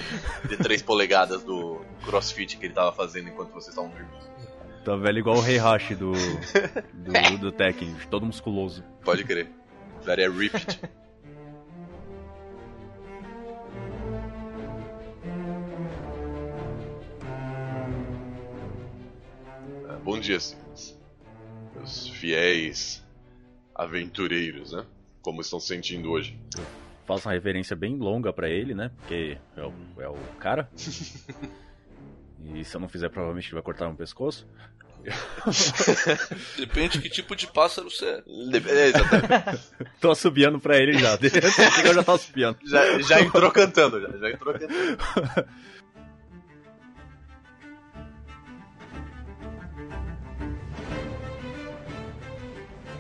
de 0.47 0.57
3 0.57 0.81
polegadas 0.81 1.43
do 1.43 1.81
crossfit 2.05 2.57
que 2.57 2.65
ele 2.65 2.73
tava 2.73 2.91
fazendo 2.91 3.29
enquanto 3.29 3.51
vocês 3.51 3.69
estavam 3.69 3.89
dormindo. 3.91 4.31
Tá 4.83 4.95
velho 4.95 5.19
igual 5.19 5.37
o 5.37 5.45
Heihachi 5.45 5.93
do, 5.93 6.11
do, 6.93 7.37
do 7.39 7.51
Tekken, 7.51 7.95
todo 8.09 8.25
musculoso. 8.25 8.83
Pode 9.03 9.23
crer. 9.23 9.47
Very 10.03 10.27
ripped. 10.27 10.79
Bom 20.03 20.19
dia, 20.19 20.39
senhores. 20.39 20.97
Meus 21.75 22.07
fiéis 22.09 23.03
aventureiros, 23.75 24.71
né? 24.73 24.85
Como 25.21 25.41
estão 25.41 25.59
se 25.59 25.67
sentindo 25.67 26.09
hoje? 26.11 26.37
Faço 27.05 27.27
uma 27.27 27.33
referência 27.33 27.75
bem 27.75 27.97
longa 27.97 28.33
pra 28.33 28.49
ele, 28.49 28.73
né? 28.73 28.91
Porque 28.97 29.37
é 29.55 29.63
o, 29.63 29.73
é 30.01 30.09
o 30.09 30.17
cara. 30.39 30.69
E 32.43 32.65
se 32.65 32.75
eu 32.75 32.81
não 32.81 32.89
fizer, 32.89 33.07
provavelmente 33.09 33.47
ele 33.49 33.53
vai 33.53 33.61
cortar 33.61 33.87
um 33.87 33.95
pescoço. 33.95 34.47
Depende 36.57 36.99
que 36.99 37.07
tipo 37.07 37.35
de 37.35 37.45
pássaro 37.45 37.89
você 37.89 38.05
é. 38.05 38.23
É, 38.67 38.87
exatamente. 38.87 39.61
Tô 40.01 40.09
assobiando 40.09 40.59
pra 40.59 40.77
ele 40.77 40.97
já. 40.97 41.19
eu 41.85 41.93
já 41.93 42.03
tô 42.03 42.13
assobiando. 42.13 42.57
Já, 42.65 42.99
já 42.99 43.21
entrou 43.21 43.51
cantando, 43.51 44.01
já, 44.01 44.17
já 44.17 44.31
entrou 44.31 44.53
cantando. 44.55 45.47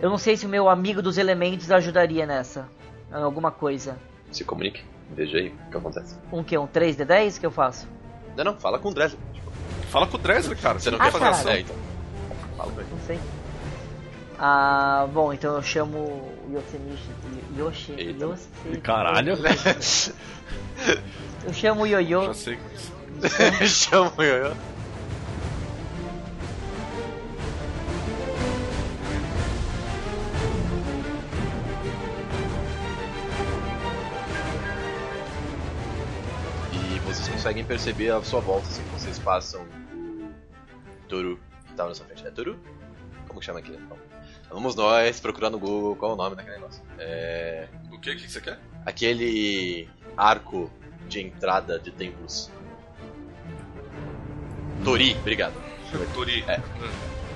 Eu 0.01 0.09
não 0.09 0.17
sei 0.17 0.35
se 0.35 0.45
o 0.45 0.49
meu 0.49 0.67
amigo 0.67 1.01
dos 1.01 1.17
elementos 1.17 1.69
ajudaria 1.71 2.25
nessa. 2.25 2.67
Em 3.11 3.15
alguma 3.21 3.51
coisa. 3.51 3.97
Se 4.31 4.43
comunique, 4.43 4.81
veja 5.15 5.37
aí 5.37 5.49
o 5.67 5.71
que 5.71 5.77
acontece. 5.77 6.15
Um 6.31 6.43
que? 6.43 6.57
Um 6.57 6.67
3D10 6.67 7.39
que 7.39 7.45
eu 7.45 7.51
faço? 7.51 7.87
Não, 8.35 8.43
não, 8.45 8.55
fala 8.57 8.79
com 8.79 8.89
o 8.89 8.93
Dresler. 8.93 9.19
Tipo, 9.33 9.51
Fala 9.89 10.07
com 10.07 10.15
o 10.17 10.19
Dresler, 10.19 10.57
cara. 10.59 10.79
você 10.79 10.89
não 10.89 10.97
Ah, 10.99 11.03
quer 11.03 11.11
fazer 11.11 11.23
cara. 11.25 11.35
ação? 11.35 11.51
É, 11.51 11.59
então. 11.59 11.75
Fala 12.57 12.71
pra 12.71 12.83
ele. 12.83 12.91
Não 12.93 12.99
sei. 13.05 13.19
Ah, 14.39 15.07
bom, 15.13 15.31
então 15.33 15.55
eu 15.55 15.61
chamo 15.61 15.97
o 15.97 16.51
Yoshimichi. 16.53 17.09
Yoshi. 17.57 17.91
Eita. 17.97 18.25
Yoshi. 18.25 18.81
Caralho. 18.81 19.37
Eu 21.45 21.53
chamo 21.53 21.81
o 21.83 21.85
Yoyo. 21.87 22.25
Já 22.25 22.33
sei. 22.33 22.59
Chama 23.67 24.11
o 24.17 24.23
Yoyo. 24.23 24.55
Conseguem 37.41 37.65
perceber 37.65 38.11
a 38.11 38.21
sua 38.21 38.39
volta 38.39 38.67
assim 38.67 38.83
que 38.83 38.89
vocês 38.89 39.17
passam 39.17 39.63
o 39.63 40.31
Toru 41.07 41.39
que 41.65 41.73
tava 41.73 41.89
na 41.89 41.95
sua 41.95 42.05
frente. 42.05 42.25
É 42.27 42.29
Toru? 42.29 42.55
Como 43.27 43.39
que 43.39 43.45
chama? 43.47 43.61
Então, 43.61 43.97
vamos 44.51 44.75
nós 44.75 45.19
procurar 45.19 45.49
no 45.49 45.57
Google 45.57 45.95
qual 45.95 46.11
é 46.11 46.13
o 46.13 46.17
nome 46.17 46.35
daquele 46.35 46.57
negócio. 46.57 46.83
É. 46.99 47.67
O 47.91 47.99
que, 47.99 48.11
o 48.11 48.15
que 48.15 48.31
você 48.31 48.39
quer? 48.41 48.59
aquele 48.85 49.89
arco 50.15 50.71
de 51.07 51.19
entrada 51.21 51.79
de 51.79 51.89
templos. 51.89 52.51
Tori, 54.83 55.15
obrigado. 55.15 55.55
Tori. 56.13 56.43
É. 56.47 56.61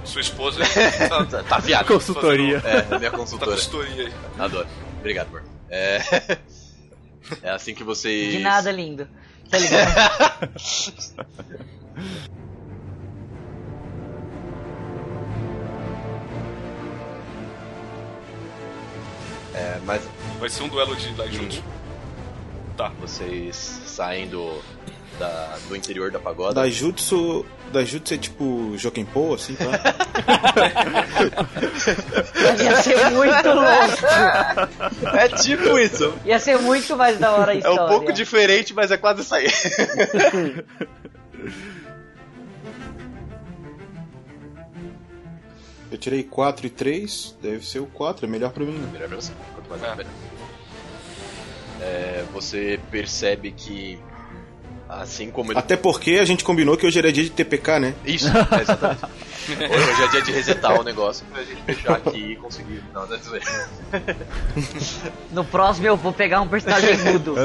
Sua 0.03 0.22
esposa 0.22 0.61
tá, 1.10 1.26
Tá, 1.26 1.44
tá 1.44 1.61
fiado. 1.61 1.88
Consultoria. 1.88 2.57
É, 2.57 2.99
minha 2.99 3.10
tá 3.10 3.18
consultora. 3.18 3.52
consultoria 3.53 4.06
aí. 4.06 4.14
Adoro. 4.38 4.68
Obrigado, 4.99 5.30
amor. 5.30 5.44
É... 5.68 5.98
é 7.41 7.49
assim 7.49 7.73
que 7.73 7.84
vocês. 7.84 8.34
De 8.34 8.40
nada, 8.40 8.72
lindo. 8.72 9.10
Tá 9.49 9.57
ligado? 9.57 10.51
É, 19.53 19.80
mas 19.85 20.01
Vai 20.39 20.49
ser 20.49 20.63
um 20.63 20.67
duelo 20.67 20.95
de 20.95 21.13
Daijutsu. 21.13 21.63
Tá. 22.77 22.89
vocês 22.99 23.56
saem 23.85 24.27
do, 24.27 24.61
da- 25.18 25.57
do 25.69 25.76
interior 25.76 26.11
da 26.11 26.19
pagoda. 26.19 26.53
Da 26.56 26.69
Jutsu. 26.69 27.45
Da 27.72 27.84
Jutsu 27.84 28.14
é 28.14 28.18
tipo 28.18 28.73
Jokenpou, 28.77 29.34
assim, 29.35 29.56
tá? 29.56 29.65
Ia 32.64 32.76
ser 32.81 33.10
muito 33.11 33.49
louco. 33.49 35.18
É 35.18 35.27
tipo 35.30 35.77
isso. 35.80 36.14
Ia 36.26 36.38
ser 36.39 36.57
muito 36.60 36.95
mais 36.97 37.18
da 37.18 37.31
hora 37.31 37.53
a 37.53 37.56
É 37.56 37.69
um 37.69 37.88
pouco 37.88 38.11
diferente, 38.14 38.73
mas 38.73 38.91
é 38.91 38.97
quase 38.97 39.22
isso 39.22 39.34
aí. 39.35 39.47
Eu 45.91 45.97
tirei 45.97 46.23
4 46.23 46.65
e 46.65 46.69
3, 46.69 47.38
deve 47.41 47.65
ser 47.65 47.80
o 47.80 47.85
4, 47.85 48.26
é 48.26 48.30
melhor 48.30 48.52
pra 48.52 48.64
mim, 48.65 48.73
né? 48.77 48.89
Melhor 48.91 49.07
pra 49.07 49.18
você. 49.18 49.31
Quanto 49.53 49.69
mais 49.69 49.84
É. 49.84 49.95
melhor. 49.95 50.11
É, 51.81 52.23
você 52.34 52.80
percebe 52.91 53.52
que. 53.52 53.99
Assim 54.88 55.31
como 55.31 55.52
ele. 55.52 55.60
Até 55.60 55.76
porque 55.76 56.19
a 56.22 56.26
gente 56.26 56.43
combinou 56.43 56.77
que 56.77 56.85
hoje 56.85 56.99
era 56.99 57.11
dia 57.11 57.23
de 57.23 57.31
TPK, 57.31 57.80
né? 57.80 57.95
Isso, 58.06 58.27
é, 58.27 58.61
exatamente. 58.61 59.06
Hoje 59.45 60.03
é 60.03 60.07
dia 60.07 60.22
de 60.23 60.31
resetar 60.31 60.80
o 60.80 60.84
negócio 60.84 61.23
pra 61.31 61.43
gente 61.43 61.61
fechar 61.64 61.93
aqui 61.97 62.31
e 62.31 62.35
conseguir. 62.35 62.84
Não, 62.93 63.06
não 63.06 63.15
é 63.15 63.19
zoeira. 63.19 63.69
No 65.31 65.43
próximo 65.43 65.85
eu 65.88 65.95
vou 65.95 66.11
pegar 66.11 66.41
um 66.41 66.47
personagem 66.47 66.97
mudo. 67.14 67.35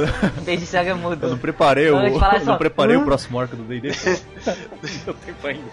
De 0.46 0.66
ser 0.66 0.94
mudo. 0.94 1.26
Eu 1.26 1.30
não 1.30 1.38
preparei 1.38 1.90
o, 1.90 1.96
Então, 1.96 2.06
eu 2.06 2.14
eu 2.14 2.40
só, 2.40 2.44
não 2.44 2.58
preparei 2.58 2.96
hum? 2.96 3.02
o 3.02 3.04
próximo 3.04 3.38
arco 3.38 3.56
do 3.56 3.64
D&D. 3.64 3.90
Eu 5.06 5.14
tempo 5.14 5.46
ainda. 5.46 5.70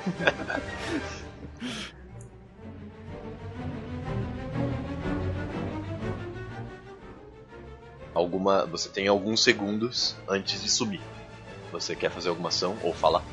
Alguma. 8.18 8.66
Você 8.66 8.90
tem 8.90 9.08
alguns 9.08 9.44
segundos 9.44 10.16
antes 10.28 10.64
de 10.64 10.70
subir. 10.72 11.02
Você 11.72 11.96
quer 11.96 12.10
fazer 12.10 12.30
alguma 12.30 12.50
ação 12.50 12.76
ou 12.82 12.94
falar? 12.94 13.24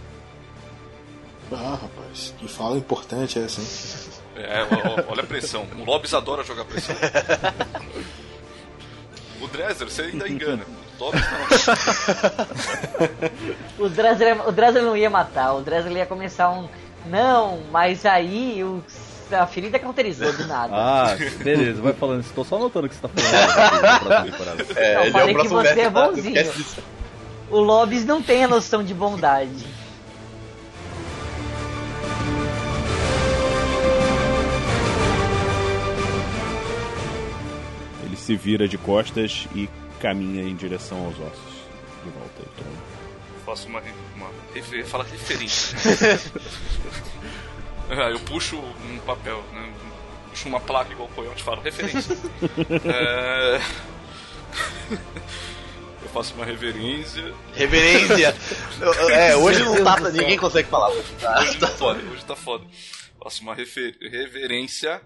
Ah, 1.50 1.78
rapaz, 1.80 2.34
que 2.38 2.46
fala 2.48 2.76
importante 2.76 3.38
essa, 3.38 3.60
hein? 3.60 3.66
É, 4.36 4.62
olha 5.08 5.22
a 5.22 5.26
pressão. 5.26 5.66
O 5.78 5.84
Lobis 5.84 6.12
adora 6.12 6.42
jogar 6.44 6.64
pressão. 6.64 6.94
O 9.40 9.48
Dresler, 9.48 9.88
você 9.90 10.02
ainda 10.02 10.28
engana. 10.28 10.64
O 10.98 11.04
Lobis 11.04 11.22
não. 13.78 13.86
O 13.86 13.88
Dresler, 13.88 14.48
o 14.48 14.52
Dresler 14.52 14.82
não 14.82 14.96
ia 14.96 15.10
matar, 15.10 15.54
o 15.54 15.62
Dresler 15.62 15.98
ia 15.98 16.06
começar 16.06 16.50
um. 16.50 16.68
Não, 17.06 17.62
mas 17.70 18.04
aí 18.06 18.64
o, 18.64 18.82
a 19.34 19.46
ferida 19.46 19.78
cauterizou 19.78 20.32
do 20.32 20.46
nada. 20.46 20.72
Ah, 20.76 21.16
beleza, 21.42 21.80
vai 21.82 21.92
falando. 21.92 22.20
Estou 22.20 22.44
só 22.44 22.56
anotando 22.56 22.86
o 22.86 22.88
que 22.88 22.94
você 22.96 23.02
tá 23.02 23.08
falando. 23.08 24.64
É, 24.76 24.94
Não, 24.94 25.02
ele 25.02 25.08
é 25.08 25.12
falei 25.12 25.34
o 25.34 25.38
próximo 25.38 25.62
que 25.62 25.68
você 25.68 25.80
é 25.80 25.90
bonzinho. 25.90 26.52
O 27.50 27.58
Lobis 27.60 28.04
não 28.04 28.22
tem 28.22 28.44
a 28.44 28.48
noção 28.48 28.82
de 28.82 28.94
bondade. 28.94 29.64
Ele 38.04 38.16
se 38.16 38.36
vira 38.36 38.68
de 38.68 38.78
costas 38.78 39.46
e 39.54 39.68
caminha 40.00 40.42
em 40.42 40.54
direção 40.54 40.98
aos 41.06 41.14
ossos. 41.18 41.54
De 42.04 42.10
volta 42.10 42.40
aí, 42.40 42.46
então. 42.56 42.66
Faço 43.46 43.68
uma, 43.68 43.82
uma 44.16 44.28
refer, 44.54 44.84
fala 44.84 45.04
referência. 45.04 45.76
Ah, 47.90 48.10
eu 48.10 48.18
puxo 48.20 48.56
um 48.58 48.98
papel, 49.06 49.42
né? 49.52 49.72
puxo 50.30 50.48
uma 50.48 50.60
placa 50.60 50.92
igual 50.92 51.08
o 51.08 51.12
coiote 51.12 51.40
e 51.40 51.44
falo 51.44 51.60
referência. 51.60 52.16
É, 52.84 53.60
Eu 56.02 56.08
faço 56.10 56.34
uma 56.34 56.44
reverência. 56.44 57.32
Reverência! 57.54 58.34
é, 59.10 59.34
hoje 59.36 59.62
não 59.64 59.82
tá. 59.82 59.98
Ninguém 60.10 60.36
consegue 60.36 60.68
falar. 60.68 60.90
Hoje 60.90 61.58
tá 61.58 61.66
foda, 61.68 62.00
hoje 62.12 62.24
tá 62.24 62.36
foda. 62.36 62.64
Faço 63.22 63.42
uma 63.42 63.54
refer- 63.54 63.96
reverência 64.00 65.00